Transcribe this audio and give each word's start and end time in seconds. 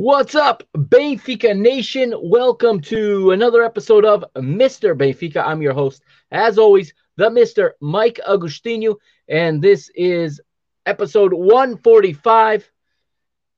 What's 0.00 0.34
up, 0.34 0.62
Benfica 0.74 1.54
Nation? 1.54 2.14
Welcome 2.16 2.80
to 2.84 3.32
another 3.32 3.62
episode 3.62 4.06
of 4.06 4.24
Mr. 4.34 4.96
Benfica. 4.96 5.44
I'm 5.44 5.60
your 5.60 5.74
host, 5.74 6.02
as 6.30 6.56
always, 6.56 6.94
the 7.16 7.28
Mr. 7.28 7.72
Mike 7.82 8.18
Agostinho, 8.26 8.96
and 9.28 9.60
this 9.60 9.90
is 9.94 10.40
episode 10.86 11.34
145, 11.34 12.72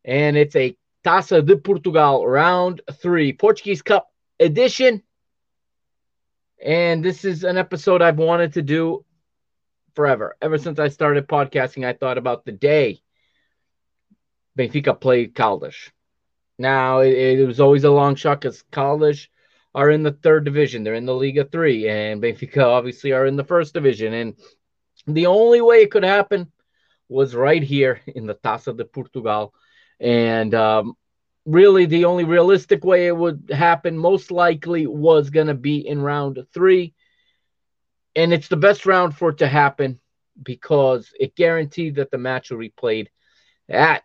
and 0.05 0.36
it's 0.36 0.56
a 0.56 0.77
Taça 1.05 1.47
de 1.47 1.56
Portugal 1.56 2.27
round 2.27 2.81
three, 2.94 3.33
Portuguese 3.33 3.83
Cup 3.83 4.09
edition. 4.41 5.00
And 6.61 7.05
this 7.05 7.25
is 7.25 7.44
an 7.44 7.56
episode 7.56 8.03
I've 8.03 8.19
wanted 8.19 8.55
to 8.55 8.62
do 8.62 9.05
forever. 9.94 10.36
Ever 10.42 10.59
since 10.59 10.81
I 10.81 10.88
started 10.88 11.28
podcasting, 11.28 11.86
I 11.86 11.92
thought 11.92 12.19
about 12.19 12.44
the 12.44 12.50
day 12.50 13.00
Benfica 14.59 15.00
played 15.00 15.36
Caldas 15.36 15.77
now 16.62 17.00
it, 17.00 17.12
it 17.12 17.46
was 17.46 17.60
always 17.60 17.84
a 17.84 17.91
long 17.91 18.14
shot 18.14 18.41
because 18.41 18.64
Caldas 18.72 19.28
are 19.74 19.91
in 19.91 20.02
the 20.02 20.12
third 20.12 20.44
division. 20.44 20.84
They're 20.84 20.94
in 20.94 21.06
the 21.06 21.14
Liga 21.14 21.44
Three, 21.44 21.88
and 21.88 22.22
Benfica 22.22 22.64
obviously 22.64 23.12
are 23.12 23.27
in 23.27 23.36
the 23.36 23.44
first 23.44 23.74
division. 23.74 24.14
And 24.14 24.34
the 25.06 25.27
only 25.27 25.60
way 25.60 25.82
it 25.82 25.91
could 25.91 26.04
happen 26.04 26.50
was 27.08 27.34
right 27.34 27.62
here 27.62 28.00
in 28.06 28.27
the 28.27 28.34
Taça 28.34 28.77
de 28.77 28.84
Portugal. 28.84 29.52
And 30.00 30.54
um, 30.54 30.94
really, 31.44 31.86
the 31.86 32.04
only 32.04 32.24
realistic 32.24 32.84
way 32.84 33.06
it 33.06 33.16
would 33.16 33.50
happen 33.52 33.98
most 33.98 34.30
likely 34.30 34.86
was 34.86 35.30
going 35.30 35.48
to 35.48 35.54
be 35.54 35.86
in 35.86 36.00
round 36.00 36.38
three. 36.52 36.94
And 38.14 38.32
it's 38.32 38.48
the 38.48 38.56
best 38.56 38.84
round 38.84 39.16
for 39.16 39.30
it 39.30 39.38
to 39.38 39.48
happen 39.48 39.98
because 40.42 41.10
it 41.19 41.34
guaranteed 41.34 41.97
that 41.97 42.10
the 42.10 42.19
match 42.19 42.50
will 42.50 42.58
be 42.58 42.69
played 42.69 43.10
at 43.69 44.02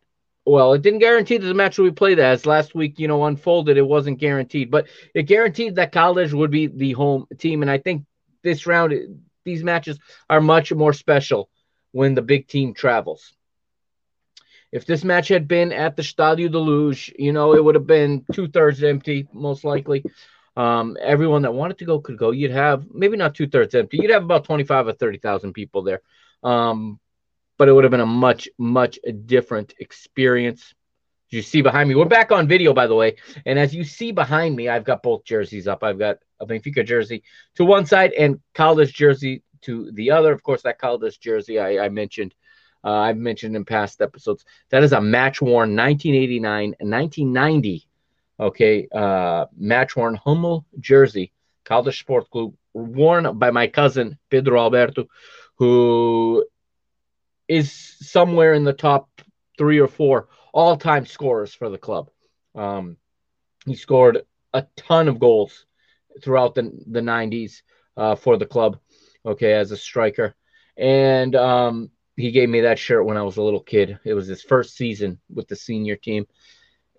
well, 0.48 0.72
it 0.74 0.82
didn't 0.82 1.00
guarantee 1.00 1.38
that 1.38 1.46
the 1.46 1.54
match 1.54 1.78
will 1.78 1.90
be 1.90 1.92
played 1.92 2.20
as 2.20 2.46
last 2.46 2.74
week, 2.74 3.00
you 3.00 3.08
know, 3.08 3.26
unfolded. 3.26 3.76
It 3.76 3.86
wasn't 3.86 4.18
guaranteed, 4.18 4.72
but 4.72 4.88
it 5.14 5.24
guaranteed 5.24 5.76
that 5.76 5.92
Caldas 5.92 6.34
would 6.34 6.52
be 6.52 6.68
the 6.68 6.94
home 6.94 7.28
team. 7.38 7.62
And 7.62 7.70
I 7.70 7.78
think 7.78 8.06
this 8.44 8.66
round, 8.66 8.94
these 9.44 9.62
matches 9.62 10.00
are 10.30 10.40
much 10.40 10.72
more 10.72 10.94
special 10.94 11.50
when 11.92 12.16
the 12.16 12.22
big 12.22 12.48
team 12.48 12.74
travels. 12.74 13.34
If 14.72 14.86
this 14.86 15.04
match 15.04 15.28
had 15.28 15.50
been 15.50 15.74
at 15.74 15.98
the 15.98 16.02
Stadio 16.02 16.50
de 16.50 16.60
Luz, 16.60 17.10
you 17.20 17.34
know, 17.34 17.54
it 17.54 17.64
would 17.64 17.76
have 17.76 17.88
been 17.88 18.26
two 18.32 18.48
thirds 18.48 18.82
empty, 18.84 19.28
most 19.34 19.66
likely. 19.66 20.04
Um, 20.56 20.98
everyone 21.02 21.42
that 21.42 21.54
wanted 21.54 21.80
to 21.80 21.86
go 21.86 22.00
could 22.00 22.18
go. 22.18 22.32
You'd 22.32 22.52
have 22.52 22.86
maybe 22.94 23.18
not 23.18 23.36
two 23.36 23.48
thirds 23.48 23.76
empty. 23.76 23.98
You'd 23.98 24.12
have 24.12 24.24
about 24.24 24.46
25 24.46 24.88
or 24.88 24.94
30,000 24.94 25.54
people 25.54 25.84
there. 25.84 26.02
Um, 26.42 27.00
but 27.58 27.68
it 27.68 27.74
would 27.74 27.84
have 27.84 27.92
been 27.92 28.00
a 28.00 28.06
much, 28.06 28.48
much 28.58 29.00
different 29.26 29.74
experience. 29.80 30.74
You 31.30 31.42
see 31.42 31.62
behind 31.62 31.90
me, 31.90 31.96
we're 31.96 32.06
back 32.06 32.32
on 32.32 32.48
video, 32.48 32.74
by 32.74 32.88
the 32.88 32.96
way. 32.96 33.18
And 33.46 33.60
as 33.60 33.76
you 33.76 33.84
see 33.84 34.12
behind 34.12 34.56
me, 34.56 34.70
I've 34.70 34.86
got 34.86 35.04
both 35.04 35.26
jerseys 35.26 35.68
up. 35.68 35.84
I've 35.84 36.00
got 36.00 36.20
a 36.40 36.46
Benfica 36.46 36.86
jersey 36.86 37.24
to 37.56 37.66
one 37.66 37.86
side 37.86 38.14
and 38.14 38.40
Caldas 38.54 38.94
jersey 38.94 39.44
to 39.62 39.92
the 39.92 40.12
other. 40.12 40.32
Of 40.32 40.44
course, 40.44 40.62
that 40.62 40.80
Caldas 40.80 41.20
jersey 41.20 41.60
I, 41.60 41.86
I 41.86 41.90
mentioned, 41.90 42.34
uh, 42.84 42.92
I've 42.92 43.18
mentioned 43.18 43.56
in 43.56 43.66
past 43.66 44.02
episodes. 44.02 44.46
That 44.70 44.84
is 44.84 44.94
a 44.94 45.02
match 45.02 45.42
worn 45.42 45.76
1989 45.76 46.76
and 46.80 46.92
1990, 46.92 47.88
okay, 48.40 48.88
uh, 48.94 49.48
match 49.58 49.96
worn 49.96 50.16
Hummel 50.16 50.66
jersey, 50.80 51.34
Caldas 51.66 52.00
Sport 52.00 52.30
Club, 52.30 52.54
worn 52.74 53.38
by 53.38 53.52
my 53.52 53.68
cousin 53.68 54.18
Pedro 54.30 54.62
Alberto, 54.62 55.08
who 55.56 56.46
is 57.48 57.72
somewhere 57.72 58.54
in 58.54 58.64
the 58.64 58.74
top 58.74 59.10
three 59.58 59.80
or 59.80 59.88
four 59.88 60.28
all 60.54 60.78
time 60.78 61.06
scorers 61.06 61.54
for 61.54 61.70
the 61.70 61.78
club. 61.78 62.10
Um, 62.56 62.98
he 63.66 63.76
scored 63.76 64.24
a 64.54 64.66
ton 64.76 65.08
of 65.08 65.20
goals 65.20 65.66
throughout 66.24 66.56
the, 66.56 66.72
the 66.88 67.02
90s 67.02 67.62
uh, 67.96 68.16
for 68.16 68.38
the 68.38 68.46
club, 68.46 68.80
okay, 69.26 69.54
as 69.54 69.72
a 69.72 69.78
striker. 69.78 70.36
And 70.78 71.36
um, 71.36 71.92
he 72.16 72.32
gave 72.32 72.50
me 72.50 72.62
that 72.62 72.80
shirt 72.80 73.06
when 73.06 73.18
I 73.18 73.24
was 73.24 73.38
a 73.38 73.42
little 73.42 73.62
kid. 73.62 74.00
It 74.04 74.14
was 74.14 74.28
his 74.28 74.42
first 74.42 74.76
season 74.76 75.20
with 75.34 75.48
the 75.48 75.56
senior 75.56 75.96
team. 75.96 76.28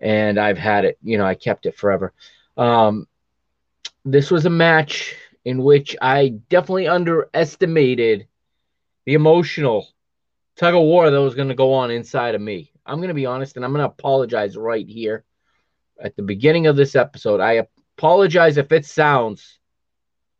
And 0.01 0.39
I've 0.39 0.57
had 0.57 0.85
it, 0.85 0.97
you 1.01 1.17
know, 1.17 1.25
I 1.25 1.35
kept 1.35 1.65
it 1.65 1.75
forever. 1.75 2.13
Um, 2.55 3.07
this 4.05 4.31
was 4.31 4.45
a 4.45 4.49
match 4.49 5.15
in 5.43 5.63
which 5.63 5.95
I 6.01 6.29
definitely 6.49 6.87
underestimated 6.87 8.27
the 9.05 9.13
emotional 9.13 9.87
tug 10.59 10.75
of 10.75 10.81
war 10.81 11.09
that 11.09 11.21
was 11.21 11.35
going 11.35 11.47
to 11.47 11.55
go 11.55 11.73
on 11.73 11.89
inside 11.89 12.35
of 12.35 12.41
me. 12.41 12.71
I'm 12.85 12.97
going 12.97 13.07
to 13.07 13.13
be 13.13 13.25
honest 13.25 13.55
and 13.55 13.63
I'm 13.63 13.71
going 13.71 13.79
to 13.79 13.93
apologize 13.93 14.57
right 14.57 14.85
here 14.85 15.23
at 16.01 16.17
the 16.17 16.21
beginning 16.21 16.67
of 16.67 16.75
this 16.75 16.97
episode. 16.97 17.39
I 17.39 17.65
apologize 17.97 18.57
if 18.57 18.71
it 18.73 18.85
sounds 18.85 19.57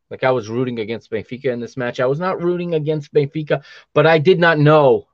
like 0.09 0.25
I 0.25 0.31
was 0.31 0.49
rooting 0.49 0.79
against 0.79 1.09
Benfica 1.09 1.45
in 1.45 1.61
this 1.61 1.77
match. 1.77 2.01
I 2.01 2.05
was 2.05 2.19
not 2.19 2.41
rooting 2.41 2.73
against 2.73 3.13
Benfica, 3.13 3.63
but 3.93 4.05
I 4.05 4.17
did 4.17 4.39
not 4.39 4.59
know. 4.59 5.07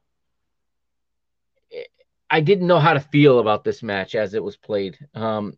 I 2.27 2.41
didn't 2.41 2.65
know 2.65 2.79
how 2.79 2.93
to 2.93 2.99
feel 2.99 3.37
about 3.37 3.63
this 3.63 3.83
match 3.83 4.15
as 4.15 4.33
it 4.33 4.43
was 4.43 4.57
played. 4.57 4.97
Um, 5.13 5.55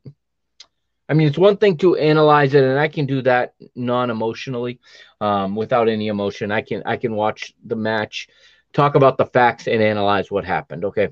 I 1.07 1.13
mean, 1.13 1.25
it's 1.25 1.37
one 1.37 1.55
thing 1.55 1.77
to 1.77 1.95
analyze 1.95 2.53
it, 2.53 2.65
and 2.65 2.77
I 2.77 2.89
can 2.89 3.05
do 3.05 3.21
that 3.21 3.53
non-emotionally, 3.75 4.81
um, 5.21 5.55
without 5.55 5.87
any 5.87 6.07
emotion. 6.07 6.51
I 6.51 6.61
can 6.61 6.83
I 6.85 6.97
can 6.97 7.15
watch 7.15 7.53
the 7.65 7.77
match 7.77 8.27
talk 8.77 8.93
about 8.93 9.17
the 9.17 9.25
facts 9.25 9.67
and 9.67 9.81
analyze 9.81 10.29
what 10.29 10.45
happened. 10.45 10.85
Okay. 10.85 11.09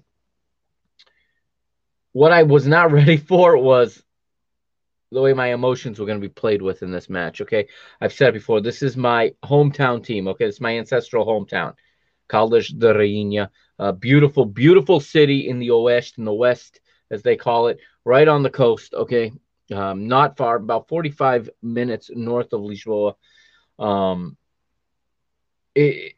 What 2.12 2.32
I 2.32 2.44
was 2.44 2.68
not 2.68 2.92
ready 3.00 3.18
for 3.18 3.58
was 3.58 4.02
the 5.12 5.22
way 5.22 5.34
my 5.34 5.48
emotions 5.48 6.00
were 6.00 6.06
going 6.06 6.22
to 6.22 6.28
be 6.28 6.34
played 6.34 6.62
with 6.62 6.84
in 6.84 6.92
this 6.92 7.10
match. 7.10 7.42
Okay. 7.42 7.68
I've 8.00 8.14
said 8.14 8.30
it 8.30 8.34
before, 8.34 8.62
this 8.62 8.84
is 8.84 8.96
my 8.96 9.34
hometown 9.44 10.04
team. 10.04 10.28
Okay. 10.28 10.46
It's 10.46 10.62
my 10.62 10.78
ancestral 10.78 11.26
hometown, 11.26 11.74
Caldas 12.30 12.68
da 12.78 12.94
Rainha. 12.94 13.50
A 13.80 13.92
beautiful, 13.92 14.46
beautiful 14.46 15.00
city 15.00 15.50
in 15.50 15.60
the 15.60 15.70
Oeste, 15.70 16.18
in 16.18 16.24
the 16.24 16.34
West, 16.34 16.80
as 17.12 17.24
they 17.24 17.36
call 17.36 17.68
it, 17.68 17.80
right 18.06 18.28
on 18.28 18.44
the 18.44 18.50
coast. 18.50 18.94
Okay. 18.94 19.34
Um, 19.74 20.08
not 20.08 20.38
far, 20.38 20.58
about 20.58 20.88
45 20.88 21.50
minutes 21.64 22.12
north 22.14 22.54
of 22.54 22.62
Lisboa. 22.62 23.16
Um, 23.80 24.38
it, 25.74 26.14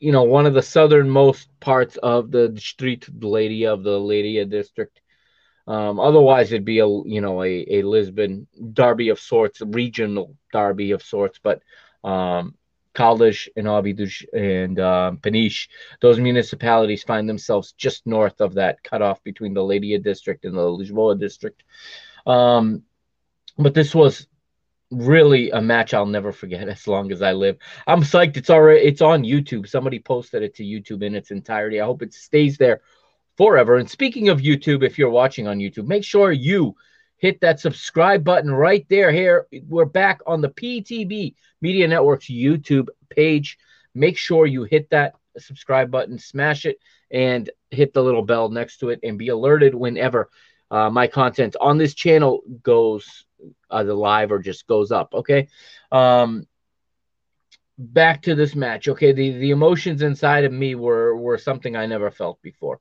you 0.00 0.12
know, 0.12 0.22
one 0.22 0.46
of 0.46 0.54
the 0.54 0.62
southernmost 0.62 1.48
parts 1.60 1.96
of 1.96 2.30
the 2.30 2.54
street 2.58 3.08
lady 3.22 3.66
of 3.66 3.82
the 3.82 3.98
Leiria 3.98 4.48
district. 4.48 5.00
Um, 5.66 6.00
otherwise, 6.00 6.50
it'd 6.50 6.64
be 6.64 6.78
a 6.78 6.88
you 6.88 7.20
know 7.20 7.42
a, 7.42 7.66
a 7.68 7.82
Lisbon 7.82 8.46
derby 8.72 9.10
of 9.10 9.20
sorts, 9.20 9.60
regional 9.60 10.36
derby 10.52 10.92
of 10.92 11.02
sorts. 11.02 11.38
But 11.42 11.62
um, 12.04 12.54
and 12.98 13.66
Óbidos 13.66 14.24
and 14.32 14.80
um, 14.80 15.18
Peniche, 15.18 15.68
those 16.00 16.18
municipalities 16.18 17.04
find 17.04 17.28
themselves 17.28 17.72
just 17.72 18.06
north 18.06 18.40
of 18.40 18.54
that 18.54 18.82
cutoff 18.82 19.22
between 19.22 19.54
the 19.54 19.60
Leiria 19.60 20.02
district 20.02 20.44
and 20.44 20.56
the 20.56 20.60
Lisboa 20.60 21.18
district. 21.18 21.62
Um, 22.26 22.82
but 23.56 23.74
this 23.74 23.94
was 23.94 24.26
really 24.90 25.50
a 25.50 25.60
match 25.60 25.94
I'll 25.94 26.06
never 26.06 26.32
forget 26.32 26.68
as 26.68 26.86
long 26.86 27.12
as 27.12 27.22
I 27.22 27.32
live. 27.32 27.58
I'm 27.86 28.02
psyched. 28.02 28.36
It's 28.36 28.50
already 28.50 28.80
it's 28.80 29.02
on 29.02 29.22
YouTube. 29.22 29.68
Somebody 29.68 29.98
posted 29.98 30.42
it 30.42 30.54
to 30.56 30.64
YouTube 30.64 31.02
in 31.02 31.14
its 31.14 31.30
entirety. 31.30 31.80
I 31.80 31.84
hope 31.86 32.02
it 32.02 32.14
stays 32.14 32.56
there 32.56 32.80
forever. 33.36 33.76
And 33.76 33.88
speaking 33.88 34.28
of 34.28 34.40
YouTube, 34.40 34.82
if 34.82 34.98
you're 34.98 35.10
watching 35.10 35.46
on 35.46 35.58
YouTube, 35.58 35.86
make 35.86 36.04
sure 36.04 36.32
you 36.32 36.74
hit 37.16 37.40
that 37.40 37.60
subscribe 37.60 38.24
button 38.24 38.50
right 38.50 38.86
there. 38.88 39.10
Here, 39.10 39.46
we're 39.68 39.84
back 39.84 40.20
on 40.26 40.40
the 40.40 40.48
PTB 40.48 41.34
Media 41.60 41.88
Network's 41.88 42.26
YouTube 42.26 42.88
page. 43.10 43.58
Make 43.94 44.16
sure 44.16 44.46
you 44.46 44.64
hit 44.64 44.90
that 44.90 45.14
subscribe 45.38 45.90
button, 45.90 46.18
smash 46.18 46.64
it, 46.64 46.78
and 47.10 47.50
hit 47.70 47.92
the 47.92 48.02
little 48.02 48.22
bell 48.22 48.48
next 48.48 48.78
to 48.78 48.90
it, 48.90 49.00
and 49.02 49.18
be 49.18 49.28
alerted 49.28 49.74
whenever 49.74 50.30
uh, 50.70 50.90
my 50.90 51.06
content 51.06 51.56
on 51.60 51.78
this 51.78 51.94
channel 51.94 52.42
goes 52.62 53.24
either 53.70 53.94
live 53.94 54.32
or 54.32 54.38
just 54.38 54.66
goes 54.66 54.92
up. 54.92 55.14
Okay. 55.14 55.48
Um, 55.92 56.46
back 57.78 58.22
to 58.22 58.34
this 58.34 58.54
match. 58.54 58.88
Okay, 58.88 59.12
the 59.12 59.38
the 59.38 59.50
emotions 59.50 60.02
inside 60.02 60.44
of 60.44 60.52
me 60.52 60.74
were 60.74 61.16
were 61.16 61.38
something 61.38 61.76
I 61.76 61.86
never 61.86 62.10
felt 62.10 62.42
before. 62.42 62.80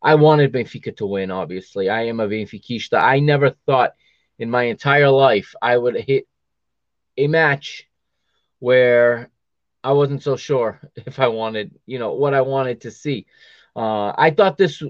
I 0.00 0.14
wanted 0.14 0.52
Benfica 0.52 0.96
to 0.96 1.06
win. 1.06 1.30
Obviously, 1.30 1.88
I 1.88 2.02
am 2.02 2.20
a 2.20 2.28
Benfiquista. 2.28 3.00
I 3.00 3.20
never 3.20 3.50
thought 3.66 3.94
in 4.38 4.50
my 4.50 4.64
entire 4.64 5.10
life 5.10 5.54
I 5.60 5.76
would 5.76 5.96
hit 5.96 6.26
a 7.16 7.26
match 7.28 7.88
where 8.58 9.30
I 9.84 9.92
wasn't 9.92 10.22
so 10.22 10.36
sure 10.36 10.80
if 10.96 11.18
I 11.18 11.28
wanted, 11.28 11.78
you 11.86 11.98
know, 11.98 12.14
what 12.14 12.34
I 12.34 12.40
wanted 12.40 12.80
to 12.82 12.90
see. 12.90 13.26
Uh, 13.74 14.12
I 14.16 14.30
thought 14.30 14.58
this 14.58 14.82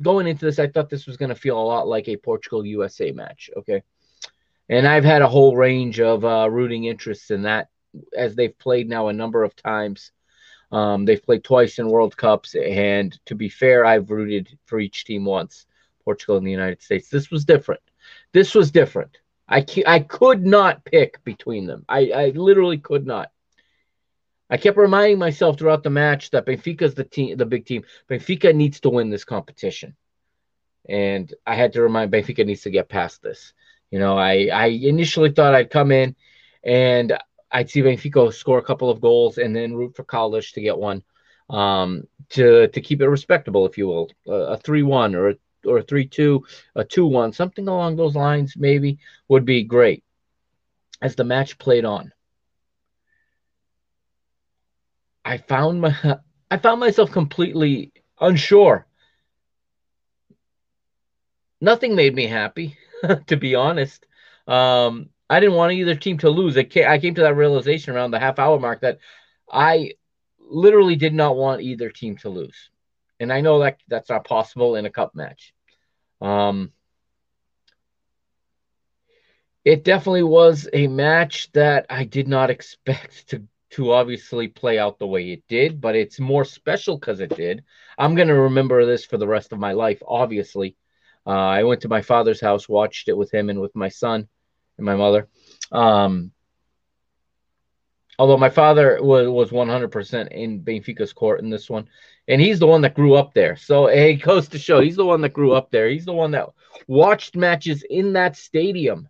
going 0.00 0.26
into 0.26 0.44
this, 0.44 0.58
I 0.58 0.66
thought 0.68 0.90
this 0.90 1.06
was 1.06 1.16
going 1.16 1.30
to 1.30 1.34
feel 1.34 1.58
a 1.58 1.62
lot 1.62 1.88
like 1.88 2.08
a 2.08 2.16
Portugal 2.16 2.64
USA 2.66 3.12
match. 3.12 3.50
Okay. 3.56 3.82
And 4.68 4.86
I've 4.86 5.04
had 5.04 5.22
a 5.22 5.28
whole 5.28 5.56
range 5.56 6.00
of 6.00 6.24
uh, 6.24 6.48
rooting 6.50 6.84
interests 6.84 7.30
in 7.30 7.42
that 7.42 7.68
as 8.16 8.34
they've 8.34 8.58
played 8.58 8.88
now 8.88 9.08
a 9.08 9.12
number 9.12 9.44
of 9.44 9.54
times. 9.56 10.12
Um, 10.72 11.04
they've 11.04 11.22
played 11.22 11.44
twice 11.44 11.78
in 11.78 11.88
World 11.88 12.16
Cups. 12.16 12.54
And 12.54 13.18
to 13.26 13.34
be 13.34 13.48
fair, 13.48 13.84
I've 13.84 14.10
rooted 14.10 14.58
for 14.66 14.80
each 14.80 15.04
team 15.04 15.24
once 15.24 15.66
Portugal 16.04 16.36
and 16.36 16.46
the 16.46 16.50
United 16.50 16.82
States. 16.82 17.08
This 17.08 17.30
was 17.30 17.44
different. 17.44 17.82
This 18.32 18.54
was 18.54 18.70
different. 18.70 19.18
I, 19.48 19.64
I 19.86 20.00
could 20.00 20.44
not 20.44 20.84
pick 20.84 21.22
between 21.22 21.66
them. 21.66 21.84
I, 21.88 22.10
I 22.10 22.28
literally 22.30 22.78
could 22.78 23.06
not. 23.06 23.30
I 24.48 24.56
kept 24.56 24.76
reminding 24.76 25.18
myself 25.18 25.58
throughout 25.58 25.82
the 25.82 25.90
match 25.90 26.30
that 26.30 26.46
Benfica's 26.46 26.94
the 26.94 27.04
team, 27.04 27.36
the 27.36 27.46
big 27.46 27.66
team. 27.66 27.84
Benfica 28.08 28.54
needs 28.54 28.80
to 28.80 28.90
win 28.90 29.10
this 29.10 29.24
competition, 29.24 29.96
and 30.88 31.32
I 31.44 31.56
had 31.56 31.72
to 31.72 31.82
remind 31.82 32.12
Benfica 32.12 32.46
needs 32.46 32.62
to 32.62 32.70
get 32.70 32.88
past 32.88 33.22
this. 33.22 33.52
You 33.90 33.98
know, 33.98 34.18
I 34.18 34.48
I 34.52 34.66
initially 34.66 35.30
thought 35.30 35.54
I'd 35.54 35.70
come 35.70 35.92
in 35.92 36.16
and 36.64 37.16
I'd 37.50 37.70
see 37.70 37.82
Benfica 37.82 38.32
score 38.32 38.58
a 38.58 38.62
couple 38.64 38.90
of 38.90 39.00
goals 39.00 39.38
and 39.38 39.54
then 39.54 39.74
root 39.74 39.94
for 39.96 40.04
Caldas 40.04 40.52
to 40.52 40.60
get 40.60 40.76
one, 40.76 41.02
um, 41.48 42.06
to 42.30 42.68
to 42.68 42.80
keep 42.80 43.00
it 43.00 43.08
respectable, 43.08 43.66
if 43.66 43.78
you 43.78 43.86
will, 43.86 44.10
a 44.26 44.56
three 44.58 44.82
one 44.82 45.14
or 45.14 45.30
a 45.30 45.34
or 45.64 45.78
a 45.78 45.82
three 45.82 46.06
two, 46.06 46.44
a 46.74 46.84
two 46.84 47.06
one, 47.06 47.32
something 47.32 47.68
along 47.68 47.96
those 47.96 48.14
lines 48.14 48.54
maybe 48.56 48.98
would 49.28 49.44
be 49.44 49.62
great. 49.62 50.04
As 51.00 51.14
the 51.14 51.24
match 51.24 51.58
played 51.58 51.84
on, 51.84 52.12
I 55.24 55.38
found 55.38 55.80
my 55.80 55.94
I 56.50 56.56
found 56.58 56.80
myself 56.80 57.10
completely 57.12 57.92
unsure. 58.20 58.86
Nothing 61.60 61.96
made 61.96 62.14
me 62.14 62.26
happy, 62.26 62.76
to 63.26 63.36
be 63.36 63.54
honest. 63.54 64.06
Um, 64.46 65.08
I 65.28 65.40
didn't 65.40 65.56
want 65.56 65.72
either 65.72 65.94
team 65.94 66.18
to 66.18 66.30
lose. 66.30 66.56
I 66.56 66.62
came, 66.64 67.14
to 67.14 67.22
that 67.22 67.36
realization 67.36 67.94
around 67.94 68.12
the 68.12 68.20
half 68.20 68.38
hour 68.38 68.58
mark 68.58 68.82
that 68.82 68.98
I 69.50 69.92
literally 70.38 70.96
did 70.96 71.14
not 71.14 71.36
want 71.36 71.62
either 71.62 71.90
team 71.90 72.16
to 72.18 72.28
lose. 72.28 72.70
And 73.18 73.32
I 73.32 73.40
know 73.40 73.60
that 73.60 73.78
that's 73.88 74.10
not 74.10 74.24
possible 74.24 74.76
in 74.76 74.86
a 74.86 74.90
cup 74.90 75.14
match. 75.14 75.54
Um, 76.20 76.72
it 79.64 79.82
definitely 79.82 80.22
was 80.22 80.68
a 80.72 80.86
match 80.86 81.50
that 81.52 81.86
I 81.90 82.04
did 82.04 82.28
not 82.28 82.50
expect 82.50 83.28
to 83.30 83.42
to 83.70 83.92
obviously 83.92 84.48
play 84.48 84.78
out 84.78 84.98
the 84.98 85.06
way 85.06 85.32
it 85.32 85.42
did, 85.48 85.80
but 85.80 85.96
it's 85.96 86.20
more 86.20 86.44
special 86.44 86.96
because 86.96 87.20
it 87.20 87.34
did. 87.36 87.64
I'm 87.98 88.14
going 88.14 88.28
to 88.28 88.34
remember 88.34 88.86
this 88.86 89.04
for 89.04 89.18
the 89.18 89.26
rest 89.26 89.52
of 89.52 89.58
my 89.58 89.72
life, 89.72 90.00
obviously. 90.06 90.76
Uh, 91.26 91.30
I 91.30 91.64
went 91.64 91.80
to 91.82 91.88
my 91.88 92.02
father's 92.02 92.40
house, 92.40 92.68
watched 92.68 93.08
it 93.08 93.16
with 93.16 93.32
him 93.32 93.50
and 93.50 93.60
with 93.60 93.74
my 93.74 93.88
son 93.88 94.28
and 94.76 94.86
my 94.86 94.94
mother. 94.94 95.28
Um, 95.72 96.30
although 98.18 98.36
my 98.36 98.50
father 98.50 98.98
was, 99.02 99.28
was 99.28 99.50
100% 99.50 100.28
in 100.28 100.62
Benfica's 100.62 101.12
court 101.12 101.40
in 101.40 101.50
this 101.50 101.68
one, 101.68 101.88
and 102.28 102.40
he's 102.40 102.58
the 102.58 102.66
one 102.66 102.82
that 102.82 102.94
grew 102.94 103.14
up 103.14 103.34
there. 103.34 103.56
So 103.56 103.86
it 103.86 104.16
goes 104.22 104.48
to 104.48 104.58
show 104.58 104.80
he's 104.80 104.96
the 104.96 105.04
one 105.04 105.20
that 105.22 105.32
grew 105.32 105.52
up 105.52 105.70
there. 105.70 105.88
He's 105.88 106.04
the 106.04 106.12
one 106.12 106.30
that 106.32 106.48
watched 106.86 107.36
matches 107.36 107.84
in 107.88 108.12
that 108.12 108.36
stadium 108.36 109.08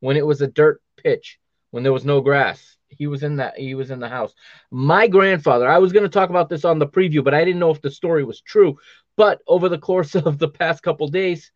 when 0.00 0.16
it 0.16 0.26
was 0.26 0.40
a 0.40 0.48
dirt 0.48 0.82
pitch, 0.96 1.38
when 1.70 1.82
there 1.82 1.92
was 1.92 2.04
no 2.04 2.20
grass 2.20 2.74
he 2.96 3.06
was 3.06 3.22
in 3.22 3.36
that 3.36 3.58
he 3.58 3.74
was 3.74 3.90
in 3.90 4.00
the 4.00 4.08
house. 4.08 4.34
My 4.70 5.06
grandfather, 5.06 5.68
I 5.68 5.78
was 5.78 5.92
going 5.92 6.04
to 6.04 6.08
talk 6.08 6.30
about 6.30 6.48
this 6.48 6.64
on 6.64 6.78
the 6.78 6.86
preview, 6.86 7.22
but 7.22 7.34
I 7.34 7.44
didn't 7.44 7.60
know 7.60 7.70
if 7.70 7.80
the 7.80 7.90
story 7.90 8.24
was 8.24 8.40
true. 8.40 8.78
But 9.16 9.42
over 9.46 9.68
the 9.68 9.78
course 9.78 10.14
of 10.14 10.38
the 10.38 10.48
past 10.48 10.82
couple 10.82 11.08
days, 11.08 11.50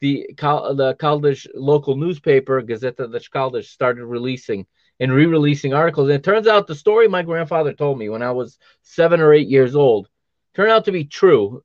the 0.00 0.26
the 0.36 0.96
Caldas 0.98 1.46
local 1.54 1.96
newspaper, 1.96 2.62
Gazeta 2.62 3.10
de 3.10 3.20
Caldas, 3.20 3.66
started 3.66 4.04
releasing 4.04 4.66
and 5.00 5.12
re-releasing 5.12 5.74
articles. 5.74 6.08
And 6.08 6.16
it 6.16 6.24
turns 6.24 6.46
out 6.46 6.66
the 6.66 6.74
story 6.74 7.08
my 7.08 7.22
grandfather 7.22 7.72
told 7.72 7.98
me 7.98 8.08
when 8.08 8.22
I 8.22 8.32
was 8.32 8.58
seven 8.82 9.20
or 9.20 9.32
eight 9.32 9.48
years 9.48 9.76
old 9.76 10.08
turned 10.54 10.72
out 10.72 10.84
to 10.86 10.92
be 10.92 11.04
true 11.04 11.62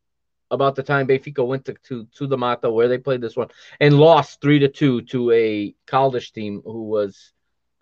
about 0.51 0.75
the 0.75 0.83
time 0.83 1.07
Benfica 1.07 1.45
went 1.45 1.65
to, 1.65 1.73
to, 1.85 2.07
to 2.15 2.27
the 2.27 2.37
Mata 2.37 2.69
where 2.69 2.87
they 2.87 2.99
played 2.99 3.21
this 3.21 3.35
one 3.35 3.47
and 3.79 3.97
lost 3.97 4.39
three 4.39 4.59
to 4.59 4.67
two 4.67 5.01
to 5.03 5.31
a 5.31 5.73
Caldas 5.87 6.31
team 6.31 6.61
who 6.63 6.83
was 6.83 7.33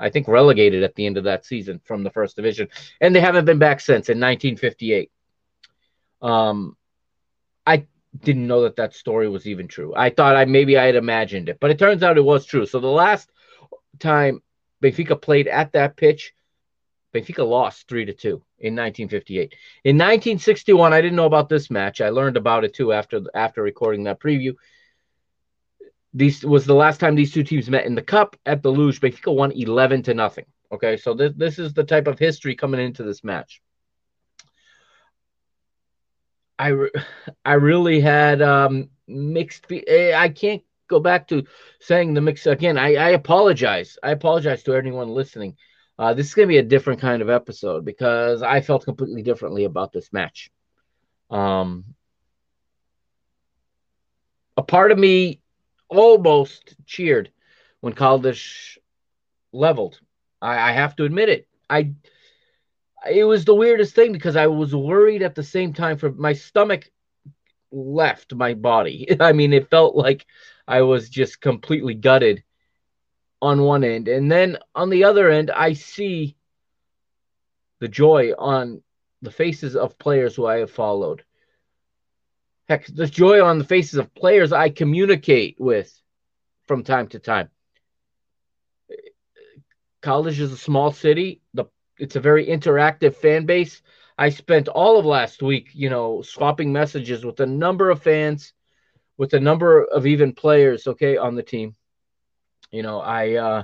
I 0.02 0.10
think, 0.10 0.28
relegated 0.28 0.84
at 0.84 0.96
the 0.96 1.06
end 1.06 1.18
of 1.18 1.26
that 1.26 1.46
season 1.46 1.80
from 1.86 2.04
the 2.04 2.10
first 2.10 2.36
division, 2.36 2.70
and 3.00 3.16
they 3.16 3.22
haven't 3.22 3.46
been 3.46 3.60
back 3.60 3.80
since 3.80 4.10
in 4.10 4.20
1958. 4.20 5.12
Um, 6.24 6.76
I 7.66 7.86
didn't 8.24 8.48
know 8.48 8.62
that 8.64 8.76
that 8.76 8.94
story 8.94 9.30
was 9.30 9.48
even 9.48 9.68
true. 9.68 9.94
I 9.96 10.10
thought 10.10 10.36
I 10.36 10.46
maybe 10.46 10.78
I 10.78 10.86
had 10.86 10.96
imagined 10.96 11.50
it, 11.50 11.58
but 11.60 11.72
it 11.72 11.80
turns 11.80 12.04
out 12.04 12.18
it 12.18 12.26
was 12.26 12.46
true. 12.46 12.66
So 12.66 12.80
the 12.80 12.88
last 12.88 13.30
time 14.00 14.42
Benfica 14.84 15.22
played 15.22 15.48
at 15.48 15.74
that 15.74 15.96
pitch, 15.96 16.34
Benfica 17.14 17.48
lost 17.48 17.88
three 17.88 18.06
to 18.06 18.14
two 18.14 18.44
in 18.60 18.76
1958. 18.76 19.56
In 19.84 19.98
1961, 19.98 20.94
I 20.94 21.02
didn't 21.02 21.16
know 21.16 21.26
about 21.26 21.50
this 21.50 21.70
match. 21.70 22.02
I 22.02 22.10
learned 22.10 22.38
about 22.38 22.64
it 22.64 22.74
too 22.74 22.94
after 22.94 23.22
after 23.34 23.62
recording 23.62 24.04
that 24.04 24.20
preview. 24.20 24.56
These 26.14 26.44
was 26.44 26.66
the 26.66 26.76
last 26.76 27.00
time 27.00 27.16
these 27.16 27.34
two 27.34 27.44
teams 27.44 27.70
met 27.70 27.86
in 27.86 27.96
the 27.96 28.02
cup 28.02 28.36
at 28.46 28.62
the 28.62 28.72
Luz. 28.72 29.00
Benfica 29.00 29.34
won 29.34 29.52
11 29.52 30.04
to 30.04 30.14
nothing. 30.14 30.46
Okay, 30.72 30.98
so 30.98 31.14
this 31.14 31.34
this 31.36 31.60
is 31.60 31.74
the 31.74 31.84
type 31.84 32.08
of 32.08 32.20
history 32.20 32.56
coming 32.56 32.82
into 32.82 33.04
this 33.04 33.24
match. 33.24 33.62
I 36.62 36.74
I 37.46 37.54
really 37.54 38.00
had 38.00 38.42
um, 38.42 38.90
mixed. 39.08 39.66
Eh, 39.72 40.14
I 40.16 40.30
can't 40.30 40.62
go 40.88 41.00
back 41.00 41.28
to 41.30 41.44
saying 41.80 42.14
the 42.14 42.22
mix 42.22 42.46
again. 42.46 42.78
I, 42.78 42.96
I 42.96 43.10
apologize. 43.10 43.98
I 44.04 44.12
apologize 44.12 44.64
to 44.64 44.76
anyone 44.76 45.10
listening. 45.10 45.58
Uh, 45.98 46.14
this 46.14 46.28
is 46.28 46.34
going 46.34 46.48
to 46.48 46.52
be 46.52 46.58
a 46.58 46.64
different 46.64 47.00
kind 47.00 47.22
of 47.22 47.30
episode 47.30 47.86
because 47.86 48.42
I 48.42 48.62
felt 48.62 48.86
completely 48.86 49.22
differently 49.22 49.66
about 49.66 49.92
this 49.92 50.12
match. 50.12 50.50
Um, 51.30 51.86
a 54.58 54.64
part 54.64 54.92
of 54.92 54.98
me 54.98 55.42
almost 55.90 56.76
cheered 56.86 57.32
when 57.82 57.94
Caldas 57.94 58.78
leveled. 59.54 60.00
I, 60.42 60.70
I 60.70 60.72
have 60.72 60.96
to 60.98 61.04
admit 61.04 61.30
it. 61.30 61.48
I 61.70 61.94
it 63.10 63.24
was 63.24 63.46
the 63.46 63.56
weirdest 63.56 63.96
thing 63.96 64.12
because 64.12 64.36
I 64.36 64.48
was 64.48 64.76
worried 64.76 65.24
at 65.24 65.36
the 65.36 65.44
same 65.44 65.74
time 65.74 65.98
for 65.98 66.12
my 66.12 66.34
stomach 66.34 66.90
left 67.72 68.34
my 68.34 68.54
body. 68.54 69.08
I 69.20 69.32
mean, 69.34 69.54
it 69.54 69.70
felt 69.70 69.96
like 69.96 70.26
I 70.68 70.82
was 70.82 71.10
just 71.10 71.42
completely 71.42 71.94
gutted 71.94 72.44
on 73.42 73.64
one 73.64 73.84
end. 73.84 74.08
And 74.08 74.32
then 74.32 74.58
on 74.76 74.90
the 74.90 75.06
other 75.06 75.30
end, 75.30 75.52
I 75.52 75.74
see 75.74 76.36
the 77.80 77.88
joy 77.88 78.34
on 78.38 78.82
the 79.22 79.32
faces 79.32 79.76
of 79.76 79.98
players 79.98 80.36
who 80.36 80.46
I 80.46 80.60
have 80.60 80.72
followed. 80.72 81.24
Heck, 82.70 82.86
the 82.86 83.08
joy 83.08 83.44
on 83.44 83.58
the 83.58 83.66
faces 83.66 84.00
of 84.00 84.14
players 84.14 84.54
I 84.54 84.70
communicate 84.70 85.58
with 85.60 85.92
from 86.68 86.84
time 86.84 87.08
to 87.10 87.20
time. 87.20 87.50
Caldas 90.02 90.40
is 90.40 90.52
a 90.52 90.58
small 90.58 90.92
city. 90.92 91.42
The 91.54 91.66
it's 92.02 92.16
a 92.16 92.20
very 92.20 92.48
interactive 92.48 93.16
fan 93.16 93.46
base. 93.46 93.82
I 94.18 94.30
spent 94.30 94.68
all 94.68 94.98
of 94.98 95.06
last 95.06 95.44
week, 95.44 95.70
you 95.74 95.90
know, 95.90 96.24
swapping 96.24 96.74
messages 96.74 97.24
with 97.24 97.40
a 97.40 97.46
number 97.46 97.92
of 97.92 98.02
fans, 98.02 98.54
with 99.18 99.34
a 99.34 99.40
number 99.40 99.84
of 99.84 100.08
even 100.08 100.34
players, 100.34 100.88
okay, 100.88 101.18
on 101.18 101.36
the 101.36 101.44
team. 101.44 101.76
You 102.72 102.82
know, 102.82 103.00
I 103.00 103.36
uh 103.36 103.64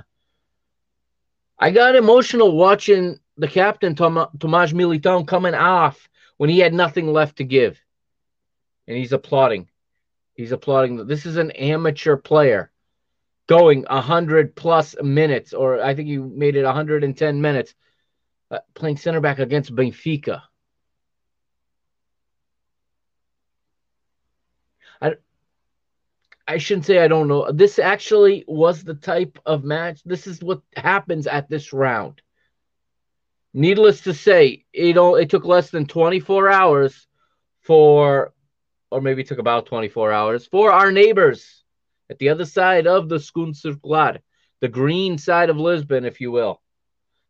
I 1.58 1.72
got 1.72 1.96
emotional 1.96 2.56
watching 2.56 3.18
the 3.36 3.48
captain 3.48 3.96
Tom- 3.96 4.30
Tomas 4.38 4.72
Militão 4.72 5.26
coming 5.26 5.54
off 5.54 6.08
when 6.36 6.48
he 6.48 6.60
had 6.60 6.72
nothing 6.72 7.12
left 7.12 7.38
to 7.38 7.44
give, 7.44 7.80
and 8.86 8.96
he's 8.96 9.12
applauding. 9.12 9.68
He's 10.34 10.52
applauding. 10.52 11.08
This 11.08 11.26
is 11.26 11.36
an 11.36 11.50
amateur 11.50 12.16
player 12.16 12.70
going 13.48 13.84
100 13.90 14.54
plus 14.54 14.94
minutes, 15.02 15.52
or 15.52 15.82
I 15.82 15.96
think 15.96 16.06
he 16.08 16.18
made 16.18 16.54
it 16.54 16.64
110 16.64 17.40
minutes, 17.40 17.74
uh, 18.50 18.58
playing 18.74 18.96
center 18.96 19.20
back 19.20 19.38
against 19.38 19.74
Benfica. 19.74 20.42
I, 25.00 25.14
I 26.46 26.58
shouldn't 26.58 26.86
say 26.86 26.98
I 26.98 27.08
don't 27.08 27.28
know. 27.28 27.50
This 27.52 27.78
actually 27.78 28.44
was 28.46 28.82
the 28.82 28.94
type 28.94 29.38
of 29.46 29.64
match. 29.64 30.00
This 30.04 30.26
is 30.26 30.42
what 30.42 30.62
happens 30.76 31.26
at 31.26 31.48
this 31.48 31.72
round. 31.72 32.22
Needless 33.54 34.02
to 34.02 34.14
say, 34.14 34.64
it, 34.72 34.96
all, 34.96 35.16
it 35.16 35.30
took 35.30 35.44
less 35.44 35.70
than 35.70 35.86
24 35.86 36.50
hours 36.50 37.06
for 37.60 38.32
or 38.90 39.00
maybe 39.00 39.24
took 39.24 39.38
about 39.38 39.66
24 39.66 40.12
hours, 40.12 40.46
for 40.46 40.72
our 40.72 40.90
neighbors 40.90 41.62
at 42.10 42.18
the 42.18 42.30
other 42.30 42.44
side 42.44 42.86
of 42.86 43.08
the 43.08 43.20
Segunda 43.20 43.56
Circular, 43.56 44.18
the 44.60 44.68
green 44.68 45.18
side 45.18 45.50
of 45.50 45.58
Lisbon, 45.58 46.04
if 46.04 46.20
you 46.20 46.30
will, 46.30 46.60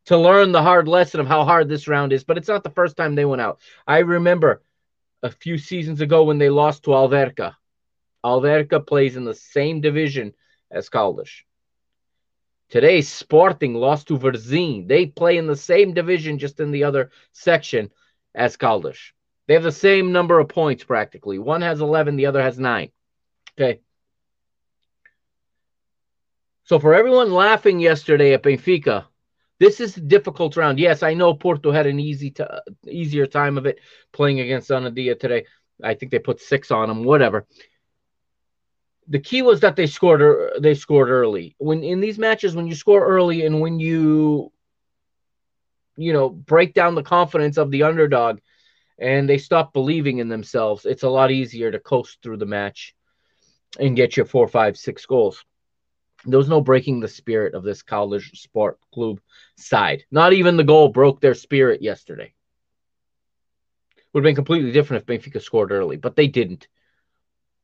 to 0.08 0.16
learn 0.16 0.52
the 0.52 0.62
hard 0.62 0.88
lesson 0.88 1.20
of 1.20 1.26
how 1.26 1.44
hard 1.44 1.68
this 1.68 1.86
round 1.86 2.14
is. 2.14 2.24
But 2.24 2.38
it's 2.38 2.48
not 2.48 2.64
the 2.64 2.70
first 2.70 2.96
time 2.96 3.14
they 3.14 3.26
went 3.26 3.42
out. 3.42 3.60
I 3.86 3.98
remember 3.98 4.62
a 5.22 5.30
few 5.30 5.58
seasons 5.58 6.00
ago 6.00 6.24
when 6.24 6.38
they 6.38 6.48
lost 6.48 6.84
to 6.84 6.90
Alverca. 6.92 7.54
Alverca 8.24 8.86
plays 8.86 9.16
in 9.16 9.24
the 9.24 9.34
same 9.34 9.82
division 9.82 10.32
as 10.70 10.88
Caldas. 10.88 11.28
Today, 12.70 13.02
Sporting 13.02 13.74
lost 13.74 14.08
to 14.08 14.18
Varzim. 14.18 14.88
They 14.88 15.04
play 15.04 15.36
in 15.36 15.46
the 15.46 15.56
same 15.56 15.92
division, 15.92 16.38
just 16.38 16.58
in 16.58 16.70
the 16.70 16.84
other 16.84 17.10
section 17.32 17.90
as 18.34 18.56
Caldas. 18.56 19.12
They 19.46 19.54
have 19.54 19.62
the 19.62 19.72
same 19.72 20.12
number 20.12 20.38
of 20.38 20.48
points 20.48 20.84
practically. 20.84 21.38
One 21.38 21.60
has 21.60 21.82
11, 21.82 22.16
the 22.16 22.26
other 22.26 22.42
has 22.42 22.58
nine. 22.58 22.92
Okay. 23.58 23.80
So 26.64 26.78
for 26.78 26.94
everyone 26.94 27.30
laughing 27.30 27.78
yesterday 27.78 28.32
at 28.32 28.42
Benfica, 28.42 29.04
this 29.58 29.80
is 29.80 29.96
a 29.96 30.00
difficult 30.00 30.56
round. 30.56 30.78
Yes, 30.78 31.02
I 31.02 31.14
know 31.14 31.34
Porto 31.34 31.70
had 31.70 31.86
an 31.86 31.98
easy, 31.98 32.30
t- 32.30 32.44
easier 32.86 33.26
time 33.26 33.58
of 33.58 33.66
it 33.66 33.80
playing 34.12 34.40
against 34.40 34.70
Anadia 34.70 35.18
today. 35.18 35.46
I 35.82 35.94
think 35.94 36.12
they 36.12 36.18
put 36.18 36.40
six 36.40 36.70
on 36.70 36.88
them. 36.88 37.04
Whatever. 37.04 37.46
The 39.08 39.20
key 39.20 39.42
was 39.42 39.60
that 39.60 39.76
they 39.76 39.86
scored. 39.86 40.22
They 40.60 40.74
scored 40.74 41.08
early. 41.08 41.54
When 41.58 41.82
in 41.82 42.00
these 42.00 42.18
matches, 42.18 42.54
when 42.54 42.66
you 42.66 42.74
score 42.74 43.06
early 43.06 43.46
and 43.46 43.60
when 43.60 43.80
you, 43.80 44.52
you 45.96 46.12
know, 46.12 46.28
break 46.28 46.74
down 46.74 46.94
the 46.94 47.02
confidence 47.02 47.56
of 47.56 47.70
the 47.70 47.84
underdog, 47.84 48.40
and 48.98 49.28
they 49.28 49.38
stop 49.38 49.72
believing 49.72 50.18
in 50.18 50.28
themselves, 50.28 50.84
it's 50.84 51.04
a 51.04 51.08
lot 51.08 51.30
easier 51.30 51.70
to 51.70 51.78
coast 51.78 52.18
through 52.22 52.36
the 52.36 52.46
match 52.46 52.94
and 53.78 53.96
get 53.96 54.16
your 54.16 54.26
four, 54.26 54.48
five, 54.48 54.76
six 54.76 55.06
goals. 55.06 55.44
There 56.24 56.38
was 56.38 56.48
no 56.48 56.60
breaking 56.60 57.00
the 57.00 57.08
spirit 57.08 57.54
of 57.54 57.62
this 57.62 57.82
Caldas 57.82 58.24
Sport 58.36 58.78
Club 58.92 59.20
side. 59.56 60.04
Not 60.10 60.32
even 60.32 60.56
the 60.56 60.64
goal 60.64 60.88
broke 60.88 61.20
their 61.20 61.34
spirit 61.34 61.80
yesterday. 61.82 62.34
Would 64.12 64.20
have 64.20 64.28
been 64.28 64.34
completely 64.34 64.72
different 64.72 65.02
if 65.02 65.06
Benfica 65.06 65.40
scored 65.40 65.70
early, 65.70 65.96
but 65.96 66.16
they 66.16 66.26
didn't. 66.26 66.66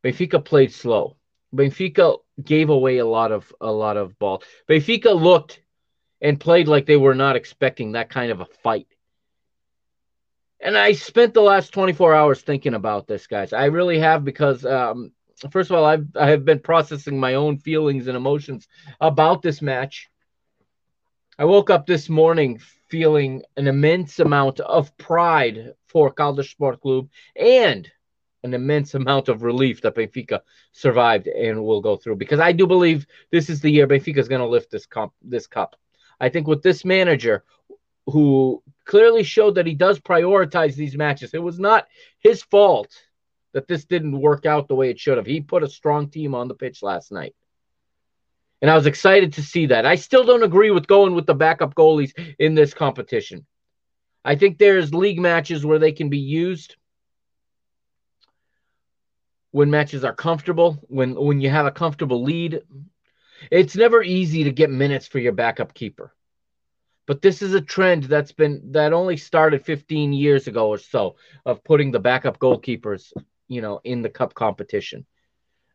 Benfica 0.05 0.45
played 0.45 0.73
slow. 0.73 1.17
Benfica 1.55 2.19
gave 2.43 2.69
away 2.69 2.99
a 2.99 3.07
lot 3.07 3.33
of 3.33 3.53
a 3.61 3.71
lot 3.73 3.97
of 3.97 4.19
ball. 4.19 4.43
Benfica 4.69 5.21
looked 5.21 5.61
and 6.21 6.39
played 6.39 6.69
like 6.69 6.87
they 6.87 6.97
were 6.97 7.15
not 7.15 7.37
expecting 7.37 7.93
that 7.93 8.11
kind 8.11 8.31
of 8.31 8.41
a 8.41 8.47
fight 8.63 8.89
and 10.65 10.79
I 10.79 10.93
spent 10.93 11.35
the 11.35 11.43
last 11.43 11.73
24 11.75 12.15
hours 12.15 12.41
thinking 12.41 12.73
about 12.73 13.07
this, 13.07 13.27
guys. 13.27 13.53
I 13.53 13.67
really 13.67 13.99
have 13.99 14.25
because, 14.25 14.65
um, 14.65 15.13
first 15.51 15.71
of 15.71 15.77
all, 15.77 15.85
I've 15.85 16.07
I 16.17 16.31
have 16.31 16.45
been 16.45 16.61
processing 16.61 17.19
my 17.19 17.35
own 17.35 17.59
feelings 17.59 18.07
and 18.07 18.17
emotions 18.17 18.69
about 19.01 19.43
this 19.43 19.63
match. 19.63 20.09
I 21.39 21.45
woke 21.45 21.71
up 21.71 21.87
this 21.87 22.09
morning 22.09 22.61
feeling 22.89 23.43
an 23.57 23.67
immense 23.67 24.21
amount 24.21 24.61
of 24.61 24.97
pride 24.99 25.75
for 25.89 26.13
Caldas 26.13 26.51
Sport 26.51 26.81
Club 26.81 27.09
and 27.35 27.91
an 28.45 28.55
immense 28.55 28.95
amount 28.95 29.29
of 29.29 29.43
relief 29.43 29.81
that 29.81 29.97
Benfica 29.97 30.41
survived 30.73 31.27
and 31.27 31.65
will 31.65 31.81
go 31.81 31.97
through 31.97 32.17
because 32.17 32.41
I 32.41 32.53
do 32.53 32.67
believe 32.67 33.07
this 33.33 33.49
is 33.49 33.61
the 33.61 33.71
year 33.71 33.89
Benfica 33.89 34.19
is 34.19 34.29
going 34.29 34.43
to 34.43 34.47
lift 34.47 34.71
this 34.71 34.87
cup. 34.87 35.13
This 35.23 35.47
cup. 35.47 35.77
I 36.21 36.29
think 36.29 36.47
with 36.47 36.63
this 36.63 36.85
manager 36.85 37.43
who 38.07 38.63
clearly 38.85 39.23
showed 39.23 39.55
that 39.55 39.67
he 39.67 39.75
does 39.75 39.99
prioritize 39.99 40.75
these 40.75 40.97
matches. 40.97 41.33
It 41.33 41.43
was 41.43 41.59
not 41.59 41.89
his 42.21 42.43
fault 42.43 42.95
that 43.55 43.69
this 43.69 43.85
didn't 43.85 44.21
work 44.21 44.45
out 44.45 44.69
the 44.69 44.75
way 44.75 44.91
it 44.91 45.01
should 45.01 45.17
have. 45.17 45.27
He 45.27 45.41
put 45.41 45.63
a 45.63 45.69
strong 45.69 46.11
team 46.11 46.35
on 46.35 46.49
the 46.49 46.55
pitch 46.55 46.83
last 46.83 47.11
night. 47.11 47.35
And 48.61 48.71
I 48.71 48.75
was 48.75 48.87
excited 48.87 49.35
to 49.35 49.43
see 49.43 49.67
that. 49.67 49.87
I 49.87 49.95
still 49.95 50.25
don't 50.25 50.43
agree 50.43 50.71
with 50.71 50.87
going 50.87 51.15
with 51.15 51.27
the 51.27 51.35
backup 51.35 51.75
goalies 51.75 52.13
in 52.39 52.55
this 52.55 52.75
competition. 52.75 53.47
I 54.25 54.37
think 54.37 54.59
there's 54.59 54.93
league 54.93 55.21
matches 55.21 55.65
where 55.65 55.79
they 55.79 55.93
can 55.93 56.09
be 56.09 56.19
used 56.19 56.77
when 59.51 59.71
matches 59.71 60.03
are 60.03 60.15
comfortable, 60.15 60.79
when 60.89 61.15
when 61.15 61.41
you 61.41 61.51
have 61.51 61.67
a 61.67 61.71
comfortable 61.71 62.23
lead. 62.23 62.63
It's 63.51 63.77
never 63.77 64.03
easy 64.03 64.45
to 64.45 64.51
get 64.51 64.71
minutes 64.71 65.07
for 65.07 65.19
your 65.19 65.33
backup 65.33 65.75
keeper. 65.75 66.15
But 67.07 67.21
this 67.21 67.43
is 67.43 67.53
a 67.53 67.61
trend 67.61 68.05
that's 68.05 68.33
been 68.33 68.73
that 68.73 68.95
only 68.95 69.19
started 69.19 69.65
15 69.65 70.13
years 70.13 70.47
ago 70.47 70.71
or 70.71 70.79
so 70.79 71.17
of 71.45 71.63
putting 71.63 71.91
the 71.91 72.01
backup 72.01 72.39
goalkeepers, 72.39 73.13
you 73.49 73.61
know, 73.61 73.81
in 73.85 74.03
the 74.03 74.09
cup 74.09 74.35
competition. 74.35 75.07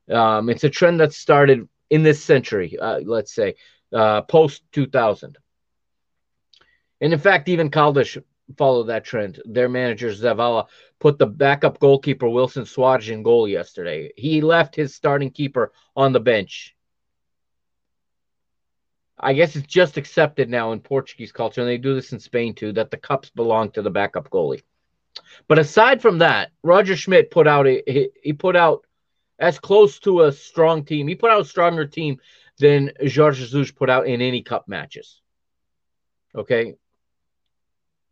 Um, 0.09 0.49
it's 0.49 0.63
a 0.63 0.69
trend 0.69 0.99
that 0.99 1.13
started 1.13 1.67
in 1.89 2.03
this 2.03 2.23
century, 2.23 2.77
uh, 2.79 2.99
let's 3.03 3.33
say, 3.33 3.55
uh, 3.93 4.21
post 4.23 4.63
2000. 4.71 5.37
And 7.01 7.13
in 7.13 7.19
fact, 7.19 7.49
even 7.49 7.69
Caldas 7.69 8.21
followed 8.57 8.85
that 8.85 9.05
trend. 9.05 9.41
Their 9.45 9.69
manager 9.69 10.09
Zavala 10.09 10.67
put 10.99 11.17
the 11.17 11.27
backup 11.27 11.79
goalkeeper 11.79 12.27
Wilson 12.27 12.63
Soares 12.63 13.09
in 13.09 13.23
goal 13.23 13.47
yesterday. 13.47 14.11
He 14.17 14.41
left 14.41 14.75
his 14.75 14.95
starting 14.95 15.31
keeper 15.31 15.71
on 15.95 16.11
the 16.11 16.19
bench 16.19 16.75
I 19.21 19.33
guess 19.33 19.55
it's 19.55 19.67
just 19.67 19.97
accepted 19.97 20.49
now 20.49 20.71
in 20.71 20.79
Portuguese 20.79 21.33
culture, 21.33 21.61
and 21.61 21.69
they 21.69 21.77
do 21.77 21.93
this 21.93 22.13
in 22.13 22.19
Spain 22.19 22.55
too, 22.55 22.71
that 22.73 22.89
the 22.89 22.97
cups 22.97 23.29
belong 23.29 23.71
to 23.71 23.81
the 23.81 23.89
backup 23.89 24.29
goalie. 24.29 24.63
But 25.47 25.59
aside 25.59 26.01
from 26.01 26.19
that, 26.19 26.51
Roger 26.63 26.95
Schmidt 26.95 27.31
put 27.31 27.47
out 27.47 27.67
a 27.67 27.81
he, 27.85 28.09
he 28.21 28.33
put 28.33 28.55
out 28.55 28.85
as 29.39 29.59
close 29.59 29.99
to 29.99 30.23
a 30.23 30.31
strong 30.31 30.83
team. 30.83 31.07
He 31.07 31.15
put 31.15 31.31
out 31.31 31.41
a 31.41 31.45
stronger 31.45 31.85
team 31.85 32.19
than 32.59 32.91
Jorge 32.99 33.39
Jesus 33.39 33.71
put 33.71 33.89
out 33.89 34.07
in 34.07 34.21
any 34.21 34.41
cup 34.41 34.67
matches. 34.67 35.21
Okay, 36.35 36.75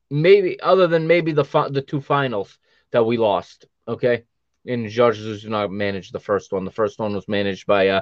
maybe 0.09 0.59
other 0.61 0.87
than 0.87 1.07
maybe 1.07 1.33
the 1.33 1.43
the 1.71 1.81
two 1.81 2.01
finals 2.01 2.57
that 2.91 3.05
we 3.05 3.17
lost. 3.17 3.65
Okay, 3.87 4.23
and 4.65 4.91
Jorge 4.91 5.17
Jesus 5.17 5.41
did 5.41 5.51
not 5.51 5.71
manage 5.71 6.11
the 6.11 6.19
first 6.19 6.51
one. 6.51 6.65
The 6.65 6.71
first 6.71 6.99
one 6.99 7.13
was 7.13 7.27
managed 7.27 7.67
by 7.67 7.89
uh, 7.89 8.01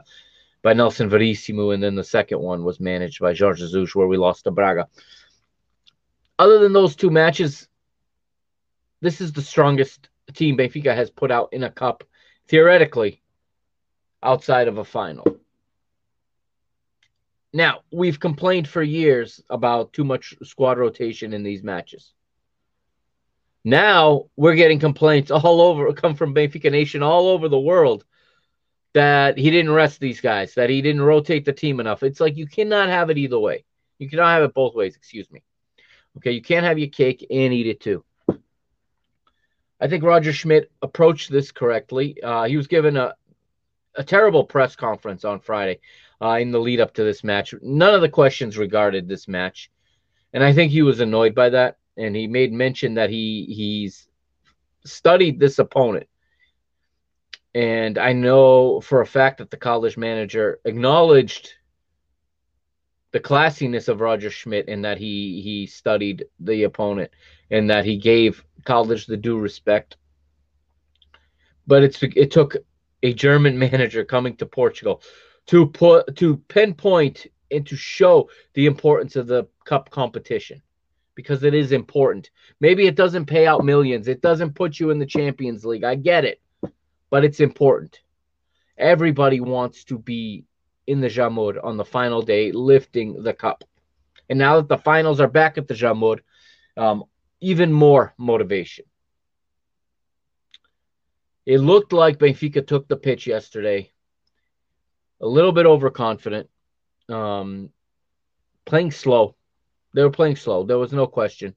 by 0.62 0.74
Nelson 0.74 1.10
Verissimo, 1.10 1.72
and 1.72 1.84
then 1.84 1.96
the 1.96 2.04
second 2.04 2.40
one 2.40 2.64
was 2.64 2.80
managed 2.80 3.20
by 3.20 3.36
Jorge 3.36 3.60
Jesus, 3.60 3.94
where 3.96 4.08
we 4.08 4.18
lost 4.18 4.46
to 4.46 4.52
Braga. 4.52 4.88
Other 6.38 6.60
than 6.60 6.74
those 6.74 6.96
two 6.96 7.10
matches, 7.10 7.68
this 9.06 9.22
is 9.22 9.32
the 9.32 9.42
strongest 9.42 10.10
team 10.34 10.58
Benfica 10.58 10.96
has 10.96 11.12
put 11.12 11.30
out 11.30 11.50
in 11.52 11.64
a 11.64 11.70
cup, 11.70 12.04
theoretically, 12.48 13.22
outside 14.24 14.68
of 14.68 14.80
a 14.80 14.84
final. 14.84 15.26
Now, 17.54 17.82
we've 17.92 18.20
complained 18.20 18.68
for 18.68 18.82
years 18.82 19.42
about 19.50 19.94
too 19.94 20.04
much 20.04 20.34
squad 20.44 20.80
rotation 20.80 21.34
in 21.34 21.44
these 21.44 21.64
matches. 21.64 22.14
Now 23.64 24.26
we're 24.36 24.56
getting 24.56 24.80
complaints 24.80 25.32
all 25.32 25.62
over, 25.62 25.92
come 25.94 26.16
from 26.16 26.36
Benfica 26.36 26.72
Nation 26.72 27.04
all 27.04 27.28
over 27.28 27.48
the 27.48 27.60
world 27.60 28.06
that 28.94 29.38
he 29.38 29.52
didn't 29.52 29.72
rest 29.72 30.00
these 30.00 30.22
guys, 30.22 30.54
that 30.56 30.70
he 30.70 30.82
didn't 30.82 31.02
rotate 31.02 31.46
the 31.46 31.54
team 31.54 31.80
enough. 31.80 32.04
It's 32.04 32.20
like 32.20 32.38
you 32.38 32.48
cannot 32.48 32.90
have 32.90 33.10
it 33.10 33.18
either 33.18 33.40
way. 33.40 33.66
You 34.00 34.10
cannot 34.10 34.36
have 34.36 34.44
it 34.44 34.54
both 34.54 34.76
ways, 34.76 34.96
excuse 34.96 35.30
me. 35.32 35.44
Okay, 36.18 36.32
you 36.32 36.42
can't 36.42 36.66
have 36.66 36.80
your 36.80 36.90
cake 36.90 37.26
and 37.30 37.54
eat 37.54 37.68
it 37.68 37.82
too. 37.82 38.04
I 39.80 39.88
think 39.88 40.04
Roger 40.04 40.34
Schmidt 40.34 40.72
approached 40.82 41.32
this 41.32 41.52
correctly. 41.52 42.22
Uh, 42.22 42.46
he 42.46 42.58
was 42.58 42.68
given 42.68 42.98
a, 42.98 43.14
a 43.96 44.04
terrible 44.04 44.44
press 44.44 44.76
conference 44.76 45.26
on 45.26 45.40
Friday 45.40 45.80
uh, 46.22 46.38
in 46.40 46.52
the 46.52 46.60
lead 46.60 46.80
up 46.80 46.94
to 46.96 47.04
this 47.04 47.24
match. 47.24 47.54
None 47.62 47.94
of 47.94 48.02
the 48.02 48.10
questions 48.10 48.58
regarded 48.58 49.08
this 49.08 49.28
match. 49.28 49.70
And 50.34 50.44
I 50.44 50.54
think 50.54 50.72
he 50.72 50.82
was 50.82 51.00
annoyed 51.00 51.36
by 51.36 51.50
that. 51.50 51.78
And 51.98 52.16
he 52.16 52.28
made 52.28 52.52
mention 52.52 52.96
that 52.96 53.10
he 53.10 53.46
he's 53.50 54.08
studied 54.84 55.40
this 55.40 55.60
opponent 55.60 56.08
and 57.56 57.98
I 57.98 58.12
know 58.12 58.82
for 58.82 59.00
a 59.00 59.08
fact 59.08 59.38
that 59.38 59.50
the 59.50 59.58
Caldas 59.58 59.96
manager 59.96 60.60
acknowledged 60.66 61.54
the 63.16 63.22
classiness 63.22 63.88
of 63.88 64.02
Roger 64.02 64.30
Schmidt 64.30 64.68
in 64.68 64.82
that 64.82 64.98
he 64.98 65.40
he 65.40 65.68
studied 65.68 66.26
the 66.42 66.64
opponent 66.64 67.12
and 67.50 67.70
that 67.70 67.86
he 67.86 67.96
gave 67.96 68.44
Caldas 68.66 69.06
the 69.06 69.16
due 69.16 69.40
respect. 69.40 69.96
But 71.66 71.82
it's 71.82 72.04
it 72.04 72.30
took 72.30 72.58
a 73.04 73.14
German 73.14 73.58
manager 73.68 74.04
coming 74.04 74.36
to 74.36 74.46
Portugal 74.46 75.02
to 75.46 75.66
put 75.66 76.18
to 76.18 76.36
pinpoint 76.50 77.28
and 77.50 77.66
to 77.68 77.78
show 77.78 78.30
the 78.54 78.66
importance 78.66 79.16
of 79.16 79.28
the 79.28 79.48
cup 79.64 79.90
competition 79.92 80.62
because 81.16 81.46
it 81.46 81.54
is 81.54 81.72
important. 81.72 82.32
Maybe 82.60 82.86
it 82.86 82.98
doesn't 82.98 83.28
pay 83.28 83.48
out 83.48 83.64
millions. 83.64 84.10
It 84.10 84.22
doesn't 84.22 84.56
put 84.56 84.78
you 84.78 84.90
in 84.90 85.00
the 85.00 85.06
Champions 85.06 85.64
League. 85.64 85.86
I 85.86 85.96
get 85.96 86.26
it. 86.26 86.42
But 87.10 87.24
it's 87.24 87.40
important. 87.40 88.02
Everybody 88.78 89.40
wants 89.40 89.86
to 89.86 89.98
be 89.98 90.44
in 90.88 91.02
the 91.02 91.08
Jamor 91.08 91.64
on 91.64 91.78
the 91.78 91.86
final 91.86 92.22
day 92.22 92.52
lifting 92.52 93.24
the 93.24 93.34
cup. 93.34 93.64
And 94.30 94.40
now 94.40 94.58
that 94.58 94.68
the 94.68 94.78
finals 94.78 95.20
are 95.20 95.28
back 95.28 95.58
at 95.58 95.68
the 95.68 95.74
Jamor, 95.74 96.20
um, 96.78 97.04
even 97.42 97.72
more 97.72 98.14
motivation. 98.18 98.86
It 101.46 101.60
looked 101.60 101.94
like 101.94 102.18
Benfica 102.18 102.66
took 102.66 102.88
the 102.88 102.98
pitch 102.98 103.28
yesterday, 103.28 103.92
a 105.22 105.28
little 105.28 105.52
bit 105.52 105.68
overconfident, 105.68 106.50
um, 107.08 107.70
playing 108.66 108.92
slow. 108.92 109.36
They 109.94 110.02
were 110.02 110.10
playing 110.10 110.38
slow. 110.38 110.64
There 110.64 110.80
was 110.80 110.92
no 110.92 111.06
question. 111.06 111.56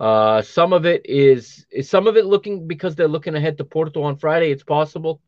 Uh, 0.00 0.42
some 0.42 0.72
of 0.72 0.86
it 0.86 1.02
is 1.04 1.66
is 1.70 1.88
some 1.88 2.06
of 2.06 2.16
it 2.16 2.24
looking 2.24 2.66
because 2.66 2.96
they're 2.96 3.06
looking 3.06 3.34
ahead 3.34 3.58
to 3.58 3.64
Porto 3.64 4.02
on 4.02 4.16
Friday. 4.16 4.50
It's 4.50 4.64
possible. 4.64 5.20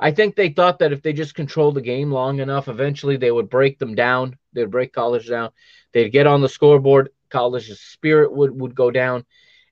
I 0.00 0.10
think 0.10 0.34
they 0.34 0.48
thought 0.48 0.80
that 0.80 0.92
if 0.92 1.02
they 1.02 1.12
just 1.12 1.34
controlled 1.34 1.76
the 1.76 1.80
game 1.80 2.10
long 2.10 2.40
enough, 2.40 2.68
eventually 2.68 3.16
they 3.16 3.30
would 3.30 3.48
break 3.48 3.78
them 3.78 3.94
down. 3.94 4.36
They'd 4.52 4.70
break 4.70 4.92
Caldas 4.92 5.28
down. 5.28 5.50
They'd 5.92 6.10
get 6.10 6.26
on 6.26 6.40
the 6.40 6.48
scoreboard. 6.48 7.10
Caldas's 7.30 7.80
spirit 7.80 8.32
would, 8.32 8.58
would 8.60 8.74
go 8.74 8.90
down, 8.90 9.24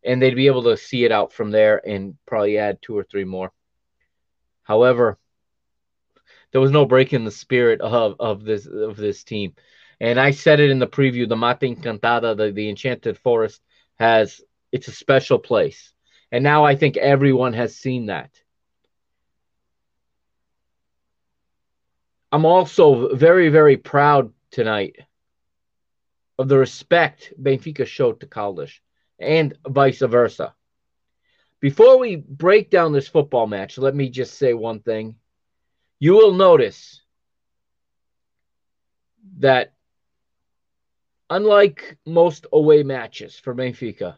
and 0.05 0.21
they'd 0.21 0.35
be 0.35 0.47
able 0.47 0.62
to 0.65 0.77
see 0.77 1.05
it 1.05 1.12
out 1.12 1.33
from 1.33 1.50
there 1.50 1.87
and 1.87 2.17
probably 2.27 2.59
add 2.59 2.81
two 2.81 2.97
or 2.97 3.05
three 3.05 3.25
more. 3.25 3.53
However, 4.62 5.19
there 6.53 6.61
was 6.61 6.71
no 6.71 6.85
break 6.85 7.12
in 7.12 7.25
the 7.25 7.31
spirit 7.31 7.81
of, 7.81 8.17
of 8.19 8.45
this 8.45 8.67
of 8.67 8.97
this 8.97 9.25
team. 9.25 9.55
And 10.00 10.19
I 10.19 10.31
said 10.31 10.61
it 10.61 10.71
in 10.71 10.79
the 10.79 10.87
preview, 10.87 11.29
the 11.29 11.37
Mata 11.37 11.67
Encantada, 11.67 12.37
the, 12.37 12.53
the 12.53 12.71
Enchanted 12.71 13.19
Forest, 13.19 13.61
has 13.99 14.41
it's 14.73 14.89
a 14.89 14.93
special 14.93 15.39
place. 15.39 15.93
And 16.33 16.43
now 16.43 16.65
I 16.65 16.77
think 16.77 16.97
everyone 16.97 17.53
has 17.53 17.77
seen 17.77 18.07
that. 18.07 18.31
I'm 22.33 22.45
also 22.45 23.15
very, 23.15 23.49
very 23.49 23.77
proud 23.77 24.33
tonight 24.51 24.97
of 26.39 26.49
the 26.49 26.59
respect 26.59 27.33
Benfica 27.41 27.87
showed 27.87 28.21
to 28.21 28.27
Caldas 28.27 28.73
and 29.19 29.57
vice 29.69 30.01
versa. 30.01 30.55
Before 31.61 31.99
we 31.99 32.17
break 32.17 32.71
down 32.71 32.93
this 32.93 33.09
football 33.09 33.47
match, 33.47 33.79
let 33.79 33.95
me 33.95 34.09
just 34.09 34.39
say 34.39 34.55
one 34.55 34.81
thing. 34.81 35.17
You 35.99 36.15
will 36.15 36.33
notice 36.33 37.03
that 39.39 39.75
unlike 41.29 41.99
most 42.07 42.47
away 42.53 42.83
matches 42.83 43.39
for 43.39 43.55
Benfica, 43.55 44.17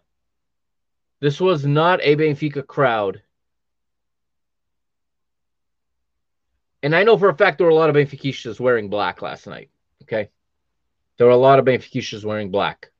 this 1.20 1.40
was 1.40 1.64
not 1.64 2.00
a 2.02 2.14
Benfica 2.14 2.64
crowd 2.64 3.22
and 6.82 6.96
I 6.96 7.04
know 7.04 7.16
for 7.16 7.28
a 7.28 7.36
fact 7.36 7.58
there 7.58 7.66
were 7.66 7.72
a 7.72 7.76
lot 7.76 7.90
of 7.90 7.96
Benfiquistas 7.96 8.58
wearing 8.58 8.88
black 8.88 9.22
last 9.22 9.46
night. 9.46 9.70
Okay. 10.02 10.30
There 11.16 11.26
were 11.26 11.32
a 11.32 11.36
lot 11.36 11.58
of 11.58 11.64
Benfiquistas 11.64 12.24
wearing 12.24 12.50
black. 12.50 12.90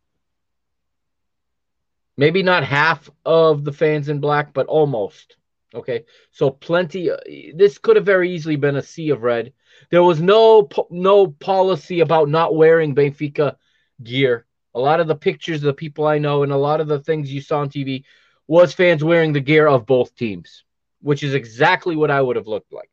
Maybe 2.17 2.43
not 2.43 2.63
half 2.63 3.11
of 3.25 3.65
the 3.65 3.73
fans 3.73 4.09
in 4.09 4.21
black, 4.21 4.53
but 4.53 4.67
almost. 4.67 5.37
Okay. 5.75 6.05
So 6.31 6.51
plenty. 6.51 7.11
Uh, 7.11 7.17
this 7.55 7.79
could 7.79 7.97
have 7.97 8.07
very 8.07 8.31
easily 8.31 8.57
been 8.57 8.77
a 8.77 8.83
sea 8.83 9.11
of 9.11 9.23
red. 9.23 9.53
There 9.91 10.03
was 10.03 10.21
no 10.21 10.69
no 10.91 11.27
policy 11.27 12.01
about 12.01 12.29
not 12.29 12.55
wearing 12.55 12.95
Benfica 12.95 13.57
gear. 14.03 14.47
A 14.75 14.81
lot 14.81 15.01
of 15.01 15.09
the 15.09 15.17
pictures 15.17 15.59
of 15.59 15.67
the 15.67 15.75
people 15.75 16.07
I 16.07 16.19
know 16.19 16.45
and 16.45 16.53
a 16.53 16.57
lot 16.57 16.81
of 16.81 16.89
the 16.89 17.01
things 17.01 17.33
you 17.33 17.41
saw 17.41 17.61
on 17.61 17.69
TV 17.69 18.05
was 18.47 18.73
fans 18.73 19.03
wearing 19.03 19.33
the 19.33 19.41
gear 19.41 19.67
of 19.67 19.87
both 19.87 20.15
teams, 20.15 20.65
which 21.01 21.23
is 21.23 21.35
exactly 21.35 21.97
what 21.97 22.11
I 22.11 22.23
would 22.23 22.37
have 22.37 22.47
looked 22.47 22.73
like. 22.73 22.92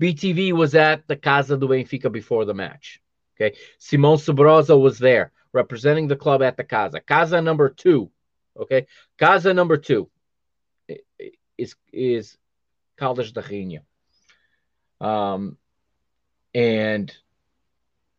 BTV 0.00 0.52
was 0.52 0.74
at 0.74 1.06
the 1.08 1.16
Casa 1.16 1.56
do 1.56 1.68
Benfica 1.68 2.10
before 2.10 2.44
the 2.44 2.54
match. 2.54 3.00
Okay. 3.36 3.56
Simão 3.80 4.16
Sabrosa 4.16 4.78
was 4.80 4.98
there 4.98 5.32
representing 5.52 6.08
the 6.08 6.16
club 6.16 6.42
at 6.42 6.56
the 6.56 6.64
Casa. 6.64 7.00
Casa 7.00 7.40
number 7.40 7.68
two. 7.68 8.10
Okay. 8.56 8.86
Casa 9.18 9.54
number 9.54 9.76
two 9.76 10.08
is 11.58 11.74
is 11.92 12.36
Caldas 12.98 13.32
da 13.32 13.42
Rainha. 13.42 13.80
Um, 15.00 15.56
and 16.54 17.12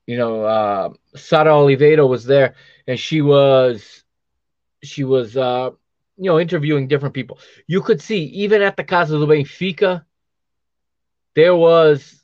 you 0.06 0.18
know, 0.18 0.44
uh, 0.44 0.90
Sara 1.16 1.56
Oliveira 1.56 2.06
was 2.06 2.26
there, 2.26 2.56
and 2.88 3.00
she 3.00 3.22
was 3.22 4.04
she 4.82 5.04
was 5.04 5.38
uh, 5.38 5.72
you 6.18 6.30
know 6.30 6.40
interviewing 6.40 6.88
different 6.88 7.16
people. 7.16 7.40
You 7.68 7.82
could 7.82 8.02
see 8.02 8.26
even 8.26 8.62
at 8.62 8.76
the 8.76 8.84
Casa 8.84 9.14
do 9.14 9.26
Benfica, 9.26 10.04
there 11.36 11.56
was 11.56 12.22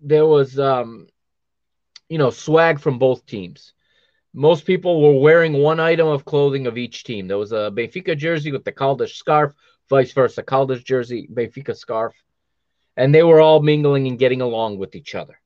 there 0.00 0.26
was 0.26 0.58
um 0.58 1.06
you 2.08 2.18
know 2.18 2.30
swag 2.30 2.80
from 2.80 2.98
both 2.98 3.26
teams. 3.26 3.72
Most 4.32 4.64
people 4.64 5.02
were 5.02 5.20
wearing 5.20 5.54
one 5.54 5.80
item 5.80 6.06
of 6.06 6.24
clothing 6.24 6.66
of 6.68 6.78
each 6.78 7.02
team. 7.02 7.26
There 7.26 7.38
was 7.38 7.52
a 7.52 7.72
Benfica 7.74 8.16
jersey 8.16 8.52
with 8.52 8.64
the 8.64 8.70
Caldas 8.70 9.14
scarf, 9.14 9.52
vice 9.88 10.12
versa, 10.12 10.42
Caldas 10.44 10.84
jersey, 10.84 11.28
Benfica 11.32 11.76
scarf, 11.76 12.14
and 12.96 13.12
they 13.12 13.24
were 13.24 13.40
all 13.40 13.60
mingling 13.60 14.06
and 14.06 14.18
getting 14.18 14.40
along 14.40 14.78
with 14.78 14.94
each 14.94 15.16
other. 15.16 15.40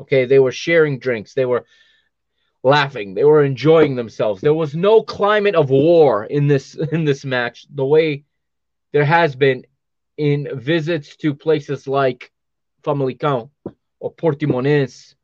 Okay, 0.00 0.24
they 0.24 0.40
were 0.40 0.52
sharing 0.52 0.98
drinks. 0.98 1.34
They 1.34 1.46
were 1.46 1.66
laughing. 2.62 3.14
They 3.14 3.24
were 3.24 3.44
enjoying 3.44 3.94
themselves. 3.94 4.40
There 4.40 4.52
was 4.52 4.74
no 4.74 5.02
climate 5.02 5.54
of 5.54 5.70
war 5.70 6.24
in 6.24 6.48
this 6.48 6.74
in 6.92 7.04
this 7.04 7.24
match 7.24 7.66
the 7.72 7.86
way 7.86 8.24
there 8.92 9.04
has 9.04 9.36
been 9.36 9.66
in 10.16 10.48
visits 10.58 11.16
to 11.16 11.34
places 11.34 11.86
like 11.86 12.32
Famalicão 12.82 13.50
or 14.00 14.12
Portimonense, 14.14 15.14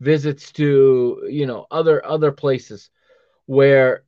visits 0.00 0.50
to 0.52 1.24
you 1.28 1.46
know 1.46 1.66
other 1.70 2.04
other 2.04 2.32
places 2.32 2.90
where 3.46 4.02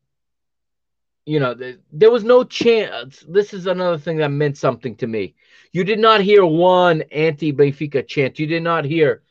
you 1.24 1.38
know 1.38 1.54
the, 1.54 1.78
there 1.92 2.10
was 2.10 2.24
no 2.24 2.44
chance. 2.44 3.24
This 3.28 3.54
is 3.54 3.66
another 3.66 3.98
thing 3.98 4.18
that 4.18 4.30
meant 4.30 4.58
something 4.58 4.96
to 4.96 5.06
me. 5.06 5.34
You 5.72 5.84
did 5.84 5.98
not 5.98 6.20
hear 6.20 6.44
one 6.44 7.02
anti 7.12 7.52
Benfica 7.52 8.06
chant. 8.06 8.38
You 8.38 8.46
did 8.46 8.62
not 8.62 8.84
hear. 8.84 9.22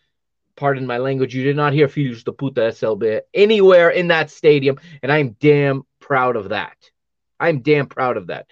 Pardon 0.56 0.86
my 0.86 1.00
language. 1.00 1.34
You 1.34 1.44
did 1.44 1.56
not 1.56 1.74
hear 1.74 1.88
Filhos 1.88 2.24
da 2.24 2.32
Puta 2.32 2.62
SLB 2.62 3.22
anywhere 3.34 3.90
in 3.90 4.10
that 4.10 4.30
stadium, 4.30 4.80
and 5.02 5.12
I'm 5.12 5.36
damn 5.40 5.82
proud 6.00 6.36
of 6.36 6.50
that. 6.50 6.78
I'm 7.40 7.62
damn 7.62 7.88
proud 7.88 8.18
of 8.18 8.28
that 8.28 8.46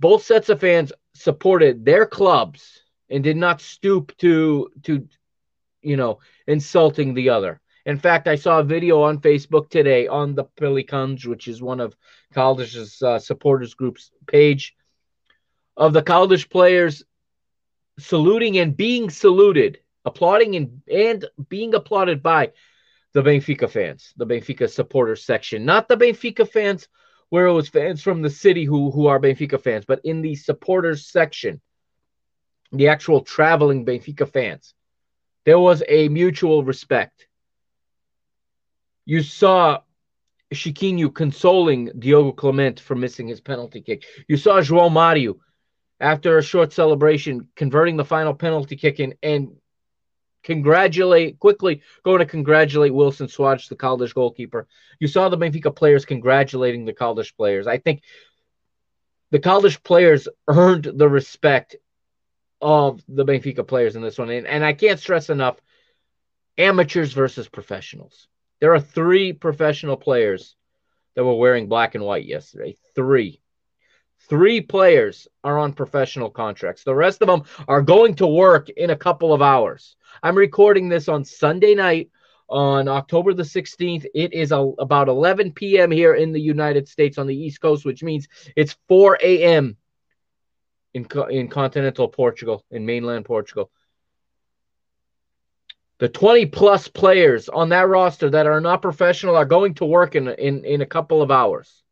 both 0.00 0.24
sets 0.24 0.48
of 0.48 0.60
fans 0.60 0.92
supported 1.14 1.84
their 1.84 2.06
clubs 2.06 2.80
and 3.10 3.22
did 3.22 3.36
not 3.36 3.60
stoop 3.60 4.16
to 4.16 4.70
to 4.82 5.06
you 5.82 5.96
know 5.96 6.18
insulting 6.46 7.14
the 7.14 7.28
other. 7.28 7.60
In 7.86 7.98
fact, 7.98 8.28
I 8.28 8.34
saw 8.34 8.60
a 8.60 8.64
video 8.64 9.02
on 9.02 9.20
Facebook 9.20 9.70
today 9.70 10.06
on 10.06 10.34
the 10.34 10.44
Pelicans, 10.44 11.26
which 11.26 11.48
is 11.48 11.62
one 11.62 11.80
of 11.80 11.96
Caldash's 12.34 13.00
uh, 13.02 13.18
supporters 13.18 13.74
groups 13.74 14.10
page, 14.26 14.74
of 15.76 15.92
the 15.92 16.02
Caldas 16.02 16.48
players 16.48 17.02
saluting 17.98 18.58
and 18.58 18.76
being 18.76 19.10
saluted, 19.10 19.80
applauding 20.04 20.56
and, 20.56 20.82
and 20.92 21.24
being 21.48 21.74
applauded 21.74 22.22
by 22.22 22.52
the 23.12 23.22
Benfica 23.22 23.68
fans, 23.68 24.12
the 24.16 24.26
Benfica 24.26 24.70
supporters 24.70 25.24
section, 25.24 25.64
not 25.64 25.88
the 25.88 25.96
Benfica 25.96 26.48
fans 26.48 26.86
where 27.30 27.46
it 27.46 27.52
was 27.52 27.68
fans 27.68 28.02
from 28.02 28.22
the 28.22 28.30
city 28.30 28.64
who 28.64 28.90
who 28.90 29.06
are 29.06 29.18
Benfica 29.18 29.60
fans, 29.60 29.84
but 29.86 30.00
in 30.04 30.20
the 30.20 30.34
supporters 30.34 31.06
section, 31.06 31.60
the 32.72 32.88
actual 32.88 33.22
traveling 33.22 33.86
Benfica 33.86 34.28
fans, 34.28 34.74
there 35.44 35.58
was 35.58 35.82
a 35.88 36.08
mutual 36.08 36.62
respect. 36.62 37.26
You 39.06 39.22
saw 39.22 39.80
Chiquinho 40.52 41.14
consoling 41.14 41.92
Diogo 41.98 42.32
Clemente 42.32 42.82
for 42.82 42.94
missing 42.94 43.28
his 43.28 43.40
penalty 43.40 43.80
kick. 43.80 44.04
You 44.28 44.36
saw 44.36 44.60
João 44.60 44.90
Mario 44.90 45.36
after 46.00 46.38
a 46.38 46.42
short 46.42 46.72
celebration 46.72 47.48
converting 47.54 47.96
the 47.96 48.04
final 48.04 48.34
penalty 48.34 48.76
kick 48.76 49.00
in 49.00 49.14
and 49.22 49.56
congratulate 50.42 51.38
quickly 51.38 51.82
going 52.04 52.18
to 52.18 52.26
congratulate 52.26 52.94
Wilson 52.94 53.26
Soares, 53.26 53.68
the 53.68 53.76
Caldas 53.76 54.14
goalkeeper. 54.14 54.66
You 54.98 55.08
saw 55.08 55.28
the 55.28 55.38
Benfica 55.38 55.74
players 55.74 56.04
congratulating 56.04 56.84
the 56.84 56.92
Caldas 56.92 57.34
players. 57.34 57.66
I 57.66 57.78
think 57.78 58.02
the 59.30 59.38
Caldas 59.38 59.82
players 59.82 60.28
earned 60.48 60.84
the 60.84 61.08
respect 61.08 61.76
of 62.60 63.02
the 63.08 63.24
Benfica 63.24 63.66
players 63.66 63.96
in 63.96 64.02
this 64.02 64.18
one. 64.18 64.30
And, 64.30 64.46
and 64.46 64.64
I 64.64 64.72
can't 64.72 65.00
stress 65.00 65.30
enough 65.30 65.60
amateurs 66.58 67.12
versus 67.12 67.48
professionals. 67.48 68.28
There 68.60 68.74
are 68.74 68.80
three 68.80 69.32
professional 69.32 69.96
players 69.96 70.54
that 71.14 71.24
were 71.24 71.36
wearing 71.36 71.68
black 71.68 71.94
and 71.94 72.04
white 72.04 72.26
yesterday. 72.26 72.76
Three. 72.94 73.40
Three 74.28 74.60
players 74.60 75.26
are 75.42 75.58
on 75.58 75.72
professional 75.72 76.30
contracts. 76.30 76.84
The 76.84 76.94
rest 76.94 77.22
of 77.22 77.28
them 77.28 77.44
are 77.66 77.82
going 77.82 78.14
to 78.16 78.26
work 78.26 78.68
in 78.68 78.90
a 78.90 78.96
couple 78.96 79.32
of 79.32 79.40
hours. 79.40 79.96
I'm 80.22 80.36
recording 80.36 80.88
this 80.88 81.08
on 81.08 81.24
Sunday 81.24 81.74
night 81.74 82.10
on 82.48 82.88
October 82.88 83.32
the 83.32 83.42
16th. 83.42 84.06
It 84.14 84.32
is 84.32 84.52
a, 84.52 84.58
about 84.58 85.08
11 85.08 85.52
p.m. 85.52 85.90
here 85.90 86.14
in 86.14 86.32
the 86.32 86.40
United 86.40 86.88
States 86.88 87.18
on 87.18 87.26
the 87.26 87.36
East 87.36 87.60
Coast, 87.60 87.84
which 87.84 88.02
means 88.02 88.28
it's 88.56 88.76
4 88.88 89.18
a.m. 89.22 89.76
in 90.94 91.06
in 91.30 91.48
continental 91.48 92.08
Portugal, 92.08 92.64
in 92.70 92.84
mainland 92.84 93.24
Portugal. 93.24 93.70
The 95.98 96.08
20 96.08 96.46
plus 96.46 96.88
players 96.88 97.48
on 97.48 97.68
that 97.68 97.88
roster 97.88 98.30
that 98.30 98.46
are 98.46 98.60
not 98.60 98.80
professional 98.80 99.36
are 99.36 99.44
going 99.44 99.74
to 99.74 99.84
work 99.84 100.14
in 100.16 100.28
in, 100.28 100.64
in 100.64 100.80
a 100.80 100.86
couple 100.86 101.22
of 101.22 101.30
hours. 101.30 101.82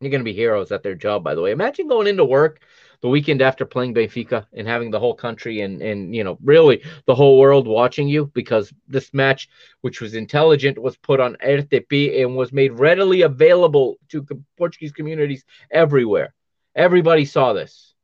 You're 0.00 0.10
going 0.10 0.20
to 0.20 0.24
be 0.24 0.34
heroes 0.34 0.72
at 0.72 0.82
their 0.82 0.94
job, 0.94 1.24
by 1.24 1.34
the 1.34 1.40
way. 1.40 1.52
Imagine 1.52 1.88
going 1.88 2.06
into 2.06 2.24
work 2.24 2.60
the 3.06 3.10
weekend 3.10 3.40
after 3.40 3.64
playing 3.64 3.94
Benfica 3.94 4.46
and 4.52 4.66
having 4.66 4.90
the 4.90 4.98
whole 4.98 5.14
country 5.14 5.60
and 5.60 5.80
and 5.80 6.12
you 6.12 6.24
know 6.24 6.36
really 6.42 6.82
the 7.04 7.14
whole 7.14 7.38
world 7.38 7.68
watching 7.68 8.08
you 8.08 8.32
because 8.34 8.74
this 8.88 9.14
match, 9.14 9.48
which 9.82 10.00
was 10.00 10.14
intelligent, 10.14 10.76
was 10.76 10.96
put 10.96 11.20
on 11.20 11.36
RTP 11.36 12.20
and 12.20 12.34
was 12.34 12.52
made 12.52 12.72
readily 12.72 13.22
available 13.22 13.94
to 14.08 14.26
Portuguese 14.58 14.90
communities 14.90 15.44
everywhere. 15.70 16.34
Everybody 16.74 17.26
saw 17.26 17.52
this. 17.52 17.94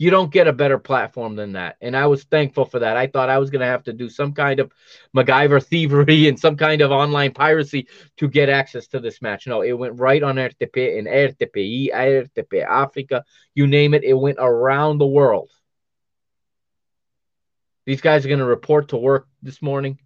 You 0.00 0.08
don't 0.08 0.32
get 0.32 0.46
a 0.46 0.52
better 0.54 0.78
platform 0.78 1.36
than 1.36 1.52
that. 1.52 1.76
And 1.82 1.94
I 1.94 2.06
was 2.06 2.24
thankful 2.24 2.64
for 2.64 2.78
that. 2.78 2.96
I 2.96 3.06
thought 3.06 3.28
I 3.28 3.36
was 3.36 3.50
going 3.50 3.60
to 3.60 3.66
have 3.66 3.82
to 3.82 3.92
do 3.92 4.08
some 4.08 4.32
kind 4.32 4.58
of 4.58 4.72
MacGyver 5.14 5.62
thievery 5.66 6.26
and 6.26 6.40
some 6.40 6.56
kind 6.56 6.80
of 6.80 6.90
online 6.90 7.34
piracy 7.34 7.86
to 8.16 8.26
get 8.26 8.48
access 8.48 8.86
to 8.88 9.00
this 9.00 9.20
match. 9.20 9.46
No, 9.46 9.60
it 9.60 9.74
went 9.74 10.00
right 10.00 10.22
on 10.22 10.36
RTP 10.36 10.96
in 10.96 11.04
RTPI, 11.04 11.92
RTP 11.92 12.64
Africa, 12.64 13.26
you 13.54 13.66
name 13.66 13.92
it. 13.92 14.02
It 14.02 14.14
went 14.14 14.38
around 14.40 14.96
the 14.96 15.06
world. 15.06 15.50
These 17.84 18.00
guys 18.00 18.24
are 18.24 18.28
going 18.28 18.38
to 18.38 18.46
report 18.46 18.88
to 18.88 18.96
work 18.96 19.28
this 19.42 19.60
morning. 19.60 19.98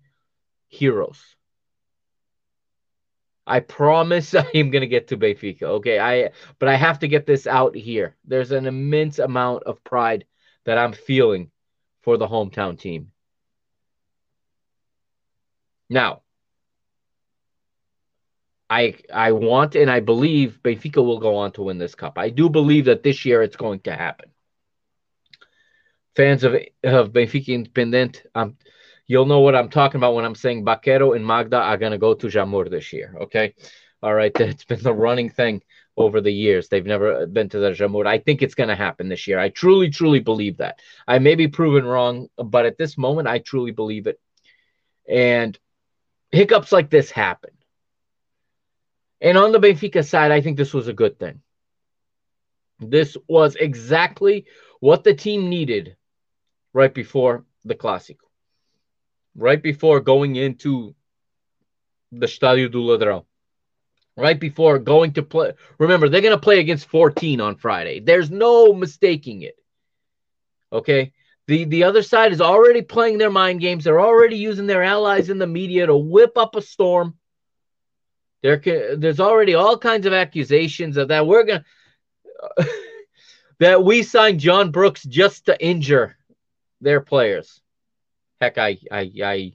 Heroes. 0.67 1.23
I 3.47 3.61
promise 3.61 4.35
I 4.35 4.47
am 4.55 4.71
going 4.71 4.83
to 4.83 4.87
get 4.87 5.09
to 5.09 5.17
Benfica. 5.17 5.63
Okay, 5.63 5.99
I 5.99 6.31
but 6.59 6.69
I 6.69 6.77
have 6.77 7.01
to 7.01 7.09
get 7.09 7.27
this 7.27 7.47
out 7.47 7.75
here. 7.75 8.17
There's 8.25 8.53
an 8.53 8.67
immense 8.67 9.19
amount 9.19 9.65
of 9.65 9.83
pride 9.85 10.25
that 10.65 10.79
I'm 10.79 10.93
feeling 10.93 11.51
for 12.03 12.17
the 12.17 12.27
hometown 12.27 12.79
team. 12.79 13.11
Now, 15.91 16.23
I 18.71 18.95
I 19.13 19.33
want 19.33 19.75
and 19.75 19.91
I 19.91 20.01
believe 20.01 20.61
Benfica 20.63 21.05
will 21.05 21.21
go 21.21 21.37
on 21.37 21.53
to 21.53 21.63
win 21.63 21.79
this 21.79 21.95
cup. 21.95 22.19
I 22.19 22.31
do 22.31 22.49
believe 22.49 22.87
that 22.87 23.03
this 23.03 23.25
year 23.25 23.43
it's 23.43 23.57
going 23.57 23.81
to 23.81 23.95
happen. 23.95 24.31
Fans 26.17 26.45
of 26.45 26.55
of 26.83 27.13
Benfica 27.13 27.49
Independent, 27.49 28.23
I'm 28.35 28.43
um, 28.43 28.57
You'll 29.07 29.27
know 29.27 29.41
what 29.41 29.55
I'm 29.55 29.69
talking 29.69 29.99
about 29.99 30.15
when 30.15 30.25
I'm 30.25 30.35
saying 30.35 30.65
Baquero 30.65 31.15
and 31.15 31.27
Magda 31.27 31.59
are 31.59 31.77
going 31.77 31.93
to 31.93 31.99
go 31.99 32.15
to 32.15 32.27
Jamor 32.27 32.71
this 32.71 32.93
year. 32.93 33.15
Okay. 33.23 33.55
All 34.03 34.15
right. 34.15 34.33
It's 34.41 34.65
been 34.65 34.83
the 34.83 34.95
running 34.95 35.31
thing 35.31 35.63
over 35.97 36.21
the 36.21 36.33
years. 36.33 36.69
They've 36.69 36.85
never 36.85 37.27
been 37.27 37.49
to 37.51 37.59
the 37.59 37.71
Jamur. 37.71 38.07
I 38.07 38.19
think 38.19 38.41
it's 38.43 38.55
going 38.55 38.71
to 38.71 38.75
happen 38.75 39.09
this 39.09 39.27
year. 39.27 39.39
I 39.39 39.51
truly, 39.51 39.91
truly 39.91 40.21
believe 40.21 40.57
that. 40.59 40.81
I 41.07 41.19
may 41.19 41.35
be 41.35 41.49
proven 41.49 41.85
wrong, 41.85 42.29
but 42.37 42.67
at 42.67 42.79
this 42.79 42.97
moment, 42.97 43.29
I 43.29 43.39
truly 43.39 43.73
believe 43.73 44.07
it. 44.07 44.19
And 45.09 45.59
hiccups 46.33 46.73
like 46.73 46.89
this 46.89 47.11
happen. 47.11 47.51
And 49.21 49.39
on 49.39 49.53
the 49.53 49.61
Benfica 49.61 50.07
side, 50.07 50.33
I 50.33 50.41
think 50.41 50.57
this 50.57 50.75
was 50.75 50.89
a 50.89 50.93
good 50.93 51.19
thing. 51.19 51.43
This 52.81 53.17
was 53.29 53.55
exactly 53.57 54.47
what 54.81 55.05
the 55.05 55.15
team 55.15 55.49
needed 55.49 55.97
right 56.73 56.93
before 56.93 57.45
the 57.65 57.75
Clásico 57.75 58.25
right 59.37 59.63
before 59.63 60.01
going 60.01 60.37
into 60.37 60.95
the 62.13 62.27
Stadio 62.27 62.71
do 62.71 62.83
Ladrão. 62.83 63.25
Right 64.17 64.39
before 64.39 64.79
going 64.79 65.15
to 65.15 65.23
play. 65.25 65.53
Remember, 65.79 66.09
they're 66.09 66.21
going 66.21 66.37
to 66.37 66.41
play 66.41 66.61
against 66.61 66.87
14 66.87 67.41
on 67.41 67.57
Friday. 67.57 67.99
There's 67.99 68.31
no 68.31 68.73
mistaking 68.73 69.43
it. 69.43 69.57
Okay? 70.73 71.13
The 71.47 71.65
the 71.65 71.85
other 71.85 72.03
side 72.03 72.33
is 72.33 72.41
already 72.41 72.81
playing 72.81 73.19
their 73.19 73.31
mind 73.31 73.61
games. 73.61 73.85
They're 73.85 74.01
already 74.01 74.37
using 74.37 74.67
their 74.67 74.83
allies 74.83 75.31
in 75.31 75.39
the 75.39 75.47
media 75.47 75.87
to 75.87 75.97
whip 75.97 76.39
up 76.39 76.55
a 76.57 76.63
storm. 76.63 77.19
There 78.43 78.63
there's 78.97 79.21
already 79.21 79.55
all 79.55 79.77
kinds 79.77 80.07
of 80.07 80.13
accusations 80.13 80.97
of 80.97 81.09
that 81.09 81.27
we're 81.27 81.45
going 81.45 81.65
that 83.59 83.85
we 83.85 84.03
signed 84.05 84.41
John 84.41 84.71
Brooks 84.71 85.03
just 85.03 85.47
to 85.47 85.65
injure 85.65 86.17
their 86.81 87.01
players 87.01 87.61
heck, 88.41 88.59
I 88.59 88.79
I 88.91 89.11
I 89.23 89.53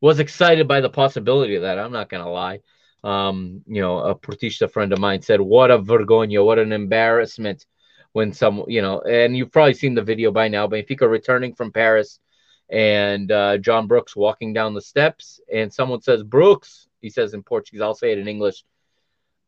was 0.00 0.18
excited 0.18 0.66
by 0.68 0.80
the 0.80 0.90
possibility 0.90 1.56
of 1.56 1.62
that. 1.62 1.78
I'm 1.78 1.92
not 1.92 2.08
gonna 2.08 2.30
lie. 2.30 2.60
Um, 3.04 3.62
you 3.66 3.80
know, 3.80 3.98
a 3.98 4.14
Portista 4.14 4.70
friend 4.70 4.92
of 4.92 4.98
mine 4.98 5.22
said, 5.22 5.40
"What 5.40 5.70
a 5.70 5.78
vergogna! 5.78 6.44
What 6.44 6.58
an 6.58 6.72
embarrassment!" 6.72 7.66
When 8.12 8.32
some, 8.32 8.64
you 8.68 8.82
know, 8.82 9.00
and 9.00 9.36
you've 9.36 9.52
probably 9.52 9.74
seen 9.74 9.94
the 9.94 10.02
video 10.02 10.30
by 10.30 10.48
now. 10.48 10.66
Benfica 10.68 11.08
returning 11.10 11.54
from 11.54 11.72
Paris, 11.72 12.18
and 12.68 13.32
uh, 13.32 13.58
John 13.58 13.86
Brooks 13.86 14.14
walking 14.14 14.52
down 14.52 14.74
the 14.74 14.82
steps, 14.82 15.40
and 15.52 15.72
someone 15.72 16.02
says, 16.02 16.22
"Brooks," 16.22 16.88
he 17.00 17.10
says 17.10 17.32
in 17.34 17.42
Portuguese. 17.42 17.80
I'll 17.80 17.94
say 17.94 18.12
it 18.12 18.18
in 18.18 18.28
English. 18.28 18.64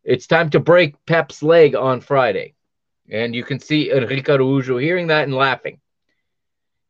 It's 0.03 0.27
time 0.27 0.51
to 0.51 0.61
break 0.61 0.95
Pepe's 1.07 1.43
leg 1.43 1.75
on 1.75 2.01
Friday, 2.01 2.55
and 3.11 3.35
you 3.35 3.45
can 3.45 3.59
see 3.61 3.93
Henrique 3.93 4.27
Araújo 4.27 4.81
hearing 4.81 5.09
that 5.09 5.25
and 5.25 5.35
laughing. 5.35 5.81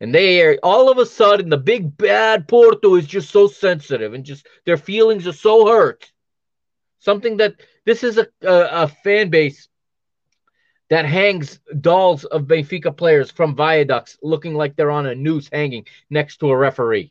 And 0.04 0.14
they 0.14 0.42
are 0.42 0.58
all 0.62 0.90
of 0.90 0.98
a 0.98 1.06
sudden 1.06 1.48
the 1.48 1.56
big 1.56 1.96
bad 1.96 2.46
Porto 2.46 2.96
is 2.96 3.06
just 3.06 3.30
so 3.30 3.46
sensitive 3.46 4.12
and 4.12 4.22
just 4.22 4.46
their 4.66 4.76
feelings 4.76 5.26
are 5.26 5.32
so 5.32 5.66
hurt. 5.66 6.12
Something 6.98 7.38
that 7.38 7.54
this 7.86 8.04
is 8.04 8.18
a, 8.18 8.26
a, 8.42 8.82
a 8.82 8.88
fan 9.02 9.30
base 9.30 9.66
that 10.90 11.06
hangs 11.06 11.58
dolls 11.80 12.26
of 12.26 12.42
Benfica 12.42 12.94
players 12.94 13.30
from 13.30 13.56
viaducts 13.56 14.18
looking 14.20 14.52
like 14.52 14.76
they're 14.76 14.90
on 14.90 15.06
a 15.06 15.14
noose 15.14 15.48
hanging 15.50 15.86
next 16.10 16.36
to 16.40 16.50
a 16.50 16.56
referee. 16.56 17.10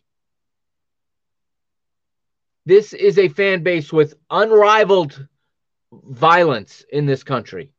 This 2.68 2.94
is 2.94 3.18
a 3.18 3.28
fan 3.28 3.64
base 3.64 3.92
with 3.92 4.14
unrivaled 4.30 5.28
violence 5.92 6.86
in 6.92 7.08
this 7.08 7.24
country. 7.24 7.72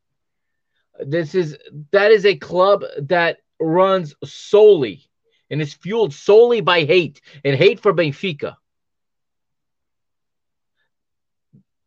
This 0.99 1.37
is 1.37 1.57
that 1.93 2.11
is 2.11 2.27
a 2.27 2.35
club 2.35 2.83
that 3.03 3.39
runs 3.61 4.15
solely 4.25 5.05
and 5.51 5.61
is 5.61 5.75
fueled 5.75 6.13
solely 6.13 6.61
by 6.61 6.85
hate 6.85 7.21
and 7.45 7.57
hate 7.57 7.81
for 7.81 7.93
Benfica. 7.93 8.57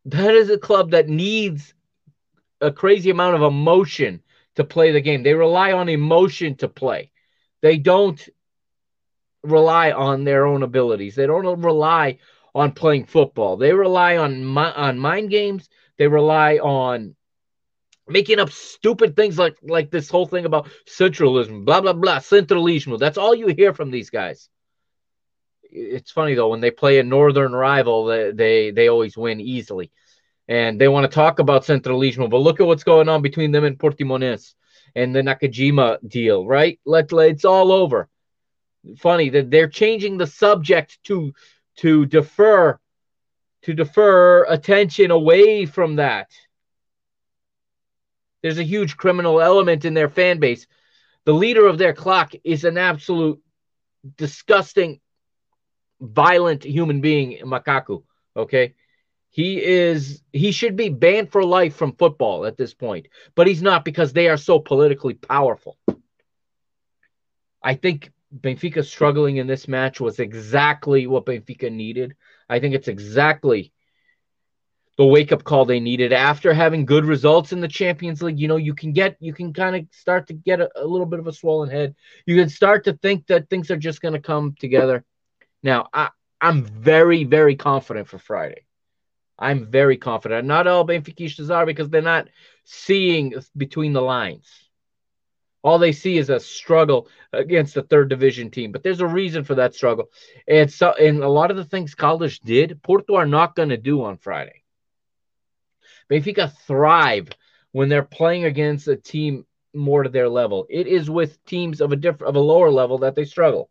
That 0.06 0.34
is 0.34 0.48
a 0.50 0.58
club 0.58 0.92
that 0.92 1.08
needs 1.08 1.74
a 2.60 2.72
crazy 2.72 3.10
amount 3.10 3.36
of 3.36 3.42
emotion 3.42 4.22
to 4.56 4.64
play 4.64 4.90
the 4.92 5.00
game. 5.00 5.22
They 5.22 5.34
rely 5.34 5.72
on 5.72 5.88
emotion 5.88 6.56
to 6.56 6.68
play. 6.68 7.12
They 7.60 7.76
don't 7.76 8.26
rely 9.42 9.92
on 9.92 10.24
their 10.24 10.46
own 10.46 10.62
abilities. 10.62 11.14
They 11.14 11.26
don't 11.26 11.60
rely 11.62 12.18
on 12.54 12.72
playing 12.72 13.04
football. 13.06 13.56
They 13.56 13.72
rely 13.72 14.16
on 14.16 14.56
on 14.56 14.98
mind 14.98 15.30
games. 15.30 15.68
They 15.98 16.08
rely 16.08 16.56
on 16.56 17.14
making 18.08 18.38
up 18.38 18.50
stupid 18.50 19.16
things 19.16 19.38
like 19.38 19.56
like 19.62 19.90
this 19.90 20.10
whole 20.10 20.26
thing 20.26 20.44
about 20.44 20.68
centralism, 20.86 21.64
blah 21.64 21.80
blah 21.80 21.92
blah, 21.92 22.18
centralismo. 22.18 22.98
That's 22.98 23.18
all 23.18 23.34
you 23.34 23.48
hear 23.48 23.74
from 23.74 23.90
these 23.90 24.10
guys. 24.10 24.48
It's 25.70 26.10
funny 26.10 26.34
though 26.34 26.48
when 26.48 26.60
they 26.60 26.70
play 26.70 26.98
a 26.98 27.02
northern 27.02 27.52
rival, 27.52 28.06
they 28.06 28.32
they, 28.32 28.70
they 28.70 28.88
always 28.88 29.16
win 29.16 29.40
easily, 29.40 29.90
and 30.48 30.80
they 30.80 30.88
want 30.88 31.10
to 31.10 31.14
talk 31.14 31.38
about 31.38 31.64
centralismo. 31.64 32.30
But 32.30 32.38
look 32.38 32.60
at 32.60 32.66
what's 32.66 32.84
going 32.84 33.08
on 33.08 33.22
between 33.22 33.52
them 33.52 33.64
and 33.64 33.78
Portimonense 33.78 34.54
and 34.94 35.14
the 35.14 35.20
Nakajima 35.20 35.98
deal, 36.08 36.46
right? 36.46 36.80
Let 36.84 37.12
it's 37.12 37.44
all 37.44 37.72
over. 37.72 38.08
Funny 38.98 39.28
that 39.30 39.50
they're 39.50 39.68
changing 39.68 40.16
the 40.16 40.26
subject 40.26 40.98
to 41.04 41.32
to 41.78 42.06
defer 42.06 42.78
to 43.62 43.74
defer 43.74 44.44
attention 44.44 45.10
away 45.10 45.66
from 45.66 45.96
that 45.96 46.30
there's 48.42 48.58
a 48.58 48.64
huge 48.64 48.96
criminal 48.96 49.40
element 49.40 49.84
in 49.84 49.94
their 49.94 50.08
fan 50.08 50.38
base. 50.38 50.66
The 51.24 51.32
leader 51.32 51.66
of 51.66 51.78
their 51.78 51.92
claque 51.92 52.40
is 52.44 52.64
an 52.64 52.78
absolute 52.78 53.40
disgusting, 54.16 55.00
violent 56.00 56.64
human 56.64 57.00
being, 57.00 57.38
Macaco. 57.44 58.04
Okay. 58.36 58.74
He 59.30 59.62
is 59.62 60.22
he 60.32 60.52
should 60.52 60.76
be 60.76 60.88
banned 60.88 61.30
for 61.30 61.44
life 61.44 61.74
from 61.76 61.92
football 61.92 62.46
at 62.46 62.56
this 62.56 62.72
point, 62.74 63.08
but 63.34 63.46
he's 63.46 63.62
not 63.62 63.84
because 63.84 64.12
they 64.12 64.28
are 64.28 64.38
so 64.38 64.58
politically 64.58 65.14
powerful. 65.14 65.76
I 67.62 67.74
think 67.74 68.10
Benfica 68.34 68.84
struggling 68.84 69.36
in 69.36 69.46
this 69.46 69.68
match 69.68 70.00
was 70.00 70.18
exactly 70.18 71.06
what 71.06 71.26
Benfica 71.26 71.70
needed. 71.70 72.14
I 72.48 72.58
think 72.60 72.74
it's 72.74 72.88
exactly 72.88 73.72
the 74.98 75.04
wake 75.04 75.30
up 75.30 75.44
call 75.44 75.64
they 75.64 75.78
needed 75.78 76.12
after 76.12 76.52
having 76.52 76.84
good 76.84 77.04
results 77.04 77.52
in 77.52 77.60
the 77.60 77.68
Champions 77.68 78.20
League. 78.20 78.38
You 78.38 78.48
know, 78.48 78.56
you 78.56 78.74
can 78.74 78.92
get, 78.92 79.16
you 79.20 79.32
can 79.32 79.52
kind 79.52 79.76
of 79.76 79.84
start 79.92 80.26
to 80.26 80.34
get 80.34 80.60
a, 80.60 80.68
a, 80.74 80.84
little 80.84 81.06
bit 81.06 81.20
of 81.20 81.28
a 81.28 81.32
swollen 81.32 81.70
head. 81.70 81.94
You 82.26 82.36
can 82.36 82.48
start 82.48 82.84
to 82.84 82.94
think 82.94 83.28
that 83.28 83.48
things 83.48 83.70
are 83.70 83.76
just 83.76 84.02
going 84.02 84.14
to 84.14 84.20
come 84.20 84.56
together. 84.58 85.04
Now, 85.62 85.88
I, 85.94 86.08
I'm 86.40 86.64
very, 86.64 87.22
very 87.22 87.54
confident 87.54 88.08
for 88.08 88.18
Friday. 88.18 88.66
I'm 89.38 89.66
very 89.66 89.96
confident. 89.96 90.48
Not 90.48 90.66
all 90.66 90.84
Benfiquistas 90.84 91.54
are 91.54 91.64
because 91.64 91.88
they're 91.90 92.02
not 92.02 92.26
seeing 92.64 93.34
between 93.56 93.92
the 93.92 94.02
lines. 94.02 94.48
All 95.62 95.78
they 95.78 95.92
see 95.92 96.18
is 96.18 96.28
a 96.28 96.40
struggle 96.40 97.08
against 97.32 97.76
a 97.76 97.82
third 97.82 98.08
division 98.08 98.50
team, 98.50 98.72
but 98.72 98.82
there's 98.82 99.00
a 99.00 99.06
reason 99.06 99.44
for 99.44 99.54
that 99.56 99.76
struggle. 99.76 100.10
And 100.48 100.72
so, 100.72 100.92
and 100.92 101.22
a 101.22 101.28
lot 101.28 101.52
of 101.52 101.56
the 101.56 101.64
things 101.64 101.94
Caldas 101.94 102.40
did, 102.40 102.82
Porto 102.82 103.14
are 103.14 103.26
not 103.26 103.54
going 103.54 103.68
to 103.68 103.76
do 103.76 104.02
on 104.02 104.16
Friday. 104.16 104.64
Benfica 106.10 106.52
thrive 106.66 107.28
when 107.72 107.88
they're 107.88 108.02
playing 108.02 108.44
against 108.44 108.88
a 108.88 108.96
team 108.96 109.44
more 109.74 110.02
to 110.02 110.08
their 110.08 110.28
level. 110.28 110.66
It 110.70 110.86
is 110.86 111.10
with 111.10 111.44
teams 111.44 111.80
of 111.80 111.92
a 111.92 111.96
different 111.96 112.28
of 112.28 112.36
a 112.36 112.40
lower 112.40 112.70
level 112.70 112.98
that 112.98 113.14
they 113.14 113.24
struggle. 113.24 113.70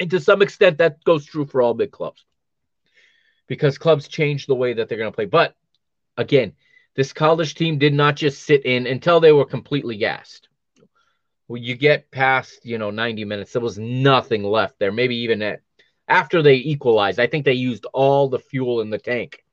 And 0.00 0.10
to 0.10 0.20
some 0.20 0.42
extent 0.42 0.78
that 0.78 1.04
goes 1.04 1.24
true 1.24 1.46
for 1.46 1.62
all 1.62 1.74
big 1.74 1.92
clubs. 1.92 2.24
Because 3.46 3.78
clubs 3.78 4.08
change 4.08 4.46
the 4.46 4.54
way 4.54 4.72
that 4.72 4.88
they're 4.88 4.98
going 4.98 5.10
to 5.10 5.14
play. 5.14 5.26
But 5.26 5.54
again, 6.16 6.52
this 6.94 7.12
Caldas 7.12 7.54
team 7.54 7.78
did 7.78 7.94
not 7.94 8.16
just 8.16 8.42
sit 8.42 8.64
in 8.64 8.86
until 8.86 9.20
they 9.20 9.32
were 9.32 9.44
completely 9.44 9.96
gassed. 9.96 10.48
When 11.46 11.62
you 11.62 11.74
get 11.76 12.10
past, 12.10 12.64
you 12.64 12.78
know, 12.78 12.90
90 12.90 13.24
minutes, 13.24 13.52
there 13.52 13.62
was 13.62 13.78
nothing 13.78 14.44
left 14.44 14.78
there. 14.78 14.92
Maybe 14.92 15.16
even 15.16 15.42
at, 15.42 15.60
after 16.06 16.42
they 16.42 16.54
equalized, 16.54 17.18
I 17.18 17.26
think 17.26 17.44
they 17.44 17.54
used 17.54 17.86
all 17.92 18.28
the 18.28 18.38
fuel 18.38 18.80
in 18.80 18.90
the 18.90 18.98
tank 18.98 19.44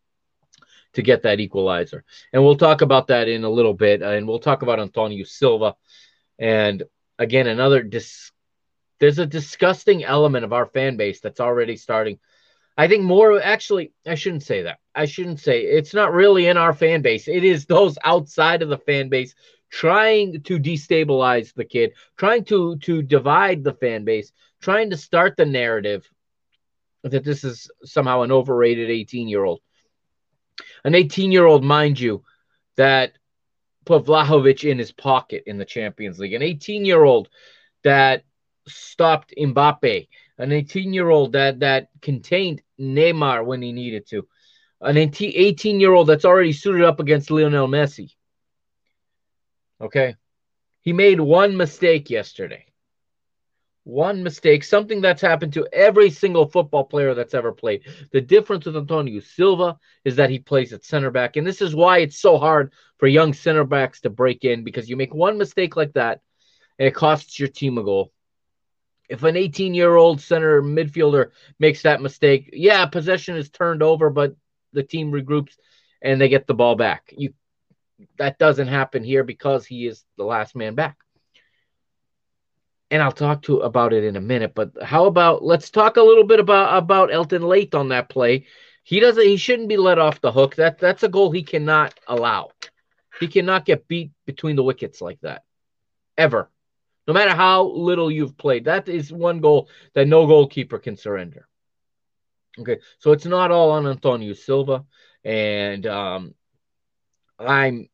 to 0.97 1.03
get 1.03 1.21
that 1.23 1.39
equalizer. 1.39 2.03
And 2.33 2.43
we'll 2.43 2.57
talk 2.57 2.81
about 2.81 3.07
that 3.07 3.27
in 3.27 3.43
a 3.43 3.49
little 3.49 3.75
bit. 3.75 4.01
Uh, 4.01 4.09
and 4.09 4.27
we'll 4.27 4.39
talk 4.39 4.63
about 4.63 4.79
Antonio 4.79 5.23
Silva. 5.25 5.75
And 6.39 6.81
again, 7.19 7.45
another 7.45 7.83
dis- 7.83 8.31
there's 8.99 9.19
a 9.19 9.27
disgusting 9.27 10.03
element 10.03 10.43
of 10.43 10.53
our 10.53 10.65
fan 10.65 10.97
base 10.97 11.21
that's 11.21 11.39
already 11.39 11.77
starting. 11.77 12.17
I 12.75 12.87
think 12.87 13.03
more 13.03 13.39
actually, 13.39 13.93
I 14.07 14.15
shouldn't 14.15 14.41
say 14.41 14.63
that. 14.63 14.79
I 14.95 15.05
shouldn't 15.05 15.39
say 15.39 15.61
it's 15.61 15.93
not 15.93 16.13
really 16.13 16.47
in 16.47 16.57
our 16.57 16.73
fan 16.73 17.03
base. 17.03 17.27
It 17.27 17.43
is 17.43 17.67
those 17.67 17.99
outside 18.03 18.63
of 18.63 18.69
the 18.69 18.79
fan 18.79 19.09
base 19.09 19.35
trying 19.69 20.41
to 20.43 20.57
destabilize 20.59 21.53
the 21.53 21.65
kid, 21.65 21.93
trying 22.17 22.43
to 22.45 22.77
to 22.77 23.03
divide 23.03 23.63
the 23.63 23.73
fan 23.73 24.03
base, 24.03 24.31
trying 24.61 24.89
to 24.89 24.97
start 24.97 25.37
the 25.37 25.45
narrative 25.45 26.09
that 27.03 27.23
this 27.23 27.43
is 27.43 27.69
somehow 27.83 28.21
an 28.21 28.31
overrated 28.31 28.89
18 28.89 29.27
year 29.27 29.43
old. 29.43 29.61
An 30.83 30.95
18 30.95 31.31
year 31.31 31.45
old, 31.45 31.63
mind 31.63 31.99
you, 31.99 32.23
that 32.75 33.13
put 33.85 34.05
Vlahovic 34.05 34.69
in 34.69 34.77
his 34.77 34.91
pocket 34.91 35.43
in 35.47 35.57
the 35.57 35.65
Champions 35.65 36.19
League. 36.19 36.33
An 36.33 36.41
18 36.41 36.85
year 36.85 37.03
old 37.03 37.29
that 37.83 38.23
stopped 38.67 39.33
Mbappe. 39.37 40.07
An 40.37 40.51
18 40.51 40.93
year 40.93 41.09
old 41.09 41.33
that 41.33 41.59
that 41.61 41.89
contained 42.01 42.61
Neymar 42.79 43.45
when 43.45 43.61
he 43.61 43.71
needed 43.71 44.07
to. 44.09 44.27
An 44.81 44.97
18 44.97 45.79
year 45.79 45.93
old 45.93 46.07
that's 46.07 46.25
already 46.25 46.53
suited 46.53 46.83
up 46.83 46.99
against 46.99 47.31
Lionel 47.31 47.67
Messi. 47.67 48.11
Okay. 49.81 50.15
He 50.81 50.93
made 50.93 51.19
one 51.19 51.57
mistake 51.57 52.09
yesterday. 52.09 52.65
One 53.87 54.21
mistake, 54.21 54.65
something 54.65 54.99
that's 54.99 55.21
happened 55.21 55.53
to 55.53 55.65
every 55.71 56.09
single 56.09 56.45
football 56.45 56.83
player 56.83 57.13
that's 57.13 57.33
ever 57.33 57.53
played. 57.53 57.83
The 58.11 58.19
difference 58.19 58.65
with 58.65 58.75
Antonio 58.75 59.21
Silva 59.21 59.77
is 60.03 60.17
that 60.17 60.29
he 60.29 60.39
plays 60.39 60.73
at 60.73 60.83
center 60.83 61.09
back. 61.09 61.37
And 61.37 61.47
this 61.47 61.61
is 61.61 61.73
why 61.73 61.99
it's 61.99 62.19
so 62.19 62.37
hard 62.37 62.73
for 62.97 63.07
young 63.07 63.31
center 63.31 63.63
backs 63.63 64.01
to 64.01 64.09
break 64.09 64.43
in 64.43 64.65
because 64.65 64.89
you 64.89 64.97
make 64.97 65.13
one 65.13 65.37
mistake 65.37 65.77
like 65.77 65.93
that 65.93 66.19
and 66.77 66.85
it 66.85 66.95
costs 66.95 67.39
your 67.39 67.47
team 67.47 67.77
a 67.77 67.83
goal. 67.83 68.11
If 69.07 69.23
an 69.23 69.37
18 69.37 69.73
year 69.73 69.95
old 69.95 70.19
center 70.19 70.61
midfielder 70.61 71.31
makes 71.57 71.83
that 71.83 72.01
mistake, 72.01 72.49
yeah, 72.51 72.87
possession 72.87 73.37
is 73.37 73.49
turned 73.49 73.81
over, 73.81 74.09
but 74.09 74.35
the 74.73 74.83
team 74.83 75.13
regroups 75.13 75.53
and 76.01 76.19
they 76.19 76.27
get 76.27 76.45
the 76.45 76.53
ball 76.53 76.75
back. 76.75 77.13
You 77.17 77.33
that 78.17 78.37
doesn't 78.37 78.67
happen 78.67 79.05
here 79.05 79.23
because 79.23 79.65
he 79.65 79.87
is 79.87 80.03
the 80.17 80.25
last 80.25 80.57
man 80.57 80.75
back 80.75 80.97
and 82.89 83.01
I'll 83.01 83.11
talk 83.11 83.43
to 83.43 83.59
about 83.59 83.93
it 83.93 84.03
in 84.03 84.15
a 84.15 84.21
minute. 84.21 84.53
But 84.55 84.71
how 84.81 85.05
about 85.05 85.43
let's 85.43 85.69
talk 85.69 85.97
a 85.97 86.01
little 86.01 86.23
bit 86.23 86.39
about 86.39 86.77
about 86.77 87.09
Helton 87.09 87.47
Leite 87.47 87.75
on 87.75 87.89
that 87.89 88.09
play. 88.09 88.45
He 88.83 88.99
doesn't. 88.99 89.23
He 89.23 89.37
shouldn't 89.37 89.69
be 89.69 89.77
let 89.77 89.99
off 89.99 90.21
the 90.21 90.31
hook. 90.31 90.55
That 90.55 90.79
that's 90.79 91.03
a 91.03 91.09
goal 91.09 91.31
he 91.31 91.43
cannot 91.43 91.93
allow. 92.07 92.51
He 93.19 93.27
cannot 93.27 93.65
get 93.65 93.87
beat 93.87 94.11
between 94.25 94.55
the 94.55 94.63
wickets 94.63 95.01
like 95.01 95.19
that, 95.21 95.43
ever. 96.17 96.49
No 97.07 97.13
matter 97.13 97.33
how 97.33 97.63
little 97.63 98.11
you've 98.11 98.37
played, 98.37 98.65
that 98.65 98.87
is 98.87 99.11
one 99.11 99.39
goal 99.39 99.69
that 99.93 100.07
no 100.07 100.27
goalkeeper 100.27 100.77
can 100.77 100.97
surrender. 100.97 101.47
Okay, 102.59 102.79
so 102.99 103.11
it's 103.11 103.25
not 103.25 103.51
all 103.51 103.71
on 103.71 103.87
Antonio 103.87 104.33
Silva, 104.33 104.85
and 105.23 105.85
um, 105.85 106.33
I'm 107.39 107.89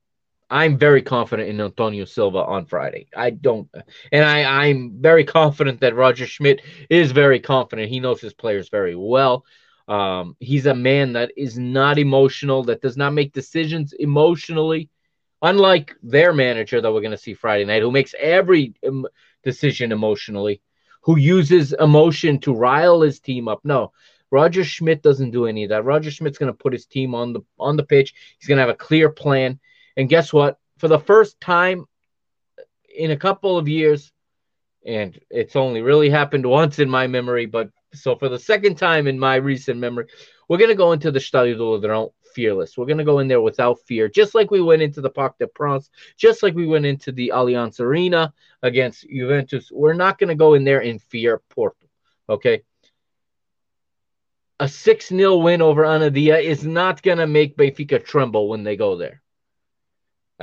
I'm 0.49 0.77
very 0.77 1.01
confident 1.01 1.49
in 1.49 1.59
Antonio 1.59 2.05
Silva 2.05 2.39
on 2.39 2.65
Friday. 2.65 3.07
I 3.15 3.31
don't, 3.31 3.69
and 4.11 4.23
I, 4.23 4.67
I'm 4.67 5.01
very 5.01 5.23
confident 5.23 5.79
that 5.81 5.95
Roger 5.95 6.27
Schmidt 6.27 6.61
is 6.89 7.11
very 7.11 7.39
confident. 7.39 7.89
He 7.89 7.99
knows 7.99 8.21
his 8.21 8.33
players 8.33 8.69
very 8.69 8.95
well. 8.95 9.45
Um, 9.87 10.35
he's 10.39 10.65
a 10.65 10.75
man 10.75 11.13
that 11.13 11.31
is 11.35 11.57
not 11.57 11.97
emotional, 11.97 12.63
that 12.65 12.81
does 12.81 12.95
not 12.97 13.13
make 13.13 13.33
decisions 13.33 13.93
emotionally, 13.93 14.89
unlike 15.41 15.95
their 16.03 16.33
manager 16.33 16.79
that 16.79 16.91
we're 16.93 17.01
going 17.01 17.11
to 17.11 17.17
see 17.17 17.33
Friday 17.33 17.65
night, 17.65 17.81
who 17.81 17.91
makes 17.91 18.15
every 18.17 18.75
um, 18.87 19.05
decision 19.43 19.91
emotionally, 19.91 20.61
who 21.01 21.17
uses 21.17 21.73
emotion 21.73 22.39
to 22.39 22.53
rile 22.53 23.01
his 23.01 23.19
team 23.19 23.47
up. 23.47 23.59
No, 23.63 23.91
Roger 24.31 24.63
Schmidt 24.63 25.03
doesn't 25.03 25.31
do 25.31 25.45
any 25.45 25.63
of 25.63 25.69
that. 25.69 25.83
Roger 25.83 26.11
Schmidt's 26.11 26.37
going 26.37 26.51
to 26.51 26.57
put 26.57 26.73
his 26.73 26.85
team 26.85 27.13
on 27.13 27.33
the 27.33 27.41
on 27.59 27.75
the 27.75 27.83
pitch. 27.83 28.13
He's 28.39 28.47
going 28.47 28.57
to 28.57 28.63
have 28.63 28.69
a 28.69 28.75
clear 28.75 29.09
plan. 29.09 29.59
And 29.97 30.09
guess 30.09 30.33
what? 30.33 30.57
For 30.77 30.87
the 30.87 30.99
first 30.99 31.39
time 31.39 31.85
in 32.95 33.11
a 33.11 33.17
couple 33.17 33.57
of 33.57 33.67
years, 33.67 34.11
and 34.85 35.17
it's 35.29 35.55
only 35.55 35.81
really 35.81 36.09
happened 36.09 36.45
once 36.45 36.79
in 36.79 36.89
my 36.89 37.07
memory, 37.07 37.45
but 37.45 37.69
so 37.93 38.15
for 38.15 38.29
the 38.29 38.39
second 38.39 38.75
time 38.75 39.07
in 39.07 39.19
my 39.19 39.35
recent 39.35 39.79
memory, 39.79 40.07
we're 40.49 40.57
going 40.57 40.69
to 40.69 40.75
go 40.75 40.91
into 40.91 41.11
the 41.11 41.19
Stadio 41.19 41.55
do 41.55 41.87
Ladrão 41.87 42.11
fearless. 42.33 42.77
We're 42.77 42.87
going 42.87 42.97
to 42.97 43.03
go 43.03 43.19
in 43.19 43.27
there 43.27 43.41
without 43.41 43.79
fear, 43.81 44.09
just 44.09 44.35
like 44.35 44.51
we 44.51 44.61
went 44.61 44.81
into 44.81 44.99
the 44.99 45.09
Parc 45.09 45.37
des 45.37 45.47
Princes, 45.47 45.89
just 46.17 46.43
like 46.43 46.55
we 46.55 46.65
went 46.65 46.85
into 46.85 47.11
the 47.11 47.31
Allianz 47.33 47.79
Arena 47.79 48.33
against 48.61 49.07
Juventus. 49.07 49.71
We're 49.71 49.93
not 49.93 50.17
going 50.17 50.29
to 50.29 50.35
go 50.35 50.55
in 50.55 50.63
there 50.63 50.81
in 50.81 50.99
fear, 50.99 51.41
Porto. 51.49 51.87
Okay. 52.27 52.63
A 54.59 54.67
6 54.67 55.07
0 55.07 55.37
win 55.37 55.61
over 55.61 55.83
Anadia 55.83 56.41
is 56.41 56.65
not 56.65 57.01
going 57.01 57.17
to 57.17 57.27
make 57.27 57.57
Benfica 57.57 58.03
tremble 58.03 58.47
when 58.47 58.63
they 58.63 58.75
go 58.75 58.97
there 58.97 59.22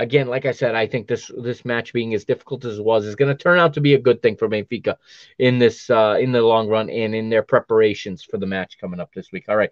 again, 0.01 0.27
like 0.27 0.45
I 0.45 0.51
said, 0.51 0.75
I 0.75 0.87
think 0.87 1.07
this 1.07 1.31
this 1.37 1.63
match 1.63 1.93
being 1.93 2.13
as 2.13 2.25
difficult 2.25 2.65
as 2.65 2.79
it 2.79 2.83
was 2.85 3.05
is 3.05 3.15
going 3.15 3.35
to 3.35 3.43
turn 3.43 3.59
out 3.59 3.73
to 3.75 3.81
be 3.81 3.93
a 3.93 3.99
good 3.99 4.21
thing 4.21 4.35
for 4.35 4.49
Benfica 4.49 4.95
in 5.37 5.59
this 5.59 5.89
uh, 5.89 6.17
in 6.19 6.31
the 6.31 6.41
long 6.41 6.67
run 6.67 6.89
and 6.89 7.13
in 7.13 7.29
their 7.29 7.43
preparations 7.43 8.23
for 8.23 8.37
the 8.37 8.47
match 8.47 8.77
coming 8.81 8.99
up 8.99 9.13
this 9.13 9.31
week. 9.31 9.45
All 9.47 9.55
right, 9.55 9.71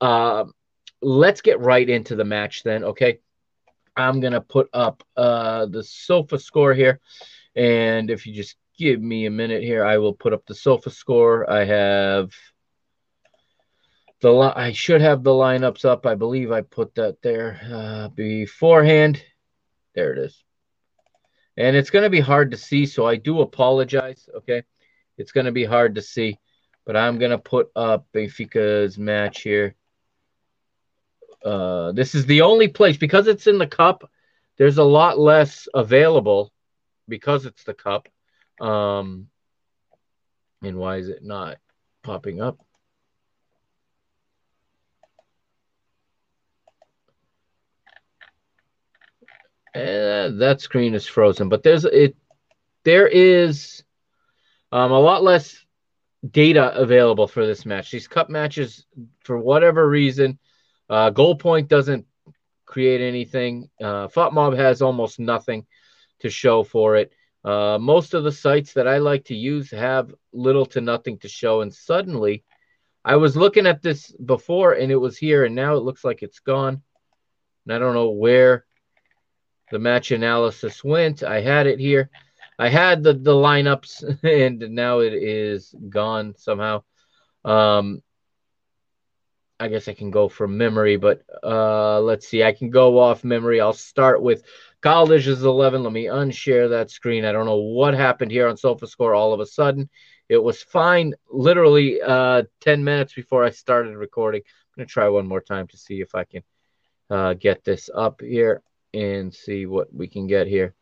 uh, 0.00 0.44
let's 1.00 1.40
get 1.40 1.60
right 1.60 1.88
into 1.88 2.14
the 2.14 2.24
match 2.24 2.62
then. 2.62 2.84
Okay, 2.84 3.18
I'm 3.96 4.20
gonna 4.20 4.42
put 4.42 4.68
up 4.72 5.02
uh, 5.16 5.66
the 5.66 5.82
sofa 5.82 6.38
score 6.38 6.74
here, 6.74 7.00
and 7.56 8.10
if 8.10 8.26
you 8.26 8.34
just 8.34 8.56
give 8.78 9.00
me 9.00 9.26
a 9.26 9.30
minute 9.30 9.62
here, 9.62 9.84
I 9.84 9.98
will 9.98 10.14
put 10.14 10.34
up 10.34 10.44
the 10.46 10.54
sofa 10.54 10.90
score. 10.90 11.50
I 11.50 11.64
have. 11.64 12.30
The 14.20 14.32
li- 14.32 14.52
I 14.54 14.70
should 14.70 15.00
have 15.00 15.24
the 15.24 15.32
lineups 15.32 15.84
up. 15.84 16.06
I 16.06 16.14
believe 16.14 16.52
I 16.52 16.60
put 16.60 16.94
that 16.94 17.20
there 17.22 17.60
uh, 17.68 18.08
beforehand. 18.08 19.20
There 19.94 20.12
it 20.12 20.18
is. 20.18 20.42
And 21.56 21.76
it's 21.76 21.90
going 21.90 22.04
to 22.04 22.10
be 22.10 22.20
hard 22.20 22.52
to 22.52 22.56
see, 22.56 22.86
so 22.86 23.06
I 23.06 23.16
do 23.16 23.40
apologize. 23.40 24.28
Okay. 24.38 24.62
It's 25.18 25.32
going 25.32 25.46
to 25.46 25.52
be 25.52 25.64
hard 25.64 25.96
to 25.96 26.02
see, 26.02 26.38
but 26.86 26.96
I'm 26.96 27.18
going 27.18 27.30
to 27.30 27.38
put 27.38 27.70
up 27.76 28.06
Benfica's 28.14 28.98
match 28.98 29.42
here. 29.42 29.76
Uh, 31.44 31.92
this 31.92 32.14
is 32.14 32.24
the 32.26 32.42
only 32.42 32.68
place 32.68 32.96
because 32.96 33.26
it's 33.26 33.46
in 33.46 33.58
the 33.58 33.66
cup. 33.66 34.10
There's 34.56 34.78
a 34.78 34.84
lot 34.84 35.18
less 35.18 35.68
available 35.74 36.52
because 37.08 37.46
it's 37.46 37.64
the 37.64 37.74
cup. 37.74 38.08
Um, 38.60 39.28
and 40.62 40.76
why 40.76 40.96
is 40.96 41.08
it 41.08 41.22
not 41.22 41.58
popping 42.02 42.40
up? 42.40 42.58
Uh, 49.74 50.28
that 50.38 50.60
screen 50.60 50.94
is 50.94 51.06
frozen, 51.06 51.48
but 51.48 51.62
there's 51.62 51.84
it. 51.84 52.16
There 52.84 53.06
is 53.08 53.84
Um, 54.72 54.90
a 54.90 54.98
lot 54.98 55.22
less 55.22 55.66
data 56.30 56.72
available 56.74 57.28
for 57.28 57.44
this 57.44 57.66
match. 57.66 57.90
These 57.90 58.08
cup 58.08 58.30
matches, 58.30 58.86
for 59.20 59.36
whatever 59.36 59.86
reason, 59.86 60.38
uh, 60.88 61.10
goal 61.10 61.36
point 61.36 61.68
doesn't 61.68 62.06
create 62.64 63.02
anything. 63.02 63.68
Uh, 63.78 64.08
FotMob 64.08 64.56
has 64.56 64.80
almost 64.80 65.18
nothing 65.18 65.66
to 66.20 66.30
show 66.30 66.62
for 66.62 66.96
it. 66.96 67.12
Uh, 67.44 67.76
most 67.78 68.14
of 68.14 68.24
the 68.24 68.32
sites 68.32 68.72
that 68.72 68.88
I 68.88 68.96
like 68.96 69.24
to 69.26 69.36
use 69.36 69.70
have 69.72 70.14
little 70.32 70.64
to 70.66 70.80
nothing 70.80 71.18
to 71.18 71.28
show, 71.28 71.60
and 71.60 71.74
suddenly, 71.74 72.42
I 73.04 73.16
was 73.16 73.36
looking 73.36 73.66
at 73.66 73.82
this 73.82 74.10
before 74.12 74.72
and 74.72 74.90
it 74.90 74.96
was 74.96 75.18
here, 75.18 75.44
and 75.44 75.54
now 75.54 75.74
it 75.76 75.82
looks 75.82 76.02
like 76.02 76.22
it's 76.22 76.40
gone. 76.40 76.82
And 77.66 77.74
I 77.74 77.78
don't 77.78 77.94
know 77.94 78.10
where 78.10 78.64
the 79.72 79.78
match 79.78 80.10
analysis 80.10 80.84
went. 80.84 81.22
I 81.24 81.40
had 81.40 81.66
it 81.66 81.80
here. 81.80 82.10
I 82.58 82.68
had 82.68 83.02
the 83.02 83.14
the 83.14 83.32
lineups, 83.32 84.22
and 84.22 84.60
now 84.74 85.00
it 85.00 85.14
is 85.14 85.74
gone 85.88 86.34
somehow. 86.36 86.84
Um, 87.44 88.02
I 89.58 89.68
guess 89.68 89.88
I 89.88 89.94
can 89.94 90.10
go 90.10 90.28
from 90.28 90.58
memory, 90.58 90.96
but 90.96 91.22
uh, 91.42 92.00
let's 92.00 92.28
see. 92.28 92.44
I 92.44 92.52
can 92.52 92.68
go 92.70 92.98
off 92.98 93.24
memory. 93.24 93.60
I'll 93.60 93.72
start 93.72 94.20
with 94.20 94.44
Caldas's 94.82 95.42
11. 95.42 95.82
Let 95.82 95.92
me 95.92 96.04
unshare 96.04 96.68
that 96.70 96.90
screen. 96.90 97.24
I 97.24 97.32
don't 97.32 97.46
know 97.46 97.56
what 97.56 97.94
happened 97.94 98.30
here 98.30 98.48
on 98.48 98.56
SofaScore 98.56 99.16
all 99.16 99.32
of 99.32 99.40
a 99.40 99.46
sudden. 99.46 99.88
It 100.28 100.42
was 100.42 100.62
fine 100.62 101.14
literally 101.30 102.02
uh, 102.02 102.42
10 102.60 102.84
minutes 102.84 103.14
before 103.14 103.44
I 103.44 103.50
started 103.50 103.96
recording. 103.96 104.42
I'm 104.44 104.80
going 104.80 104.88
to 104.88 104.92
try 104.92 105.08
one 105.08 105.28
more 105.28 105.40
time 105.40 105.68
to 105.68 105.76
see 105.76 106.00
if 106.00 106.14
I 106.14 106.24
can 106.24 106.42
uh, 107.08 107.34
get 107.34 107.64
this 107.64 107.88
up 107.94 108.20
here 108.20 108.62
and 108.94 109.34
see 109.34 109.66
what 109.66 109.92
we 109.94 110.08
can 110.08 110.26
get 110.26 110.46
here. 110.46 110.74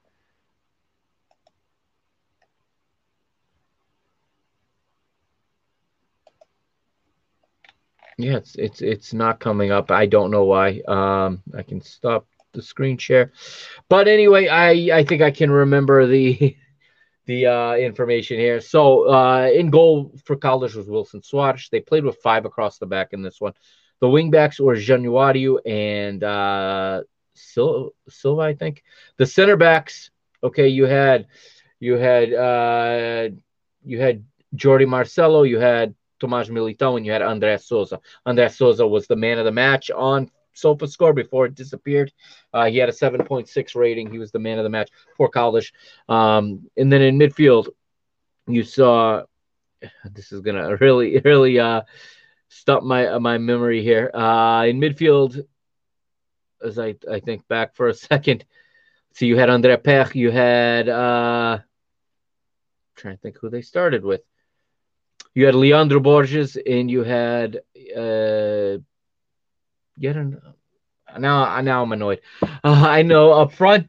Yeah, 8.18 8.37
it's 8.37 8.55
it's 8.57 8.83
it's 8.83 9.14
not 9.14 9.40
coming 9.40 9.70
up. 9.70 9.90
I 9.90 10.05
don't 10.07 10.31
know 10.31 10.44
why. 10.44 10.81
Um, 10.87 11.42
I 11.57 11.62
can 11.62 11.81
stop 11.81 12.27
the 12.53 12.61
screen 12.61 12.99
share, 12.99 13.33
but 13.88 14.09
anyway, 14.09 14.49
I 14.49 14.99
I 14.99 15.05
think 15.05 15.23
I 15.23 15.31
can 15.31 15.51
remember 15.51 16.07
the 16.07 16.55
the 17.27 17.46
uh, 17.46 17.75
information 17.77 18.38
here. 18.38 18.61
So 18.61 19.09
uh, 19.09 19.49
in 19.55 19.70
goal 19.70 20.12
for 20.25 20.37
Caldas 20.37 20.75
was 20.75 20.88
Wilson 20.88 21.23
Suarez. 21.23 21.68
They 21.70 21.81
played 21.81 22.05
with 22.05 22.18
five 22.18 22.44
across 22.44 22.79
the 22.79 22.87
back 22.87 23.12
in 23.12 23.23
this 23.23 23.40
one. 23.40 23.55
The 24.01 24.09
wingbacks 24.09 24.61
were 24.61 24.77
Januario 24.77 25.59
and 25.66 26.23
uh, 26.25 27.03
Sil- 27.40 27.94
Silva, 28.09 28.42
I 28.42 28.55
think. 28.55 28.83
The 29.16 29.26
center 29.26 29.57
backs, 29.57 30.11
okay, 30.42 30.68
you 30.68 30.87
had 30.87 31.26
you 31.79 31.96
had 31.96 32.33
uh, 32.33 33.29
you 33.85 34.00
had 34.00 34.24
Jordi 34.55 34.87
Marcelo, 34.87 35.42
you 35.42 35.59
had 35.59 35.94
Tomas 36.20 36.48
Militao, 36.48 36.96
and 36.96 37.07
you 37.07 37.12
had 37.12 37.22
Andres 37.22 37.64
Souza. 37.64 38.00
Andres 38.26 38.57
Souza 38.57 38.87
was 38.87 39.07
the 39.07 39.16
man 39.16 39.38
of 39.38 39.44
the 39.44 39.53
match 39.53 39.90
on 39.90 40.31
SofaScore 40.55 41.14
before 41.14 41.46
it 41.46 41.55
disappeared. 41.55 42.12
Uh, 42.53 42.66
he 42.66 42.79
had 42.79 42.88
a 42.88 42.92
7.6 42.92 43.74
rating. 43.74 44.11
He 44.11 44.18
was 44.18 44.31
the 44.31 44.38
man 44.38 44.59
of 44.59 44.64
the 44.64 44.70
match 44.70 44.90
for 45.16 45.31
Caldas. 45.31 45.72
Um, 46.09 46.68
and 46.76 46.92
then 46.92 47.03
in 47.03 47.18
midfield, 47.18 47.68
you 48.46 48.62
saw 48.62 49.22
this 50.05 50.33
is 50.33 50.40
gonna 50.40 50.76
really, 50.81 51.18
really 51.24 51.59
uh, 51.59 51.83
stop 52.48 52.83
my 52.83 53.18
my 53.18 53.38
memory 53.38 53.83
here. 53.83 54.11
Uh, 54.12 54.66
in 54.66 54.81
midfield, 54.81 55.44
as 56.64 56.79
I 56.79 56.96
I 57.11 57.20
think 57.20 57.46
back 57.49 57.75
for 57.75 57.88
a 57.88 57.94
second, 58.11 58.44
so 59.14 59.25
you 59.25 59.37
had 59.37 59.51
Andre 59.51 59.77
Pech, 59.77 60.14
you 60.14 60.31
had 60.31 60.88
uh, 60.88 61.59
trying 62.96 63.16
to 63.16 63.20
think 63.20 63.38
who 63.38 63.51
they 63.51 63.62
started 63.62 64.05
with 64.05 64.23
you 65.35 65.46
had 65.46 65.55
Leandro 65.55 66.01
Borges 66.01 66.57
and 66.57 66.90
you 66.90 67.03
had 67.05 67.61
uh 67.96 68.79
yet 69.96 70.16
an, 70.16 70.40
now 71.18 71.61
now 71.61 71.83
I'm 71.83 71.92
annoyed. 71.92 72.20
Uh, 72.42 72.49
I 72.64 73.03
know 73.03 73.33
up 73.33 73.53
front 73.53 73.88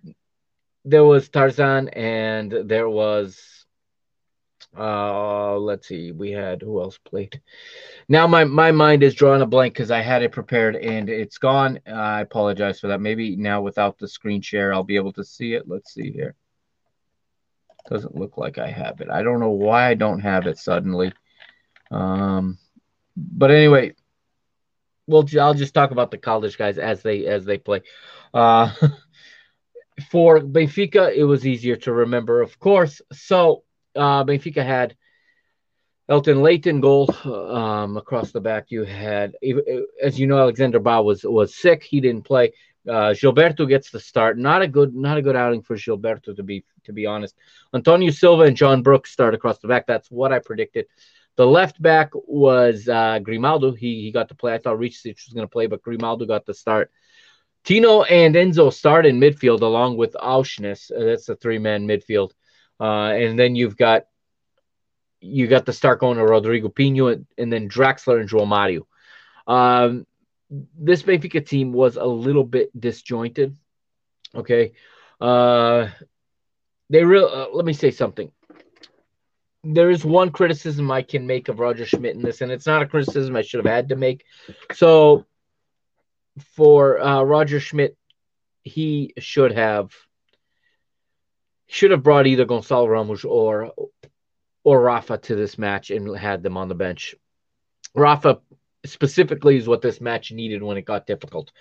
there 0.84 1.04
was 1.06 1.30
Tarzan 1.30 1.90
and 1.90 2.52
there 2.52 2.90
was 2.90 3.61
uh 4.78 5.58
let's 5.58 5.88
see 5.88 6.12
we 6.14 6.32
had 6.32 6.62
who 6.62 6.82
else 6.82 6.98
played? 6.98 7.42
Now 8.08 8.28
my 8.28 8.46
my 8.46 8.72
mind 8.72 9.04
is 9.04 9.14
drawing 9.14 9.42
a 9.42 9.46
blank 9.46 9.74
because 9.74 9.92
i 9.92 10.02
had 10.02 10.24
it 10.24 10.32
prepared 10.32 10.76
and 10.76 11.10
it's 11.10 11.38
gone. 11.38 11.80
I 11.86 12.22
apologize 12.22 12.80
for 12.80 12.88
that. 12.88 13.02
Maybe 13.02 13.36
now 13.36 13.62
without 13.62 13.98
the 13.98 14.08
screen 14.08 14.42
share 14.42 14.74
i'll 14.74 14.84
be 14.84 14.96
able 14.96 15.14
to 15.14 15.24
see 15.24 15.54
it. 15.54 15.68
Let's 15.68 15.94
see 15.94 16.12
here. 16.12 16.36
Doesn't 17.90 18.16
look 18.16 18.38
like 18.38 18.58
i 18.58 18.68
have 18.68 19.02
it. 19.02 19.10
I 19.10 19.24
don't 19.24 19.40
know 19.40 19.52
why 19.52 19.90
i 19.90 19.94
don't 19.94 20.22
have 20.22 20.48
it 20.48 20.58
suddenly. 20.58 21.14
Um, 21.90 22.58
but 23.18 23.52
anyway, 23.52 23.94
well, 25.08 25.26
I'll 25.40 25.54
just 25.54 25.74
talk 25.74 25.92
about 25.92 26.12
the 26.12 26.18
Caldas 26.18 26.58
guys 26.58 26.78
as 26.78 27.02
they 27.02 27.26
as 27.26 27.46
they 27.46 27.58
play. 27.58 27.82
Uh, 28.34 28.74
for 30.10 30.40
Benfica, 30.40 31.14
it 31.14 31.26
was 31.26 31.46
easier 31.46 31.76
to 31.78 31.92
remember, 31.92 32.42
of 32.42 32.58
course. 32.60 33.02
So 33.12 33.64
uh, 33.96 34.24
Benfica 34.24 34.66
had 34.66 34.96
Helton 36.10 36.42
Leite 36.42 36.68
in 36.68 36.82
goal 36.82 37.10
um, 37.26 37.98
across 37.98 38.32
the 38.32 38.42
back. 38.42 38.66
You 38.70 38.84
had, 38.84 39.36
as 40.02 40.20
you 40.20 40.28
know, 40.28 40.40
Alexander 40.40 40.80
Bah 40.80 41.02
was 41.02 41.24
was 41.24 41.56
sick. 41.56 41.84
He 41.84 42.02
didn't 42.02 42.24
play. 42.24 42.54
Uh, 42.88 43.14
Gilberto 43.14 43.68
gets 43.68 43.92
the 43.92 44.00
start. 44.00 44.38
Not 44.38 44.62
a 44.62 44.68
good, 44.68 44.96
not 44.96 45.18
a 45.18 45.22
good 45.22 45.36
outing 45.36 45.62
for 45.62 45.76
Gilberto 45.76 46.36
to 46.36 46.44
be 46.44 46.66
to 46.86 46.94
be 46.94 47.06
honest. 47.06 47.36
Antonio 47.74 48.12
Silva 48.12 48.44
and 48.44 48.58
John 48.58 48.82
Brooks 48.82 49.12
start 49.12 49.34
across 49.34 49.60
the 49.60 49.68
back. 49.68 49.86
That's 49.88 50.10
what 50.10 50.34
I 50.34 50.40
predicted. 50.40 50.88
The 51.38 51.46
left 51.46 51.82
back 51.82 52.12
was 52.14 52.90
uh, 52.90 53.20
Grimaldo. 53.20 53.72
He 53.72 54.02
he 54.02 54.12
got 54.12 54.30
to 54.30 54.36
play. 54.36 54.54
I 54.54 54.58
thought 54.58 54.80
Ristic 54.80 55.16
was 55.26 55.34
going 55.34 55.48
to 55.48 55.52
play, 55.52 55.68
but 55.68 55.82
Grimaldo 55.82 56.26
got 56.26 56.46
the 56.46 56.54
start. 56.54 56.92
Tino 57.64 58.02
and 58.04 58.36
Enzo 58.36 58.74
start 58.74 59.06
in 59.06 59.20
midfield 59.20 59.62
along 59.62 59.96
with 59.96 60.14
Aursnes. 60.14 60.92
Uh, 60.92 61.06
that's 61.06 61.28
the 61.28 61.36
three-man 61.36 61.88
midfield. 61.88 62.32
Uh, 62.82 63.12
and 63.12 63.38
then 63.38 63.56
you've 63.56 63.78
got 63.78 64.06
you 65.20 65.48
got 65.48 65.68
the 65.68 65.74
start 65.74 66.00
going 66.00 66.18
to 66.18 66.26
Rodrigo 66.26 66.68
Pinho 66.68 67.14
and, 67.14 67.28
and 67.38 67.54
then 67.54 67.70
Draxler 67.70 68.20
and 68.20 68.28
João 68.28 68.48
Mario. 68.48 68.88
Um, 69.46 70.08
this 70.50 71.04
Benfica 71.04 71.46
team 71.46 71.74
was 71.74 71.96
a 71.96 72.06
little 72.06 72.44
bit 72.44 72.72
disjointed. 72.78 73.56
Okay. 74.34 74.74
Uh, 75.20 75.90
they 76.90 77.04
real. 77.04 77.26
Uh, 77.26 77.48
let 77.54 77.66
me 77.66 77.74
say 77.74 77.92
something 77.92 78.32
there 79.64 79.92
is 79.92 80.04
one 80.04 80.32
criticism 80.32 80.90
I 80.90 81.02
can 81.04 81.28
make 81.28 81.48
of 81.48 81.60
Roger 81.60 81.86
Schmidt 81.86 82.16
in 82.16 82.22
this, 82.22 82.42
and 82.42 82.52
it's 82.52 82.66
not 82.66 82.82
a 82.82 82.88
criticism 82.88 83.36
I 83.36 83.42
should 83.42 83.64
have 83.64 83.74
had 83.74 83.90
to 83.90 83.96
make. 83.96 84.26
So, 84.74 85.26
for 86.56 87.00
uh, 87.00 87.22
Roger 87.24 87.60
Schmidt, 87.60 87.96
he 88.64 89.14
should 89.20 89.52
have 89.54 89.92
should 91.72 91.92
have 91.92 92.04
brought 92.04 92.28
either 92.28 92.44
Gonzalo 92.44 92.86
Ramos 92.86 93.24
or 93.24 93.72
or 94.64 94.82
Rafa 94.82 95.18
to 95.18 95.36
this 95.36 95.58
match 95.58 95.90
and 95.90 96.16
had 96.18 96.44
them 96.44 96.58
on 96.58 96.68
the 96.68 96.76
bench. 96.76 97.16
Rafa 97.96 98.42
specifically 98.86 99.56
is 99.56 99.68
what 99.68 99.82
this 99.82 100.02
match 100.02 100.34
needed 100.34 100.62
when 100.62 100.78
it 100.78 100.86
got 100.86 101.08
difficult. 101.08 101.52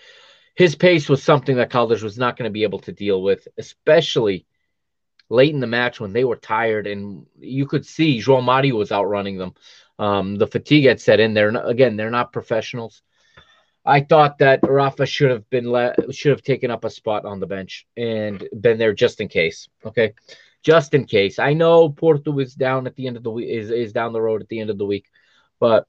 His 0.57 0.75
pace 0.75 1.09
was 1.09 1.23
something 1.23 1.57
that 1.57 1.71
Caldas 1.71 2.03
was 2.03 2.19
not 2.19 2.37
going 2.37 2.49
to 2.49 2.53
be 2.53 2.65
able 2.65 2.81
to 2.81 2.93
deal 2.93 3.23
with, 3.23 3.47
especially 3.57 4.47
late 5.29 5.55
in 5.55 5.61
the 5.61 5.69
match 5.69 6.01
when 6.01 6.13
they 6.13 6.25
were 6.25 6.37
tired 6.37 6.89
and 6.89 7.27
you 7.39 7.67
could 7.67 7.87
see 7.87 8.19
João 8.21 8.43
Mario 8.43 8.75
was 8.75 8.91
outrunning 8.91 9.39
them. 9.39 9.55
Um, 9.97 10.35
the 10.35 10.49
fatigue 10.49 10.87
had 10.87 11.01
set 11.01 11.21
in. 11.21 11.35
There 11.35 11.51
again, 11.51 11.97
they're 11.97 12.11
not 12.11 12.33
professionals. 12.33 13.01
I 13.85 14.01
thought 14.01 14.39
that 14.39 14.61
Rafa 14.63 15.07
should 15.07 15.31
have 15.31 15.49
been 15.49 15.65
let, 15.65 16.15
should 16.15 16.31
have 16.31 16.43
taken 16.43 16.71
up 16.71 16.85
a 16.85 16.91
spot 16.91 17.25
on 17.25 17.41
the 17.41 17.47
bench 17.47 17.87
and 17.97 18.47
been 18.61 18.79
there 18.79 18.93
just 18.93 19.21
in 19.21 19.29
case. 19.29 19.69
Okay, 19.85 20.15
just 20.63 20.93
in 20.95 21.07
case. 21.07 21.39
I 21.39 21.55
know 21.55 21.89
Porto 21.89 22.39
is 22.39 22.55
down 22.55 22.87
at 22.87 22.95
the 22.97 23.07
end 23.07 23.17
of 23.17 23.23
the 23.23 23.31
week 23.31 23.49
is 23.49 23.71
is 23.71 23.93
down 23.93 24.13
the 24.13 24.21
road 24.21 24.43
at 24.43 24.49
the 24.49 24.61
end 24.61 24.71
of 24.71 24.79
the 24.79 24.87
week, 24.87 25.07
but 25.59 25.87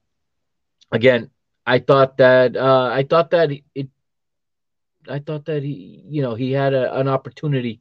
again, 0.90 1.30
I 1.66 1.78
thought 1.78 2.16
that 2.18 2.56
uh, 2.56 2.90
I 2.92 3.04
thought 3.04 3.30
that 3.30 3.50
it. 3.74 3.88
I 5.08 5.18
thought 5.18 5.46
that 5.46 5.64
he, 5.64 6.04
you 6.08 6.22
know, 6.22 6.36
he 6.36 6.52
had 6.52 6.74
a, 6.74 6.96
an 6.96 7.08
opportunity 7.08 7.80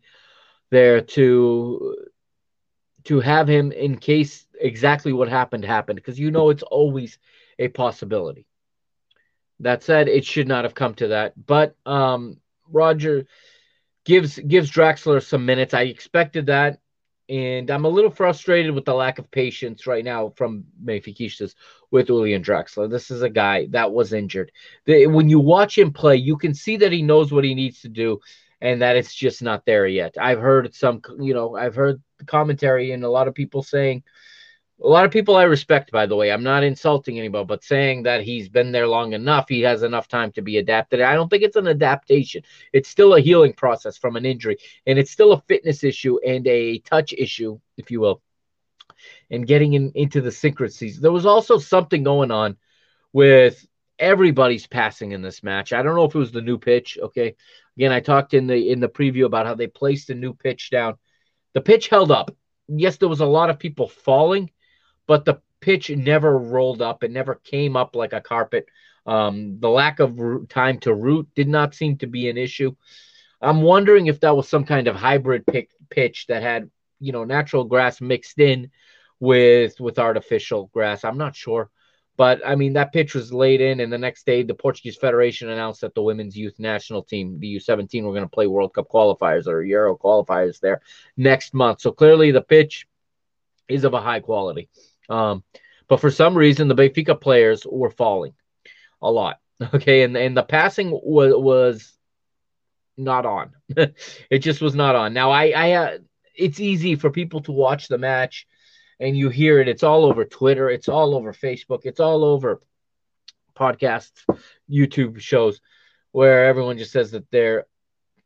there 0.71 1.01
to 1.01 1.95
to 3.05 3.19
have 3.19 3.47
him 3.47 3.71
in 3.71 3.97
case 3.97 4.45
exactly 4.59 5.13
what 5.13 5.29
happened 5.29 5.63
happened 5.65 5.97
because 5.97 6.19
you 6.19 6.31
know 6.31 6.49
it's 6.49 6.63
always 6.63 7.17
a 7.59 7.67
possibility. 7.67 8.47
That 9.61 9.83
said, 9.83 10.07
it 10.07 10.25
should 10.25 10.47
not 10.47 10.63
have 10.63 10.75
come 10.75 10.93
to 10.95 11.09
that. 11.09 11.33
But 11.45 11.75
um, 11.85 12.37
Roger 12.69 13.25
gives 14.05 14.37
gives 14.39 14.71
Draxler 14.71 15.23
some 15.23 15.45
minutes. 15.45 15.73
I 15.73 15.83
expected 15.83 16.47
that, 16.47 16.79
and 17.29 17.69
I'm 17.69 17.85
a 17.85 17.89
little 17.89 18.11
frustrated 18.11 18.73
with 18.73 18.85
the 18.85 18.93
lack 18.93 19.19
of 19.19 19.29
patience 19.31 19.87
right 19.87 20.03
now 20.03 20.33
from 20.35 20.65
Benfiquistas 20.83 21.55
with 21.91 22.07
Julian 22.07 22.43
Draxler. 22.43 22.89
This 22.89 23.11
is 23.11 23.21
a 23.21 23.29
guy 23.29 23.67
that 23.71 23.91
was 23.91 24.13
injured. 24.13 24.51
The, 24.85 25.07
when 25.07 25.29
you 25.29 25.39
watch 25.39 25.77
him 25.77 25.93
play, 25.93 26.15
you 26.15 26.37
can 26.37 26.53
see 26.53 26.77
that 26.77 26.91
he 26.91 27.01
knows 27.01 27.31
what 27.31 27.43
he 27.43 27.53
needs 27.53 27.81
to 27.81 27.89
do, 27.89 28.19
and 28.61 28.81
that 28.81 28.95
it's 28.95 29.13
just 29.13 29.41
not 29.41 29.65
there 29.65 29.87
yet. 29.87 30.15
I've 30.19 30.39
heard 30.39 30.73
some, 30.73 31.01
you 31.19 31.33
know, 31.33 31.55
I've 31.55 31.75
heard 31.75 32.01
commentary 32.25 32.91
and 32.91 33.03
a 33.03 33.09
lot 33.09 33.27
of 33.27 33.33
people 33.33 33.63
saying 33.63 34.03
A 34.83 34.87
lot 34.87 35.05
of 35.05 35.11
people 35.11 35.35
I 35.35 35.43
respect, 35.43 35.91
by 35.91 36.07
the 36.07 36.15
way. 36.15 36.31
I'm 36.31 36.41
not 36.41 36.63
insulting 36.63 37.19
anybody, 37.19 37.45
but 37.45 37.63
saying 37.63 38.03
that 38.03 38.23
he's 38.23 38.49
been 38.49 38.71
there 38.71 38.87
long 38.87 39.13
enough, 39.13 39.47
he 39.47 39.61
has 39.61 39.83
enough 39.83 40.07
time 40.07 40.31
to 40.31 40.41
be 40.41 40.57
adapted. 40.57 41.01
I 41.01 41.13
don't 41.13 41.29
think 41.29 41.43
it's 41.43 41.55
an 41.55 41.67
adaptation. 41.67 42.41
It's 42.73 42.89
still 42.89 43.13
a 43.13 43.21
healing 43.21 43.53
process 43.53 43.97
from 43.97 44.15
an 44.15 44.25
injury, 44.25 44.57
and 44.87 44.97
it's 44.97 45.11
still 45.11 45.33
a 45.33 45.41
fitness 45.41 45.83
issue 45.83 46.17
and 46.25 46.47
a 46.47 46.79
touch 46.79 47.13
issue, 47.13 47.59
if 47.77 47.91
you 47.91 47.99
will, 47.99 48.23
and 49.29 49.45
getting 49.45 49.73
in, 49.73 49.91
into 49.93 50.19
the 50.19 50.31
syncrasies. 50.31 50.99
There 50.99 51.11
was 51.11 51.27
also 51.27 51.59
something 51.59 52.01
going 52.01 52.31
on 52.31 52.57
with 53.13 53.63
everybody's 53.99 54.65
passing 54.65 55.11
in 55.11 55.21
this 55.21 55.43
match. 55.43 55.73
I 55.73 55.83
don't 55.83 55.95
know 55.95 56.05
if 56.05 56.15
it 56.15 56.19
was 56.19 56.31
the 56.31 56.41
new 56.41 56.57
pitch. 56.57 56.97
Okay, 56.99 57.35
again, 57.77 57.91
I 57.91 57.99
talked 57.99 58.33
in 58.33 58.47
the 58.47 58.71
in 58.71 58.79
the 58.79 58.89
preview 58.89 59.25
about 59.25 59.45
how 59.45 59.53
they 59.53 59.67
placed 59.67 60.07
the 60.07 60.15
new 60.15 60.33
pitch 60.33 60.71
down. 60.71 60.95
The 61.53 61.61
pitch 61.61 61.87
held 61.87 62.11
up. 62.11 62.35
Yes, 62.67 62.97
there 62.97 63.09
was 63.09 63.19
a 63.19 63.25
lot 63.25 63.51
of 63.51 63.59
people 63.59 63.87
falling 63.87 64.49
but 65.07 65.25
the 65.25 65.41
pitch 65.59 65.89
never 65.89 66.37
rolled 66.37 66.81
up. 66.81 67.03
It 67.03 67.11
never 67.11 67.35
came 67.35 67.77
up 67.77 67.95
like 67.95 68.13
a 68.13 68.21
carpet. 68.21 68.67
Um, 69.05 69.59
the 69.59 69.69
lack 69.69 69.99
of 69.99 70.19
time 70.49 70.79
to 70.79 70.93
root 70.93 71.29
did 71.35 71.47
not 71.47 71.73
seem 71.73 71.97
to 71.97 72.07
be 72.07 72.29
an 72.29 72.37
issue. 72.37 72.75
I'm 73.41 73.61
wondering 73.61 74.07
if 74.07 74.19
that 74.19 74.35
was 74.35 74.47
some 74.47 74.65
kind 74.65 74.87
of 74.87 74.95
hybrid 74.95 75.45
pick, 75.45 75.71
pitch 75.89 76.27
that 76.27 76.43
had, 76.43 76.69
you 76.99 77.11
know, 77.11 77.23
natural 77.23 77.63
grass 77.63 77.99
mixed 77.99 78.39
in 78.39 78.69
with 79.19 79.79
with 79.79 79.99
artificial 79.99 80.69
grass. 80.73 81.03
I'm 81.03 81.17
not 81.17 81.35
sure. 81.35 81.69
But 82.17 82.41
I 82.45 82.55
mean, 82.55 82.73
that 82.73 82.93
pitch 82.93 83.15
was 83.15 83.33
laid 83.33 83.61
in, 83.61 83.79
and 83.79 83.91
the 83.91 83.97
next 83.97 84.25
day, 84.25 84.43
the 84.43 84.53
Portuguese 84.53 84.97
Federation 84.97 85.49
announced 85.49 85.81
that 85.81 85.95
the 85.95 86.03
women's 86.03 86.37
youth 86.37 86.59
national 86.59 87.03
team, 87.03 87.39
the 87.39 87.55
U17, 87.55 88.03
were 88.03 88.11
going 88.11 88.23
to 88.23 88.29
play 88.29 88.45
World 88.45 88.73
Cup 88.73 88.89
qualifiers 88.89 89.47
or 89.47 89.63
Euro 89.63 89.97
qualifiers 89.97 90.59
there 90.59 90.81
next 91.17 91.53
month. 91.53 91.81
So 91.81 91.91
clearly, 91.91 92.31
the 92.31 92.41
pitch 92.41 92.87
is 93.67 93.85
of 93.85 93.93
a 93.93 94.01
high 94.01 94.19
quality. 94.19 94.69
Um, 95.11 95.43
but 95.87 95.99
for 95.99 96.09
some 96.09 96.37
reason, 96.37 96.67
the 96.67 96.75
Benfica 96.75 97.19
players 97.19 97.67
were 97.69 97.91
falling 97.91 98.33
a 99.01 99.11
lot. 99.11 99.37
Okay, 99.75 100.01
and 100.01 100.17
and 100.17 100.35
the 100.35 100.41
passing 100.41 100.89
was 100.89 101.33
was 101.35 101.95
not 102.97 103.27
on. 103.27 103.51
it 104.31 104.39
just 104.39 104.59
was 104.59 104.73
not 104.73 104.95
on. 104.95 105.13
Now 105.13 105.29
I 105.29 105.49
I 105.49 105.71
uh, 105.73 105.97
it's 106.35 106.59
easy 106.59 106.95
for 106.95 107.11
people 107.11 107.41
to 107.41 107.51
watch 107.51 107.87
the 107.87 107.99
match, 107.99 108.47
and 108.99 109.15
you 109.15 109.29
hear 109.29 109.59
it. 109.61 109.67
It's 109.67 109.83
all 109.83 110.05
over 110.05 110.25
Twitter. 110.25 110.67
It's 110.71 110.89
all 110.89 111.13
over 111.13 111.31
Facebook. 111.31 111.81
It's 111.83 111.99
all 111.99 112.25
over 112.25 112.59
podcasts, 113.55 114.25
YouTube 114.67 115.19
shows, 115.19 115.61
where 116.11 116.45
everyone 116.45 116.79
just 116.79 116.91
says 116.91 117.11
that 117.11 117.29
they're 117.29 117.67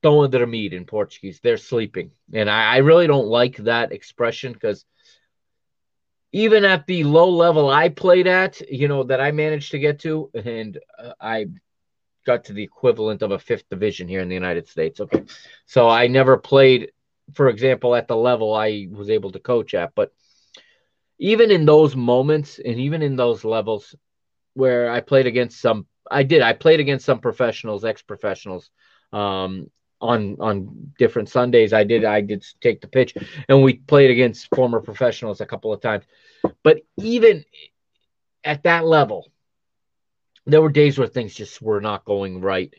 throwing 0.01 0.31
their 0.31 0.47
meat 0.47 0.71
in 0.71 0.85
Portuguese. 0.85 1.41
They're 1.43 1.57
sleeping, 1.57 2.11
and 2.31 2.49
I, 2.49 2.75
I 2.75 2.77
really 2.77 3.07
don't 3.07 3.27
like 3.27 3.57
that 3.57 3.91
expression 3.91 4.53
because 4.53 4.85
even 6.35 6.65
at 6.65 6.85
the 6.85 7.05
low 7.05 7.29
level 7.29 7.69
I 7.69 7.87
played 7.87 8.27
at, 8.27 8.59
you 8.69 8.89
know, 8.89 9.03
that 9.03 9.21
I 9.21 9.31
managed 9.31 9.71
to 9.71 9.79
get 9.79 9.99
to, 9.99 10.29
and 10.33 10.77
uh, 10.99 11.13
I 11.17 11.45
got 12.25 12.43
to 12.45 12.53
the 12.53 12.61
equivalent 12.61 13.21
of 13.21 13.31
a 13.31 13.39
fifth 13.39 13.69
division 13.69 14.09
here 14.09 14.19
in 14.19 14.27
the 14.27 14.35
United 14.35 14.67
States. 14.67 14.99
Okay. 14.99 15.23
So 15.65 15.87
I 15.87 16.07
never 16.07 16.35
played, 16.35 16.91
for 17.33 17.47
example, 17.47 17.95
at 17.95 18.09
the 18.09 18.17
level 18.17 18.53
I 18.53 18.89
was 18.91 19.09
able 19.09 19.31
to 19.31 19.39
coach 19.39 19.73
at. 19.73 19.95
But 19.95 20.11
even 21.19 21.51
in 21.51 21.65
those 21.65 21.95
moments 21.95 22.59
and 22.59 22.81
even 22.81 23.01
in 23.01 23.15
those 23.15 23.45
levels 23.45 23.95
where 24.55 24.91
I 24.91 24.99
played 24.99 25.27
against 25.27 25.61
some, 25.61 25.87
I 26.11 26.23
did, 26.23 26.41
I 26.41 26.51
played 26.51 26.81
against 26.81 27.05
some 27.05 27.19
professionals, 27.19 27.85
ex 27.85 28.01
professionals. 28.01 28.69
Um, 29.13 29.71
on 30.01 30.37
on 30.39 30.91
different 30.97 31.29
Sundays. 31.29 31.73
I 31.73 31.83
did 31.83 32.03
I 32.03 32.21
did 32.21 32.45
take 32.61 32.81
the 32.81 32.87
pitch, 32.87 33.15
and 33.47 33.63
we 33.63 33.73
played 33.73 34.11
against 34.11 34.53
former 34.55 34.79
professionals 34.81 35.41
a 35.41 35.45
couple 35.45 35.73
of 35.73 35.81
times. 35.81 36.05
But 36.63 36.81
even 36.97 37.45
at 38.43 38.63
that 38.63 38.85
level, 38.85 39.31
there 40.45 40.61
were 40.61 40.69
days 40.69 40.97
where 40.97 41.07
things 41.07 41.33
just 41.33 41.61
were 41.61 41.81
not 41.81 42.05
going 42.05 42.41
right. 42.41 42.73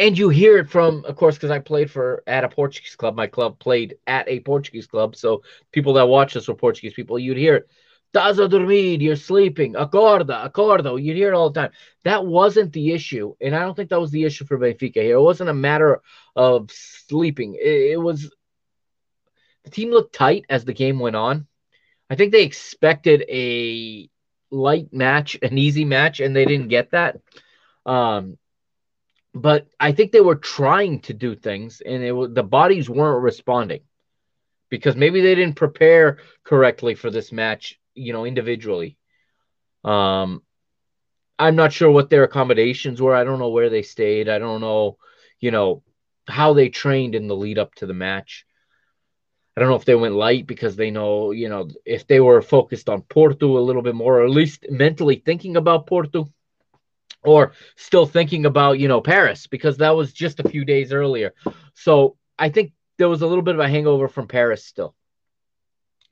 And 0.00 0.16
you 0.16 0.28
hear 0.28 0.58
it 0.58 0.70
from, 0.70 1.04
of 1.06 1.16
course, 1.16 1.34
because 1.34 1.50
I 1.50 1.58
played 1.58 1.90
for 1.90 2.22
at 2.26 2.44
a 2.44 2.48
Portuguese 2.48 2.94
club. 2.94 3.16
My 3.16 3.26
club 3.26 3.58
played 3.58 3.96
at 4.06 4.28
a 4.28 4.38
Portuguese 4.40 4.86
club, 4.86 5.16
so 5.16 5.42
people 5.72 5.94
that 5.94 6.06
watch 6.06 6.36
us 6.36 6.46
were 6.46 6.54
Portuguese 6.54 6.94
people. 6.94 7.18
You'd 7.18 7.36
hear 7.36 7.56
it 7.56 7.68
Estás 8.14 8.42
a 8.42 8.48
dormir, 8.48 9.02
you're 9.02 9.16
sleeping. 9.16 9.74
Acorda, 9.74 10.42
acordo. 10.44 10.96
You 10.96 11.12
hear 11.14 11.28
it 11.28 11.34
all 11.34 11.50
the 11.50 11.60
time. 11.60 11.72
That 12.04 12.24
wasn't 12.24 12.72
the 12.72 12.92
issue. 12.92 13.34
And 13.40 13.54
I 13.54 13.60
don't 13.60 13.74
think 13.74 13.90
that 13.90 14.00
was 14.00 14.10
the 14.10 14.24
issue 14.24 14.46
for 14.46 14.58
Benfica 14.58 15.02
here. 15.02 15.16
It 15.16 15.22
wasn't 15.22 15.50
a 15.50 15.54
matter 15.54 16.00
of 16.34 16.70
sleeping. 16.70 17.54
It, 17.54 17.92
it 17.92 18.00
was 18.00 18.32
the 19.64 19.70
team 19.70 19.90
looked 19.90 20.14
tight 20.14 20.46
as 20.48 20.64
the 20.64 20.72
game 20.72 20.98
went 20.98 21.16
on. 21.16 21.46
I 22.08 22.14
think 22.14 22.32
they 22.32 22.44
expected 22.44 23.24
a 23.28 24.08
light 24.50 24.90
match, 24.90 25.36
an 25.42 25.58
easy 25.58 25.84
match, 25.84 26.20
and 26.20 26.34
they 26.34 26.46
didn't 26.46 26.68
get 26.68 26.92
that. 26.92 27.20
Um, 27.84 28.38
but 29.34 29.66
I 29.78 29.92
think 29.92 30.12
they 30.12 30.22
were 30.22 30.36
trying 30.36 31.00
to 31.02 31.12
do 31.12 31.36
things, 31.36 31.82
and 31.84 32.02
it 32.02 32.34
the 32.34 32.42
bodies 32.42 32.88
weren't 32.88 33.22
responding 33.22 33.82
because 34.70 34.96
maybe 34.96 35.20
they 35.20 35.34
didn't 35.34 35.56
prepare 35.56 36.18
correctly 36.44 36.94
for 36.94 37.10
this 37.10 37.30
match 37.32 37.78
you 37.98 38.12
know, 38.12 38.24
individually. 38.24 38.96
Um, 39.84 40.42
I'm 41.38 41.56
not 41.56 41.72
sure 41.72 41.90
what 41.90 42.10
their 42.10 42.24
accommodations 42.24 43.00
were. 43.00 43.14
I 43.14 43.24
don't 43.24 43.38
know 43.38 43.50
where 43.50 43.70
they 43.70 43.82
stayed. 43.82 44.28
I 44.28 44.38
don't 44.38 44.60
know, 44.60 44.98
you 45.40 45.50
know, 45.50 45.82
how 46.26 46.52
they 46.52 46.68
trained 46.68 47.14
in 47.14 47.28
the 47.28 47.36
lead 47.36 47.58
up 47.58 47.74
to 47.76 47.86
the 47.86 47.94
match. 47.94 48.44
I 49.56 49.60
don't 49.60 49.70
know 49.70 49.76
if 49.76 49.84
they 49.84 49.94
went 49.94 50.14
light 50.14 50.46
because 50.46 50.76
they 50.76 50.90
know, 50.90 51.32
you 51.32 51.48
know, 51.48 51.68
if 51.84 52.06
they 52.06 52.20
were 52.20 52.42
focused 52.42 52.88
on 52.88 53.02
Porto 53.02 53.58
a 53.58 53.60
little 53.60 53.82
bit 53.82 53.94
more, 53.94 54.20
or 54.20 54.24
at 54.24 54.30
least 54.30 54.66
mentally 54.70 55.16
thinking 55.24 55.56
about 55.56 55.86
Porto, 55.86 56.28
or 57.24 57.52
still 57.76 58.06
thinking 58.06 58.46
about, 58.46 58.78
you 58.78 58.88
know, 58.88 59.00
Paris 59.00 59.46
because 59.46 59.78
that 59.78 59.96
was 59.96 60.12
just 60.12 60.40
a 60.40 60.48
few 60.48 60.64
days 60.64 60.92
earlier. 60.92 61.34
So 61.74 62.16
I 62.38 62.50
think 62.50 62.72
there 62.98 63.08
was 63.08 63.22
a 63.22 63.26
little 63.26 63.42
bit 63.42 63.54
of 63.54 63.60
a 63.60 63.68
hangover 63.68 64.08
from 64.08 64.28
Paris 64.28 64.64
still. 64.64 64.94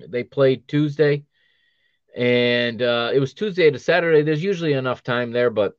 They 0.00 0.24
played 0.24 0.66
Tuesday 0.66 1.24
and 2.16 2.80
uh, 2.80 3.10
it 3.12 3.20
was 3.20 3.34
Tuesday 3.34 3.70
to 3.70 3.78
Saturday. 3.78 4.22
There's 4.22 4.42
usually 4.42 4.72
enough 4.72 5.02
time 5.02 5.32
there, 5.32 5.50
but 5.50 5.76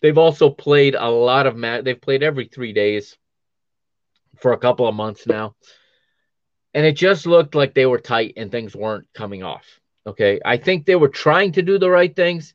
they've 0.00 0.16
also 0.16 0.48
played 0.48 0.94
a 0.94 1.10
lot 1.10 1.46
of 1.46 1.56
match. 1.56 1.84
They've 1.84 2.00
played 2.00 2.22
every 2.22 2.46
three 2.46 2.72
days 2.72 3.16
for 4.38 4.52
a 4.52 4.58
couple 4.58 4.88
of 4.88 4.94
months 4.94 5.26
now, 5.26 5.54
and 6.72 6.86
it 6.86 6.96
just 6.96 7.26
looked 7.26 7.54
like 7.54 7.74
they 7.74 7.84
were 7.86 7.98
tight 7.98 8.34
and 8.38 8.50
things 8.50 8.74
weren't 8.74 9.06
coming 9.12 9.42
off. 9.42 9.66
Okay, 10.06 10.40
I 10.42 10.56
think 10.56 10.86
they 10.86 10.96
were 10.96 11.08
trying 11.08 11.52
to 11.52 11.62
do 11.62 11.78
the 11.78 11.90
right 11.90 12.16
things, 12.16 12.54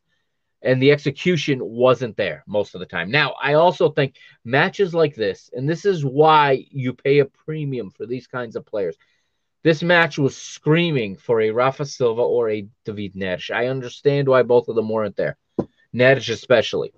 and 0.64 0.82
the 0.82 0.92
execution 0.92 1.60
wasn't 1.64 2.18
there 2.18 2.44
most 2.48 2.74
of 2.74 2.80
the 2.80 2.88
time. 2.88 3.12
Now, 3.12 3.36
I 3.40 3.54
also 3.54 3.92
think 3.92 4.16
matches 4.44 4.96
like 4.96 5.14
this, 5.14 5.52
and 5.54 5.70
this 5.70 5.86
is 5.86 6.04
why 6.04 6.66
you 6.72 6.94
pay 6.94 7.20
a 7.20 7.26
premium 7.26 7.92
for 7.92 8.08
these 8.08 8.26
kinds 8.26 8.56
of 8.56 8.66
players 8.66 8.98
this 9.64 9.82
match 9.82 10.18
was 10.18 10.36
screaming 10.36 11.16
for 11.16 11.42
a 11.42 11.52
Rafa 11.52 11.86
Silva 11.86 12.22
or 12.22 12.50
a 12.50 12.68
David 12.86 13.16
Neres. 13.16 13.50
I 13.50 13.68
understand 13.68 14.28
why 14.28 14.44
both 14.44 14.68
of 14.68 14.76
them 14.76 14.90
weren't 14.90 15.16
there, 15.16 15.38
Neres 15.94 16.30
especially. 16.30 16.94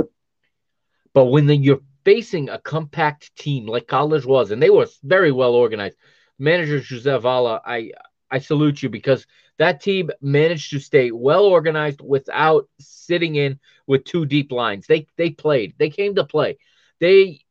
But 1.14 1.26
when 1.26 1.46
the, 1.46 1.56
you're 1.56 1.82
facing 2.04 2.50
a 2.50 2.60
compact 2.60 3.36
team 3.36 3.68
like 3.68 3.88
Caldas 3.88 4.26
was, 4.26 4.52
and 4.52 4.62
they 4.62 4.70
were 4.70 4.88
very 5.04 5.32
well 5.32 5.54
organized, 5.54 5.98
manager 6.40 6.82
Jose 6.88 7.18
Vala, 7.20 7.62
I 7.66 7.92
I 8.30 8.40
salute 8.40 8.82
you 8.82 8.90
because 8.90 9.26
that 9.58 9.82
team 9.82 10.10
managed 10.20 10.72
to 10.72 10.80
stay 10.80 11.12
well 11.12 11.46
organized 11.46 12.02
without 12.02 12.68
sitting 12.80 13.36
in 13.36 13.60
with 13.88 14.04
two 14.04 14.26
deep 14.26 14.52
lines. 14.52 14.88
They 14.88 15.08
they 15.18 15.30
played. 15.30 15.76
They 15.78 15.90
came 15.90 16.16
to 16.16 16.26
play. 16.26 16.58
They 17.00 17.42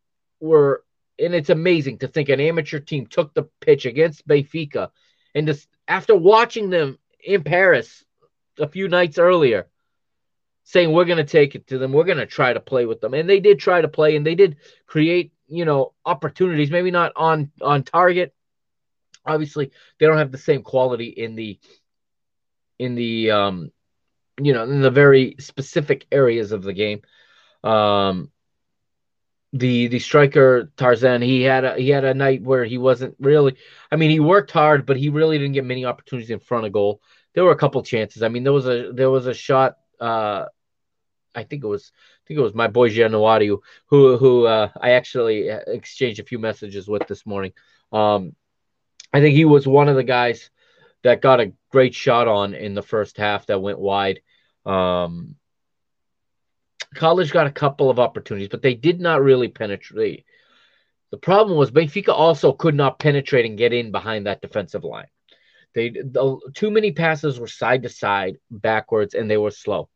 were 0.41 0.83
and 1.19 1.35
it's 1.35 1.51
amazing 1.51 1.99
to 1.99 2.09
think 2.09 2.29
an 2.29 2.41
amateur 2.41 2.81
team 2.81 3.07
took 3.07 3.33
the 3.33 3.45
pitch 3.61 3.87
against 3.87 4.27
Benfica 4.27 4.91
and 5.35 5.47
just 5.47 5.69
after 5.89 6.15
watching 6.15 6.71
them 6.71 6.99
in 7.25 7.43
Paris 7.43 8.05
a 8.59 8.69
few 8.69 8.89
nights 8.89 9.19
earlier, 9.19 9.67
saying 10.65 10.93
we're 10.93 11.05
going 11.05 11.19
to 11.19 11.25
take 11.25 11.55
it 11.55 11.67
to 11.69 11.79
them, 11.79 11.93
we're 11.93 12.05
going 12.05 12.19
to 12.19 12.27
try 12.27 12.53
to 12.53 12.61
play 12.61 12.87
with 12.87 13.01
them, 13.01 13.15
and 13.15 13.29
they 13.29 13.41
did 13.41 13.59
try 13.59 13.81
to 13.81 13.89
play, 13.89 14.17
and 14.17 14.27
they 14.27 14.35
did 14.35 14.57
create 14.87 15.33
you 15.49 15.65
know 15.65 15.93
opportunities, 16.05 16.71
maybe 16.71 16.91
not 16.91 17.13
on 17.17 17.51
on 17.61 17.83
target. 17.83 18.35
Obviously, 19.27 19.71
they 19.99 20.07
don't 20.07 20.19
have 20.19 20.33
the 20.33 20.39
same 20.39 20.63
quality 20.63 21.09
in 21.09 21.35
the 21.35 21.59
in 22.79 22.95
the 22.95 23.31
um 23.31 23.71
you 24.41 24.53
know 24.53 24.65
in 24.65 24.81
the 24.81 24.91
very 24.91 25.37
specific 25.39 26.07
areas 26.11 26.53
of 26.53 26.63
the 26.63 26.73
game. 26.73 27.03
Um, 27.63 28.31
the 29.55 29.87
the 29.87 30.01
striker 30.01 30.73
Tarzan 30.77 31.23
he 31.23 31.43
had 31.43 31.65
a 31.65 31.77
he 31.77 31.89
had 31.89 32.05
a 32.05 32.13
night 32.13 32.43
where 32.43 32.65
he 32.65 32.77
wasn't 32.77 33.15
really 33.21 33.57
I 33.91 33.97
mean 33.97 34.11
he 34.11 34.19
worked 34.19 34.51
hard 34.51 34.85
but 34.85 34.97
he 34.97 35.11
really 35.11 35.39
didn't 35.39 35.55
get 35.55 35.65
many 35.65 35.85
opportunities 35.85 36.31
in 36.31 36.41
front 36.41 36.67
of 36.67 36.73
goal. 36.73 37.01
There 37.35 37.45
were 37.45 37.53
a 37.53 37.57
couple 37.57 37.83
chances. 37.85 38.25
I 38.25 38.29
mean 38.29 38.43
there 38.43 38.53
was 38.53 38.67
a 38.67 38.91
there 38.93 39.11
was 39.11 39.29
a 39.29 39.35
shot 39.35 39.77
uh 40.01 40.47
I 41.37 41.45
think 41.45 41.63
it 41.63 41.69
was 41.69 41.93
I 41.95 42.23
think 42.27 42.39
it 42.39 42.43
was 42.43 42.55
my 42.55 42.67
boy 42.67 42.91
Januario 42.91 43.59
who 43.87 44.17
who 44.17 44.45
uh, 44.47 44.71
I 44.81 44.91
actually 44.93 45.49
exchanged 45.49 46.19
a 46.19 46.25
few 46.25 46.41
messages 46.41 46.89
with 46.89 47.07
this 47.07 47.25
morning. 47.25 47.53
Um 47.93 48.35
I 49.13 49.21
think 49.21 49.37
he 49.37 49.45
was 49.45 49.69
one 49.69 49.89
of 49.89 49.95
the 49.95 50.03
guys 50.03 50.51
that 51.05 51.23
got 51.23 51.39
a 51.39 51.53
great 51.71 51.95
shot 51.95 52.27
on 52.27 52.55
in 52.55 52.75
the 52.75 52.83
first 52.83 53.19
half 53.19 53.47
that 53.47 53.63
went 53.63 53.79
wide. 53.79 54.21
Um, 54.67 55.37
Caldas 56.95 57.33
got 57.33 57.47
a 57.47 57.53
couple 57.53 57.91
of 57.91 57.99
opportunities, 57.99 58.49
but 58.49 58.63
they 58.63 58.75
did 58.75 59.01
not 59.01 59.23
really 59.23 59.49
penetrate. 59.49 60.25
The 61.11 61.19
problem 61.19 61.57
was 61.57 61.71
Benfica 61.71 62.13
also 62.13 62.53
could 62.53 62.75
not 62.75 62.99
penetrate 62.99 63.47
and 63.47 63.59
get 63.59 63.73
in 63.73 63.93
behind 63.93 64.27
that 64.27 64.43
defensive 64.43 64.85
line. 64.85 65.07
They 65.75 65.91
the, 65.91 66.41
too 66.55 66.71
many 66.71 66.93
passes 66.93 67.39
were 67.39 67.47
side 67.47 67.83
to 67.83 67.89
side, 67.89 68.39
backwards, 68.51 69.15
and 69.15 69.31
they 69.31 69.37
were 69.37 69.51
slow. 69.51 69.89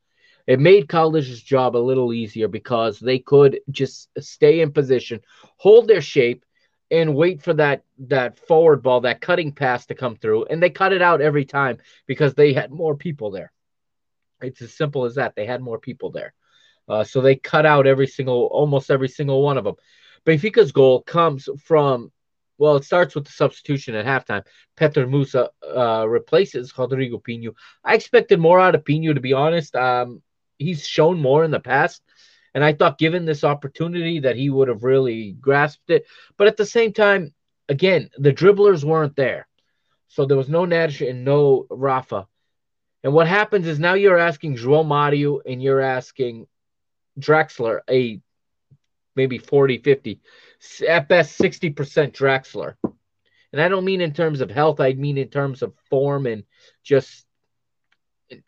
It 0.47 0.61
made 0.61 0.89
Caldas's 0.89 1.43
job 1.43 1.77
a 1.77 1.79
little 1.79 2.13
easier 2.13 2.49
because 2.49 2.99
they 2.99 3.19
could 3.19 3.61
just 3.71 4.09
stay 4.19 4.61
in 4.61 4.73
position, 4.73 5.21
hold 5.57 5.87
their 5.87 6.01
shape, 6.01 6.45
and 6.91 7.15
wait 7.15 7.43
for 7.43 7.53
that 7.55 7.83
that 7.99 8.39
forward 8.39 8.83
ball, 8.83 9.03
that 9.03 9.21
cutting 9.21 9.53
pass 9.53 9.87
to 9.87 9.95
come 9.95 10.17
through, 10.17 10.47
and 10.47 10.63
they 10.63 10.71
cut 10.71 10.93
it 10.93 11.03
out 11.03 11.21
every 11.21 11.45
time 11.45 11.79
because 12.07 12.35
they 12.35 12.53
had 12.53 12.71
more 12.71 12.97
people 12.97 13.31
there. 13.31 13.53
It's 14.41 14.63
as 14.63 14.73
simple 14.73 15.05
as 15.05 15.17
that. 15.17 15.35
They 15.37 15.47
had 15.47 15.61
more 15.61 15.79
people 15.79 16.11
there, 16.11 16.33
uh, 16.89 17.05
so 17.05 17.21
they 17.21 17.37
cut 17.37 17.67
out 17.67 17.87
every 17.87 18.07
single, 18.07 18.47
almost 18.47 18.91
every 18.91 19.09
single 19.09 19.43
one 19.43 19.59
of 19.59 19.65
them. 19.65 19.77
Benfica's 20.25 20.73
goal 20.73 21.03
comes 21.03 21.49
from, 21.63 22.11
well, 22.59 22.77
it 22.77 22.85
starts 22.85 23.15
with 23.15 23.25
the 23.25 23.33
substitution 23.33 23.95
at 23.95 24.07
halftime. 24.07 24.45
Petar 24.77 25.07
Musa 25.07 25.51
uh, 25.65 26.07
replaces 26.09 26.77
Rodrigo 26.77 27.19
Pinho. 27.19 27.55
I 27.85 27.95
expected 27.95 28.41
more 28.41 28.61
out 28.61 28.75
of 28.75 28.85
Pinho, 28.85 29.15
to 29.15 29.21
be 29.21 29.33
honest. 29.33 29.75
Um, 29.77 30.23
he's 30.59 30.87
shown 30.87 31.21
more 31.21 31.45
in 31.45 31.51
the 31.51 31.61
past. 31.61 32.03
And 32.55 32.65
I 32.65 32.73
thought, 32.73 32.99
given 32.99 33.25
this 33.25 33.45
opportunity, 33.45 34.21
that 34.21 34.37
he 34.37 34.51
would 34.51 34.69
have 34.69 34.83
really 34.83 35.33
grasped 35.33 35.91
it. 35.91 36.07
But 36.37 36.49
at 36.49 36.57
the 36.57 36.67
same 36.67 36.93
time, 36.93 37.33
again, 37.69 38.11
the 38.19 38.33
dribblers 38.33 38.83
weren't 38.85 39.15
there. 39.17 39.47
So 40.09 40.25
there 40.25 40.37
was 40.37 40.49
no 40.49 40.65
Nash 40.65 41.01
and 41.01 41.25
no 41.25 41.67
Rafa. 41.71 42.27
And 43.05 43.13
what 43.13 43.29
happens 43.29 43.67
is 43.67 43.79
now 43.79 43.95
you're 43.95 44.19
asking 44.19 44.57
João 44.57 44.87
Mario 44.87 45.41
and 45.41 45.63
you're 45.63 45.81
asking 45.81 46.47
Draxler, 47.19 47.81
a 47.91 48.21
maybe 49.17 49.39
40, 49.39 49.79
50, 49.79 50.21
at 50.89 51.09
best 51.09 51.39
60% 51.41 51.75
Draxler. 52.13 52.75
And 53.53 53.61
I 53.61 53.69
don't 53.69 53.85
mean 53.85 54.01
in 54.01 54.13
terms 54.13 54.41
of 54.41 54.51
health, 54.51 54.81
I 54.81 54.93
mean 54.93 55.19
in 55.19 55.29
terms 55.29 55.63
of 55.63 55.75
form 55.89 56.27
and 56.27 56.45
just 56.83 57.25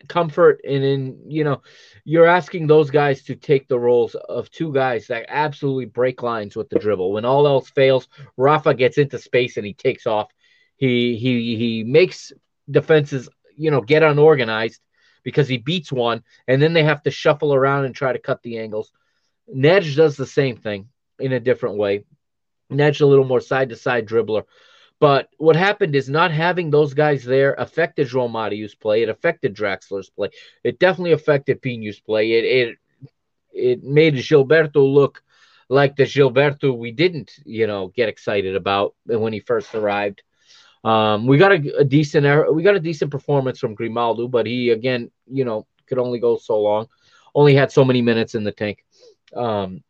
comfort 0.08 0.60
and 0.64 0.84
in 0.84 1.30
you 1.30 1.44
know 1.44 1.62
you're 2.04 2.26
asking 2.26 2.66
those 2.66 2.90
guys 2.90 3.22
to 3.22 3.34
take 3.34 3.66
the 3.66 3.78
roles 3.78 4.14
of 4.14 4.50
two 4.50 4.72
guys 4.74 5.06
that 5.06 5.24
absolutely 5.28 5.86
break 5.86 6.22
lines 6.22 6.56
with 6.56 6.68
the 6.68 6.78
dribble. 6.78 7.12
When 7.12 7.24
all 7.24 7.46
else 7.46 7.70
fails 7.70 8.08
rafa 8.36 8.74
gets 8.74 8.98
into 8.98 9.18
space 9.18 9.56
and 9.56 9.66
he 9.66 9.74
takes 9.74 10.06
off. 10.06 10.28
He 10.76 11.16
he 11.16 11.56
he 11.56 11.84
makes 11.84 12.32
defenses 12.70 13.28
you 13.56 13.70
know 13.70 13.80
get 13.80 14.02
unorganized 14.02 14.80
because 15.22 15.48
he 15.48 15.58
beats 15.58 15.92
one 15.92 16.22
and 16.48 16.60
then 16.60 16.72
they 16.72 16.84
have 16.84 17.02
to 17.02 17.10
shuffle 17.10 17.54
around 17.54 17.84
and 17.84 17.94
try 17.94 18.12
to 18.12 18.18
cut 18.18 18.42
the 18.42 18.58
angles 18.58 18.92
nedge 19.54 19.96
does 19.96 20.16
the 20.16 20.26
same 20.26 20.56
thing 20.56 20.88
in 21.18 21.32
a 21.32 21.40
different 21.40 21.76
way 21.76 22.04
nedge 22.70 23.00
a 23.00 23.06
little 23.06 23.24
more 23.24 23.40
side 23.40 23.68
to 23.68 23.76
side 23.76 24.06
dribbler 24.06 24.44
but 25.00 25.30
what 25.38 25.56
happened 25.56 25.96
is 25.96 26.10
not 26.10 26.30
having 26.30 26.70
those 26.70 26.92
guys 26.92 27.24
there 27.24 27.54
affected 27.54 28.06
João 28.06 28.30
Mario's 28.30 28.74
play. 28.74 29.02
It 29.02 29.08
affected 29.08 29.56
Draxler's 29.56 30.10
play. 30.10 30.28
It 30.62 30.78
definitely 30.78 31.12
affected 31.12 31.62
Pinho's 31.62 31.98
play. 31.98 32.32
It 32.32 32.44
it 32.44 32.78
it 33.52 33.82
made 33.82 34.14
Gilberto 34.14 34.86
look 34.86 35.22
like 35.70 35.96
the 35.96 36.04
Gilberto 36.04 36.76
we 36.76 36.92
didn't, 36.92 37.32
you 37.46 37.66
know, 37.66 37.88
get 37.88 38.10
excited 38.10 38.54
about 38.54 38.94
when 39.06 39.32
he 39.32 39.40
first 39.40 39.74
arrived. 39.74 40.22
Um, 40.82 41.26
we 41.26 41.36
got 41.36 41.52
a, 41.52 41.78
a, 41.78 41.84
decent 41.84 42.54
we 42.54 42.62
got 42.62 42.74
a 42.74 42.80
decent 42.80 43.10
performance 43.10 43.58
from 43.58 43.74
Grimaldo, 43.74 44.28
but 44.28 44.46
he 44.46 44.70
again, 44.70 45.10
you 45.26 45.44
know, 45.44 45.66
could 45.86 45.98
only 45.98 46.18
go 46.18 46.38
so 46.38 46.58
long. 46.60 46.88
Only 47.34 47.54
had 47.54 47.70
so 47.70 47.84
many 47.84 48.02
minutes 48.02 48.34
in 48.34 48.44
the 48.44 48.52
tank. 48.52 48.84
Um, 49.36 49.84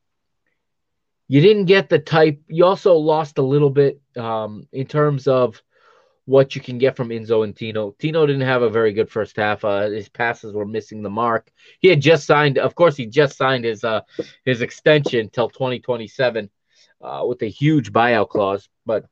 you 1.28 1.41
didn't 1.41 1.66
get 1.66 1.88
the 1.88 1.99
type. 1.99 2.41
You 2.49 2.64
also 2.64 2.95
lost 2.95 3.38
a 3.38 3.43
little 3.43 3.70
bit 3.70 4.01
um, 4.16 4.66
in 4.72 4.86
terms 4.86 5.28
of 5.28 5.62
what 6.24 6.55
you 6.55 6.61
can 6.61 6.78
get 6.78 6.97
from 6.97 7.09
Enzo 7.09 7.45
and 7.45 7.57
Tino. 7.57 7.95
Tino 7.99 8.26
didn't 8.26 8.43
have 8.43 8.62
a 8.62 8.70
very 8.70 8.93
good 8.93 9.11
first 9.11 9.36
half. 9.36 9.64
Uh, 9.64 9.91
his 9.91 10.09
passes 10.09 10.53
were 10.55 10.66
missing 10.66 11.03
the 11.03 11.11
mark. 11.11 11.51
He 11.80 11.88
had 11.88 12.01
just 12.01 12.26
signed, 12.26 12.59
of 12.59 12.74
course, 12.74 12.97
he 12.97 13.07
just 13.07 13.36
signed 13.36 13.64
his 13.64 13.84
uh, 13.84 14.03
his 14.45 14.61
extension 14.61 15.28
till 15.30 15.49
2027 15.49 16.51
uh, 17.01 17.24
with 17.26 17.43
a 17.43 17.47
huge 17.47 17.93
buyout 17.93 18.28
clause. 18.28 18.68
But 18.84 19.07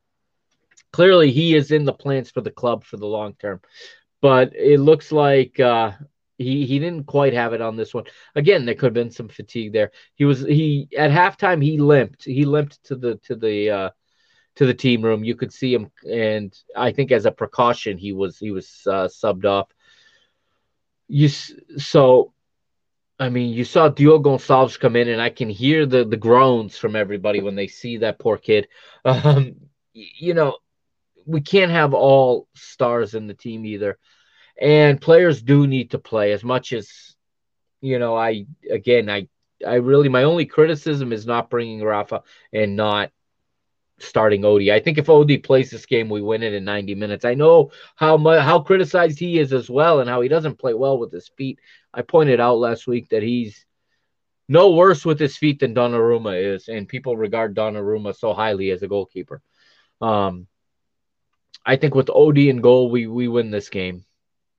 clearly, 0.92 1.30
he 1.30 1.54
is 1.54 1.70
in 1.70 1.84
the 1.84 1.92
plans 1.92 2.30
for 2.30 2.40
the 2.40 2.50
club 2.50 2.84
for 2.84 2.96
the 2.96 3.06
long 3.06 3.34
term. 3.34 3.60
But 4.20 4.54
it 4.54 4.80
looks 4.80 5.12
like 5.12 5.60
uh, 5.60 5.92
he 6.38 6.64
he 6.66 6.78
didn't 6.78 7.04
quite 7.04 7.34
have 7.34 7.52
it 7.52 7.60
on 7.60 7.76
this 7.76 7.92
one. 7.92 8.04
Again, 8.34 8.64
there 8.64 8.74
could 8.74 8.86
have 8.86 8.94
been 8.94 9.10
some 9.10 9.28
fatigue 9.28 9.72
there. 9.72 9.90
He 10.14 10.24
was 10.24 10.40
he 10.40 10.88
at 10.96 11.10
halftime 11.10 11.62
he 11.62 11.78
limped. 11.78 12.24
He 12.24 12.44
limped 12.44 12.82
to 12.84 12.96
the 12.96 13.16
to 13.24 13.34
the 13.34 13.70
uh 13.70 13.90
to 14.56 14.66
the 14.66 14.74
team 14.74 15.02
room. 15.02 15.24
You 15.24 15.34
could 15.34 15.52
see 15.52 15.74
him 15.74 15.90
and 16.10 16.56
I 16.76 16.92
think 16.92 17.12
as 17.12 17.26
a 17.26 17.32
precaution 17.32 17.98
he 17.98 18.12
was 18.12 18.38
he 18.38 18.52
was 18.52 18.82
uh, 18.86 19.08
subbed 19.08 19.44
off. 19.44 19.68
You 21.08 21.28
so 21.28 22.32
I 23.20 23.30
mean, 23.30 23.52
you 23.52 23.64
saw 23.64 23.88
Diogo 23.88 24.36
Gonçalves 24.36 24.78
come 24.78 24.94
in, 24.94 25.08
and 25.08 25.20
I 25.20 25.30
can 25.30 25.50
hear 25.50 25.86
the 25.86 26.04
the 26.04 26.16
groans 26.16 26.78
from 26.78 26.94
everybody 26.94 27.40
when 27.42 27.56
they 27.56 27.66
see 27.66 27.98
that 27.98 28.18
poor 28.18 28.38
kid. 28.38 28.68
Um, 29.04 29.56
you 29.94 30.34
know, 30.34 30.58
we 31.28 31.40
can't 31.40 31.70
have 31.70 31.94
all 31.94 32.48
stars 32.54 33.14
in 33.14 33.26
the 33.26 33.34
team 33.34 33.64
either 33.66 33.98
and 34.60 35.00
players 35.00 35.42
do 35.42 35.66
need 35.66 35.90
to 35.90 35.98
play 35.98 36.32
as 36.32 36.42
much 36.42 36.72
as 36.72 37.16
you 37.80 37.98
know 37.98 38.16
i 38.16 38.44
again 38.70 39.08
i 39.08 39.28
i 39.66 39.74
really 39.74 40.08
my 40.08 40.24
only 40.24 40.46
criticism 40.46 41.12
is 41.12 41.26
not 41.26 41.50
bringing 41.50 41.82
rafa 41.82 42.22
and 42.52 42.74
not 42.74 43.10
starting 43.98 44.42
Odie. 44.42 44.72
I 44.72 44.80
think 44.80 44.98
if 44.98 45.06
Odie 45.06 45.42
plays 45.42 45.70
this 45.70 45.86
game, 45.86 46.08
we 46.08 46.22
win 46.22 46.42
it 46.42 46.54
in 46.54 46.64
90 46.64 46.94
minutes. 46.94 47.24
I 47.24 47.34
know 47.34 47.72
how 47.96 48.16
much 48.16 48.42
how 48.42 48.60
criticized 48.60 49.18
he 49.18 49.38
is 49.38 49.52
as 49.52 49.68
well, 49.68 50.00
and 50.00 50.08
how 50.08 50.20
he 50.20 50.28
doesn't 50.28 50.58
play 50.58 50.74
well 50.74 50.98
with 50.98 51.12
his 51.12 51.28
feet. 51.36 51.58
I 51.92 52.02
pointed 52.02 52.40
out 52.40 52.58
last 52.58 52.86
week 52.86 53.08
that 53.10 53.22
he's 53.22 53.66
no 54.48 54.70
worse 54.70 55.04
with 55.04 55.18
his 55.18 55.36
feet 55.36 55.60
than 55.60 55.74
Donnarumma 55.74 56.54
is, 56.54 56.68
and 56.68 56.88
people 56.88 57.16
regard 57.16 57.54
Donnarumma 57.54 58.16
so 58.16 58.32
highly 58.32 58.70
as 58.70 58.82
a 58.82 58.88
goalkeeper. 58.88 59.42
Um, 60.00 60.46
I 61.64 61.76
think 61.76 61.94
with 61.94 62.10
Odi 62.10 62.50
and 62.50 62.62
goal, 62.62 62.90
we 62.90 63.06
we 63.06 63.28
win 63.28 63.50
this 63.50 63.68
game. 63.68 64.04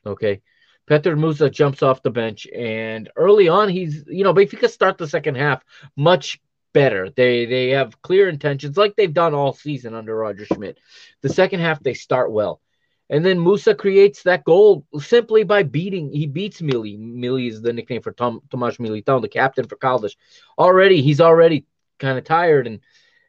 Okay. 0.05 0.41
Petar 0.87 1.15
Musa 1.15 1.49
jumps 1.51 1.83
off 1.83 2.01
the 2.01 2.09
bench, 2.09 2.47
and 2.47 3.09
early 3.15 3.47
on, 3.47 3.69
he's 3.69 4.03
you 4.07 4.23
know 4.23 4.33
Benfica 4.33 4.69
start 4.69 4.97
the 4.97 5.07
second 5.07 5.35
half 5.35 5.63
much 5.95 6.39
better. 6.73 7.09
They 7.09 7.45
they 7.45 7.69
have 7.69 8.01
clear 8.01 8.27
intentions, 8.27 8.75
like 8.75 8.95
they've 8.95 9.13
done 9.13 9.35
all 9.35 9.53
season 9.53 9.93
under 9.93 10.15
Roger 10.15 10.45
Schmidt. 10.45 10.79
The 11.21 11.29
second 11.29 11.59
half, 11.59 11.79
they 11.81 11.93
start 11.93 12.31
well, 12.31 12.59
and 13.07 13.23
then 13.23 13.43
Musa 13.43 13.75
creates 13.75 14.23
that 14.23 14.43
goal 14.43 14.85
simply 14.99 15.43
by 15.43 15.61
beating. 15.61 16.11
He 16.11 16.25
beats 16.25 16.61
Mili. 16.61 16.97
Mili 16.97 17.49
is 17.49 17.61
the 17.61 17.73
nickname 17.73 18.01
for 18.01 18.11
Tom 18.11 18.41
Tomas 18.49 18.77
Militao, 18.77 19.21
the 19.21 19.27
captain 19.27 19.67
for 19.67 19.77
Caldas. 19.77 20.15
Already, 20.57 21.03
he's 21.03 21.21
already 21.21 21.65
kind 21.99 22.17
of 22.17 22.23
tired, 22.23 22.65
and 22.65 22.79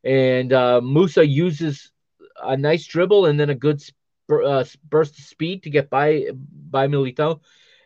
and 0.02 0.52
uh, 0.52 0.80
Musa 0.80 1.26
uses 1.26 1.92
a 2.43 2.57
nice 2.57 2.86
dribble 2.86 3.26
and 3.26 3.38
then 3.38 3.51
a 3.51 3.55
good 3.55 3.82
uh, 4.30 4.64
burst 4.88 5.18
of 5.18 5.24
speed 5.24 5.62
to 5.64 5.70
get 5.70 5.91
by 5.91 6.26
by 6.70 6.86
Militao. 6.86 7.41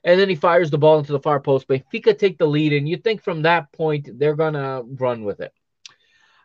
And 0.04 0.20
then 0.20 0.28
he 0.28 0.34
fires 0.34 0.70
the 0.70 0.78
ball 0.78 0.98
into 0.98 1.12
the 1.12 1.20
far 1.20 1.40
post. 1.40 1.66
Benfica 1.66 2.16
take 2.18 2.36
the 2.36 2.46
lead, 2.46 2.74
and 2.74 2.88
you 2.88 2.98
think 2.98 3.22
from 3.22 3.42
that 3.42 3.72
point 3.72 4.08
they're 4.18 4.36
gonna 4.36 4.82
run 4.82 5.24
with 5.24 5.40
it. 5.40 5.52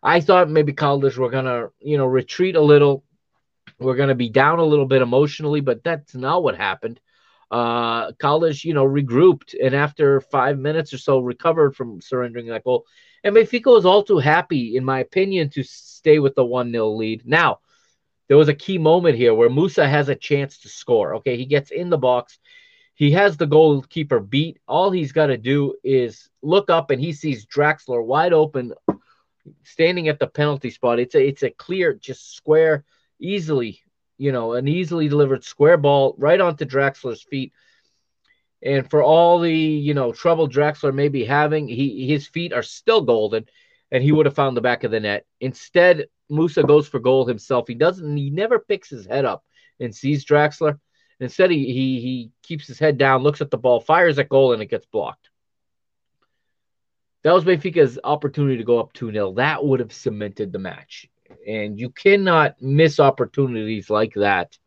I 0.01 0.21
thought 0.21 0.49
maybe 0.49 0.71
Caldas 0.71 1.17
were 1.17 1.29
gonna, 1.29 1.67
you 1.79 1.97
know, 1.97 2.05
retreat 2.05 2.55
a 2.55 2.61
little. 2.61 3.03
We're 3.79 3.97
gonna 3.97 4.15
be 4.15 4.29
down 4.29 4.59
a 4.59 4.63
little 4.63 4.85
bit 4.85 5.01
emotionally, 5.01 5.59
but 5.59 5.83
that's 5.83 6.15
not 6.15 6.41
what 6.41 6.55
happened. 6.55 7.01
Uh, 7.51 8.11
Caldas, 8.13 8.63
you 8.63 8.73
know, 8.73 8.85
regrouped, 8.85 9.55
and 9.61 9.75
after 9.75 10.21
five 10.21 10.57
minutes 10.57 10.93
or 10.93 10.97
so, 10.97 11.19
recovered 11.19 11.75
from 11.75 11.99
surrendering 11.99 12.47
that 12.47 12.63
goal. 12.63 12.85
And 13.23 13.35
Benfica 13.35 13.73
was 13.73 13.85
all 13.85 14.03
too 14.03 14.19
happy, 14.19 14.77
in 14.77 14.85
my 14.85 14.99
opinion, 14.99 15.49
to 15.51 15.63
stay 15.63 16.19
with 16.19 16.35
the 16.35 16.45
one 16.45 16.71
0 16.71 16.91
lead. 16.91 17.23
Now, 17.25 17.59
there 18.29 18.37
was 18.37 18.47
a 18.47 18.53
key 18.53 18.77
moment 18.77 19.17
here 19.17 19.33
where 19.33 19.49
Musa 19.49 19.87
has 19.87 20.07
a 20.07 20.15
chance 20.15 20.59
to 20.59 20.69
score. 20.69 21.15
Okay, 21.15 21.35
he 21.35 21.45
gets 21.45 21.71
in 21.71 21.89
the 21.89 21.97
box. 21.97 22.39
He 22.93 23.11
has 23.11 23.35
the 23.35 23.47
goalkeeper 23.47 24.19
beat. 24.19 24.59
All 24.67 24.91
he's 24.91 25.11
got 25.11 25.27
to 25.27 25.37
do 25.37 25.75
is 25.83 26.29
look 26.43 26.69
up 26.69 26.91
and 26.91 27.01
he 27.01 27.11
sees 27.11 27.47
Draxler 27.47 28.05
wide 28.05 28.31
open, 28.31 28.73
standing 29.63 30.09
at 30.09 30.19
the 30.19 30.27
penalty 30.27 30.69
spot. 30.69 30.99
It's 30.99 31.15
a 31.15 31.27
it's 31.27 31.41
a 31.43 31.49
clear, 31.49 31.93
just 31.95 32.35
square, 32.35 32.85
easily, 33.19 33.81
you 34.19 34.31
know, 34.31 34.53
an 34.53 34.67
easily 34.67 35.07
delivered 35.07 35.43
square 35.43 35.77
ball 35.77 36.13
right 36.19 36.39
onto 36.39 36.65
Draxler's 36.65 37.23
feet. 37.23 37.51
And 38.61 38.87
for 38.87 39.01
all 39.01 39.39
the 39.39 39.51
you 39.51 39.95
know 39.95 40.11
trouble 40.11 40.47
Draxler 40.47 40.93
may 40.93 41.07
be 41.07 41.25
having, 41.25 41.67
he 41.67 42.07
his 42.07 42.27
feet 42.27 42.53
are 42.53 42.61
still 42.61 43.01
golden, 43.01 43.45
and 43.91 44.03
he 44.03 44.11
would 44.11 44.27
have 44.27 44.35
found 44.35 44.55
the 44.55 44.61
back 44.61 44.83
of 44.83 44.91
the 44.91 44.99
net. 44.99 45.25
Instead, 45.39 46.09
Musa 46.29 46.63
goes 46.63 46.87
for 46.87 46.99
goal 46.99 47.25
himself. 47.25 47.67
He 47.67 47.75
doesn't. 47.75 48.17
He 48.17 48.29
never 48.29 48.59
picks 48.59 48.89
his 48.89 49.05
head 49.05 49.25
up 49.25 49.43
and 49.79 49.95
sees 49.95 50.25
Draxler, 50.25 50.79
Instead, 51.19 51.51
he, 51.51 51.65
he 51.65 51.99
he 51.99 52.31
keeps 52.43 52.67
his 52.67 52.79
head 52.79 52.97
down, 52.97 53.23
looks 53.23 53.41
at 53.41 53.51
the 53.51 53.57
ball, 53.57 53.81
fires 53.81 54.19
at 54.19 54.29
goal, 54.29 54.53
and 54.53 54.61
it 54.61 54.69
gets 54.69 54.85
blocked. 54.85 55.29
That 57.23 57.33
was 57.33 57.43
Benfica's 57.43 57.99
opportunity 58.01 58.57
to 58.57 58.63
go 58.63 58.79
up 58.79 58.93
2 58.93 59.11
0. 59.11 59.33
That 59.33 59.65
would 59.65 59.81
have 59.81 59.91
cemented 59.91 60.53
the 60.53 60.59
match. 60.59 61.09
And 61.45 61.77
you 61.77 61.89
cannot 61.89 62.61
miss 62.61 62.99
opportunities 62.99 63.89
like 63.89 64.13
that 64.15 64.57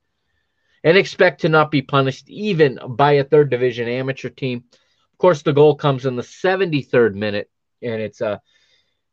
and 0.84 0.98
expect 0.98 1.40
to 1.40 1.48
not 1.48 1.70
be 1.70 1.80
punished 1.80 2.28
even 2.28 2.78
by 2.86 3.12
a 3.12 3.24
third 3.24 3.48
division 3.48 3.88
amateur 3.88 4.28
team. 4.28 4.64
Of 5.12 5.18
course, 5.18 5.42
the 5.42 5.54
goal 5.54 5.74
comes 5.74 6.04
in 6.04 6.16
the 6.16 6.22
73rd 6.22 7.14
minute, 7.14 7.50
and 7.80 8.02
it's 8.02 8.20
a 8.20 8.42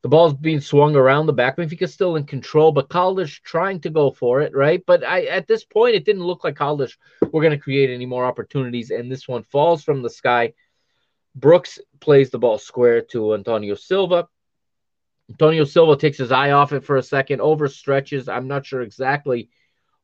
the 0.01 0.09
ball's 0.09 0.33
being 0.33 0.61
swung 0.61 0.95
around 0.95 1.25
the 1.25 1.33
back. 1.33 1.57
Benfica's 1.57 1.93
still 1.93 2.15
in 2.15 2.25
control, 2.25 2.71
but 2.71 2.89
Caldas 2.89 3.41
trying 3.41 3.81
to 3.81 3.89
go 3.89 4.11
for 4.11 4.41
it, 4.41 4.55
right? 4.55 4.81
But 4.85 5.03
I, 5.03 5.25
at 5.25 5.47
this 5.47 5.65
point, 5.65 5.95
it 5.95 6.05
didn't 6.05 6.23
look 6.23 6.43
like 6.43 6.55
Caldas 6.55 6.95
were 7.21 7.41
going 7.41 7.51
to 7.51 7.57
create 7.57 7.89
any 7.89 8.05
more 8.05 8.25
opportunities, 8.25 8.91
and 8.91 9.11
this 9.11 9.27
one 9.27 9.43
falls 9.43 9.83
from 9.83 10.01
the 10.01 10.09
sky. 10.09 10.53
Brooks 11.35 11.79
plays 11.99 12.29
the 12.29 12.39
ball 12.39 12.57
square 12.57 13.01
to 13.11 13.33
Antonio 13.33 13.75
Silva. 13.75 14.27
Antonio 15.29 15.65
Silva 15.65 15.95
takes 15.97 16.17
his 16.17 16.31
eye 16.31 16.51
off 16.51 16.71
it 16.71 16.85
for 16.85 16.95
a 16.95 17.03
second, 17.03 17.39
overstretches. 17.39 18.33
I'm 18.33 18.47
not 18.47 18.65
sure 18.65 18.81
exactly 18.81 19.49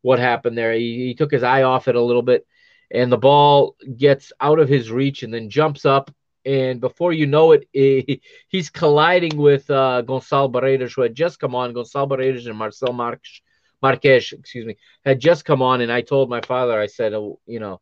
what 0.01 0.19
happened 0.19 0.57
there. 0.57 0.73
He, 0.73 1.07
he 1.07 1.15
took 1.15 1.31
his 1.31 1.41
eye 1.41 1.63
off 1.63 1.87
it 1.87 1.95
a 1.95 2.01
little 2.01 2.21
bit, 2.21 2.45
and 2.91 3.09
the 3.09 3.17
ball 3.17 3.77
gets 3.97 4.33
out 4.41 4.59
of 4.59 4.67
his 4.67 4.91
reach 4.91 5.23
and 5.23 5.33
then 5.33 5.49
jumps 5.49 5.85
up 5.85 6.13
and 6.45 6.79
before 6.79 7.13
you 7.13 7.25
know 7.25 7.51
it, 7.53 7.67
it 7.73 8.21
he's 8.47 8.69
colliding 8.69 9.37
with 9.37 9.69
uh, 9.69 10.03
Gonçalo 10.05 10.51
Barreiras, 10.51 10.93
who 10.93 11.01
had 11.01 11.15
just 11.15 11.39
come 11.39 11.55
on. 11.55 11.73
Gonzalo 11.73 12.07
Barreiras 12.07 12.47
and 12.47 12.57
Marcel 12.57 12.93
Marques, 12.93 13.41
excuse 13.83 14.65
me, 14.65 14.77
had 15.03 15.19
just 15.19 15.45
come 15.45 15.61
on, 15.61 15.81
and 15.81 15.91
I 15.91 16.01
told 16.01 16.29
my 16.29 16.41
father, 16.41 16.79
I 16.79 16.87
said, 16.87 17.13
oh, 17.13 17.39
you 17.45 17.59
know, 17.59 17.81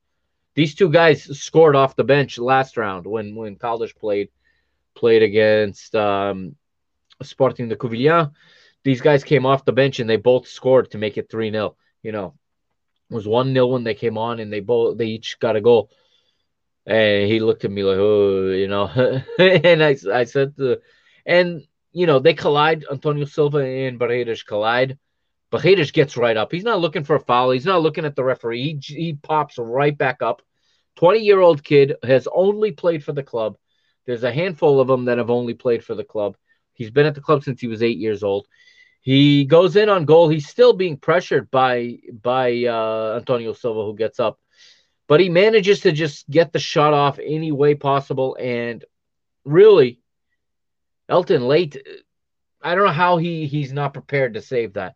these 0.56 0.76
two 0.76 0.90
guys 0.90 1.40
scored 1.40 1.76
off 1.76 1.96
the 1.96 2.04
bench 2.04 2.38
last 2.38 2.78
round 2.78 3.06
when 3.06 3.36
when 3.36 3.56
Caldas 3.56 3.96
played 3.96 4.30
played 4.96 5.24
against 5.24 5.96
um, 5.96 6.56
Sporting 7.22 7.70
de 7.70 7.76
Covilhã. 7.76 8.32
These 8.84 9.02
guys 9.02 9.24
came 9.24 9.46
off 9.46 9.66
the 9.66 9.72
bench 9.72 10.00
and 10.00 10.10
they 10.10 10.18
both 10.18 10.48
scored 10.48 10.92
to 10.92 10.98
make 10.98 11.18
it 11.18 11.30
three 11.30 11.52
0 11.52 11.76
You 12.04 12.12
know, 12.12 12.34
it 13.10 13.14
was 13.14 13.28
one 13.28 13.54
0 13.54 13.68
when 13.68 13.84
they 13.84 13.96
came 13.96 14.18
on, 14.18 14.40
and 14.40 14.52
they 14.52 14.60
both 14.60 14.98
they 14.98 15.08
each 15.08 15.40
got 15.40 15.56
a 15.56 15.62
goal. 15.62 15.90
And 16.86 17.28
he 17.28 17.40
looked 17.40 17.64
at 17.66 17.72
me 17.72 17.84
like, 17.84 17.98
oh, 17.98 18.52
you 18.52 18.68
know. 18.68 18.88
and 19.40 19.84
I, 19.84 19.96
I 20.12 20.24
said, 20.26 20.56
to, 20.58 20.82
and, 21.26 21.66
you 21.92 22.06
know, 22.06 22.20
they 22.20 22.34
collide. 22.34 22.86
Antonio 22.92 23.26
Silva 23.26 23.60
and 23.60 24.00
Barreiras 24.00 24.46
collide. 24.46 24.98
Barreiras 25.52 25.94
gets 25.94 26.18
right 26.18 26.36
up. 26.36 26.52
He's 26.52 26.64
not 26.64 26.82
looking 26.82 27.04
for 27.04 27.16
a 27.16 27.22
foul. 27.22 27.52
He's 27.52 27.66
not 27.66 27.82
looking 27.82 28.06
at 28.06 28.16
the 28.16 28.24
referee. 28.24 28.80
He, 28.82 28.96
he 28.96 29.14
pops 29.14 29.58
right 29.58 29.98
back 29.98 30.22
up. 30.22 30.42
20 30.98 31.20
year 31.20 31.40
old 31.40 31.64
kid 31.64 31.96
has 32.04 32.28
only 32.34 32.72
played 32.72 33.04
for 33.04 33.14
the 33.14 33.24
club. 33.24 33.58
There's 34.06 34.24
a 34.24 34.34
handful 34.34 34.80
of 34.80 34.88
them 34.88 35.06
that 35.06 35.18
have 35.18 35.30
only 35.30 35.54
played 35.54 35.84
for 35.84 35.96
the 35.96 36.04
club. 36.04 36.36
He's 36.74 36.92
been 36.92 37.06
at 37.06 37.16
the 37.16 37.22
club 37.22 37.44
since 37.44 37.62
he 37.62 37.68
was 37.68 37.82
eight 37.82 37.98
years 37.98 38.24
old. 38.24 38.48
He 39.02 39.46
goes 39.46 39.76
in 39.76 39.90
on 39.90 40.06
goal. 40.06 40.30
He's 40.30 40.48
still 40.48 40.74
being 40.74 40.98
pressured 40.98 41.52
by 41.52 42.00
by 42.22 42.66
uh, 42.66 43.16
Antonio 43.18 43.54
Silva, 43.54 43.84
who 43.84 43.96
gets 43.96 44.20
up 44.20 44.40
but 45.08 45.20
he 45.20 45.30
manages 45.30 45.82
to 45.82 45.92
just 45.92 46.30
get 46.30 46.54
the 46.54 46.60
shot 46.60 46.94
off 46.94 47.20
any 47.20 47.52
way 47.52 47.76
possible. 47.76 48.38
And 48.40 48.84
really, 49.44 50.00
Helton 51.10 51.48
Leite, 51.48 51.78
I 52.62 52.76
don't 52.76 52.86
know 52.86 52.94
how 52.94 53.18
he 53.18 53.46
he's 53.46 53.74
not 53.74 53.94
prepared 53.94 54.36
to 54.36 54.42
save 54.42 54.74
that. 54.74 54.96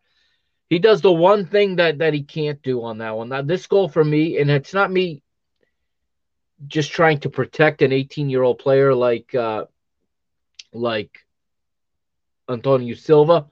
He 0.70 0.78
does 0.78 1.00
the 1.00 1.12
one 1.12 1.46
thing 1.46 1.76
that 1.76 1.98
that 1.98 2.14
he 2.14 2.22
can't 2.22 2.62
do 2.62 2.82
on 2.82 2.98
that 2.98 3.16
one. 3.16 3.28
Now, 3.28 3.42
this 3.42 3.66
goal 3.66 3.88
for 3.88 4.04
me, 4.04 4.38
and 4.38 4.50
it's 4.50 4.74
not 4.74 4.90
me 4.90 5.22
just 6.66 6.90
trying 6.90 7.20
to 7.20 7.30
protect 7.30 7.82
an 7.82 7.92
18 7.92 8.30
year 8.30 8.42
old 8.42 8.58
player 8.58 8.94
like 8.94 9.34
uh, 9.34 9.66
like 10.72 11.18
Antonio 12.48 12.94
Silva. 12.94 13.46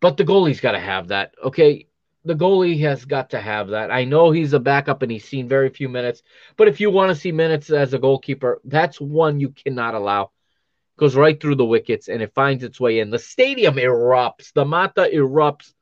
But 0.00 0.16
the 0.16 0.24
goalie's 0.24 0.60
got 0.60 0.72
to 0.72 0.80
have 0.80 1.08
that. 1.08 1.34
Okay 1.42 1.86
the 2.24 2.34
goalie 2.34 2.80
has 2.80 3.04
got 3.04 3.30
to 3.30 3.40
have 3.40 3.68
that. 3.68 3.90
I 3.90 4.04
know 4.04 4.30
he's 4.30 4.52
a 4.52 4.60
backup 4.60 5.02
and 5.02 5.10
he's 5.10 5.24
seen 5.24 5.48
very 5.48 5.70
few 5.70 5.88
minutes, 5.88 6.22
but 6.56 6.68
if 6.68 6.80
you 6.80 6.90
want 6.90 7.10
to 7.10 7.20
see 7.20 7.32
minutes 7.32 7.70
as 7.70 7.94
a 7.94 7.98
goalkeeper, 7.98 8.60
that's 8.64 9.00
one 9.00 9.40
you 9.40 9.50
cannot 9.50 9.94
allow. 9.94 10.30
Goes 10.98 11.16
right 11.16 11.40
through 11.40 11.54
the 11.54 11.64
wickets 11.64 12.08
and 12.08 12.20
it 12.20 12.34
finds 12.34 12.62
its 12.62 12.78
way 12.78 13.00
in. 13.00 13.10
The 13.10 13.18
stadium 13.18 13.76
erupts. 13.76 14.52
The 14.52 14.66
Mata 14.66 15.08
erupts. 15.12 15.72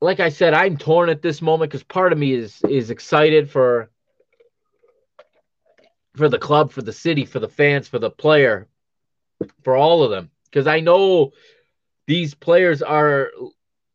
Like 0.00 0.20
I 0.20 0.28
said, 0.28 0.54
I'm 0.54 0.76
torn 0.76 1.08
at 1.08 1.22
this 1.22 1.42
moment 1.42 1.70
because 1.70 1.84
part 1.84 2.12
of 2.12 2.18
me 2.18 2.32
is 2.32 2.60
is 2.68 2.90
excited 2.90 3.50
for 3.50 3.90
for 6.16 6.28
the 6.28 6.38
club, 6.38 6.72
for 6.72 6.82
the 6.82 6.92
city, 6.92 7.24
for 7.24 7.40
the 7.40 7.48
fans, 7.48 7.88
for 7.88 7.98
the 7.98 8.10
player, 8.10 8.68
for 9.62 9.76
all 9.76 10.02
of 10.04 10.10
them. 10.10 10.30
Because 10.44 10.66
I 10.66 10.80
know 10.80 11.32
these 12.06 12.34
players 12.34 12.82
are 12.82 13.30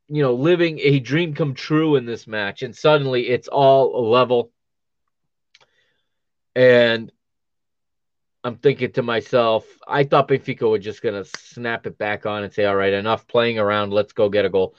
you 0.10 0.22
know, 0.22 0.34
living 0.34 0.80
a 0.80 0.99
dream 0.99 1.34
come 1.34 1.53
true 1.53 1.95
in 1.95 2.05
this 2.05 2.28
match, 2.28 2.62
and 2.64 2.76
suddenly 2.76 3.28
it's 3.28 3.47
all 3.47 4.10
level. 4.10 4.51
And 6.55 7.12
I'm 8.43 8.55
thinking 8.55 8.91
to 8.93 9.03
myself, 9.03 9.66
I 9.88 10.05
thought 10.05 10.30
Benfica 10.30 10.70
were 10.70 10.80
just 10.80 11.01
to 11.01 11.26
snap 11.26 11.86
it 11.86 11.97
back 11.97 12.26
on 12.26 12.43
and 12.43 12.53
say, 12.53 12.66
all 12.66 12.76
right, 12.76 12.93
enough 12.93 13.28
playing 13.28 13.60
around. 13.60 13.91
Let's 13.91 14.14
go 14.14 14.30
get 14.30 14.45
a 14.45 14.49
goal. 14.49 14.76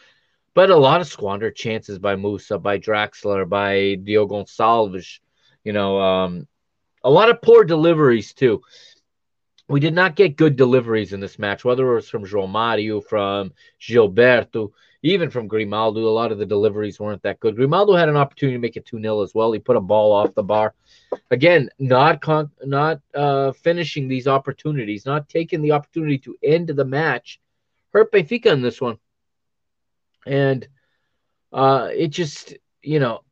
But 0.54 0.70
a 0.70 0.76
lot 0.76 1.00
of 1.00 1.06
squandered 1.06 1.54
chances 1.54 1.98
by 1.98 2.16
Musa, 2.16 2.58
by 2.58 2.78
Draxler, 2.78 3.48
by 3.48 3.96
Diogo 4.02 4.42
Gonçalves, 4.42 5.20
you 5.62 5.72
know, 5.72 6.00
um, 6.00 6.48
a 7.04 7.10
lot 7.10 7.30
of 7.30 7.42
poor 7.42 7.64
deliveries 7.64 8.32
too. 8.32 8.62
We 9.68 9.80
did 9.80 9.94
not 9.94 10.16
get 10.16 10.36
good 10.36 10.56
deliveries 10.56 11.12
in 11.12 11.20
this 11.20 11.38
match, 11.38 11.64
whether 11.64 11.88
it 11.92 11.94
was 11.94 12.08
from 12.08 12.24
João 12.24 12.48
Mario, 12.48 13.02
from 13.02 13.52
Gilberto 13.78 14.72
even 15.02 15.30
from 15.30 15.46
Grimaldo, 15.46 16.00
a 16.00 16.10
lot 16.10 16.32
of 16.32 16.38
the 16.38 16.46
deliveries 16.46 16.98
weren't 16.98 17.22
that 17.22 17.38
good. 17.40 17.56
Grimaldo 17.56 17.94
had 17.94 18.08
an 18.08 18.16
opportunity 18.16 18.56
to 18.56 18.60
make 18.60 18.76
it 18.76 18.86
2 18.86 19.00
0 19.00 19.22
as 19.22 19.34
well. 19.34 19.52
He 19.52 19.58
put 19.58 19.76
a 19.76 19.80
ball 19.80 20.12
off 20.12 20.34
the 20.34 20.42
bar. 20.42 20.74
Again, 21.30 21.70
not 21.78 22.20
con- 22.20 22.50
not 22.64 23.00
uh, 23.14 23.52
finishing 23.52 24.08
these 24.08 24.26
opportunities, 24.26 25.06
not 25.06 25.28
taking 25.28 25.62
the 25.62 25.72
opportunity 25.72 26.18
to 26.18 26.36
end 26.42 26.68
the 26.68 26.84
match. 26.84 27.40
Hurt 27.92 28.12
Benfica 28.12 28.46
in 28.46 28.60
this 28.60 28.80
one. 28.80 28.98
And 30.26 30.66
uh, 31.52 31.88
it 31.94 32.08
just, 32.08 32.54
you 32.82 32.98
know, 32.98 33.22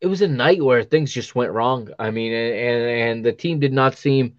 it 0.00 0.06
was 0.06 0.22
a 0.22 0.28
night 0.28 0.62
where 0.62 0.82
things 0.82 1.12
just 1.12 1.34
went 1.34 1.52
wrong. 1.52 1.90
I 1.98 2.10
mean, 2.10 2.32
and, 2.32 2.84
and 2.84 3.24
the 3.24 3.32
team 3.32 3.60
did 3.60 3.72
not 3.72 3.96
seem 3.96 4.34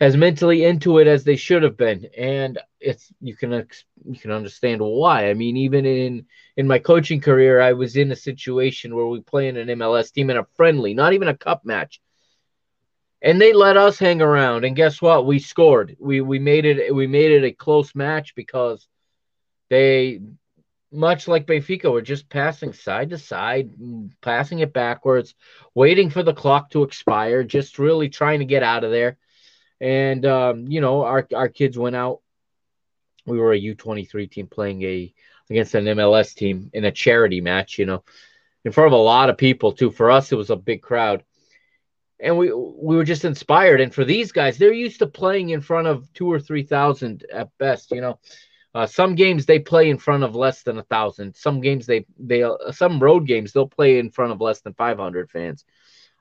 as 0.00 0.16
mentally 0.16 0.64
into 0.64 0.98
it 0.98 1.06
as 1.06 1.24
they 1.24 1.36
should 1.36 1.62
have 1.62 1.76
been, 1.76 2.08
and 2.16 2.58
it's 2.80 3.12
you 3.20 3.34
can 3.34 3.66
you 4.04 4.18
can 4.18 4.30
understand 4.30 4.80
why. 4.80 5.28
I 5.28 5.34
mean, 5.34 5.56
even 5.56 5.84
in 5.84 6.26
in 6.56 6.68
my 6.68 6.78
coaching 6.78 7.20
career, 7.20 7.60
I 7.60 7.72
was 7.72 7.96
in 7.96 8.12
a 8.12 8.16
situation 8.16 8.94
where 8.94 9.06
we 9.06 9.20
play 9.20 9.48
in 9.48 9.56
an 9.56 9.68
MLS 9.68 10.12
team 10.12 10.30
in 10.30 10.36
a 10.36 10.46
friendly, 10.54 10.94
not 10.94 11.14
even 11.14 11.28
a 11.28 11.36
cup 11.36 11.64
match, 11.64 12.00
and 13.22 13.40
they 13.40 13.52
let 13.52 13.76
us 13.76 13.98
hang 13.98 14.22
around. 14.22 14.64
And 14.64 14.76
guess 14.76 15.02
what? 15.02 15.26
We 15.26 15.40
scored. 15.40 15.96
We 15.98 16.20
we 16.20 16.38
made 16.38 16.64
it. 16.64 16.94
We 16.94 17.08
made 17.08 17.32
it 17.32 17.44
a 17.44 17.52
close 17.52 17.92
match 17.96 18.36
because 18.36 18.86
they, 19.68 20.20
much 20.92 21.26
like 21.26 21.46
Benfica, 21.46 21.90
were 21.90 22.02
just 22.02 22.28
passing 22.28 22.72
side 22.72 23.10
to 23.10 23.18
side, 23.18 23.72
passing 24.22 24.60
it 24.60 24.72
backwards, 24.72 25.34
waiting 25.74 26.08
for 26.08 26.22
the 26.22 26.32
clock 26.32 26.70
to 26.70 26.84
expire, 26.84 27.42
just 27.42 27.80
really 27.80 28.08
trying 28.08 28.38
to 28.38 28.44
get 28.44 28.62
out 28.62 28.84
of 28.84 28.92
there 28.92 29.18
and 29.80 30.24
um, 30.26 30.66
you 30.68 30.80
know, 30.80 31.02
our 31.04 31.26
our 31.34 31.48
kids 31.48 31.78
went 31.78 31.96
out. 31.96 32.20
We 33.26 33.38
were 33.38 33.52
a 33.52 33.58
U 33.58 33.74
twenty 33.74 34.04
three 34.04 34.26
team 34.26 34.46
playing 34.46 34.82
a 34.82 35.12
against 35.50 35.74
an 35.74 35.84
MLS 35.84 36.34
team 36.34 36.70
in 36.72 36.84
a 36.84 36.92
charity 36.92 37.40
match. 37.40 37.78
You 37.78 37.86
know, 37.86 38.04
in 38.64 38.72
front 38.72 38.88
of 38.88 38.98
a 38.98 39.02
lot 39.02 39.30
of 39.30 39.38
people 39.38 39.72
too. 39.72 39.90
For 39.90 40.10
us, 40.10 40.32
it 40.32 40.36
was 40.36 40.50
a 40.50 40.56
big 40.56 40.82
crowd, 40.82 41.22
and 42.18 42.36
we 42.36 42.52
we 42.52 42.96
were 42.96 43.04
just 43.04 43.24
inspired. 43.24 43.80
And 43.80 43.94
for 43.94 44.04
these 44.04 44.32
guys, 44.32 44.58
they're 44.58 44.72
used 44.72 44.98
to 45.00 45.06
playing 45.06 45.50
in 45.50 45.60
front 45.60 45.86
of 45.86 46.12
two 46.12 46.30
or 46.30 46.40
three 46.40 46.64
thousand 46.64 47.24
at 47.32 47.50
best. 47.58 47.90
You 47.90 48.00
know. 48.00 48.18
Uh, 48.74 48.86
some 48.86 49.14
games 49.14 49.46
they 49.46 49.58
play 49.58 49.88
in 49.88 49.96
front 49.96 50.22
of 50.22 50.36
less 50.36 50.62
than 50.62 50.78
a 50.78 50.82
thousand. 50.84 51.34
Some 51.34 51.62
games 51.62 51.86
they 51.86 52.04
they 52.18 52.42
uh, 52.42 52.70
some 52.70 53.00
road 53.02 53.26
games 53.26 53.52
they'll 53.52 53.66
play 53.66 53.98
in 53.98 54.10
front 54.10 54.30
of 54.30 54.42
less 54.42 54.60
than 54.60 54.74
500 54.74 55.30
fans. 55.30 55.64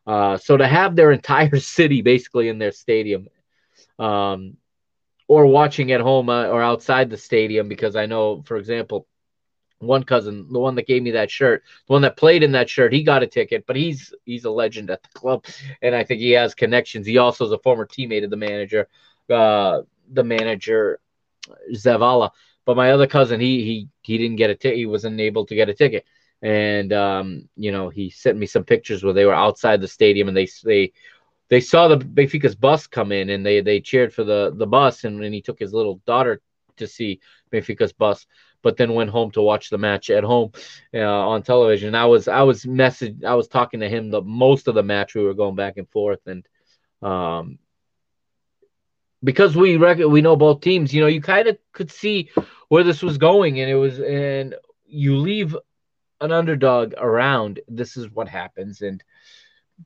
Uh, 0.08 0.38
so 0.38 0.56
to 0.56 0.66
have 0.66 0.96
their 0.96 1.12
entire 1.20 1.60
city 1.60 2.02
basically 2.02 2.48
in 2.48 2.58
their 2.58 2.72
stadium 2.72 3.28
um, 4.00 4.58
or 5.28 5.46
watching 5.46 5.92
at 5.92 6.02
home 6.02 6.30
uh, 6.30 6.48
or 6.48 6.62
outside 6.62 7.10
the 7.10 7.18
stadium 7.18 7.68
because 7.68 7.96
I 7.96 8.06
know, 8.06 8.44
for 8.44 8.58
example, 8.58 9.08
one 9.80 10.04
cousin, 10.04 10.48
the 10.52 10.60
one 10.60 10.76
that 10.76 10.88
gave 10.88 11.04
me 11.04 11.12
that 11.12 11.30
shirt, 11.30 11.64
the 11.88 11.94
one 11.94 12.02
that 12.02 12.18
played 12.18 12.44
in 12.44 12.52
that 12.54 12.70
shirt, 12.70 12.94
he 12.94 13.04
got 13.04 13.24
a 13.24 13.28
ticket, 13.28 13.66
but 13.68 13.76
he's 13.76 14.14
he's 14.26 14.46
a 14.46 14.50
legend 14.52 14.90
at 14.90 15.04
the 15.04 15.10
club, 15.10 15.46
and 15.82 15.96
I 15.96 16.04
think 16.04 16.20
he 16.20 16.32
has 16.32 16.56
connections. 16.56 17.06
He 17.06 17.18
also 17.18 17.46
is 17.46 17.52
a 17.52 17.60
former 17.60 17.86
teammate 17.86 18.24
of 18.24 18.32
the 18.32 18.38
manager, 18.38 18.88
uh, 19.30 19.82
the 20.12 20.24
manager 20.24 21.00
Zé 21.74 22.00
Vala. 22.00 22.32
But 22.66 22.78
my 22.78 22.92
other 22.92 23.08
cousin, 23.08 23.40
he 23.40 23.64
he 23.64 23.90
he 24.02 24.18
didn't 24.18 24.38
get 24.38 24.50
a 24.50 24.56
ticket. 24.56 24.78
He 24.78 24.86
wasn't 24.86 25.20
able 25.20 25.46
to 25.46 25.56
get 25.56 25.70
a 25.70 25.74
ticket. 25.74 26.06
and 26.42 26.92
um, 26.94 27.50
you 27.56 27.72
know 27.72 27.90
he 27.90 28.10
sent 28.10 28.38
me 28.38 28.46
some 28.46 28.64
pictures 28.64 29.04
where 29.04 29.14
they 29.14 29.26
were 29.26 29.34
outside 29.34 29.82
the 29.82 29.88
stadium 29.88 30.28
and 30.28 30.38
they 30.38 30.48
they 30.64 30.92
they 31.50 31.60
saw 31.62 31.88
the 31.88 31.98
Benfica's 31.98 32.56
bus 32.56 32.88
come 32.88 33.12
in 33.12 33.30
and 33.30 33.46
they 33.46 33.62
they 33.62 33.80
cheered 33.80 34.14
for 34.14 34.24
the 34.24 34.54
the 34.56 34.68
bus 34.68 35.04
and 35.04 35.22
then 35.22 35.34
he 35.34 35.42
took 35.42 35.60
his 35.60 35.74
little 35.74 36.02
daughter 36.06 36.42
to 36.78 36.88
see 36.88 37.20
Benfica's 37.52 37.94
bus, 37.94 38.26
but 38.62 38.78
then 38.78 38.94
went 38.94 39.10
home 39.10 39.32
to 39.32 39.42
watch 39.42 39.70
the 39.70 39.78
match 39.78 40.10
at 40.10 40.24
home 40.24 40.52
uh, 40.94 41.00
on 41.00 41.44
television. 41.44 41.96
I 41.96 42.06
was 42.06 42.28
I 42.28 42.44
was 42.44 42.66
message 42.66 43.24
I 43.24 43.36
was 43.36 43.48
talking 43.48 43.80
to 43.80 43.90
him 43.90 44.10
the 44.10 44.22
most 44.22 44.68
of 44.68 44.76
the 44.76 44.84
match. 44.84 45.16
We 45.16 45.24
were 45.24 45.34
going 45.34 45.56
back 45.56 45.78
and 45.78 45.90
forth 45.90 46.20
and 46.26 46.46
um 47.02 47.60
because 49.24 49.56
we 49.56 49.78
rec- 49.78 49.98
we 49.98 50.22
know 50.22 50.36
both 50.36 50.62
teams, 50.62 50.94
you 50.94 51.02
know, 51.02 51.08
you 51.08 51.22
kind 51.22 51.48
of 51.48 51.58
could 51.72 51.92
see 51.92 52.30
where 52.70 52.84
this 52.84 53.02
was 53.02 53.18
going 53.18 53.60
and 53.60 53.70
it 53.70 53.76
was 53.76 54.00
and 54.00 54.56
you 54.86 55.18
leave 55.18 55.56
an 56.22 56.32
underdog 56.32 56.94
around, 56.98 57.60
this 57.68 57.98
is 57.98 58.10
what 58.10 58.28
happens. 58.28 58.82
And 58.82 59.04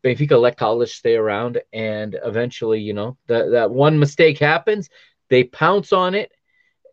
Benfica 0.04 0.39
let 0.39 0.58
Caldas 0.58 0.94
stay 0.94 1.16
around, 1.16 1.62
and 1.74 2.18
eventually, 2.24 2.80
you 2.80 2.94
know, 2.94 3.18
that 3.28 3.52
that 3.52 3.72
one 3.72 4.00
mistake 4.00 4.39
happens, 4.39 4.89
they 5.30 5.44
pounce 5.44 5.92
on 5.94 6.16
it, 6.16 6.32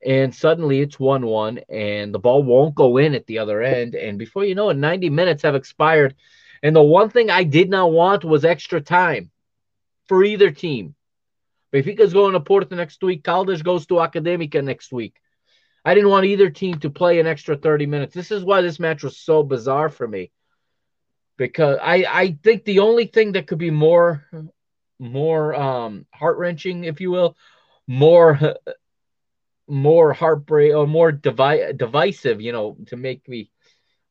and 0.04 0.34
suddenly 0.34 0.80
it's 0.80 0.98
one 0.98 1.26
one, 1.26 1.58
and 1.68 2.12
the 2.12 2.18
ball 2.18 2.42
won't 2.42 2.74
go 2.74 2.96
in 2.96 3.14
at 3.14 3.26
the 3.26 3.38
other 3.38 3.62
end, 3.62 3.94
and 3.94 4.18
before 4.18 4.44
you 4.44 4.54
know 4.54 4.70
it, 4.70 4.76
ninety 4.76 5.10
minutes 5.10 5.42
have 5.42 5.54
expired, 5.54 6.14
and 6.62 6.74
the 6.74 6.82
one 6.82 7.10
thing 7.10 7.30
I 7.30 7.44
did 7.44 7.70
not 7.70 7.92
want 7.92 8.24
was 8.24 8.44
extra 8.44 8.80
time 8.80 9.30
for 10.06 10.24
either 10.24 10.50
team. 10.50 10.94
Benfica's 11.72 12.12
going 12.12 12.32
to 12.32 12.40
Porto 12.40 12.74
next 12.74 13.02
week. 13.02 13.22
Caldas 13.22 13.62
goes 13.62 13.86
to 13.86 13.94
Academica 13.94 14.64
next 14.64 14.90
week. 14.90 15.20
I 15.84 15.94
didn't 15.94 16.10
want 16.10 16.26
either 16.26 16.50
team 16.50 16.78
to 16.80 16.90
play 16.90 17.20
an 17.20 17.26
extra 17.26 17.56
30 17.56 17.86
minutes. 17.86 18.14
This 18.14 18.30
is 18.30 18.44
why 18.44 18.62
this 18.62 18.80
match 18.80 19.02
was 19.02 19.16
so 19.16 19.42
bizarre 19.42 19.88
for 19.88 20.08
me. 20.08 20.30
Because 21.38 21.78
I, 21.80 22.04
I 22.06 22.38
think 22.42 22.64
the 22.64 22.80
only 22.80 23.06
thing 23.06 23.32
that 23.32 23.46
could 23.46 23.58
be 23.58 23.70
more 23.70 24.28
more 24.98 25.54
um, 25.54 26.04
heart 26.12 26.36
wrenching, 26.36 26.84
if 26.84 27.00
you 27.00 27.10
will, 27.10 27.36
more 27.86 28.56
more 29.68 30.12
heartbreak 30.12 30.74
or 30.74 30.86
more 30.86 31.12
divi- 31.12 31.72
divisive, 31.76 32.40
you 32.40 32.52
know, 32.52 32.76
to 32.86 32.96
make 32.96 33.26
me 33.28 33.50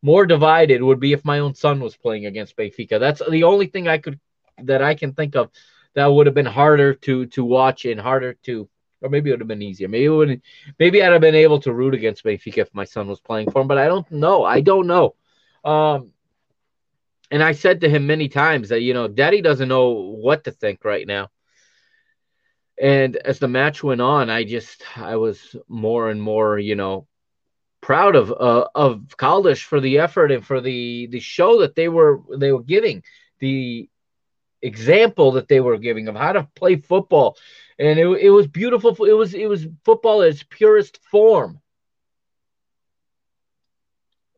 more 0.02 0.26
divided 0.26 0.82
would 0.82 1.00
be 1.00 1.14
if 1.14 1.26
my 1.26 1.40
own 1.40 1.56
son 1.56 1.80
was 1.80 1.98
playing 1.98 2.26
against 2.26 2.56
Benfica. 2.56 3.00
That's 3.00 3.22
the 3.30 3.44
only 3.44 3.68
thing 3.68 3.88
I 3.88 3.98
could 3.98 4.20
that 4.64 4.82
I 4.82 4.96
can 4.96 5.14
think 5.14 5.36
of 5.36 5.52
that 5.96 6.08
would 6.08 6.28
have 6.28 6.36
been 6.36 6.46
harder 6.46 6.94
to 6.94 7.26
to 7.28 7.44
watch 7.44 7.86
and 7.86 8.00
harder 8.00 8.34
to 8.44 8.70
or 9.02 9.10
maybe 9.10 9.30
it 9.30 9.34
would 9.34 9.42
have 9.42 9.48
been 9.48 9.62
easier. 9.62 9.88
Maybe 9.88 10.06
it 10.06 10.10
would 10.10 10.42
maybe 10.80 11.04
I'd 11.04 11.12
have 11.12 11.22
been 11.22 11.36
able 11.36 11.60
to 11.62 11.74
root 11.74 11.94
against 11.94 12.24
Benfica 12.24 12.60
if 12.60 12.74
my 12.74 12.86
son 12.86 13.08
was 13.08 13.20
playing 13.20 13.52
for 13.52 13.62
him, 13.62 13.68
but 13.68 13.78
I 13.78 13.88
don't 13.88 14.10
know. 14.12 14.44
I 14.44 14.62
don't 14.62 14.88
know. 14.88 15.16
Um, 15.64 16.14
and 17.32 17.44
I 17.44 17.52
said 17.52 17.82
to 17.82 17.90
him 17.90 18.08
many 18.08 18.30
times 18.30 18.70
that 18.70 18.82
you 18.82 18.94
know, 18.94 19.08
Daddy 19.08 19.42
doesn't 19.42 19.68
know 19.68 19.90
what 19.92 20.44
to 20.46 20.52
think 20.52 20.84
right 20.86 21.06
now. 21.06 21.30
And 22.80 23.16
as 23.16 23.40
the 23.40 23.48
match 23.48 23.84
went 23.84 24.02
on, 24.02 24.30
I 24.30 24.44
just 24.44 24.84
I 24.98 25.16
was 25.16 25.56
more 25.68 26.10
and 26.10 26.22
more, 26.22 26.60
you 26.60 26.76
know, 26.76 27.08
proud 27.82 28.16
of 28.16 28.32
uh, 28.32 28.68
of 28.76 29.06
Caldas 29.18 29.62
for 29.62 29.80
the 29.80 30.00
effort 30.00 30.32
and 30.32 30.46
for 30.46 30.62
the 30.62 31.08
the 31.08 31.20
show 31.20 31.62
that 31.62 31.76
they 31.76 31.90
were 31.90 32.22
they 32.38 32.52
were 32.52 32.64
giving, 32.64 33.04
the 33.40 33.90
example 34.62 35.32
that 35.34 35.48
they 35.48 35.60
were 35.60 35.78
giving 35.78 36.08
of 36.08 36.16
how 36.16 36.34
to 36.34 36.48
play 36.56 36.76
football 36.76 37.38
and 37.80 38.00
it, 38.00 38.08
it 38.08 38.30
was 38.30 38.48
beautiful. 38.48 38.92
It 39.06 39.14
was 39.14 39.34
it 39.34 39.48
was 39.48 39.68
football 39.86 40.22
at 40.22 40.30
its 40.30 40.44
purest 40.44 41.00
form. 41.12 41.62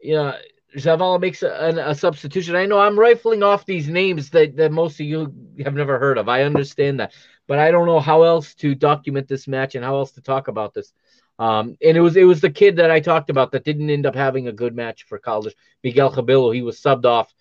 Yeah, 0.02 0.38
Zé 0.78 0.98
Vala 0.98 1.20
makes 1.20 1.42
a, 1.44 1.84
a, 1.86 1.96
substitution. 1.96 2.56
I 2.56 2.66
know 2.66 2.80
I'm 2.80 3.00
rifling 3.00 3.42
off 3.42 3.66
these 3.66 3.90
names 3.90 4.30
that, 4.32 4.56
that 4.58 4.72
most 4.72 5.00
of 5.00 5.06
you 5.06 5.34
have 5.64 5.74
never 5.74 5.98
heard 5.98 6.18
of. 6.18 6.30
I 6.30 6.44
understand 6.44 7.00
that, 7.00 7.14
but 7.48 7.58
I 7.58 7.72
don't 7.72 7.88
know 7.88 8.00
how 8.00 8.24
else 8.24 8.54
to 8.56 8.76
document 8.76 9.28
this 9.28 9.48
match 9.48 9.76
and 9.76 9.84
how 9.84 9.96
else 9.96 10.12
to 10.12 10.22
talk 10.22 10.48
about 10.48 10.74
this. 10.74 10.94
Um, 11.40 11.78
and 11.82 11.98
it 11.98 12.02
was 12.02 12.18
it 12.18 12.26
was 12.26 12.42
the 12.42 12.50
kid 12.50 12.76
that 12.76 12.92
I 12.92 13.00
talked 13.00 13.30
about 13.30 13.52
that 13.54 13.64
didn't 13.64 13.90
end 13.90 14.06
up 14.06 14.14
having 14.16 14.48
a 14.48 14.52
good 14.52 14.76
match 14.76 15.04
for 15.04 15.20
Caldas. 15.20 15.54
Miguel 15.84 16.12
Cabello, 16.12 16.52
he 16.52 16.62
was 16.62 16.80
subbed 16.80 17.06
off, 17.06 17.34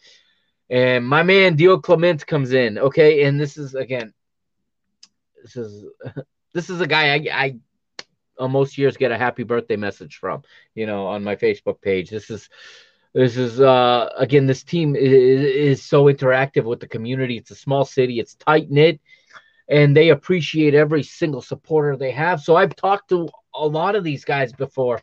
and 0.70 1.07
my 1.07 1.24
man 1.24 1.57
Dio 1.57 1.79
Clement 1.79 2.24
comes 2.24 2.53
in. 2.53 2.79
Okay, 2.79 3.24
and 3.24 3.41
this 3.41 3.59
is 3.59 3.74
again 3.74 4.14
this 5.43 5.57
is 5.57 5.85
this 6.55 6.70
is 6.70 6.81
a 6.81 6.87
guy 6.87 7.14
I, 7.14 7.26
I 7.33 7.57
almost 8.39 8.79
years 8.79 8.97
get 8.97 9.11
a 9.11 9.18
happy 9.18 9.43
birthday 9.43 9.76
message 9.76 10.16
from, 10.16 10.43
you 10.74 10.87
know, 10.87 11.07
on 11.07 11.24
my 11.24 11.37
Facebook 11.37 11.81
page. 11.81 12.11
This 12.11 12.31
is 12.31 12.49
this 13.19 13.37
is 13.37 13.61
uh 13.61 14.09
again 14.16 14.47
this 14.47 14.62
team 14.62 14.95
is, 14.95 15.11
is 15.11 15.83
so 15.83 16.05
interactive 16.05 16.62
with 16.62 16.79
the 16.79 16.87
community. 16.87 17.37
It's 17.37 17.51
a 17.51 17.57
small 17.57 17.85
city, 17.85 18.21
it's 18.21 18.37
tight 18.37 18.71
knit, 18.71 19.01
and 19.69 19.97
they 19.97 20.11
appreciate 20.11 20.75
every 20.75 21.03
single 21.03 21.43
supporter 21.43 21.97
they 21.97 22.12
have. 22.12 22.41
So 22.41 22.55
I've 22.55 22.77
talked 22.77 23.09
to 23.09 23.29
a 23.53 23.66
lot 23.66 23.97
of 23.97 24.05
these 24.05 24.25
guys 24.25 24.53
before. 24.53 25.03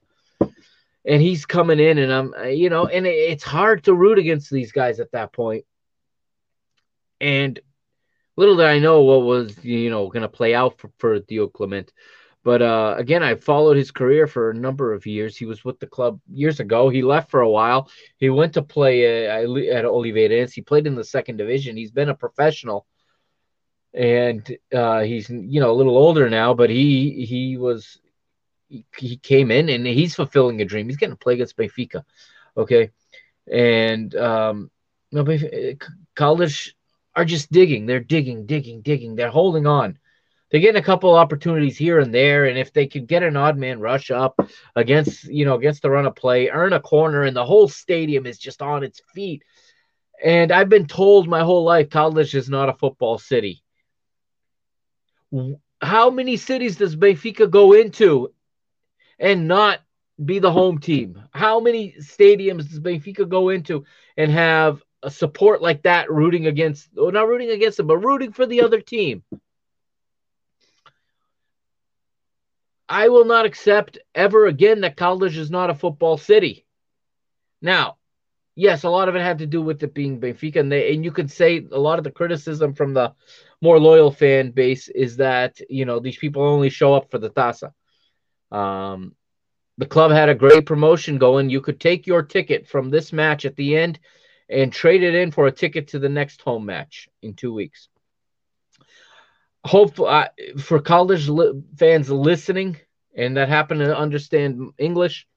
And 1.07 1.21
he's 1.21 1.45
coming 1.45 1.79
in, 1.79 1.99
and 1.99 2.11
I'm, 2.11 2.33
you 2.49 2.71
know, 2.71 2.87
and 2.87 3.05
it's 3.05 3.43
hard 3.43 3.83
to 3.83 3.93
root 3.93 4.17
against 4.17 4.49
these 4.49 4.71
guys 4.71 4.99
at 4.99 5.11
that 5.11 5.33
point. 5.33 5.65
And 7.21 7.59
little 8.37 8.55
did 8.55 8.65
I 8.65 8.79
know 8.79 9.01
what 9.01 9.21
was 9.23 9.63
you 9.63 9.89
know 9.89 10.07
going 10.07 10.23
to 10.23 10.29
play 10.29 10.55
out 10.55 10.79
for, 10.79 10.89
for 10.97 11.19
Dio 11.19 11.47
Clement. 11.47 11.91
But 12.45 12.61
uh, 12.61 12.93
again, 12.99 13.23
I 13.23 13.33
followed 13.33 13.75
his 13.75 13.89
career 13.89 14.27
for 14.27 14.51
a 14.51 14.53
number 14.53 14.93
of 14.93 15.07
years. 15.07 15.35
He 15.35 15.45
was 15.45 15.65
with 15.65 15.79
the 15.79 15.87
club 15.87 16.21
years 16.31 16.59
ago. 16.59 16.89
He 16.89 17.01
left 17.01 17.31
for 17.31 17.41
a 17.41 17.49
while. 17.49 17.89
He 18.17 18.29
went 18.29 18.53
to 18.53 18.61
play 18.61 19.27
uh, 19.27 19.39
at 19.39 19.83
Oliveirense. 19.83 20.53
He 20.53 20.61
played 20.61 20.85
in 20.85 20.93
the 20.93 21.03
second 21.03 21.37
division. 21.37 21.75
He's 21.75 21.89
been 21.89 22.09
a 22.09 22.13
professional, 22.13 22.85
and 23.95 24.55
uh, 24.71 25.01
he's 25.01 25.27
you 25.27 25.59
know 25.59 25.71
a 25.71 25.73
little 25.79 25.97
older 25.97 26.29
now. 26.29 26.53
But 26.53 26.69
he 26.69 27.25
he 27.25 27.57
was 27.57 27.99
he, 28.69 29.17
came 29.17 29.49
in 29.49 29.67
and 29.69 29.87
he's 29.87 30.13
fulfilling 30.13 30.61
a 30.61 30.65
dream. 30.65 30.87
He's 30.87 30.97
getting 30.97 31.15
to 31.15 31.19
play 31.19 31.33
against 31.33 31.57
Benfica, 31.57 32.03
okay, 32.55 32.91
and 33.51 34.15
um, 34.15 34.69
no, 35.11 35.23
Caldas 36.15 36.73
are 37.15 37.25
just 37.25 37.51
digging. 37.51 37.87
They're 37.87 37.99
digging, 38.01 38.45
digging, 38.45 38.81
digging. 38.83 39.15
They're 39.15 39.31
holding 39.31 39.65
on. 39.65 39.97
They're 40.49 40.61
getting 40.61 40.81
a 40.81 40.85
couple 40.85 41.15
opportunities 41.15 41.77
here 41.77 41.99
and 41.99 42.13
there, 42.13 42.45
and 42.45 42.57
if 42.57 42.71
they 42.71 42.87
could 42.87 43.07
get 43.07 43.23
an 43.23 43.35
odd 43.35 43.57
man 43.57 43.79
rush 43.79 44.11
up 44.11 44.39
against, 44.75 45.25
you 45.25 45.43
know, 45.43 45.55
against 45.55 45.81
the 45.81 45.89
run 45.89 46.05
of 46.05 46.15
play, 46.15 46.49
earn 46.49 46.73
a 46.73 46.79
corner, 46.79 47.23
and 47.23 47.35
the 47.35 47.45
whole 47.45 47.67
stadium 47.67 48.25
is 48.25 48.37
just 48.37 48.61
on 48.61 48.83
its 48.83 49.01
feet. 49.13 49.43
And 50.23 50.51
I've 50.51 50.69
been 50.69 50.87
told 50.87 51.27
my 51.27 51.41
whole 51.41 51.63
life, 51.63 51.89
Caldas 51.89 52.35
is 52.35 52.49
not 52.49 52.69
a 52.69 52.73
football 52.73 53.17
city. 53.17 53.63
How 55.81 56.09
many 56.09 56.37
cities 56.37 56.77
does 56.77 56.95
Benfica 56.95 57.49
go 57.49 57.73
into 57.73 58.31
and 59.19 59.47
not 59.47 59.79
be 60.23 60.39
the 60.39 60.51
home 60.51 60.79
team? 60.79 61.21
How 61.31 61.59
many 61.59 61.95
stadiums 61.99 62.69
does 62.69 62.79
Benfica 62.79 63.27
go 63.27 63.49
into 63.49 63.83
and 64.15 64.31
have 64.31 64.81
a 65.05 65.11
support 65.11 65.61
like 65.61 65.83
that 65.83 66.09
rooting 66.11 66.47
against, 66.47 66.89
or 66.97 67.11
not 67.11 67.27
rooting 67.27 67.51
against 67.51 67.77
them, 67.77 67.87
but 67.87 67.97
rooting 67.97 68.31
for 68.31 68.45
the 68.45 68.61
other 68.61 68.81
team. 68.81 69.23
I 72.87 73.09
will 73.09 73.25
not 73.25 73.45
accept 73.45 73.97
ever 74.13 74.45
again 74.45 74.81
that 74.81 74.97
Caldas 74.97 75.37
is 75.37 75.49
not 75.49 75.69
a 75.69 75.75
football 75.75 76.17
city. 76.17 76.65
Now, 77.61 77.97
yes, 78.55 78.83
a 78.83 78.89
lot 78.89 79.09
of 79.09 79.15
it 79.15 79.21
had 79.21 79.39
to 79.39 79.47
do 79.47 79.61
with 79.61 79.81
it 79.83 79.93
being 79.93 80.19
Benfica, 80.19 80.57
and 80.57 80.71
they 80.71 80.93
and 80.93 81.03
you 81.03 81.11
could 81.11 81.31
say 81.31 81.65
a 81.71 81.79
lot 81.79 81.97
of 81.97 82.03
the 82.03 82.11
criticism 82.11 82.73
from 82.73 82.93
the 82.93 83.13
more 83.61 83.79
loyal 83.79 84.11
fan 84.11 84.51
base 84.51 84.87
is 84.87 85.17
that 85.17 85.59
you 85.69 85.85
know 85.85 85.99
these 85.99 86.17
people 86.17 86.43
only 86.43 86.69
show 86.69 86.93
up 86.93 87.09
for 87.09 87.17
the 87.17 87.29
Taça. 87.29 87.73
Um, 88.51 89.15
the 89.77 89.85
club 89.85 90.11
had 90.11 90.29
a 90.29 90.35
great 90.35 90.65
promotion 90.65 91.17
going. 91.17 91.49
You 91.49 91.61
could 91.61 91.79
take 91.79 92.07
your 92.07 92.21
ticket 92.23 92.67
from 92.67 92.89
this 92.89 93.11
match 93.11 93.45
at 93.45 93.55
the 93.55 93.75
end 93.75 93.99
and 94.47 94.71
trade 94.71 95.03
it 95.03 95.15
in 95.15 95.31
for 95.31 95.47
a 95.47 95.51
ticket 95.51 95.89
to 95.89 95.99
the 95.99 96.09
next 96.09 96.41
home 96.41 96.65
match 96.65 97.09
in 97.21 97.33
two 97.33 97.53
weeks. 97.53 97.89
Hope 99.65 99.99
uh, 99.99 100.27
for 100.59 100.79
Caldas 100.79 101.27
li- 101.27 101.61
fans 101.75 102.09
listening 102.09 102.77
and 103.15 103.35
that 103.35 103.49
happen 103.49 103.79
to 103.79 103.97
understand 103.97 104.71
English, 104.77 105.27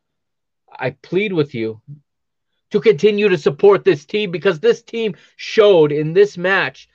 I 0.70 0.90
plead 0.90 1.32
with 1.32 1.54
you 1.54 1.80
to 2.70 2.80
continue 2.80 3.30
to 3.30 3.38
support 3.38 3.84
this 3.84 4.04
team 4.04 4.30
because 4.30 4.60
this 4.60 4.82
team 4.82 5.16
showed 5.36 5.92
in 5.92 6.12
this 6.12 6.36
match 6.36 6.90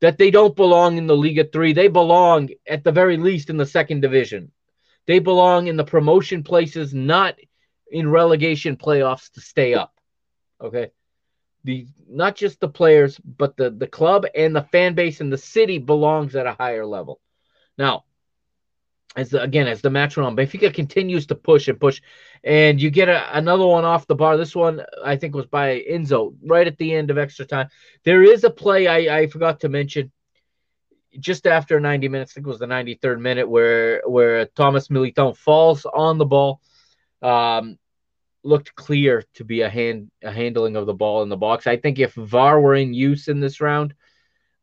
that 0.00 0.18
they 0.18 0.32
don't 0.32 0.56
belong 0.56 0.98
in 0.98 1.06
the 1.06 1.16
Liga 1.16 1.44
3. 1.44 1.72
They 1.72 1.86
belong 1.86 2.50
at 2.68 2.82
the 2.82 2.92
very 2.92 3.16
least 3.16 3.48
in 3.48 3.56
the 3.56 3.66
second 3.66 4.00
division. 4.00 4.50
They 5.06 5.20
belong 5.20 5.68
in 5.68 5.76
the 5.76 5.84
promotion 5.84 6.42
places, 6.42 6.92
not 6.92 7.36
in 7.92 8.10
relegation 8.10 8.76
playoffs 8.76 9.30
to 9.34 9.40
stay 9.40 9.74
up. 9.74 9.94
Okay 10.60 10.90
the 11.66 11.86
not 12.08 12.36
just 12.36 12.60
the 12.60 12.68
players, 12.68 13.18
but 13.18 13.56
the 13.56 13.70
the 13.70 13.88
club 13.88 14.24
and 14.34 14.54
the 14.54 14.62
fan 14.62 14.94
base 14.94 15.20
and 15.20 15.32
the 15.32 15.38
city 15.38 15.78
belongs 15.78 16.36
at 16.36 16.46
a 16.46 16.52
higher 16.54 16.86
level. 16.86 17.20
Now, 17.76 18.04
as 19.16 19.30
the, 19.30 19.42
again 19.42 19.66
as 19.66 19.82
the 19.82 19.90
match 19.90 20.16
went 20.16 20.28
on, 20.28 20.36
Benfica 20.36 20.72
continues 20.72 21.26
to 21.26 21.34
push 21.34 21.66
and 21.66 21.80
push, 21.80 22.00
and 22.44 22.80
you 22.80 22.90
get 22.90 23.08
a, 23.08 23.36
another 23.36 23.66
one 23.66 23.84
off 23.84 24.06
the 24.06 24.14
bar. 24.14 24.36
This 24.36 24.54
one 24.54 24.80
I 25.04 25.16
think 25.16 25.34
was 25.34 25.46
by 25.46 25.80
Enzo 25.90 26.36
right 26.44 26.66
at 26.66 26.78
the 26.78 26.94
end 26.94 27.10
of 27.10 27.18
extra 27.18 27.44
time. 27.44 27.68
There 28.04 28.22
is 28.22 28.44
a 28.44 28.50
play 28.50 28.86
I, 28.86 29.18
I 29.18 29.26
forgot 29.26 29.60
to 29.60 29.68
mention 29.68 30.12
just 31.18 31.48
after 31.48 31.80
90 31.80 32.08
minutes. 32.08 32.32
I 32.32 32.34
think 32.34 32.46
it 32.46 32.50
was 32.50 32.60
the 32.60 32.66
93rd 32.66 33.20
minute 33.20 33.48
where 33.48 34.02
where 34.06 34.46
Thomas 34.46 34.86
Militão 34.86 35.36
falls 35.36 35.84
on 35.84 36.18
the 36.18 36.26
ball. 36.26 36.60
Um, 37.22 37.76
looked 38.46 38.74
clear 38.74 39.24
to 39.34 39.44
be 39.44 39.62
a 39.62 39.68
hand 39.68 40.10
a 40.22 40.30
handling 40.30 40.76
of 40.76 40.86
the 40.86 40.94
ball 40.94 41.22
in 41.22 41.28
the 41.28 41.36
box. 41.36 41.66
I 41.66 41.76
think 41.76 41.98
if 41.98 42.14
VAR 42.14 42.60
were 42.60 42.74
in 42.74 42.94
use 42.94 43.28
in 43.28 43.40
this 43.40 43.60
round, 43.60 43.94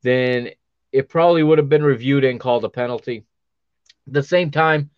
then 0.01 0.51
it 0.91 1.09
probably 1.09 1.43
would 1.43 1.57
have 1.57 1.69
been 1.69 1.83
reviewed 1.83 2.23
and 2.23 2.39
called 2.39 2.65
a 2.65 2.69
penalty. 2.69 3.25
At 4.07 4.13
the 4.13 4.23
same 4.23 4.51
time, 4.51 4.89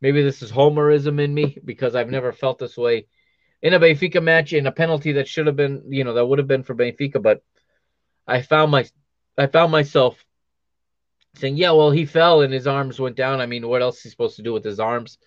maybe 0.00 0.22
this 0.22 0.42
is 0.42 0.52
homerism 0.52 1.20
in 1.20 1.32
me 1.32 1.58
because 1.64 1.94
I've 1.94 2.10
never 2.10 2.32
felt 2.32 2.58
this 2.58 2.76
way 2.76 3.06
in 3.62 3.74
a 3.74 3.80
Benfica 3.80 4.22
match 4.22 4.52
in 4.52 4.66
a 4.66 4.72
penalty 4.72 5.12
that 5.12 5.28
should 5.28 5.46
have 5.46 5.56
been, 5.56 5.84
you 5.88 6.04
know, 6.04 6.14
that 6.14 6.26
would 6.26 6.38
have 6.38 6.48
been 6.48 6.62
for 6.62 6.74
Benfica, 6.74 7.20
but 7.20 7.42
I 8.26 8.42
found 8.42 8.70
my 8.70 8.86
I 9.36 9.46
found 9.46 9.72
myself 9.72 10.24
saying, 11.36 11.56
"Yeah, 11.56 11.72
well, 11.72 11.90
he 11.90 12.06
fell 12.06 12.42
and 12.42 12.52
his 12.52 12.66
arms 12.66 13.00
went 13.00 13.16
down. 13.16 13.40
I 13.40 13.46
mean, 13.46 13.66
what 13.68 13.82
else 13.82 13.98
is 13.98 14.02
he 14.04 14.10
supposed 14.10 14.36
to 14.36 14.42
do 14.42 14.52
with 14.52 14.64
his 14.64 14.80
arms?" 14.80 15.18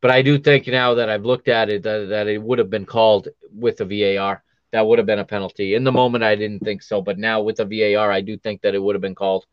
But 0.00 0.10
I 0.10 0.22
do 0.22 0.38
think 0.38 0.66
now 0.66 0.94
that 0.94 1.10
I've 1.10 1.24
looked 1.24 1.48
at 1.48 1.68
it 1.68 1.82
that, 1.82 2.08
that 2.08 2.26
it 2.26 2.42
would 2.42 2.58
have 2.58 2.70
been 2.70 2.86
called 2.86 3.28
with 3.52 3.76
the 3.76 3.84
VAR. 3.84 4.42
That 4.72 4.86
would 4.86 4.98
have 4.98 5.06
been 5.06 5.18
a 5.18 5.24
penalty. 5.24 5.74
In 5.74 5.84
the 5.84 5.92
moment, 5.92 6.24
I 6.24 6.36
didn't 6.36 6.60
think 6.60 6.82
so, 6.82 7.02
but 7.02 7.18
now 7.18 7.42
with 7.42 7.56
the 7.56 7.64
VAR, 7.64 8.10
I 8.10 8.20
do 8.20 8.36
think 8.36 8.62
that 8.62 8.74
it 8.74 8.82
would 8.82 8.94
have 8.94 9.02
been 9.02 9.14
called. 9.14 9.46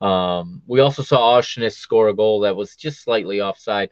Um, 0.00 0.62
we 0.66 0.80
also 0.80 1.02
saw 1.02 1.38
Aursnes 1.38 1.74
score 1.74 2.08
a 2.08 2.14
goal 2.14 2.40
that 2.40 2.56
was 2.56 2.74
just 2.74 3.02
slightly 3.02 3.40
offside 3.40 3.90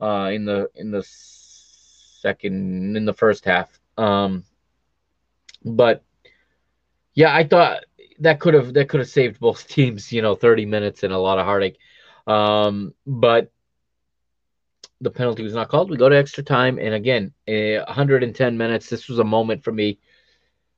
uh, 0.00 0.30
in 0.32 0.44
the 0.44 0.68
in 0.74 0.90
the 0.90 1.04
second 1.06 2.96
in 2.96 3.04
the 3.04 3.12
first 3.12 3.44
half. 3.44 3.78
Um, 3.96 4.44
but 5.64 6.02
yeah, 7.14 7.34
I 7.34 7.44
thought 7.44 7.84
that 8.20 8.40
could 8.40 8.54
have 8.54 8.74
that 8.74 8.88
could 8.88 9.00
have 9.00 9.08
saved 9.08 9.38
both 9.38 9.68
teams, 9.76 10.12
you 10.12 10.22
know, 10.22 10.34
30 10.34 10.66
minutes 10.66 11.02
and 11.02 11.12
a 11.12 11.18
lot 11.18 11.38
of 11.38 11.46
heartache. 11.46 11.78
Um, 12.26 12.94
but 13.06 13.52
the 15.00 15.10
penalty 15.10 15.42
was 15.42 15.54
not 15.54 15.68
called. 15.68 15.90
We 15.90 15.96
go 15.96 16.08
to 16.08 16.16
extra 16.16 16.42
time, 16.42 16.78
and 16.78 16.94
again, 16.94 17.32
110 17.46 18.58
minutes. 18.58 18.88
This 18.88 19.08
was 19.08 19.18
a 19.18 19.24
moment 19.24 19.62
for 19.62 19.72
me, 19.72 19.98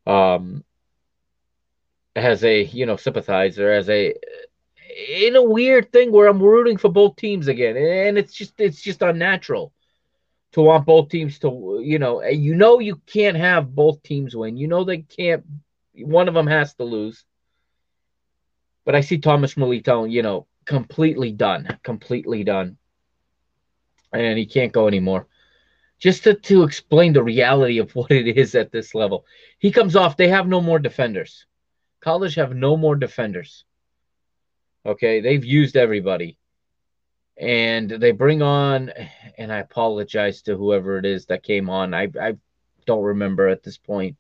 um, 0.07 0.65
as 2.17 2.45
a 2.45 2.65
you 2.65 2.87
know 2.87 2.97
sympathizer, 2.97 3.73
as 3.73 3.89
a 3.89 4.15
in 5.09 5.37
a 5.37 5.43
weird 5.43 5.93
thing 5.93 6.11
where 6.11 6.27
I'm 6.27 6.43
rooting 6.43 6.79
for 6.79 6.89
both 6.89 7.17
teams 7.17 7.49
again, 7.49 7.77
and 7.77 8.19
it's 8.19 8.35
just 8.35 8.61
it's 8.61 8.81
just 8.81 9.03
unnatural 9.03 9.73
to 10.53 10.63
want 10.63 10.87
both 10.87 11.11
teams 11.11 11.39
to 11.41 11.81
you 11.83 11.99
know 11.99 12.23
you 12.25 12.55
know 12.55 12.81
you 12.81 12.97
can't 13.07 13.37
have 13.37 13.75
both 13.75 14.03
teams 14.03 14.35
win. 14.35 14.57
You 14.57 14.67
know 14.67 14.85
they 14.85 14.99
can't. 14.99 15.45
One 15.95 16.29
of 16.29 16.35
them 16.35 16.47
has 16.47 16.75
to 16.75 16.85
lose. 16.85 17.25
But 18.85 18.95
I 18.95 19.03
see 19.03 19.19
Thomas 19.19 19.55
Militão, 19.55 20.11
you 20.11 20.23
know, 20.23 20.47
completely 20.65 21.31
done, 21.31 21.79
completely 21.83 22.43
done 22.43 22.79
and 24.13 24.39
he 24.39 24.47
can't 24.47 24.73
go 24.73 24.89
anymore. 24.89 25.27
Just 25.99 26.25
to, 26.25 26.35
to 26.35 26.63
explain 26.63 27.13
the 27.13 27.23
reality 27.23 27.79
of 27.79 27.93
what 27.95 28.11
it 28.11 28.37
is 28.37 28.55
at 28.55 28.73
this 28.73 28.95
level. 28.95 29.25
He 29.59 29.71
comes 29.71 29.97
off, 29.97 30.17
they 30.17 30.29
have 30.29 30.49
no 30.49 30.61
more 30.61 30.79
defenders. 30.79 31.47
Caldas 32.03 32.37
have 32.37 32.55
no 32.55 32.77
more 32.77 32.97
defenders. 32.97 33.65
Okay, 34.87 35.21
they've 35.21 35.45
used 35.45 35.77
everybody. 35.77 36.39
And 37.37 37.89
they 37.89 38.11
bring 38.11 38.43
on, 38.43 38.93
and 39.37 39.53
I 39.53 39.59
apologize 39.59 40.43
to 40.43 40.57
whoever 40.57 40.99
it 40.99 41.07
is 41.07 41.27
that 41.27 41.43
came 41.43 41.71
on. 41.71 41.95
I, 41.95 42.09
I 42.21 42.37
don't 42.87 43.05
remember 43.05 43.49
at 43.49 43.63
this 43.63 43.79
point. 43.79 44.17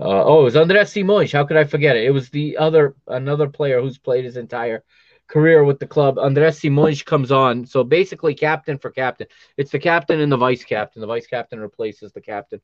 Uh, 0.00 0.24
oh, 0.24 0.40
it 0.40 0.44
was 0.44 0.56
Andres 0.56 0.90
Simões. 0.90 1.32
How 1.32 1.44
could 1.44 1.58
I 1.58 1.64
forget 1.64 1.96
it? 1.96 2.04
It 2.04 2.10
was 2.10 2.30
the 2.30 2.56
other 2.56 2.96
another 3.06 3.48
player 3.48 3.82
who's 3.82 3.98
played 3.98 4.24
his 4.24 4.38
entire 4.38 4.82
career 5.30 5.62
with 5.64 5.78
the 5.78 5.86
club. 5.86 6.18
Andres 6.18 6.60
Simões 6.60 7.04
comes 7.04 7.30
on. 7.30 7.64
So 7.64 7.84
basically, 7.84 8.34
captain 8.34 8.78
for 8.78 8.90
captain. 8.90 9.28
It's 9.56 9.70
the 9.70 9.78
captain 9.78 10.20
and 10.20 10.30
the 10.30 10.36
vice 10.36 10.64
captain. 10.64 11.00
The 11.00 11.06
vice 11.06 11.26
captain 11.26 11.60
replaces 11.60 12.12
the 12.12 12.20
captain. 12.20 12.60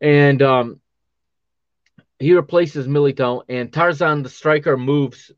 And 0.00 0.40
um, 0.40 0.80
he 2.18 2.32
replaces 2.32 2.88
Militão. 2.88 3.42
And 3.48 3.72
Tarzan, 3.72 4.22
the 4.22 4.30
striker, 4.30 4.76
moves. 4.76 5.30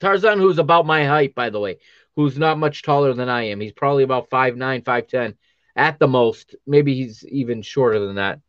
Tarzan, 0.00 0.38
who's 0.38 0.58
about 0.58 0.86
my 0.86 1.04
height, 1.04 1.34
by 1.34 1.50
the 1.50 1.60
way, 1.60 1.78
who's 2.16 2.38
not 2.38 2.58
much 2.58 2.82
taller 2.82 3.12
than 3.12 3.28
I 3.28 3.48
am. 3.48 3.60
He's 3.60 3.72
probably 3.72 4.02
about 4.02 4.30
5'9, 4.30 4.84
5'10 4.84 5.34
at 5.76 5.98
the 5.98 6.08
most. 6.08 6.56
Maybe 6.66 6.94
he's 6.94 7.24
even 7.26 7.60
shorter 7.60 8.00
than 8.00 8.16
that. 8.16 8.40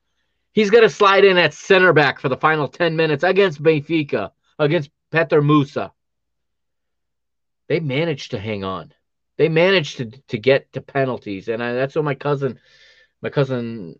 He's 0.53 0.70
going 0.72 0.84
to 0.84 0.89
slide 0.89 1.26
in 1.26 1.38
at 1.38 1.53
center 1.53 1.93
back 1.93 2.20
for 2.20 2.30
the 2.30 2.38
final 2.38 2.68
10 2.68 2.95
minutes 2.95 3.24
against 3.24 3.61
Benfica, 3.61 4.32
against 4.57 4.89
Petar 5.11 5.41
Musa 5.41 5.91
they 7.68 7.80
managed 7.80 8.32
to 8.32 8.39
hang 8.39 8.63
on. 8.63 8.93
They 9.38 9.49
managed 9.49 9.97
to 9.97 10.05
to 10.05 10.38
get 10.38 10.74
to 10.74 10.82
penalties, 10.82 11.47
and 11.47 11.61
I, 11.61 11.74
that's 11.74 11.95
what 11.95 12.05
my 12.05 12.15
cousin, 12.15 12.59
my 13.22 13.30
cousin, 13.30 13.99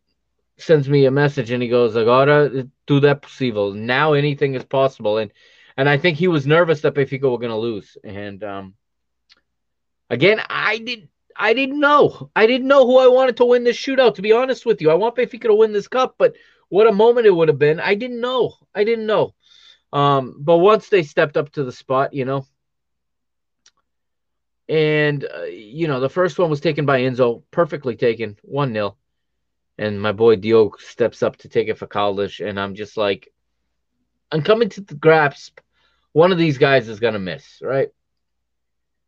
sends 0.58 0.90
me 0.90 1.06
a 1.06 1.12
message, 1.12 1.52
and 1.52 1.62
he 1.62 1.70
goes, 1.70 1.96
"Agora 1.96 2.50
tudo 2.88 3.08
é 3.08 3.16
possível. 3.16 3.76
Now 3.76 4.14
anything 4.14 4.56
is 4.56 4.66
possible." 4.66 5.20
And 5.20 5.32
and 5.78 5.88
I 5.88 5.98
think 5.98 6.18
he 6.18 6.28
was 6.28 6.48
nervous 6.48 6.82
that 6.82 6.96
Benfica 6.96 7.30
were 7.30 7.38
going 7.38 7.52
to 7.52 7.56
lose. 7.56 7.98
And 8.04 8.44
um, 8.44 8.74
again, 10.10 10.42
I 10.50 10.80
did. 10.80 11.08
I 11.40 11.54
didn't 11.54 11.80
know. 11.80 12.32
I 12.36 12.48
didn't 12.48 12.68
know 12.68 12.88
who 12.88 12.98
I 12.98 13.08
wanted 13.08 13.38
to 13.38 13.46
win 13.46 13.64
this 13.64 13.78
shootout. 13.78 14.16
To 14.16 14.24
be 14.24 14.32
honest 14.32 14.66
with 14.66 14.82
you, 14.82 14.90
I 14.90 14.96
want 14.96 15.16
Benfica 15.16 15.44
to 15.44 15.54
win 15.54 15.72
this 15.72 15.88
cup, 15.88 16.16
but 16.18 16.36
what 16.70 16.88
a 16.88 16.92
moment 16.92 17.28
it 17.28 17.36
would 17.36 17.48
have 17.48 17.60
been. 17.60 17.80
I 17.80 17.94
didn't 17.94 18.22
know. 18.22 18.56
I 18.74 18.84
didn't 18.84 19.06
know. 19.06 19.36
Um, 19.94 20.36
but 20.40 20.58
once 20.58 20.90
they 20.90 21.04
stepped 21.04 21.38
up 21.38 21.52
to 21.52 21.64
the 21.64 21.72
spot, 21.72 22.14
you 22.14 22.26
know, 22.26 22.48
and, 24.70 25.26
uh, 25.26 25.44
you 25.44 25.88
know, 25.88 26.00
the 26.00 26.10
first 26.10 26.38
one 26.40 26.50
was 26.50 26.60
taken 26.60 26.86
by 26.86 27.02
Enzo, 27.02 27.44
perfectly 27.52 27.96
taken, 27.96 28.38
1 28.44 28.74
0. 28.74 28.98
And 29.78 30.02
my 30.02 30.12
boy 30.12 30.36
Dio 30.36 30.72
steps 30.80 31.24
up 31.24 31.38
to 31.38 31.50
take 31.50 31.68
it 31.68 31.78
for 31.78 31.88
Caldas. 31.88 32.46
And 32.46 32.60
I'm 32.60 32.76
just 32.76 32.98
like, 32.98 33.32
I'm 34.32 34.42
coming 34.42 34.70
to 34.70 34.82
the 34.82 34.96
grasp. 34.96 35.60
One 36.14 36.32
of 36.32 36.38
these 36.38 36.58
guys 36.58 36.90
is 36.90 37.00
going 37.00 37.14
to 37.14 37.20
miss, 37.20 37.60
right? 37.62 37.90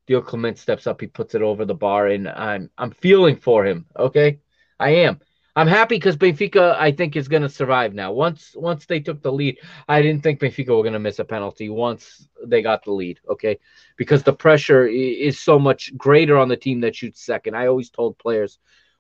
Dio 0.10 0.22
Clement 0.22 0.58
steps 0.58 0.88
up, 0.88 1.02
he 1.02 1.08
puts 1.08 1.36
it 1.36 1.44
over 1.44 1.66
the 1.66 1.76
bar, 1.76 2.08
and 2.08 2.28
I'm 2.28 2.72
I'm 2.80 2.90
feeling 2.90 3.36
for 3.36 3.64
him. 3.64 3.86
Okay, 3.96 4.40
I 4.80 4.90
am. 4.90 5.20
I'm 5.60 5.68
happy 5.68 5.98
because 5.98 6.16
Benfica, 6.16 6.78
I 6.80 6.94
think, 6.94 7.18
is 7.18 7.28
going 7.28 7.42
to 7.42 7.50
survive 7.50 7.94
now. 7.94 8.14
Once 8.14 8.56
once 8.56 8.86
they 8.86 9.02
took 9.02 9.22
the 9.22 9.34
lead, 9.34 9.58
I 9.90 10.02
didn't 10.02 10.24
think 10.24 10.40
Benfica 10.40 10.70
were 10.70 10.84
going 10.84 10.94
to 10.94 11.00
miss 11.00 11.20
a 11.20 11.26
penalty 11.26 11.68
once 11.68 12.30
they 12.46 12.62
got 12.62 12.86
the 12.86 12.94
lead. 12.94 13.20
Okay, 13.28 13.60
because 13.98 14.24
the 14.24 14.32
pressure 14.32 14.88
is 14.88 15.38
so 15.38 15.60
much 15.60 15.98
greater 15.98 16.38
on 16.38 16.48
the 16.48 16.56
team 16.56 16.80
that 16.80 16.96
shoots 16.96 17.26
second. 17.26 17.58
I 17.58 17.68
always 17.68 17.90
told 17.90 18.18
players 18.18 18.58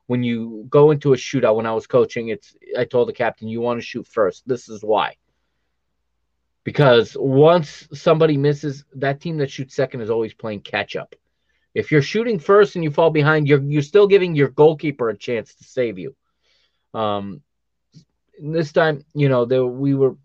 when 0.07 0.22
you 0.22 0.66
go 0.70 0.91
into 0.91 1.14
a 1.14 1.16
shootout. 1.16 1.55
When 1.55 1.66
I 1.66 1.72
was 1.72 1.88
coaching, 1.88 2.28
it's 2.28 2.57
I 2.78 2.84
told 2.84 3.07
the 3.07 3.14
captain 3.14 3.47
you 3.47 3.62
want 3.62 3.80
to 3.80 3.86
shoot 3.86 4.05
first. 4.05 4.45
This 4.45 4.68
is 4.68 4.84
why. 4.84 5.16
Because 6.66 7.16
once 7.18 7.88
somebody 7.93 8.36
misses, 8.36 8.84
that 8.95 9.22
team 9.22 9.38
that 9.38 9.49
shoots 9.49 9.76
second 9.76 10.01
is 10.01 10.10
always 10.10 10.34
playing 10.34 10.60
catch 10.60 10.97
up. 10.97 11.16
If 11.74 11.89
you're 11.89 12.01
shooting 12.01 12.38
first 12.38 12.76
and 12.76 12.84
you 12.84 12.91
fall 12.91 13.12
behind, 13.12 13.47
you're 13.47 13.64
you're 13.64 13.82
still 13.82 14.07
giving 14.07 14.36
your 14.36 14.49
goalkeeper 14.49 15.07
a 15.07 15.18
chance 15.18 15.55
to 15.55 15.64
save 15.64 15.97
you. 15.97 16.18
Um, 16.94 17.42
this 18.42 18.72
time, 18.72 19.06
you 19.14 19.30
know, 19.30 19.46
there 19.46 19.66
we 19.66 19.94
were. 19.94 20.16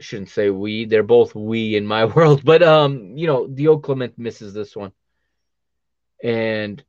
Shouldn't 0.00 0.30
say 0.30 0.50
we. 0.50 0.86
They're 0.86 1.02
both 1.02 1.34
we 1.34 1.76
in 1.76 1.86
my 1.86 2.04
world, 2.16 2.44
but 2.44 2.62
um, 2.62 3.16
you 3.16 3.26
know, 3.26 3.46
Dio 3.46 3.78
Clement 3.78 4.18
misses 4.18 4.52
this 4.54 4.74
one, 4.76 4.92
and 6.22 6.82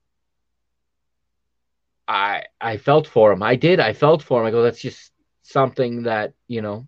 I 2.07 2.43
I 2.59 2.77
felt 2.77 3.07
for 3.07 3.31
him. 3.31 3.43
I 3.43 3.55
did. 3.55 3.79
I 3.79 3.93
felt 3.93 4.23
for 4.23 4.41
him. 4.41 4.47
I 4.47 4.51
go, 4.51 4.63
that's 4.63 4.81
just 4.81 5.11
something 5.43 6.03
that 6.03 6.33
you 6.47 6.61
know 6.61 6.87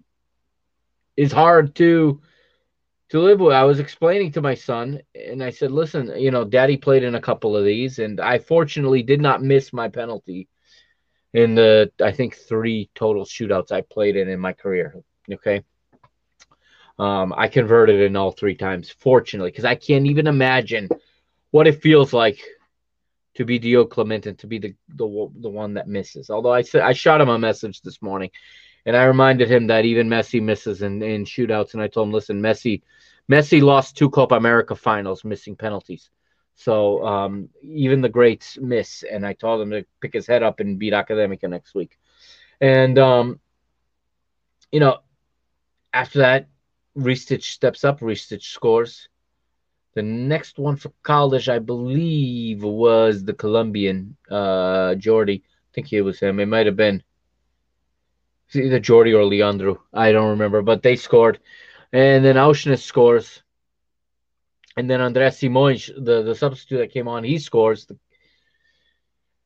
is 1.15 1.31
hard 1.31 1.75
to 1.75 2.21
to 3.09 3.19
live 3.19 3.39
with. 3.39 3.53
I 3.53 3.63
was 3.63 3.79
explaining 3.79 4.31
to 4.33 4.41
my 4.41 4.55
son, 4.55 5.01
and 5.15 5.43
I 5.43 5.51
said, 5.51 5.71
"Listen, 5.71 6.11
you 6.17 6.31
know, 6.31 6.43
Daddy 6.43 6.77
played 6.77 7.03
in 7.03 7.15
a 7.15 7.21
couple 7.21 7.55
of 7.55 7.65
these, 7.65 7.99
and 7.99 8.19
I 8.19 8.39
fortunately 8.39 9.03
did 9.03 9.21
not 9.21 9.43
miss 9.43 9.71
my 9.71 9.87
penalty 9.87 10.47
in 11.33 11.55
the 11.55 11.91
I 12.01 12.11
think 12.11 12.35
three 12.35 12.89
total 12.95 13.25
shootouts 13.25 13.71
I 13.71 13.81
played 13.81 14.15
in 14.15 14.29
in 14.29 14.39
my 14.39 14.53
career. 14.53 14.95
Okay. 15.31 15.63
Um, 16.99 17.33
I 17.37 17.47
converted 17.47 18.01
in 18.01 18.15
all 18.15 18.31
three 18.31 18.55
times, 18.55 18.89
fortunately, 18.89 19.51
because 19.51 19.65
I 19.65 19.75
can't 19.75 20.07
even 20.07 20.25
imagine 20.25 20.89
what 21.51 21.67
it 21.67 21.81
feels 21.81 22.11
like 22.11 22.39
to 23.35 23.45
be 23.45 23.59
Dio 23.59 23.85
Clement 23.85 24.25
and 24.25 24.37
to 24.39 24.47
be 24.47 24.57
the, 24.57 24.73
the 24.89 25.29
the 25.39 25.49
one 25.49 25.75
that 25.75 25.87
misses. 25.87 26.29
Although 26.31 26.53
I 26.53 26.63
said 26.63 26.81
I 26.81 26.93
shot 26.93 27.21
him 27.21 27.29
a 27.29 27.37
message 27.37 27.81
this 27.81 28.01
morning, 28.01 28.31
and 28.87 28.95
I 28.95 29.03
reminded 29.03 29.49
him 29.49 29.67
that 29.67 29.85
even 29.85 30.09
Messi 30.09 30.41
misses 30.41 30.81
in, 30.81 31.03
in 31.03 31.23
shootouts, 31.23 31.73
and 31.73 31.83
I 31.83 31.87
told 31.87 32.07
him, 32.07 32.13
listen, 32.13 32.41
Messi, 32.41 32.81
Messi 33.31 33.61
lost 33.61 33.95
two 33.95 34.09
Copa 34.09 34.35
America 34.35 34.75
finals 34.75 35.23
missing 35.23 35.55
penalties. 35.55 36.09
So 36.57 37.05
um, 37.05 37.49
even 37.61 38.01
the 38.01 38.09
greats 38.09 38.57
miss, 38.59 39.03
and 39.03 39.25
I 39.25 39.33
told 39.33 39.61
him 39.61 39.69
to 39.71 39.85
pick 40.01 40.13
his 40.13 40.25
head 40.25 40.41
up 40.41 40.59
and 40.59 40.79
beat 40.79 40.91
Academica 40.91 41.47
next 41.47 41.75
week. 41.75 41.97
And 42.59 42.97
um, 42.97 43.39
you 44.71 44.79
know, 44.79 44.97
after 45.93 46.19
that, 46.19 46.47
Ristic 46.97 47.43
steps 47.43 47.83
up. 47.83 47.99
Ristic 47.99 48.41
scores. 48.41 49.07
The 49.93 50.01
next 50.01 50.57
one 50.57 50.75
for 50.75 50.91
Caldas, 51.03 51.47
I 51.47 51.59
believe, 51.59 52.63
was 52.63 53.23
the 53.23 53.33
Colombian 53.33 54.17
uh, 54.29 54.95
Jordi. 54.97 55.41
I 55.41 55.69
think 55.73 55.93
it 55.93 56.01
was 56.01 56.19
him. 56.19 56.39
It 56.39 56.47
might 56.47 56.65
have 56.65 56.75
been 56.75 57.03
either 58.53 58.79
Jordi 58.79 59.13
or 59.15 59.25
Leandro. 59.25 59.83
I 59.93 60.11
don't 60.11 60.31
remember, 60.31 60.61
but 60.63 60.81
they 60.81 60.95
scored. 60.95 61.39
And 61.93 62.25
then 62.25 62.35
Aursnes 62.35 62.81
scores. 62.81 63.43
And 64.77 64.89
then 64.89 65.01
Andres 65.01 65.37
Simões, 65.37 65.87
the, 65.87 66.21
the 66.21 66.35
substitute 66.35 66.77
that 66.77 66.93
came 66.93 67.07
on, 67.07 67.23
he 67.23 67.39
scores. 67.39 67.87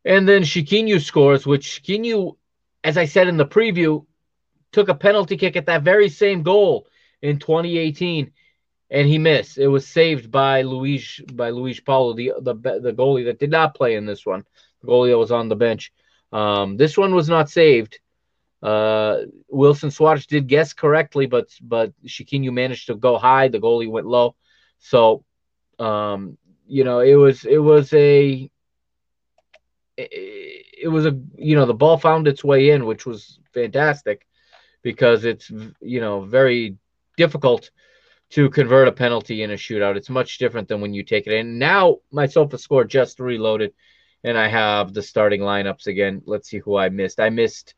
And 0.03 0.27
then 0.27 0.43
Chiquinho 0.43 1.01
scores, 1.01 1.45
which 1.47 1.81
Chiquinho, 1.81 2.35
as 2.83 2.97
I 2.97 3.05
said 3.05 3.27
in 3.27 3.37
the 3.37 3.45
preview, 3.45 4.05
took 4.71 4.89
a 4.89 4.95
penalty 4.95 5.37
kick 5.37 5.55
at 5.55 5.67
that 5.67 5.83
very 5.83 6.09
same 6.09 6.43
goal 6.43 6.87
in 7.21 7.39
2018 7.39 8.31
and 8.89 9.07
he 9.07 9.17
missed. 9.17 9.57
It 9.57 9.67
was 9.67 9.87
saved 9.87 10.29
by 10.29 10.63
Luis 10.63 11.21
by 11.33 11.49
Luis 11.49 11.79
Paulo, 11.79 12.13
the 12.13 12.33
the 12.41 12.53
the 12.53 12.91
goalie 12.91 13.25
that 13.25 13.39
did 13.39 13.49
not 13.49 13.73
play 13.73 13.95
in 13.95 14.05
this 14.05 14.25
one. 14.25 14.43
The 14.81 14.87
goalie 14.87 15.11
that 15.11 15.17
was 15.17 15.31
on 15.31 15.47
the 15.47 15.55
bench. 15.55 15.93
Um, 16.33 16.77
this 16.77 16.97
one 16.97 17.15
was 17.15 17.29
not 17.29 17.49
saved. 17.49 17.99
Uh, 18.61 19.21
Wilson 19.49 19.91
Suarez 19.91 20.27
did 20.27 20.47
guess 20.47 20.73
correctly, 20.73 21.25
but 21.25 21.49
but 21.61 21.93
Chiquinho 22.05 22.51
managed 22.51 22.87
to 22.87 22.95
go 22.95 23.17
high. 23.17 23.47
The 23.47 23.59
goalie 23.59 23.89
went 23.89 24.07
low. 24.07 24.35
So, 24.81 25.23
um, 25.79 26.37
you 26.67 26.83
know, 26.83 26.99
it 26.99 27.15
was 27.15 27.45
it 27.45 27.59
was 27.59 27.93
a 27.93 28.51
it, 29.97 30.87
was 30.91 31.05
a 31.05 31.17
you 31.37 31.55
know 31.55 31.65
the 31.65 31.73
ball 31.73 31.97
found 31.97 32.27
its 32.27 32.43
way 32.43 32.71
in, 32.71 32.85
which 32.85 33.05
was 33.05 33.39
fantastic 33.53 34.25
because 34.81 35.23
it's 35.23 35.49
you 35.79 36.01
know 36.01 36.21
very 36.21 36.77
difficult 37.15 37.69
to 38.31 38.49
convert 38.49 38.87
a 38.87 38.91
penalty 38.91 39.43
in 39.43 39.51
a 39.51 39.55
shootout. 39.55 39.97
It's 39.97 40.09
much 40.09 40.37
different 40.37 40.67
than 40.67 40.81
when 40.81 40.93
you 40.93 41.03
take 41.03 41.27
it 41.27 41.33
in. 41.33 41.59
Now 41.59 41.97
my 42.11 42.25
SofaScore 42.25 42.87
just 42.87 43.19
reloaded, 43.19 43.73
and 44.23 44.37
I 44.37 44.47
have 44.47 44.93
the 44.93 45.03
starting 45.03 45.41
lineups 45.41 45.87
again. 45.87 46.23
Let's 46.25 46.49
see 46.49 46.57
who 46.57 46.75
I 46.75 46.89
missed. 46.89 47.19
I 47.19 47.29
missed. 47.29 47.75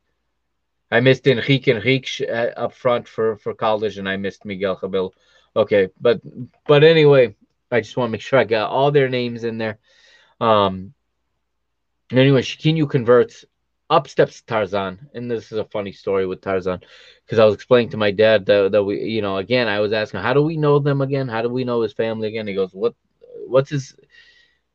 I 0.91 0.99
missed 0.99 1.25
Enrique 1.27 1.71
Enrique 1.71 2.27
uh, 2.27 2.51
up 2.55 2.73
front 2.73 3.07
for 3.07 3.37
for 3.37 3.53
Caldas, 3.53 3.97
and 3.97 4.07
I 4.07 4.15
missed 4.17 4.45
Miguel 4.45 4.77
Cabello. 4.77 5.11
Okay, 5.55 5.89
but 5.99 6.21
but 6.67 6.83
anyway, 6.83 7.35
I 7.71 7.81
just 7.81 7.95
want 7.95 8.09
to 8.09 8.11
make 8.11 8.21
sure 8.21 8.39
I 8.39 8.43
got 8.43 8.69
all 8.69 8.91
their 8.91 9.09
names 9.09 9.43
in 9.43 9.57
there. 9.57 9.77
Um. 10.39 10.93
Anyway, 12.11 12.41
Chiquinho 12.41 12.87
converts 12.89 13.45
up 13.89 14.07
steps 14.07 14.41
Tarzan, 14.41 15.09
and 15.13 15.29
this 15.29 15.51
is 15.51 15.57
a 15.57 15.65
funny 15.65 15.91
story 15.91 16.25
with 16.25 16.41
Tarzan 16.41 16.81
because 17.25 17.39
I 17.39 17.45
was 17.45 17.53
explaining 17.53 17.89
to 17.91 17.97
my 17.97 18.11
dad 18.11 18.45
that, 18.47 18.71
that 18.71 18.83
we, 18.83 19.03
you 19.03 19.21
know, 19.21 19.37
again, 19.37 19.67
I 19.67 19.79
was 19.79 19.93
asking, 19.93 20.21
how 20.21 20.33
do 20.33 20.41
we 20.41 20.57
know 20.57 20.79
them 20.79 21.01
again? 21.01 21.27
How 21.27 21.41
do 21.41 21.49
we 21.49 21.63
know 21.63 21.81
his 21.81 21.93
family 21.93 22.27
again? 22.27 22.47
He 22.47 22.53
goes, 22.53 22.71
what, 22.73 22.95
what's 23.47 23.69
his? 23.69 23.95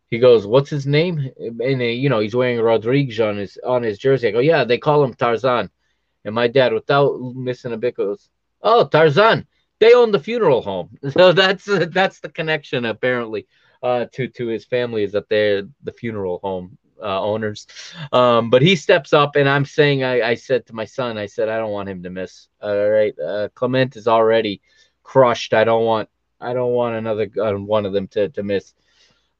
He 0.08 0.18
goes, 0.18 0.46
what's 0.46 0.70
his 0.70 0.86
name? 0.86 1.30
And 1.38 1.60
uh, 1.80 1.84
you 1.84 2.08
know, 2.08 2.20
he's 2.20 2.34
wearing 2.34 2.60
Rodriguez 2.60 3.20
on 3.20 3.36
his 3.36 3.58
on 3.64 3.82
his 3.82 3.98
jersey. 3.98 4.28
I 4.28 4.30
go, 4.30 4.38
yeah, 4.38 4.64
they 4.64 4.78
call 4.78 5.04
him 5.04 5.14
Tarzan. 5.14 5.70
And 6.24 6.34
my 6.34 6.48
dad, 6.48 6.72
without 6.72 7.18
missing 7.20 7.72
a 7.72 7.76
bit, 7.76 7.96
goes, 7.96 8.28
oh, 8.62 8.86
Tarzan. 8.86 9.46
They 9.80 9.94
own 9.94 10.10
the 10.10 10.20
funeral 10.20 10.62
home, 10.62 10.98
so 11.10 11.32
that's 11.32 11.64
that's 11.66 12.20
the 12.20 12.28
connection 12.28 12.84
apparently 12.84 13.46
uh, 13.82 14.06
to 14.12 14.28
to 14.28 14.46
his 14.46 14.64
family 14.64 15.04
is 15.04 15.12
that 15.12 15.28
they're 15.28 15.62
the 15.82 15.92
funeral 15.92 16.40
home 16.42 16.78
uh, 17.00 17.20
owners. 17.20 17.66
Um, 18.12 18.50
but 18.50 18.62
he 18.62 18.76
steps 18.76 19.12
up, 19.12 19.36
and 19.36 19.48
I'm 19.48 19.64
saying, 19.64 20.04
I, 20.04 20.30
I, 20.30 20.34
said 20.34 20.66
to 20.66 20.74
my 20.74 20.84
son, 20.84 21.16
I 21.16 21.26
said, 21.26 21.48
I 21.48 21.58
don't 21.58 21.70
want 21.70 21.88
him 21.88 22.02
to 22.02 22.10
miss. 22.10 22.48
All 22.60 22.90
right, 22.90 23.16
uh, 23.18 23.48
Clement 23.54 23.96
is 23.96 24.08
already 24.08 24.60
crushed. 25.02 25.54
I 25.54 25.64
don't 25.64 25.84
want, 25.84 26.08
I 26.40 26.54
don't 26.54 26.72
want 26.72 26.96
another 26.96 27.30
uh, 27.40 27.52
one 27.52 27.86
of 27.86 27.92
them 27.92 28.08
to 28.08 28.28
to 28.30 28.42
miss. 28.42 28.74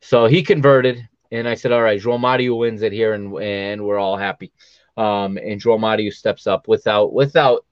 So 0.00 0.26
he 0.26 0.42
converted, 0.42 1.08
and 1.32 1.48
I 1.48 1.54
said, 1.54 1.72
all 1.72 1.82
right, 1.82 2.00
João 2.00 2.20
Mario 2.20 2.54
wins 2.54 2.82
it 2.82 2.92
here, 2.92 3.14
and 3.14 3.36
and 3.38 3.84
we're 3.84 3.98
all 3.98 4.16
happy. 4.16 4.52
Um, 4.96 5.36
and 5.36 5.60
João 5.60 5.80
Mario 5.80 6.10
steps 6.10 6.46
up 6.46 6.68
without 6.68 7.12
without 7.12 7.64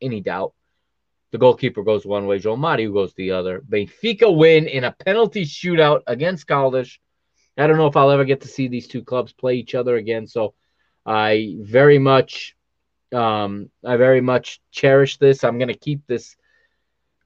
any 0.00 0.20
doubt. 0.20 0.54
The 1.32 1.38
goalkeeper 1.38 1.82
goes 1.82 2.04
one 2.04 2.26
way, 2.26 2.38
João 2.38 2.58
Mario 2.58 2.92
goes 2.92 3.14
the 3.14 3.32
other. 3.32 3.60
Benfica 3.60 4.34
win 4.34 4.68
in 4.68 4.84
a 4.84 4.92
penalty 4.92 5.44
shootout 5.44 6.02
against 6.06 6.46
Caldas. 6.46 6.98
I 7.56 7.66
don't 7.66 7.78
know 7.78 7.86
if 7.86 7.96
I'll 7.96 8.10
ever 8.10 8.24
get 8.24 8.42
to 8.42 8.48
see 8.48 8.68
these 8.68 8.86
two 8.86 9.02
clubs 9.02 9.32
play 9.32 9.56
each 9.56 9.74
other 9.74 9.96
again. 9.96 10.26
So 10.26 10.54
I 11.06 11.56
very 11.58 11.98
much, 11.98 12.54
um, 13.12 13.70
I 13.82 13.96
very 13.96 14.20
much 14.20 14.60
cherish 14.70 15.16
this. 15.16 15.42
I'm 15.42 15.58
gonna 15.58 15.74
keep 15.74 16.06
this 16.06 16.36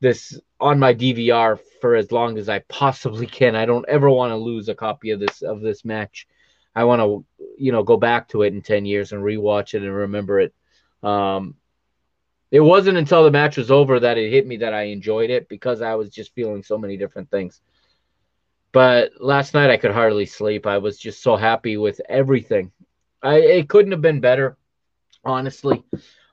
this 0.01 0.41
on 0.61 0.79
my 0.79 0.95
DVR 0.95 1.59
for 1.81 1.97
as 1.97 2.13
long 2.13 2.39
as 2.39 2.49
I 2.49 2.61
possibly 2.61 3.27
can. 3.27 3.57
I 3.57 3.67
don't 3.67 3.89
ever 3.89 4.09
want 4.09 4.31
to 4.31 4.37
lose 4.37 4.69
a 4.69 4.75
copy 4.75 5.11
of 5.11 5.21
this 5.21 5.43
of 5.43 5.61
this 5.61 5.85
match. 5.85 6.29
I 6.77 6.85
want 6.85 7.01
to, 7.01 7.25
you 7.59 7.73
know, 7.73 7.83
go 7.83 7.97
back 7.97 8.29
to 8.29 8.43
it 8.43 8.53
in 8.53 8.63
ten 8.63 8.87
years 8.87 9.11
and 9.11 9.23
rewatch 9.23 9.75
it 9.75 9.83
and 9.83 9.93
remember 9.93 10.39
it. 10.41 10.55
Um, 11.03 11.57
it 12.57 12.61
wasn't 12.61 12.97
until 12.97 13.23
the 13.23 13.31
match 13.31 13.59
was 13.59 13.71
over 13.71 14.01
that 14.01 14.17
it 14.17 14.31
hit 14.31 14.47
me 14.47 14.57
that 14.57 14.73
I 14.73 14.85
enjoyed 14.85 15.29
it 15.29 15.47
because 15.47 15.83
I 15.83 15.95
was 15.95 16.09
just 16.09 16.33
feeling 16.35 16.63
so 16.63 16.79
many 16.79 16.97
different 16.97 17.31
things. 17.31 17.61
But 18.73 19.21
last 19.21 19.53
night 19.53 19.69
I 19.69 19.77
could 19.77 19.91
hardly 19.91 20.25
sleep. 20.25 20.67
I 20.67 20.79
was 20.79 20.99
just 20.99 21.23
so 21.23 21.37
happy 21.37 21.77
with 21.77 22.01
everything. 22.09 22.73
I 23.23 23.41
it 23.41 23.69
couldn't 23.69 23.93
have 23.93 24.01
been 24.01 24.21
better, 24.21 24.57
honestly. 25.23 25.85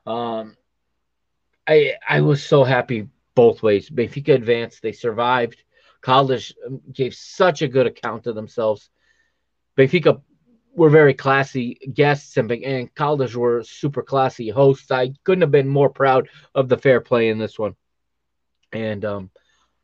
Um, 0.06 0.56
I 1.68 1.96
I 2.08 2.22
was 2.22 2.42
so 2.42 2.64
happy 2.64 3.06
both 3.34 3.62
ways. 3.62 3.90
Benfica 3.90 4.32
advanced. 4.32 4.80
They 4.80 4.92
survived. 4.92 5.62
Caldas 6.00 6.54
um, 6.66 6.80
gave 6.90 7.12
such 7.14 7.60
a 7.60 7.68
good 7.68 7.86
account 7.86 8.26
of 8.26 8.34
themselves. 8.34 8.88
Benfica 9.76 10.22
were 10.74 10.90
very 10.90 11.14
classy 11.14 11.74
guests, 11.92 12.36
and, 12.36 12.50
and 12.50 12.94
Caldas 12.94 13.34
were 13.34 13.62
super 13.62 14.02
classy 14.02 14.50
hosts. 14.50 14.90
I 14.90 15.12
couldn't 15.24 15.42
have 15.42 15.50
been 15.50 15.68
more 15.68 15.90
proud 15.90 16.28
of 16.54 16.68
the 16.68 16.78
fair 16.78 17.00
play 17.00 17.28
in 17.28 17.38
this 17.38 17.58
one. 17.58 17.76
And 18.72 19.04
um, 19.04 19.30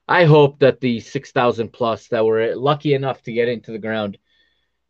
I 0.09 0.25
hope 0.25 0.59
that 0.59 0.81
the 0.81 1.01
6,000 1.01 1.73
plus 1.73 2.09
that 2.09 2.25
were 2.25 2.55
lucky 2.57 2.95
enough 2.95 3.23
to 3.23 3.33
get 3.33 3.49
into 3.49 3.71
the 3.71 3.79
ground 3.79 4.19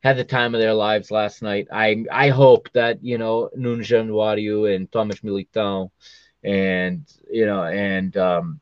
had 0.02 0.16
the 0.16 0.24
time 0.24 0.54
of 0.54 0.60
their 0.60 0.72
lives 0.72 1.10
last 1.10 1.42
night. 1.42 1.68
I 1.70 2.04
I 2.10 2.30
hope 2.30 2.70
that, 2.72 3.04
you 3.04 3.18
know, 3.18 3.50
Nuno 3.54 3.82
Januário 3.82 4.74
and 4.74 4.90
Thomas 4.90 5.20
Militão 5.20 5.90
and, 6.42 7.04
you 7.30 7.44
know, 7.44 7.64
and 7.64 8.16
um, 8.16 8.60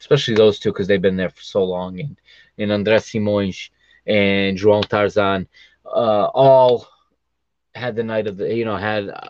especially 0.00 0.34
those 0.34 0.58
two 0.58 0.72
because 0.72 0.88
they've 0.88 1.00
been 1.00 1.16
there 1.16 1.30
for 1.30 1.42
so 1.42 1.62
long 1.62 2.00
and, 2.00 2.20
and 2.58 2.72
Andrés 2.72 3.06
Simões 3.06 3.70
and 4.06 4.58
João 4.58 4.84
Tarzan 4.84 5.46
uh, 5.86 6.26
all 6.26 6.86
had 7.74 7.96
the 7.96 8.02
night 8.02 8.26
of 8.26 8.36
the, 8.36 8.54
you 8.54 8.64
know, 8.64 8.76
had, 8.76 9.08
uh, 9.08 9.28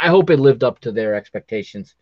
I 0.00 0.08
hope 0.08 0.30
it 0.30 0.40
lived 0.40 0.64
up 0.64 0.80
to 0.80 0.92
their 0.92 1.14
expectations 1.14 1.94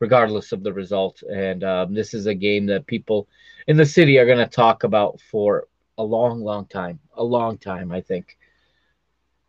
regardless 0.00 0.52
of 0.52 0.62
the 0.62 0.72
result. 0.72 1.22
And 1.22 1.64
um, 1.64 1.94
this 1.94 2.14
is 2.14 2.26
a 2.26 2.34
game 2.34 2.66
that 2.66 2.86
people 2.86 3.28
in 3.66 3.76
the 3.76 3.86
city 3.86 4.18
are 4.18 4.26
going 4.26 4.38
to 4.38 4.46
talk 4.46 4.84
about 4.84 5.20
for 5.20 5.66
a 5.96 6.02
long, 6.02 6.42
long 6.42 6.66
time. 6.66 7.00
A 7.14 7.24
long 7.24 7.58
time, 7.58 7.92
I 7.92 8.00
think. 8.00 8.36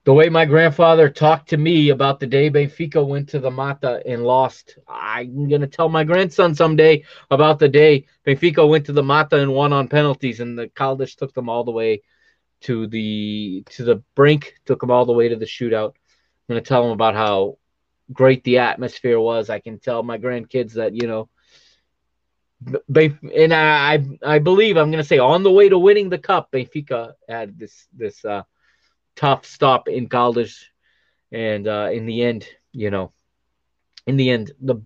The 0.06 0.14
way 0.14 0.30
my 0.30 0.46
grandfather 0.46 1.10
talked 1.10 1.50
to 1.50 1.58
me 1.58 1.90
about 1.90 2.20
the 2.20 2.26
day 2.26 2.50
Benfica 2.50 3.06
went 3.06 3.30
to 3.30 3.40
the 3.40 3.52
Mata 3.52 4.02
and 4.06 4.24
lost, 4.24 4.80
I'm 4.88 5.48
going 5.48 5.62
to 5.62 5.68
tell 5.68 5.90
my 5.90 6.04
grandson 6.04 6.56
someday 6.56 7.04
about 7.30 7.60
the 7.60 7.68
day 7.68 8.08
Benfica 8.26 8.68
went 8.68 8.86
to 8.88 8.94
the 8.94 9.04
Mata 9.04 9.40
and 9.40 9.54
won 9.54 9.72
on 9.72 9.88
penalties, 9.88 10.40
and 10.40 10.58
the 10.58 10.70
Caldas 10.70 11.16
took 11.16 11.34
them 11.34 11.50
all 11.50 11.64
the 11.64 11.72
way 11.72 12.02
to 12.62 12.88
the 12.88 13.64
to 13.72 13.84
the 13.84 14.04
brink, 14.16 14.56
took 14.66 14.82
them 14.82 14.92
all 14.92 15.06
the 15.06 15.14
way 15.14 15.30
to 15.30 15.36
the 15.36 15.46
shootout. 15.46 15.96
I'm 16.50 16.56
to 16.56 16.62
tell 16.62 16.86
him 16.86 16.92
about 16.92 17.16
how 17.16 17.58
great 18.12 18.44
the 18.44 18.60
atmosphere 18.60 19.20
was. 19.20 19.50
I 19.50 19.60
can 19.60 19.80
tell 19.80 20.04
my 20.04 20.18
grandkids 20.18 20.74
that 20.74 20.96
you 20.96 21.08
know, 21.08 21.30
they 22.88 23.14
and 23.36 23.54
I 23.54 24.04
I 24.26 24.40
believe 24.40 24.78
I'm 24.78 24.92
going 24.92 25.04
to 25.04 25.08
say 25.08 25.20
on 25.20 25.44
the 25.44 25.52
way 25.52 25.70
to 25.70 25.78
winning 25.78 26.10
the 26.10 26.18
cup, 26.18 26.52
Benfica 26.52 27.14
had 27.28 27.58
this 27.58 27.88
this 27.96 28.24
uh, 28.26 28.44
tough 29.16 29.46
stop 29.46 29.88
in 29.88 30.10
Caldas, 30.10 30.64
and 31.32 31.68
uh, 31.68 31.90
in 31.92 32.06
the 32.06 32.24
end, 32.24 32.48
you 32.72 32.90
know, 32.90 33.14
in 34.08 34.18
the 34.18 34.30
end, 34.30 34.52
the 34.60 34.82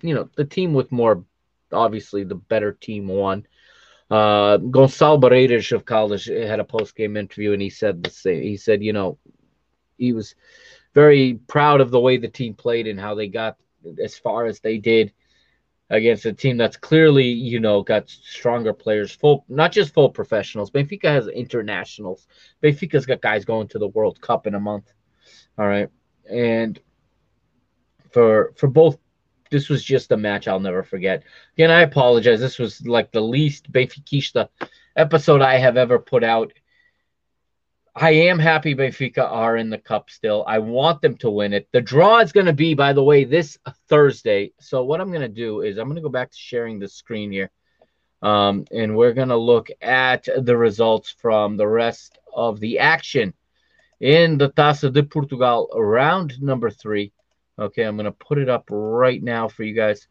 you 0.00 0.14
know 0.14 0.28
the 0.36 0.44
team 0.44 0.74
with 0.74 0.90
more 0.90 1.24
obviously 1.72 2.24
the 2.24 2.34
better 2.34 2.72
team 2.72 3.06
won. 3.08 3.46
Uh, 4.12 4.58
Gonçalo 4.58 5.18
Paredes 5.18 5.72
of 5.72 5.86
Caldas 5.86 6.26
had 6.26 6.60
a 6.60 6.64
post 6.64 6.94
game 6.94 7.16
interview, 7.16 7.52
and 7.54 7.62
he 7.62 7.70
said 7.70 8.02
the 8.02 8.10
same. 8.10 8.42
He 8.42 8.58
said, 8.58 8.82
you 8.82 8.92
know, 8.92 9.16
he 9.96 10.12
was 10.12 10.34
very 10.92 11.40
proud 11.46 11.80
of 11.80 11.90
the 11.90 12.00
way 12.00 12.18
the 12.18 12.28
team 12.28 12.54
played 12.54 12.86
and 12.86 13.00
how 13.00 13.14
they 13.14 13.28
got 13.28 13.56
as 14.04 14.18
far 14.18 14.44
as 14.44 14.60
they 14.60 14.76
did. 14.78 15.12
against 15.92 16.24
a 16.24 16.32
team 16.32 16.56
that's 16.56 16.76
clearly, 16.78 17.26
you 17.26 17.60
know, 17.60 17.82
got 17.82 18.08
stronger 18.08 18.72
players, 18.72 19.12
full 19.12 19.44
not 19.48 19.70
just 19.70 19.92
full 19.92 20.08
professionals. 20.08 20.70
Benfica 20.70 21.04
has 21.04 21.28
internationals. 21.28 22.26
Benfica's 22.62 23.04
got 23.04 23.20
guys 23.20 23.44
going 23.44 23.68
to 23.68 23.78
the 23.78 23.88
World 23.88 24.20
Cup 24.20 24.46
in 24.46 24.54
a 24.54 24.60
month. 24.60 24.90
All 25.58 25.66
right. 25.66 25.90
And 26.30 26.80
for 28.10 28.52
for 28.56 28.68
both 28.68 28.98
this 29.52 29.68
was 29.68 29.84
just 29.84 30.10
a 30.10 30.16
match 30.16 30.48
I'll 30.48 30.58
never 30.58 30.82
forget. 30.82 31.22
Again, 31.54 31.70
I 31.70 31.82
apologize. 31.82 32.40
This 32.40 32.58
was 32.58 32.84
like 32.84 33.12
the 33.12 33.20
least 33.20 33.70
Benfica 33.70 34.48
episode 34.96 35.40
I 35.40 35.58
have 35.58 35.76
ever 35.76 36.00
put 36.00 36.24
out 36.24 36.52
I 37.94 38.10
am 38.12 38.38
happy 38.38 38.74
Benfica 38.74 39.30
are 39.30 39.58
in 39.58 39.68
the 39.68 39.76
cup 39.76 40.08
still. 40.08 40.44
I 40.46 40.58
want 40.58 41.02
them 41.02 41.16
to 41.18 41.30
win 41.30 41.52
it. 41.52 41.68
The 41.72 41.82
draw 41.82 42.20
is 42.20 42.32
going 42.32 42.46
to 42.46 42.54
be, 42.54 42.72
by 42.72 42.94
the 42.94 43.04
way, 43.04 43.24
this 43.24 43.58
Thursday. 43.88 44.52
So 44.60 44.82
what 44.82 45.00
I'm 45.00 45.10
going 45.10 45.20
to 45.20 45.28
do 45.28 45.60
is 45.60 45.76
I'm 45.76 45.88
going 45.88 45.96
to 45.96 46.02
go 46.02 46.08
back 46.08 46.30
to 46.30 46.38
sharing 46.38 46.78
the 46.78 46.88
screen 46.88 47.30
here. 47.30 47.50
Um, 48.22 48.64
and 48.72 48.96
we're 48.96 49.12
going 49.12 49.28
to 49.28 49.36
look 49.36 49.68
at 49.82 50.26
the 50.38 50.56
results 50.56 51.14
from 51.18 51.56
the 51.58 51.68
rest 51.68 52.18
of 52.34 52.60
the 52.60 52.78
action 52.78 53.34
in 54.00 54.38
the 54.38 54.50
Taça 54.50 54.90
de 54.90 55.02
Portugal 55.02 55.68
round 55.74 56.40
number 56.40 56.70
three. 56.70 57.12
Okay, 57.58 57.82
I'm 57.82 57.96
going 57.96 58.04
to 58.04 58.12
put 58.12 58.38
it 58.38 58.48
up 58.48 58.68
right 58.70 59.22
now 59.22 59.48
for 59.48 59.62
you 59.62 59.74
guys. 59.74 60.08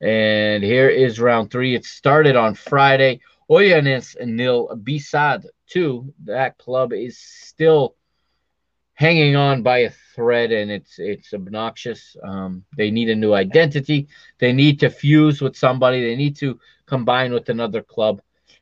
And 0.00 0.62
here 0.62 0.88
is 0.88 1.20
round 1.20 1.50
three. 1.50 1.74
It 1.74 1.84
started 1.84 2.36
on 2.36 2.54
Friday. 2.54 3.20
Olhanense 3.50 4.14
nil, 4.24 4.74
B-SAD 4.82 5.46
two. 5.66 6.12
That 6.24 6.58
club 6.58 6.92
is 6.92 7.18
still 7.18 7.96
hanging 8.94 9.36
on 9.36 9.62
by 9.62 9.78
a 9.78 9.90
thread, 10.14 10.52
and 10.52 10.70
it's 10.70 10.98
it's 10.98 11.32
obnoxious. 11.32 12.16
Um, 12.22 12.64
they 12.76 12.90
need 12.90 13.08
a 13.10 13.14
new 13.16 13.32
identity. 13.32 14.08
They 14.38 14.52
need 14.52 14.80
to 14.80 14.90
fuse 14.90 15.40
with 15.40 15.56
somebody. 15.56 16.02
They 16.02 16.16
need 16.16 16.36
to 16.36 16.58
combine 16.86 17.32
with 17.32 17.48
another 17.48 17.82
club 17.82 18.20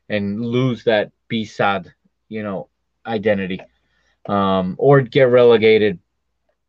and 0.09 0.39
lose 0.45 0.83
that 0.85 1.11
B-SAD, 1.27 1.93
you 2.29 2.43
know, 2.43 2.69
identity, 3.05 3.61
um, 4.27 4.75
or 4.77 5.01
get 5.01 5.23
relegated 5.23 5.99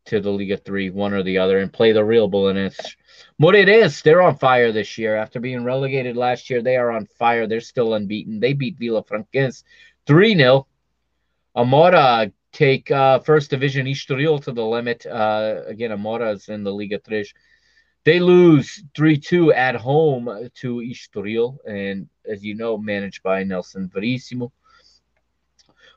to 0.05 0.19
the 0.19 0.31
Liga 0.31 0.57
Three, 0.57 0.89
one 0.89 1.13
or 1.13 1.23
the 1.23 1.37
other, 1.37 1.59
and 1.59 1.71
play 1.71 1.91
the 1.91 2.03
real 2.03 2.29
Belenenses 2.29 2.95
what 3.37 3.55
it 3.55 3.69
is, 3.69 4.01
they're 4.01 4.21
on 4.21 4.37
fire 4.37 4.71
this 4.73 4.97
year. 4.97 5.15
After 5.15 5.39
being 5.39 5.63
relegated 5.63 6.17
last 6.17 6.49
year, 6.49 6.61
they 6.61 6.75
are 6.75 6.91
on 6.91 7.05
fire. 7.05 7.47
They're 7.47 7.61
still 7.61 7.93
unbeaten. 7.93 8.39
They 8.39 8.51
beat 8.51 8.77
Vilafranquense 8.77 9.63
3 10.07 10.35
0. 10.35 10.67
Amora 11.55 12.31
take 12.51 12.91
uh, 12.91 13.19
first 13.19 13.49
division 13.49 13.85
Estoril 13.85 14.43
to 14.43 14.51
the 14.51 14.63
limit. 14.63 15.05
Uh, 15.05 15.61
again, 15.67 15.91
Amora 15.91 16.35
is 16.35 16.49
in 16.49 16.63
the 16.63 16.73
Liga 16.73 16.99
3. 16.99 17.25
They 18.03 18.19
lose 18.19 18.83
3 18.93 19.17
2 19.17 19.53
at 19.53 19.75
home 19.75 20.49
to 20.55 20.75
Estoril, 20.77 21.57
and 21.65 22.09
as 22.29 22.43
you 22.43 22.55
know, 22.55 22.77
managed 22.77 23.23
by 23.23 23.43
Nelson 23.43 23.87
Verissimo. 23.87 24.51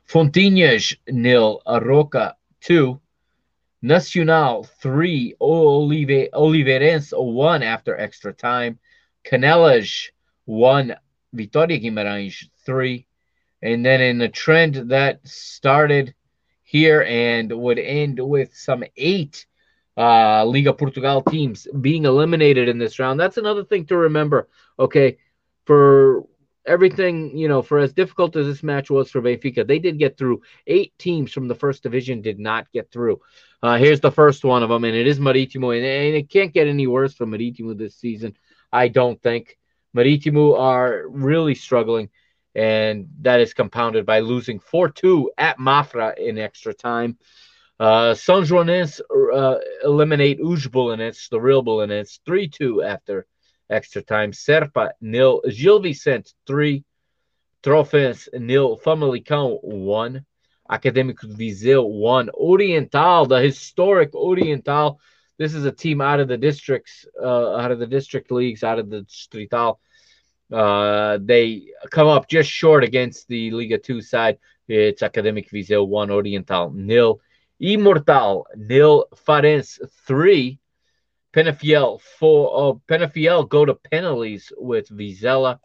Fontinhas 0.08 0.96
nil, 1.08 1.60
Arouca 1.66 2.34
2. 2.60 3.00
Nacional 3.82 4.62
3, 4.62 5.34
Olive, 5.40 6.30
Oliveirense 6.32 7.12
1 7.12 7.62
after 7.62 7.98
extra 7.98 8.32
time. 8.32 8.78
Canelas 9.24 10.10
1, 10.44 10.94
Vitória 11.34 11.82
Guimarães 11.82 12.48
3. 12.64 13.06
And 13.62 13.84
then 13.84 14.00
in 14.00 14.18
the 14.18 14.28
trend 14.28 14.90
that 14.90 15.26
started 15.26 16.14
here 16.62 17.02
and 17.02 17.52
would 17.52 17.78
end 17.78 18.18
with 18.18 18.56
some 18.56 18.84
eight 18.96 19.46
uh, 19.96 20.44
Liga 20.44 20.72
Portugal 20.72 21.22
teams 21.22 21.66
being 21.80 22.04
eliminated 22.04 22.68
in 22.68 22.78
this 22.78 22.98
round. 22.98 23.20
That's 23.20 23.36
another 23.36 23.64
thing 23.64 23.86
to 23.86 23.96
remember. 23.96 24.48
Okay, 24.78 25.18
for 25.64 26.26
everything, 26.66 27.36
you 27.36 27.48
know, 27.48 27.62
for 27.62 27.78
as 27.78 27.92
difficult 27.92 28.36
as 28.36 28.46
this 28.46 28.62
match 28.62 28.90
was 28.90 29.10
for 29.10 29.20
Benfica, 29.20 29.66
they 29.66 29.78
did 29.78 29.98
get 29.98 30.16
through. 30.16 30.42
Eight 30.66 30.92
teams 30.98 31.32
from 31.32 31.48
the 31.48 31.54
first 31.54 31.82
division 31.82 32.22
did 32.22 32.38
not 32.38 32.70
get 32.72 32.90
through. 32.90 33.20
Uh, 33.62 33.76
here's 33.78 34.00
the 34.00 34.10
first 34.10 34.44
one 34.44 34.62
of 34.62 34.68
them, 34.68 34.84
and 34.84 34.96
it 34.96 35.06
is 35.06 35.20
Maritimo, 35.20 35.70
and, 35.70 35.84
and 35.84 36.14
it 36.14 36.28
can't 36.28 36.52
get 36.52 36.66
any 36.66 36.86
worse 36.86 37.14
for 37.14 37.26
Maritimo 37.26 37.74
this 37.74 37.96
season, 37.96 38.36
I 38.72 38.88
don't 38.88 39.20
think. 39.22 39.58
Maritimo 39.92 40.56
are 40.56 41.06
really 41.08 41.54
struggling, 41.54 42.08
and 42.54 43.08
that 43.20 43.40
is 43.40 43.54
compounded 43.54 44.06
by 44.06 44.20
losing 44.20 44.58
4 44.58 44.88
2 44.90 45.32
at 45.38 45.58
Mafra 45.58 46.16
in 46.18 46.38
extra 46.38 46.72
time. 46.74 47.18
Uh, 47.78 48.14
Sanjoanense 48.14 49.00
uh, 49.34 49.58
eliminate 49.82 50.40
Uj 50.40 51.28
the 51.30 51.40
real 51.40 51.62
Belenenses, 51.62 52.20
3 52.24 52.48
2 52.48 52.82
after 52.82 53.26
extra 53.72 54.02
time. 54.02 54.32
Serpa 54.32 54.90
nil. 55.00 55.40
Gil 55.48 55.80
Vicente 55.80 56.32
three. 56.46 56.84
Trofense 57.62 58.28
nil. 58.38 58.78
Famalicão 58.78 59.58
one. 59.62 60.24
Acadêmico 60.70 61.26
Viseu 61.28 61.84
one. 61.84 62.30
Oriental, 62.34 63.26
the 63.26 63.40
historic 63.40 64.14
Oriental. 64.14 64.98
This 65.38 65.54
is 65.54 65.64
a 65.64 65.72
team 65.72 66.00
out 66.00 66.20
of 66.20 66.28
the 66.28 66.36
districts, 66.36 67.06
uh, 67.20 67.56
out 67.56 67.72
of 67.72 67.78
the 67.78 67.86
district 67.86 68.30
leagues, 68.30 68.62
out 68.62 68.78
of 68.78 68.90
the 68.90 69.02
Distrital. 69.02 69.80
Uh, 70.52 71.18
they 71.20 71.68
come 71.90 72.06
up 72.06 72.28
just 72.28 72.50
short 72.50 72.84
against 72.84 73.26
the 73.28 73.50
Liga 73.50 73.78
2 73.78 74.02
side. 74.02 74.38
It's 74.68 75.02
Academic 75.02 75.50
Viseu 75.50 75.86
1, 75.86 76.10
Oriental 76.10 76.70
nil. 76.70 77.20
Imortal 77.60 78.44
nil. 78.56 79.06
Farense 79.26 79.80
3. 80.06 80.58
Penafiel 81.32 82.00
for 82.00 82.50
oh, 82.52 82.82
Penafiel 82.86 83.48
go 83.48 83.64
to 83.64 83.74
penalties 83.74 84.52
with 84.56 84.88
Vizela, 84.88 85.58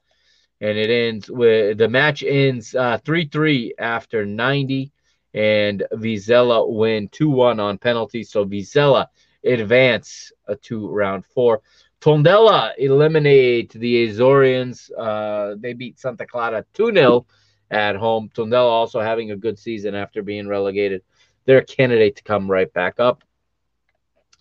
and 0.62 0.78
it 0.78 0.90
ends 0.90 1.30
with 1.30 1.78
the 1.78 1.90
match 1.90 2.24
ends 2.24 2.74
uh, 2.74 2.98
three 3.04 3.28
three 3.28 3.74
after 3.78 4.26
ninety, 4.26 4.92
and 5.34 5.84
Vizela 5.94 6.68
win 6.68 7.10
two 7.10 7.30
one 7.30 7.60
on 7.60 7.78
penalties. 7.78 8.32
So 8.32 8.46
Vizela 8.46 9.08
advance 9.44 10.32
uh, 10.48 10.56
to 10.64 10.90
round 10.90 11.26
four. 11.26 11.62
Tondela 12.00 12.74
eliminate 12.78 13.72
the 13.72 14.08
Azorians. 14.08 14.92
Uh, 14.98 15.56
they 15.60 15.74
beat 15.74 16.00
Santa 16.00 16.26
Clara 16.26 16.64
2 16.74 16.94
0 16.94 17.26
at 17.72 17.96
home. 17.96 18.30
Tondela 18.34 18.70
also 18.70 19.00
having 19.00 19.32
a 19.32 19.36
good 19.36 19.58
season 19.58 19.96
after 19.96 20.22
being 20.22 20.48
relegated. 20.48 21.02
They're 21.46 21.60
a 21.60 21.66
candidate 21.66 22.18
to 22.18 22.24
come 22.24 22.50
right 22.50 22.72
back 22.72 23.00
up. 23.00 23.24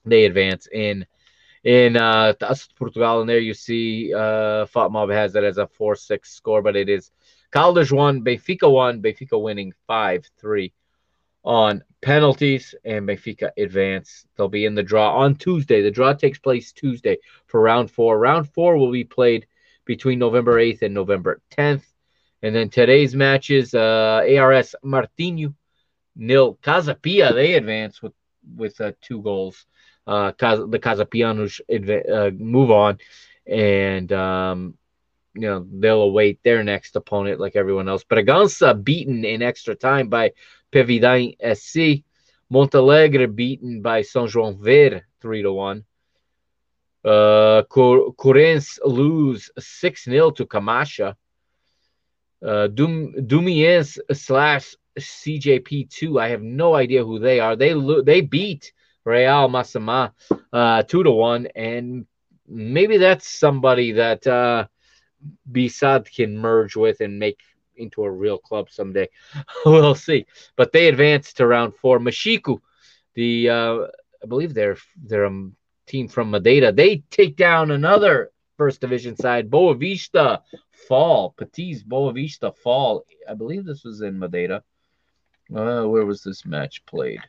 They 0.05 0.27
advance 0.27 0.69
in 0.71 1.07
in 1.67 1.97
uh, 1.97 2.33
Portugal, 2.77 3.21
and 3.21 3.29
there 3.29 3.41
you 3.41 3.53
see 3.53 4.15
uh, 4.15 4.67
has 4.67 5.35
it 5.35 5.43
as 5.43 5.59
a 5.59 5.67
4 5.67 5.97
6 5.97 6.31
score, 6.31 6.63
but 6.63 6.77
it 6.77 6.89
is 6.89 7.11
Caldas 7.53 7.91
1, 7.91 8.23
Benfica 8.23 8.71
1, 8.71 9.03
Benfica 9.03 9.43
winning 9.43 9.73
5 9.89 10.31
3 10.39 10.73
on 11.43 11.83
penalties, 12.03 12.73
and 12.85 13.09
Benfica 13.09 13.51
advance. 13.59 14.27
They'll 14.37 14.49
be 14.49 14.65
in 14.65 14.77
the 14.77 14.83
draw 14.85 15.17
on 15.17 15.35
Tuesday. 15.35 15.83
The 15.83 15.91
draw 15.91 16.13
takes 16.13 16.39
place 16.39 16.71
Tuesday 16.71 17.19
for 17.47 17.61
round 17.61 17.91
four. 17.91 18.17
Round 18.17 18.49
four 18.49 18.77
will 18.77 18.93
be 18.93 19.05
played 19.05 19.47
between 19.85 20.21
November 20.21 20.61
8th 20.61 20.83
and 20.83 20.95
November 20.95 21.41
10th. 21.51 21.85
And 22.43 22.55
then 22.55 22.69
today's 22.69 23.17
matches 23.17 23.75
uh, 23.75 24.25
ARS 24.39 24.77
Martinho, 24.85 25.53
nil. 26.15 26.59
Casa 26.63 26.95
Pia, 26.95 27.33
they 27.33 27.55
advance 27.55 28.01
with, 28.01 28.13
with 28.57 28.81
uh, 28.81 28.93
two 29.01 29.21
goals 29.23 29.67
uh, 30.07 30.33
the 30.39 30.79
Casapianos 30.81 31.61
uh, 31.71 32.31
move 32.31 32.71
on, 32.71 32.99
and 33.47 34.13
um, 34.13 34.75
you 35.35 35.43
know 35.43 35.67
they'll 35.71 36.03
await 36.03 36.43
their 36.43 36.63
next 36.63 36.97
opponent 36.97 37.41
like 37.41 37.57
everyone 37.57 37.89
else. 37.89 38.05
Bragança 38.05 38.75
beaten 38.83 39.25
in 39.25 39.43
extra 39.43 39.75
time 39.75 40.09
by 40.09 40.33
Pevidem 40.73 41.37
SC. 41.41 42.05
Montalegre 42.49 43.27
beaten 43.27 43.83
by 43.83 44.03
São 44.03 44.29
João 44.29 44.57
Ver 44.57 45.03
three 45.21 45.43
to 45.43 45.53
one. 45.53 45.85
Uh, 47.05 47.63
lose 48.85 49.51
six 49.59 50.05
0 50.05 50.31
to 50.33 50.47
Camacha. 50.47 51.17
Uh, 52.45 52.67
Dum 52.69 53.13
Dumiense 53.15 53.99
slash 54.13 54.77
CJP 54.99 55.89
two. 55.91 56.19
I 56.19 56.29
have 56.29 56.43
no 56.43 56.75
idea 56.75 57.05
who 57.05 57.19
they 57.19 57.41
are. 57.41 57.57
They 57.57 57.75
lo- 57.75 58.03
they 58.03 58.21
beat 58.21 58.73
Real 59.07 59.49
Massamá 59.49 60.13
uh, 60.53 60.83
two 60.83 61.03
to 61.05 61.11
one, 61.11 61.47
and 61.55 62.07
maybe 62.49 62.97
that's 62.97 63.29
somebody 63.29 63.93
that 63.93 64.27
uh, 64.27 64.67
B-SAD 65.51 66.11
can 66.11 66.37
merge 66.37 66.77
with 66.77 67.01
and 67.01 67.19
make 67.19 67.41
into 67.77 68.03
a 68.05 68.11
real 68.11 68.39
club 68.39 68.69
someday. 68.71 69.09
we'll 69.67 69.95
see. 69.95 70.27
But 70.57 70.73
they 70.73 70.89
advance 70.89 71.33
to 71.35 71.47
round 71.47 71.75
four. 71.77 71.99
Machico, 72.01 72.61
the 73.15 73.49
uh, 73.49 73.79
I 74.23 74.27
believe 74.27 74.55
they're 74.55 74.79
they're 74.97 75.27
a 75.27 75.51
team 75.87 76.09
from 76.09 76.31
Madeira. 76.31 76.73
They 76.73 77.05
take 77.11 77.37
down 77.37 77.71
another 77.71 78.33
first 78.57 78.81
division 78.81 79.17
side, 79.17 79.51
Boavista 79.51 80.43
Fall. 80.89 81.35
Petit's 81.39 81.83
Boavista 81.83 82.57
Fall. 82.57 83.05
I 83.29 83.35
believe 83.35 83.65
this 83.65 83.85
was 83.85 84.01
in 84.01 84.19
Madeira. 84.19 84.63
Uh, 85.55 85.85
where 85.85 86.05
was 86.05 86.23
this 86.23 86.45
match 86.45 86.85
played? 86.87 87.21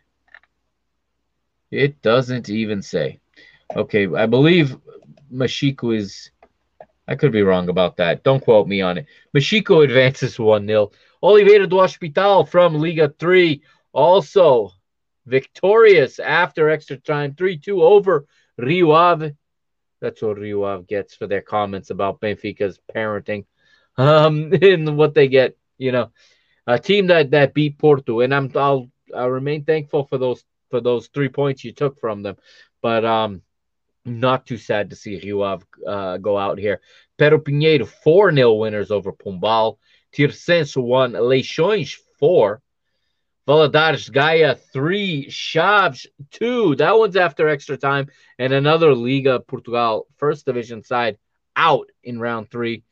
It 1.71 2.01
doesn't 2.01 2.49
even 2.49 2.81
say. 2.81 3.19
Okay, 3.75 4.07
I 4.15 4.25
believe 4.25 4.77
Machico 5.31 5.95
is 5.95 6.31
I 7.07 7.15
could 7.15 7.31
be 7.31 7.41
wrong 7.41 7.69
about 7.69 7.97
that. 7.97 8.23
Don't 8.23 8.43
quote 8.43 8.67
me 8.67 8.81
on 8.81 8.97
it. 8.97 9.05
Machico 9.35 9.83
advances 9.83 10.37
1 10.37 10.67
0. 10.67 10.91
Oliveira 11.23 11.67
do 11.67 11.79
Hospital 11.79 12.45
from 12.45 12.75
Liga 12.75 13.13
3 13.17 13.61
also 13.93 14.71
victorious 15.25 16.19
after 16.19 16.69
extra 16.69 16.97
time 16.97 17.33
3 17.35 17.57
2 17.57 17.81
over 17.81 18.25
Rio 18.57 18.91
Ave. 18.91 19.35
That's 20.01 20.21
what 20.21 20.37
Rio 20.37 20.63
Ave 20.63 20.85
gets 20.85 21.15
for 21.15 21.27
their 21.27 21.41
comments 21.41 21.89
about 21.89 22.21
Benfica's 22.21 22.79
parenting 22.93 23.45
um, 23.97 24.53
and 24.61 24.97
what 24.97 25.13
they 25.13 25.27
get. 25.27 25.57
You 25.77 25.91
know, 25.91 26.11
a 26.65 26.79
team 26.79 27.07
that, 27.07 27.31
that 27.31 27.53
beat 27.53 27.77
Porto, 27.77 28.19
and 28.21 28.33
I'm 28.33 28.51
I'll 28.55 28.89
I'll 29.15 29.29
remain 29.29 29.63
thankful 29.63 30.05
for 30.05 30.17
those 30.17 30.43
for 30.69 30.81
those 30.81 31.07
three 31.07 31.29
points 31.29 31.63
you 31.63 31.73
took 31.73 31.99
from 31.99 32.23
them. 32.23 32.37
But 32.81 33.05
um, 33.05 33.41
not 34.05 34.45
too 34.45 34.57
sad 34.57 34.89
to 34.89 34.95
see 34.95 35.19
Rio 35.19 35.59
uh, 35.87 36.17
go 36.17 36.37
out 36.37 36.57
here. 36.59 36.81
Pero 37.17 37.39
Pinheiro, 37.39 37.87
4 37.87 38.33
0 38.33 38.53
winners 38.55 38.91
over 38.91 39.11
Pombal. 39.11 39.77
Tirsense 40.13 40.81
1, 40.81 41.13
Leixões 41.13 41.95
4. 42.19 42.61
Valadares 43.47 44.11
Gaia 44.11 44.55
3, 44.55 45.27
Chaves 45.29 46.05
2. 46.31 46.75
That 46.75 46.97
one's 46.97 47.15
after 47.15 47.47
extra 47.47 47.77
time. 47.77 48.07
And 48.37 48.51
another 48.51 48.93
Liga 48.93 49.39
Portugal 49.39 50.07
first 50.17 50.45
division 50.45 50.83
side 50.83 51.17
out 51.55 51.89
in 52.03 52.19
round 52.19 52.49
three. 52.49 52.83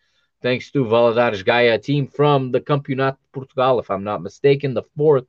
Thanks 0.42 0.72
to 0.72 0.86
Valadares 0.86 1.46
Gaia, 1.46 1.80
team 1.80 2.08
from 2.08 2.52
the 2.52 2.60
Campeonato 2.60 3.18
Portugal, 3.32 3.80
if 3.80 3.90
I'm 3.90 4.04
not 4.04 4.22
mistaken, 4.22 4.74
the 4.74 4.84
fourth 4.96 5.28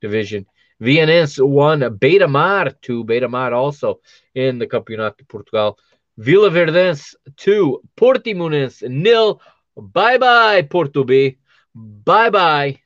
division. 0.00 0.46
Vianense 0.80 1.44
won 1.44 1.80
Beira 1.98 2.28
Mar 2.28 2.70
2. 2.82 3.04
Beira 3.04 3.28
Mar 3.28 3.52
also 3.52 4.00
in 4.34 4.58
the 4.58 4.66
Campeonato 4.66 5.26
Portugal. 5.28 5.78
Vila 6.16 6.50
Verdense 6.50 7.14
2. 7.36 7.82
Portimonense 7.96 8.88
nil. 8.88 9.40
Bye 9.76 10.18
bye, 10.18 10.62
Porto 10.62 11.04
B. 11.04 11.38
Bye 11.74 12.30
bye. 12.30 12.80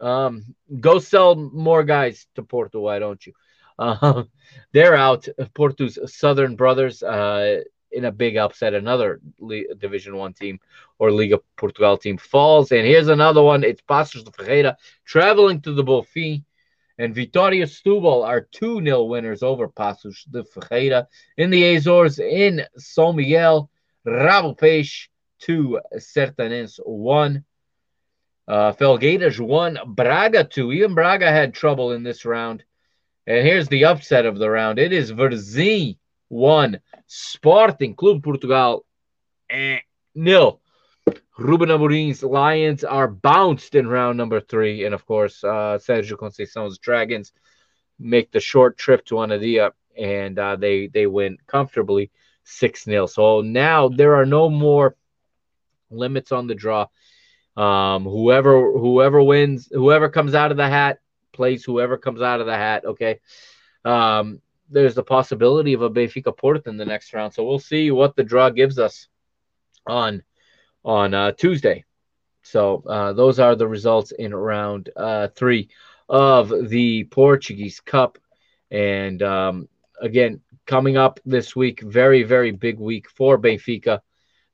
Um, 0.00 0.54
go 0.80 0.98
sell 0.98 1.34
more 1.34 1.82
guys 1.82 2.26
to 2.34 2.42
Porto, 2.42 2.80
why 2.80 2.98
don't 2.98 3.24
you? 3.26 3.32
Uh, 3.78 4.24
they're 4.72 4.94
out. 4.94 5.26
Porto's 5.54 5.98
Southern 6.06 6.54
Brothers 6.56 7.02
uh, 7.02 7.62
in 7.90 8.04
a 8.04 8.12
big 8.12 8.36
upset. 8.36 8.74
Another 8.74 9.20
Le- 9.38 9.74
Division 9.74 10.16
One 10.16 10.32
team 10.32 10.60
or 10.98 11.10
Liga 11.10 11.40
Portugal 11.56 11.96
team 11.96 12.18
falls. 12.18 12.72
And 12.72 12.86
here's 12.86 13.08
another 13.08 13.42
one. 13.42 13.64
It's 13.64 13.82
Paços 13.82 14.24
de 14.24 14.30
Ferreira 14.30 14.76
traveling 15.04 15.60
to 15.62 15.72
the 15.72 15.84
Bonfim. 15.84 16.44
And 16.98 17.14
Vitória 17.14 17.66
Setúbal 17.66 18.26
are 18.26 18.48
2 18.52 18.82
0 18.82 19.04
winners 19.04 19.42
over 19.42 19.68
Paços 19.68 20.24
de 20.30 20.44
Ferreira. 20.44 21.06
In 21.36 21.50
the 21.50 21.76
Azores, 21.76 22.18
in 22.18 22.64
São 22.78 23.14
Miguel, 23.14 23.70
Rabo 24.06 24.56
Peixe 24.56 25.08
2, 25.40 25.78
Sertanense 25.98 26.80
1. 26.84 27.44
Uh, 28.48 28.72
Felgueiras 28.72 29.38
1, 29.38 29.94
Braga 29.94 30.44
2. 30.44 30.72
Even 30.72 30.94
Braga 30.94 31.30
had 31.30 31.52
trouble 31.52 31.92
in 31.92 32.02
this 32.02 32.24
round. 32.24 32.64
And 33.26 33.44
here's 33.44 33.68
the 33.68 33.84
upset 33.86 34.24
of 34.24 34.38
the 34.38 34.48
round. 34.48 34.78
It 34.78 34.92
is 34.92 35.12
Varzim 35.12 35.98
1, 36.28 36.80
Sporting 37.06 37.94
Clube 37.94 38.22
Portugal 38.22 38.86
eh, 39.50 39.80
nil. 40.14 40.60
Ruben 41.38 41.70
Amorim's 41.70 42.22
Lions 42.22 42.82
are 42.82 43.08
bounced 43.08 43.74
in 43.74 43.86
round 43.86 44.16
number 44.16 44.40
three. 44.40 44.84
And 44.84 44.94
of 44.94 45.04
course, 45.06 45.44
uh, 45.44 45.78
Sergio 45.78 46.16
Conceição's 46.16 46.78
Dragons 46.78 47.32
make 47.98 48.32
the 48.32 48.40
short 48.40 48.78
trip 48.78 49.04
to 49.06 49.16
Anadia 49.16 49.72
and 49.96 50.38
uh, 50.38 50.56
they, 50.56 50.88
they 50.88 51.06
win 51.06 51.38
comfortably 51.46 52.10
6 52.44 52.84
0. 52.84 53.06
So 53.06 53.40
now 53.42 53.88
there 53.88 54.14
are 54.16 54.26
no 54.26 54.48
more 54.48 54.96
limits 55.90 56.32
on 56.32 56.46
the 56.46 56.54
draw. 56.54 56.86
Um, 57.56 58.04
whoever 58.04 58.72
whoever 58.72 59.22
wins, 59.22 59.68
whoever 59.70 60.08
comes 60.08 60.34
out 60.34 60.50
of 60.50 60.56
the 60.56 60.68
hat 60.68 60.98
plays 61.32 61.64
whoever 61.64 61.96
comes 61.96 62.20
out 62.20 62.40
of 62.40 62.46
the 62.46 62.56
hat. 62.56 62.84
Okay. 62.84 63.20
Um, 63.84 64.40
there's 64.68 64.94
the 64.94 65.02
possibility 65.02 65.72
of 65.74 65.82
a 65.82 65.90
Benfica 65.90 66.36
Porto 66.36 66.68
in 66.68 66.76
the 66.76 66.84
next 66.84 67.14
round. 67.14 67.32
So 67.32 67.44
we'll 67.44 67.58
see 67.58 67.90
what 67.90 68.16
the 68.16 68.24
draw 68.24 68.50
gives 68.50 68.78
us 68.78 69.08
on 69.86 70.22
on 70.86 71.12
uh, 71.12 71.32
Tuesday. 71.32 71.84
So 72.42 72.84
uh, 72.86 73.12
those 73.12 73.40
are 73.40 73.56
the 73.56 73.66
results 73.66 74.12
in 74.12 74.32
round 74.34 74.88
uh, 74.96 75.28
three 75.28 75.68
of 76.08 76.68
the 76.68 77.04
Portuguese 77.04 77.80
Cup. 77.80 78.18
And 78.70 79.20
um, 79.22 79.68
again, 80.00 80.40
coming 80.64 80.96
up 80.96 81.18
this 81.26 81.56
week, 81.56 81.82
very, 81.82 82.22
very 82.22 82.52
big 82.52 82.78
week 82.78 83.10
for 83.10 83.36
Benfica. 83.36 84.00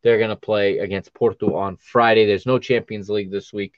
They're 0.03 0.19
going 0.19 0.31
to 0.31 0.37
play 0.37 0.79
against 0.79 1.15
Porto 1.15 1.55
on 1.55 1.77
Friday. 1.77 2.27
There's 2.27 2.47
no 2.47 2.59
Champions 2.59 3.11
League 3.11 3.31
this 3.31 3.53
week, 3.53 3.75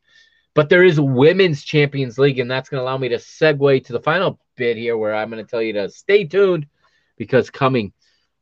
but 0.55 0.69
there 0.69 0.85
is 0.85 0.99
Women's 0.99 1.63
Champions 1.65 2.19
League, 2.19 2.39
and 2.39 2.51
that's 2.51 2.69
going 2.69 2.81
to 2.81 2.85
allow 2.85 2.97
me 2.97 3.09
to 3.11 3.17
segue 3.17 3.85
to 3.85 3.93
the 3.93 4.01
final 4.01 4.39
bit 4.57 4.77
here 4.77 4.97
where 4.97 5.15
I'm 5.15 5.29
going 5.29 5.45
to 5.45 5.51
tell 5.51 5.61
you 5.61 5.75
to 5.75 5.91
stay 5.91 6.25
tuned 6.25 6.67
because 7.19 7.51
coming 7.51 7.93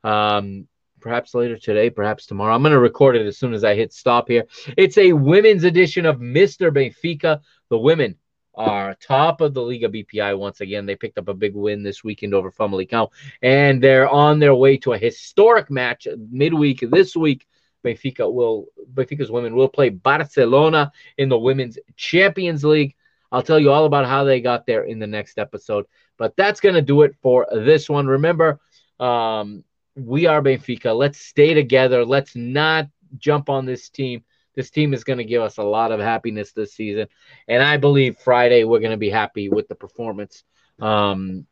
um, 0.05 0.69
perhaps 1.03 1.35
later 1.35 1.59
today, 1.59 1.91
perhaps 1.91 2.27
tomorrow. 2.27 2.55
I'm 2.55 2.63
going 2.63 2.73
to 2.73 2.79
record 2.79 3.17
it 3.17 3.27
as 3.27 3.37
soon 3.37 3.53
as 3.53 3.65
I 3.65 3.75
hit 3.75 3.93
stop 3.93 4.29
here. 4.29 4.45
It's 4.77 4.97
a 4.97 5.13
women's 5.13 5.65
edition 5.65 6.07
of 6.07 6.19
Mr. 6.19 6.71
Benfica. 6.71 7.41
The 7.69 7.79
women 7.79 8.17
are 8.55 8.95
top 8.95 9.41
of 9.41 9.55
the 9.55 9.63
Liga 9.63 9.89
BPI 9.89 10.39
once 10.39 10.61
again. 10.61 10.87
They 10.87 10.97
picked 10.97 11.19
up 11.19 11.29
a 11.29 11.35
big 11.35 11.55
win 11.55 11.83
this 11.83 12.05
weekend 12.05 12.35
over 12.35 12.51
Famalicão, 12.51 13.11
and 13.43 13.83
they're 13.83 14.09
on 14.09 14.39
their 14.39 14.55
way 14.55 14.77
to 14.79 14.93
a 14.93 14.99
historic 14.99 15.71
match 15.71 16.07
midweek 16.31 16.81
this 16.91 17.17
week. 17.17 17.47
Benfica 17.85 18.33
will 18.33 18.67
Benfica's 18.95 19.31
women 19.31 19.57
will 19.57 19.69
play 19.69 19.89
Barcelona 19.89 20.93
in 21.19 21.29
the 21.29 21.39
Women's 21.39 21.79
Champions 21.97 22.65
League. 22.65 22.95
I'll 23.33 23.43
tell 23.43 23.59
you 23.59 23.73
all 23.73 23.87
about 23.87 24.07
how 24.07 24.25
they 24.25 24.41
got 24.41 24.67
there 24.67 24.85
in 24.85 24.99
the 24.99 25.07
next 25.07 25.39
episode. 25.39 25.87
But 26.19 26.37
that's 26.37 26.61
going 26.61 26.75
to 26.75 26.83
do 26.83 27.03
it 27.03 27.17
for 27.23 27.47
this 27.51 27.89
one. 27.89 28.07
Remember, 28.07 28.61
um, 29.01 29.65
we 29.95 30.27
are 30.27 30.43
Benfica. 30.43 30.97
Let's 30.97 31.19
stay 31.19 31.55
together. 31.55 32.05
Let's 32.05 32.35
not 32.35 32.89
jump 33.19 33.49
on 33.49 33.67
this 33.67 33.89
team. 33.89 34.25
This 34.55 34.71
team 34.71 34.93
is 34.93 35.05
going 35.05 35.19
to 35.19 35.25
give 35.25 35.43
us 35.43 35.59
a 35.59 35.63
lot 35.63 35.93
of 35.93 36.01
happiness 36.01 36.53
this 36.53 36.75
season. 36.75 37.09
And 37.49 37.63
I 37.63 37.77
believe 37.77 38.19
Friday 38.19 38.65
we're 38.65 38.81
going 38.81 38.91
to 38.91 38.97
be 38.97 39.11
happy 39.11 39.49
with 39.49 39.69
the 39.69 39.75
performance. 39.75 40.45
Um, 40.81 41.47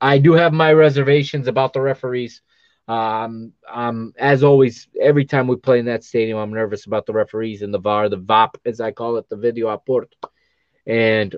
I 0.00 0.18
do 0.18 0.32
have 0.32 0.52
my 0.52 0.72
reservations 0.72 1.46
about 1.46 1.72
the 1.72 1.80
referees. 1.80 2.42
Um, 2.88 3.52
um, 3.70 4.14
as 4.18 4.42
always, 4.42 4.88
every 5.00 5.24
time 5.24 5.46
we 5.46 5.56
play 5.56 5.78
in 5.78 5.84
that 5.86 6.02
stadium, 6.02 6.38
I'm 6.38 6.52
nervous 6.52 6.86
about 6.86 7.06
the 7.06 7.12
referees 7.12 7.62
and 7.62 7.72
the 7.72 7.78
VAR, 7.78 8.08
the 8.08 8.16
VAP, 8.16 8.56
as 8.64 8.80
I 8.80 8.90
call 8.90 9.16
it, 9.16 9.28
the 9.28 9.36
video 9.36 9.68
apport. 9.76 10.06
And 10.86 11.36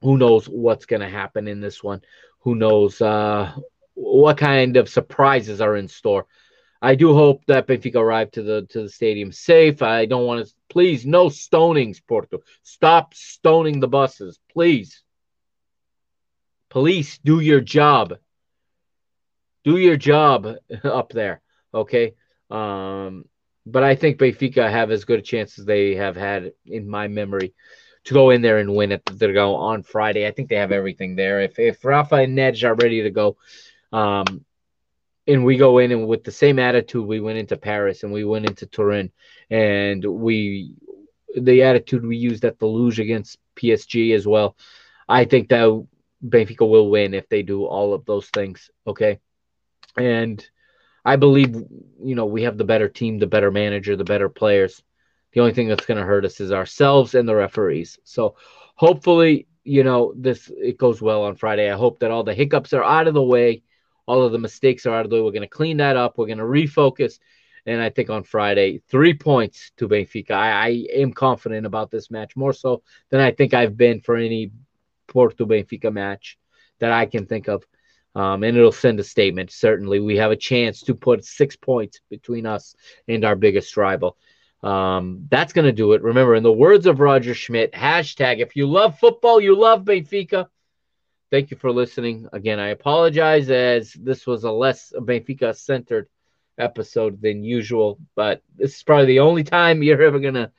who 0.00 0.18
knows 0.18 0.48
what's 0.48 0.86
going 0.86 1.02
to 1.02 1.08
happen 1.08 1.46
in 1.46 1.60
this 1.60 1.82
one? 1.82 2.00
Who 2.40 2.56
knows 2.56 3.00
uh, 3.00 3.54
what 3.94 4.38
kind 4.38 4.76
of 4.76 4.88
surprises 4.88 5.60
are 5.60 5.76
in 5.76 5.88
store? 5.88 6.26
I 6.82 6.96
do 6.96 7.14
hope 7.14 7.46
that 7.46 7.66
Benfica 7.66 7.96
arrive 7.96 8.30
to 8.32 8.42
the 8.42 8.66
to 8.70 8.82
the 8.82 8.88
stadium 8.90 9.32
safe. 9.32 9.80
I 9.80 10.04
don't 10.04 10.26
want 10.26 10.46
to. 10.46 10.52
Please, 10.68 11.06
no 11.06 11.26
stonings, 11.26 12.00
Porto. 12.06 12.40
Stop 12.62 13.14
stoning 13.14 13.80
the 13.80 13.88
buses, 13.88 14.38
please. 14.52 15.02
Police, 16.68 17.18
do 17.18 17.40
your 17.40 17.60
job. 17.60 18.18
Do 19.64 19.78
your 19.78 19.96
job 19.96 20.56
up 20.84 21.10
there, 21.10 21.40
okay? 21.72 22.14
Um, 22.50 23.24
but 23.64 23.82
I 23.82 23.94
think 23.94 24.18
Benfica 24.18 24.70
have 24.70 24.90
as 24.90 25.06
good 25.06 25.20
a 25.20 25.22
chance 25.22 25.58
as 25.58 25.64
they 25.64 25.94
have 25.94 26.16
had 26.16 26.52
in 26.66 26.86
my 26.86 27.08
memory 27.08 27.54
to 28.04 28.14
go 28.14 28.30
in 28.30 28.42
there 28.42 28.58
and 28.58 28.74
win 28.74 28.92
at 28.92 29.06
the 29.06 29.12
Dragão 29.12 29.56
on 29.56 29.82
Friday. 29.82 30.26
I 30.26 30.32
think 30.32 30.50
they 30.50 30.56
have 30.56 30.72
everything 30.72 31.16
there. 31.16 31.40
If 31.40 31.58
if 31.58 31.82
Rafa 31.82 32.16
and 32.16 32.36
Nedge 32.36 32.64
are 32.64 32.74
ready 32.74 33.02
to 33.02 33.10
go, 33.10 33.38
um, 33.94 34.44
and 35.28 35.44
we 35.44 35.56
go 35.56 35.78
in 35.78 35.92
and 35.92 36.08
with 36.08 36.24
the 36.24 36.32
same 36.32 36.58
attitude 36.58 37.06
we 37.06 37.20
went 37.20 37.38
into 37.38 37.56
Paris 37.56 38.02
and 38.02 38.12
we 38.12 38.24
went 38.24 38.44
into 38.44 38.66
Turin 38.66 39.12
and 39.48 40.04
we 40.04 40.74
the 41.36 41.62
attitude 41.62 42.04
we 42.04 42.16
used 42.16 42.44
at 42.44 42.58
the 42.58 42.66
Luz 42.66 42.98
against 42.98 43.38
PSG 43.56 44.14
as 44.14 44.26
well. 44.26 44.56
I 45.08 45.24
think 45.24 45.48
that 45.48 45.86
Benfica 46.24 46.68
will 46.68 46.90
win 46.90 47.14
if 47.14 47.28
they 47.28 47.42
do 47.42 47.66
all 47.66 47.94
of 47.94 48.04
those 48.04 48.28
things. 48.28 48.68
Okay. 48.86 49.20
And 49.96 50.44
I 51.04 51.16
believe, 51.16 51.54
you 51.54 52.14
know, 52.14 52.26
we 52.26 52.42
have 52.42 52.58
the 52.58 52.64
better 52.64 52.88
team, 52.88 53.18
the 53.18 53.26
better 53.26 53.50
manager, 53.50 53.96
the 53.96 54.04
better 54.04 54.28
players. 54.28 54.82
The 55.32 55.40
only 55.40 55.52
thing 55.52 55.68
that's 55.68 55.86
going 55.86 55.98
to 55.98 56.06
hurt 56.06 56.24
us 56.24 56.40
is 56.40 56.52
ourselves 56.52 57.14
and 57.14 57.28
the 57.28 57.34
referees. 57.34 57.98
So 58.04 58.36
hopefully, 58.74 59.46
you 59.62 59.84
know, 59.84 60.12
this 60.16 60.50
it 60.56 60.78
goes 60.78 61.00
well 61.00 61.24
on 61.24 61.36
Friday. 61.36 61.70
I 61.70 61.76
hope 61.76 62.00
that 62.00 62.10
all 62.10 62.24
the 62.24 62.34
hiccups 62.34 62.72
are 62.72 62.84
out 62.84 63.08
of 63.08 63.14
the 63.14 63.22
way 63.22 63.62
all 64.06 64.22
of 64.22 64.32
the 64.32 64.38
mistakes 64.38 64.86
are 64.86 64.94
out 64.94 65.04
of 65.04 65.10
the 65.10 65.16
way. 65.16 65.22
We're 65.22 65.30
going 65.30 65.42
to 65.42 65.48
clean 65.48 65.78
that 65.78 65.96
up. 65.96 66.18
We're 66.18 66.26
going 66.26 66.38
to 66.38 66.44
refocus. 66.44 67.18
And 67.66 67.80
I 67.80 67.88
think 67.88 68.10
on 68.10 68.24
Friday, 68.24 68.82
three 68.88 69.14
points 69.14 69.72
to 69.78 69.88
Benfica. 69.88 70.32
I, 70.32 70.50
I 70.50 70.68
am 70.94 71.12
confident 71.12 71.64
about 71.66 71.90
this 71.90 72.10
match 72.10 72.36
more 72.36 72.52
so 72.52 72.82
than 73.10 73.20
I 73.20 73.30
think 73.30 73.54
I've 73.54 73.76
been 73.76 74.00
for 74.00 74.16
any 74.16 74.50
Porto 75.06 75.46
Benfica 75.46 75.92
match 75.92 76.38
that 76.80 76.92
I 76.92 77.06
can 77.06 77.26
think 77.26 77.48
of. 77.48 77.64
Um, 78.14 78.44
and 78.44 78.56
it'll 78.56 78.70
send 78.70 79.00
a 79.00 79.04
statement. 79.04 79.50
Certainly, 79.50 80.00
we 80.00 80.16
have 80.18 80.30
a 80.30 80.36
chance 80.36 80.82
to 80.82 80.94
put 80.94 81.24
six 81.24 81.56
points 81.56 82.00
between 82.10 82.46
us 82.46 82.76
and 83.08 83.24
our 83.24 83.34
biggest 83.34 83.76
rival. 83.76 84.16
Um, 84.62 85.26
that's 85.30 85.52
going 85.52 85.66
to 85.66 85.72
do 85.72 85.92
it. 85.92 86.02
Remember, 86.02 86.34
in 86.34 86.42
the 86.42 86.52
words 86.52 86.86
of 86.86 87.00
Roger 87.00 87.34
Schmidt, 87.34 87.72
hashtag 87.72 88.38
if 88.38 88.56
you 88.56 88.66
love 88.66 88.98
football, 88.98 89.40
you 89.40 89.58
love 89.58 89.84
Benfica. 89.84 90.46
Thank 91.34 91.50
you 91.50 91.56
for 91.56 91.72
listening. 91.72 92.28
Again, 92.32 92.60
I 92.60 92.68
apologize 92.68 93.50
as 93.50 93.92
this 93.94 94.24
was 94.24 94.44
a 94.44 94.52
less 94.52 94.92
Benfica 94.96 95.56
centered 95.56 96.06
episode 96.58 97.20
than 97.20 97.42
usual, 97.42 97.98
but 98.14 98.40
this 98.56 98.76
is 98.76 98.84
probably 98.84 99.06
the 99.06 99.18
only 99.18 99.42
time 99.42 99.82
you're 99.82 100.00
ever 100.00 100.20
going 100.20 100.34
to, 100.34 100.52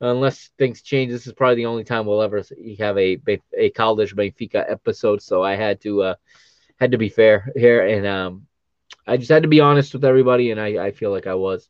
unless 0.00 0.48
things 0.56 0.80
change, 0.80 1.12
this 1.12 1.26
is 1.26 1.34
probably 1.34 1.56
the 1.56 1.66
only 1.66 1.84
time 1.84 2.06
we'll 2.06 2.22
ever 2.22 2.42
have 2.78 2.96
a, 2.96 3.20
a 3.58 3.70
Caldas 3.72 4.14
Benfica 4.14 4.64
episode. 4.66 5.20
So 5.20 5.42
I 5.42 5.54
had 5.54 5.82
to, 5.82 6.02
uh, 6.02 6.14
had 6.80 6.92
to 6.92 6.96
be 6.96 7.10
fair 7.10 7.52
here. 7.54 7.86
And, 7.86 8.06
um, 8.06 8.46
I 9.06 9.18
just 9.18 9.30
had 9.30 9.42
to 9.42 9.50
be 9.50 9.60
honest 9.60 9.92
with 9.92 10.06
everybody, 10.06 10.50
and 10.50 10.58
I, 10.58 10.86
I 10.86 10.90
feel 10.92 11.10
like 11.10 11.26
I 11.26 11.34
was. 11.34 11.68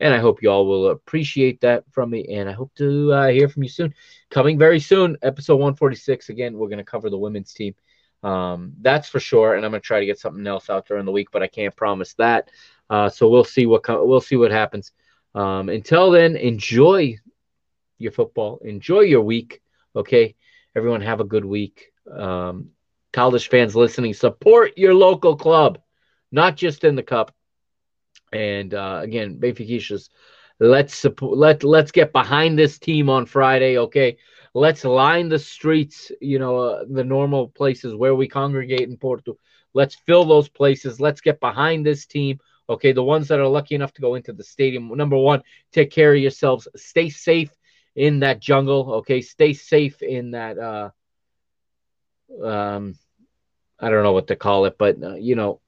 And 0.00 0.14
I 0.14 0.18
hope 0.18 0.42
you 0.42 0.50
all 0.50 0.66
will 0.66 0.88
appreciate 0.88 1.60
that 1.60 1.84
from 1.92 2.10
me. 2.10 2.26
And 2.30 2.48
I 2.48 2.52
hope 2.52 2.74
to 2.76 3.12
uh, 3.12 3.28
hear 3.28 3.48
from 3.48 3.62
you 3.62 3.68
soon. 3.68 3.94
Coming 4.30 4.58
very 4.58 4.80
soon, 4.80 5.16
episode 5.22 5.56
146. 5.56 6.30
Again, 6.30 6.56
we're 6.56 6.68
going 6.68 6.78
to 6.78 6.84
cover 6.84 7.10
the 7.10 7.18
women's 7.18 7.52
team. 7.52 7.74
Um, 8.22 8.72
that's 8.80 9.08
for 9.08 9.20
sure. 9.20 9.54
And 9.54 9.64
I'm 9.64 9.72
going 9.72 9.82
to 9.82 9.86
try 9.86 10.00
to 10.00 10.06
get 10.06 10.18
something 10.18 10.46
else 10.46 10.70
out 10.70 10.86
during 10.88 11.04
the 11.04 11.12
week, 11.12 11.28
but 11.30 11.42
I 11.42 11.46
can't 11.48 11.76
promise 11.76 12.14
that. 12.14 12.50
Uh, 12.88 13.08
so 13.08 13.28
we'll 13.28 13.44
see 13.44 13.66
what 13.66 13.82
co- 13.82 14.04
we'll 14.04 14.20
see 14.20 14.36
what 14.36 14.50
happens. 14.50 14.92
Um, 15.34 15.68
until 15.68 16.10
then, 16.10 16.36
enjoy 16.36 17.18
your 17.98 18.12
football. 18.12 18.58
Enjoy 18.64 19.00
your 19.00 19.22
week. 19.22 19.60
Okay, 19.94 20.34
everyone, 20.74 21.02
have 21.02 21.20
a 21.20 21.24
good 21.24 21.44
week. 21.44 21.92
Um, 22.10 22.70
Caldas 23.12 23.46
fans 23.46 23.76
listening, 23.76 24.14
support 24.14 24.76
your 24.76 24.94
local 24.94 25.36
club, 25.36 25.80
not 26.32 26.56
just 26.56 26.84
in 26.84 26.94
the 26.94 27.02
cup. 27.02 27.34
And 28.32 28.74
uh, 28.74 29.00
again, 29.02 29.38
Benfica, 29.38 30.08
let's 30.60 30.94
support, 30.94 31.36
let 31.38 31.64
let's 31.64 31.90
get 31.90 32.12
behind 32.12 32.58
this 32.58 32.78
team 32.78 33.08
on 33.08 33.26
Friday. 33.26 33.78
Okay, 33.78 34.16
let's 34.54 34.84
line 34.84 35.28
the 35.28 35.38
streets. 35.38 36.12
You 36.20 36.38
know, 36.38 36.58
uh, 36.58 36.84
the 36.88 37.04
normal 37.04 37.48
places 37.48 37.94
where 37.94 38.14
we 38.14 38.28
congregate 38.28 38.88
in 38.88 38.96
Porto. 38.96 39.36
Let's 39.74 39.94
fill 39.94 40.24
those 40.24 40.48
places. 40.48 41.00
Let's 41.00 41.20
get 41.20 41.40
behind 41.40 41.86
this 41.86 42.06
team. 42.06 42.38
Okay, 42.68 42.92
the 42.92 43.02
ones 43.02 43.28
that 43.28 43.40
are 43.40 43.48
lucky 43.48 43.74
enough 43.74 43.92
to 43.94 44.00
go 44.00 44.14
into 44.14 44.32
the 44.32 44.44
stadium. 44.44 44.88
Number 44.96 45.16
one, 45.16 45.42
take 45.72 45.90
care 45.90 46.12
of 46.14 46.20
yourselves. 46.20 46.68
Stay 46.76 47.08
safe 47.08 47.50
in 47.96 48.20
that 48.20 48.40
jungle. 48.40 48.94
Okay, 48.94 49.20
stay 49.22 49.52
safe 49.52 50.02
in 50.02 50.32
that. 50.32 50.58
Uh, 50.58 50.90
um, 52.44 52.94
I 53.80 53.90
don't 53.90 54.04
know 54.04 54.12
what 54.12 54.28
to 54.28 54.36
call 54.36 54.66
it, 54.66 54.76
but 54.78 55.02
uh, 55.02 55.14
you 55.14 55.34
know, 55.34 55.60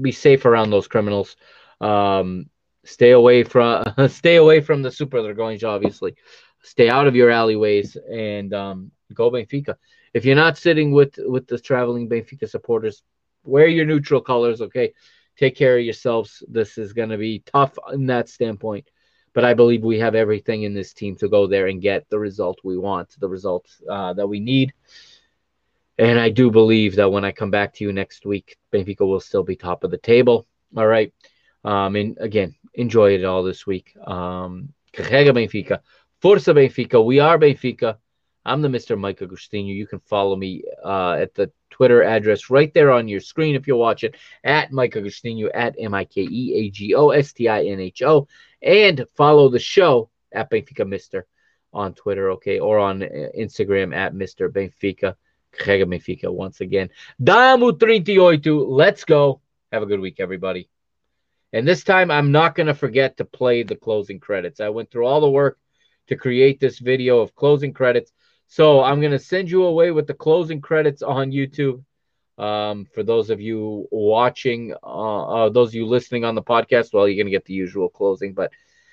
be 0.00 0.12
safe 0.12 0.44
around 0.46 0.70
those 0.70 0.88
criminals. 0.88 1.36
Um, 1.80 2.50
stay 2.84 3.10
away 3.12 3.42
from 3.44 3.84
stay 4.08 4.36
away 4.36 4.60
from 4.60 4.82
the 4.82 4.90
super 4.90 5.18
Dragões, 5.18 5.64
obviously. 5.64 6.14
Stay 6.62 6.88
out 6.88 7.06
of 7.06 7.14
your 7.14 7.30
alleyways 7.30 7.96
and 8.10 8.52
um, 8.52 8.90
go 9.14 9.30
Benfica. 9.30 9.76
If 10.14 10.24
you're 10.24 10.36
not 10.36 10.58
sitting 10.58 10.92
with 10.92 11.18
with 11.18 11.46
the 11.46 11.58
traveling 11.58 12.08
Benfica 12.08 12.48
supporters, 12.48 13.02
wear 13.44 13.66
your 13.66 13.86
neutral 13.86 14.20
colors. 14.20 14.60
Okay, 14.60 14.92
take 15.36 15.56
care 15.56 15.78
of 15.78 15.84
yourselves. 15.84 16.42
This 16.48 16.78
is 16.78 16.92
going 16.92 17.10
to 17.10 17.18
be 17.18 17.40
tough 17.40 17.78
in 17.92 18.06
that 18.06 18.28
standpoint, 18.28 18.90
but 19.32 19.44
I 19.44 19.54
believe 19.54 19.82
we 19.82 19.98
have 20.00 20.14
everything 20.14 20.64
in 20.64 20.74
this 20.74 20.92
team 20.92 21.14
to 21.16 21.28
go 21.28 21.46
there 21.46 21.68
and 21.68 21.80
get 21.80 22.08
the 22.08 22.18
result 22.18 22.58
we 22.64 22.78
want, 22.78 23.14
the 23.20 23.28
results 23.28 23.80
uh, 23.88 24.12
that 24.14 24.26
we 24.26 24.40
need. 24.40 24.72
And 25.98 26.18
I 26.18 26.30
do 26.30 26.50
believe 26.50 26.96
that 26.96 27.10
when 27.10 27.24
I 27.24 27.32
come 27.32 27.50
back 27.50 27.74
to 27.74 27.84
you 27.84 27.92
next 27.92 28.24
week, 28.24 28.56
Benfica 28.72 29.00
will 29.00 29.20
still 29.20 29.42
be 29.42 29.56
top 29.56 29.82
of 29.82 29.90
the 29.90 29.98
table. 29.98 30.46
All 30.76 30.86
right. 30.86 31.12
Um, 31.64 31.96
and 31.96 32.16
again, 32.20 32.54
enjoy 32.74 33.14
it 33.14 33.24
all 33.24 33.42
this 33.42 33.66
week. 33.66 33.96
Um, 34.06 34.72
Benfica. 34.94 35.80
Força 36.22 36.54
Benfica. 36.54 37.04
We 37.04 37.20
are 37.20 37.38
Benfica. 37.38 37.96
I'm 38.44 38.62
the 38.62 38.68
Mr. 38.68 38.98
Mike 38.98 39.18
Agostinho. 39.20 39.74
You 39.74 39.86
can 39.86 40.00
follow 40.00 40.34
me 40.34 40.62
uh, 40.82 41.12
at 41.20 41.34
the 41.34 41.52
Twitter 41.70 42.02
address 42.02 42.48
right 42.50 42.72
there 42.72 42.90
on 42.90 43.06
your 43.06 43.20
screen 43.20 43.54
if 43.54 43.66
you're 43.66 43.76
watching 43.76 44.12
at 44.42 44.72
Mike 44.72 44.94
Agostinho 44.94 45.50
at 45.52 45.76
M 45.78 45.94
I 45.94 46.04
K 46.04 46.22
E 46.22 46.54
A 46.54 46.70
G 46.70 46.94
O 46.94 47.10
S 47.10 47.32
T 47.32 47.48
I 47.48 47.64
N 47.64 47.80
H 47.80 48.02
O. 48.02 48.26
And 48.62 49.04
follow 49.16 49.48
the 49.50 49.58
show 49.58 50.10
at 50.32 50.50
Benfica 50.50 50.88
Mister 50.88 51.26
on 51.72 51.92
Twitter, 51.94 52.30
okay, 52.32 52.58
or 52.58 52.78
on 52.78 53.02
uh, 53.02 53.06
Instagram 53.38 53.94
at 53.94 54.14
Mr. 54.14 54.48
Benfica. 54.48 55.14
Benfica 55.56 56.32
once 56.32 56.60
again. 56.60 56.88
Damo 57.22 57.72
38. 57.72 58.46
Let's 58.46 59.04
go. 59.04 59.40
Have 59.72 59.82
a 59.82 59.86
good 59.86 60.00
week, 60.00 60.20
everybody. 60.20 60.68
And 61.52 61.66
this 61.66 61.84
time, 61.84 62.10
I'm 62.10 62.30
not 62.30 62.54
going 62.54 62.66
to 62.66 62.74
forget 62.74 63.16
to 63.16 63.24
play 63.24 63.62
the 63.62 63.76
closing 63.76 64.20
credits. 64.20 64.60
I 64.60 64.68
went 64.68 64.90
through 64.90 65.06
all 65.06 65.20
the 65.20 65.30
work 65.30 65.58
to 66.08 66.16
create 66.16 66.60
this 66.60 66.78
video 66.78 67.20
of 67.20 67.34
closing 67.34 67.72
credits. 67.72 68.12
So 68.46 68.82
I'm 68.82 69.00
going 69.00 69.12
to 69.12 69.18
send 69.18 69.50
you 69.50 69.64
away 69.64 69.90
with 69.90 70.06
the 70.06 70.14
closing 70.14 70.60
credits 70.60 71.02
on 71.02 71.30
YouTube. 71.30 71.84
Um, 72.38 72.86
for 72.94 73.02
those 73.02 73.30
of 73.30 73.40
you 73.40 73.88
watching, 73.90 74.74
uh, 74.82 75.46
uh, 75.46 75.48
those 75.48 75.68
of 75.70 75.74
you 75.74 75.86
listening 75.86 76.24
on 76.24 76.34
the 76.34 76.42
podcast, 76.42 76.92
well, 76.92 77.08
you're 77.08 77.16
going 77.16 77.26
to 77.26 77.36
get 77.36 77.44
the 77.44 77.54
usual 77.54 77.88
closing. 77.88 78.32
But 78.32 78.52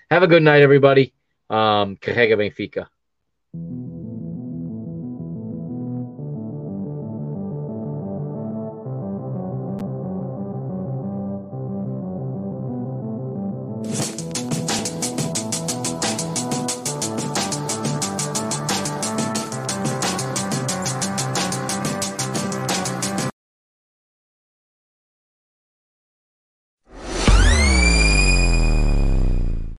have 0.09 0.23
a 0.23 0.27
good 0.27 0.43
night, 0.43 0.61
everybody. 0.61 1.13
Um, 1.49 1.97
Benfica. 1.97 2.87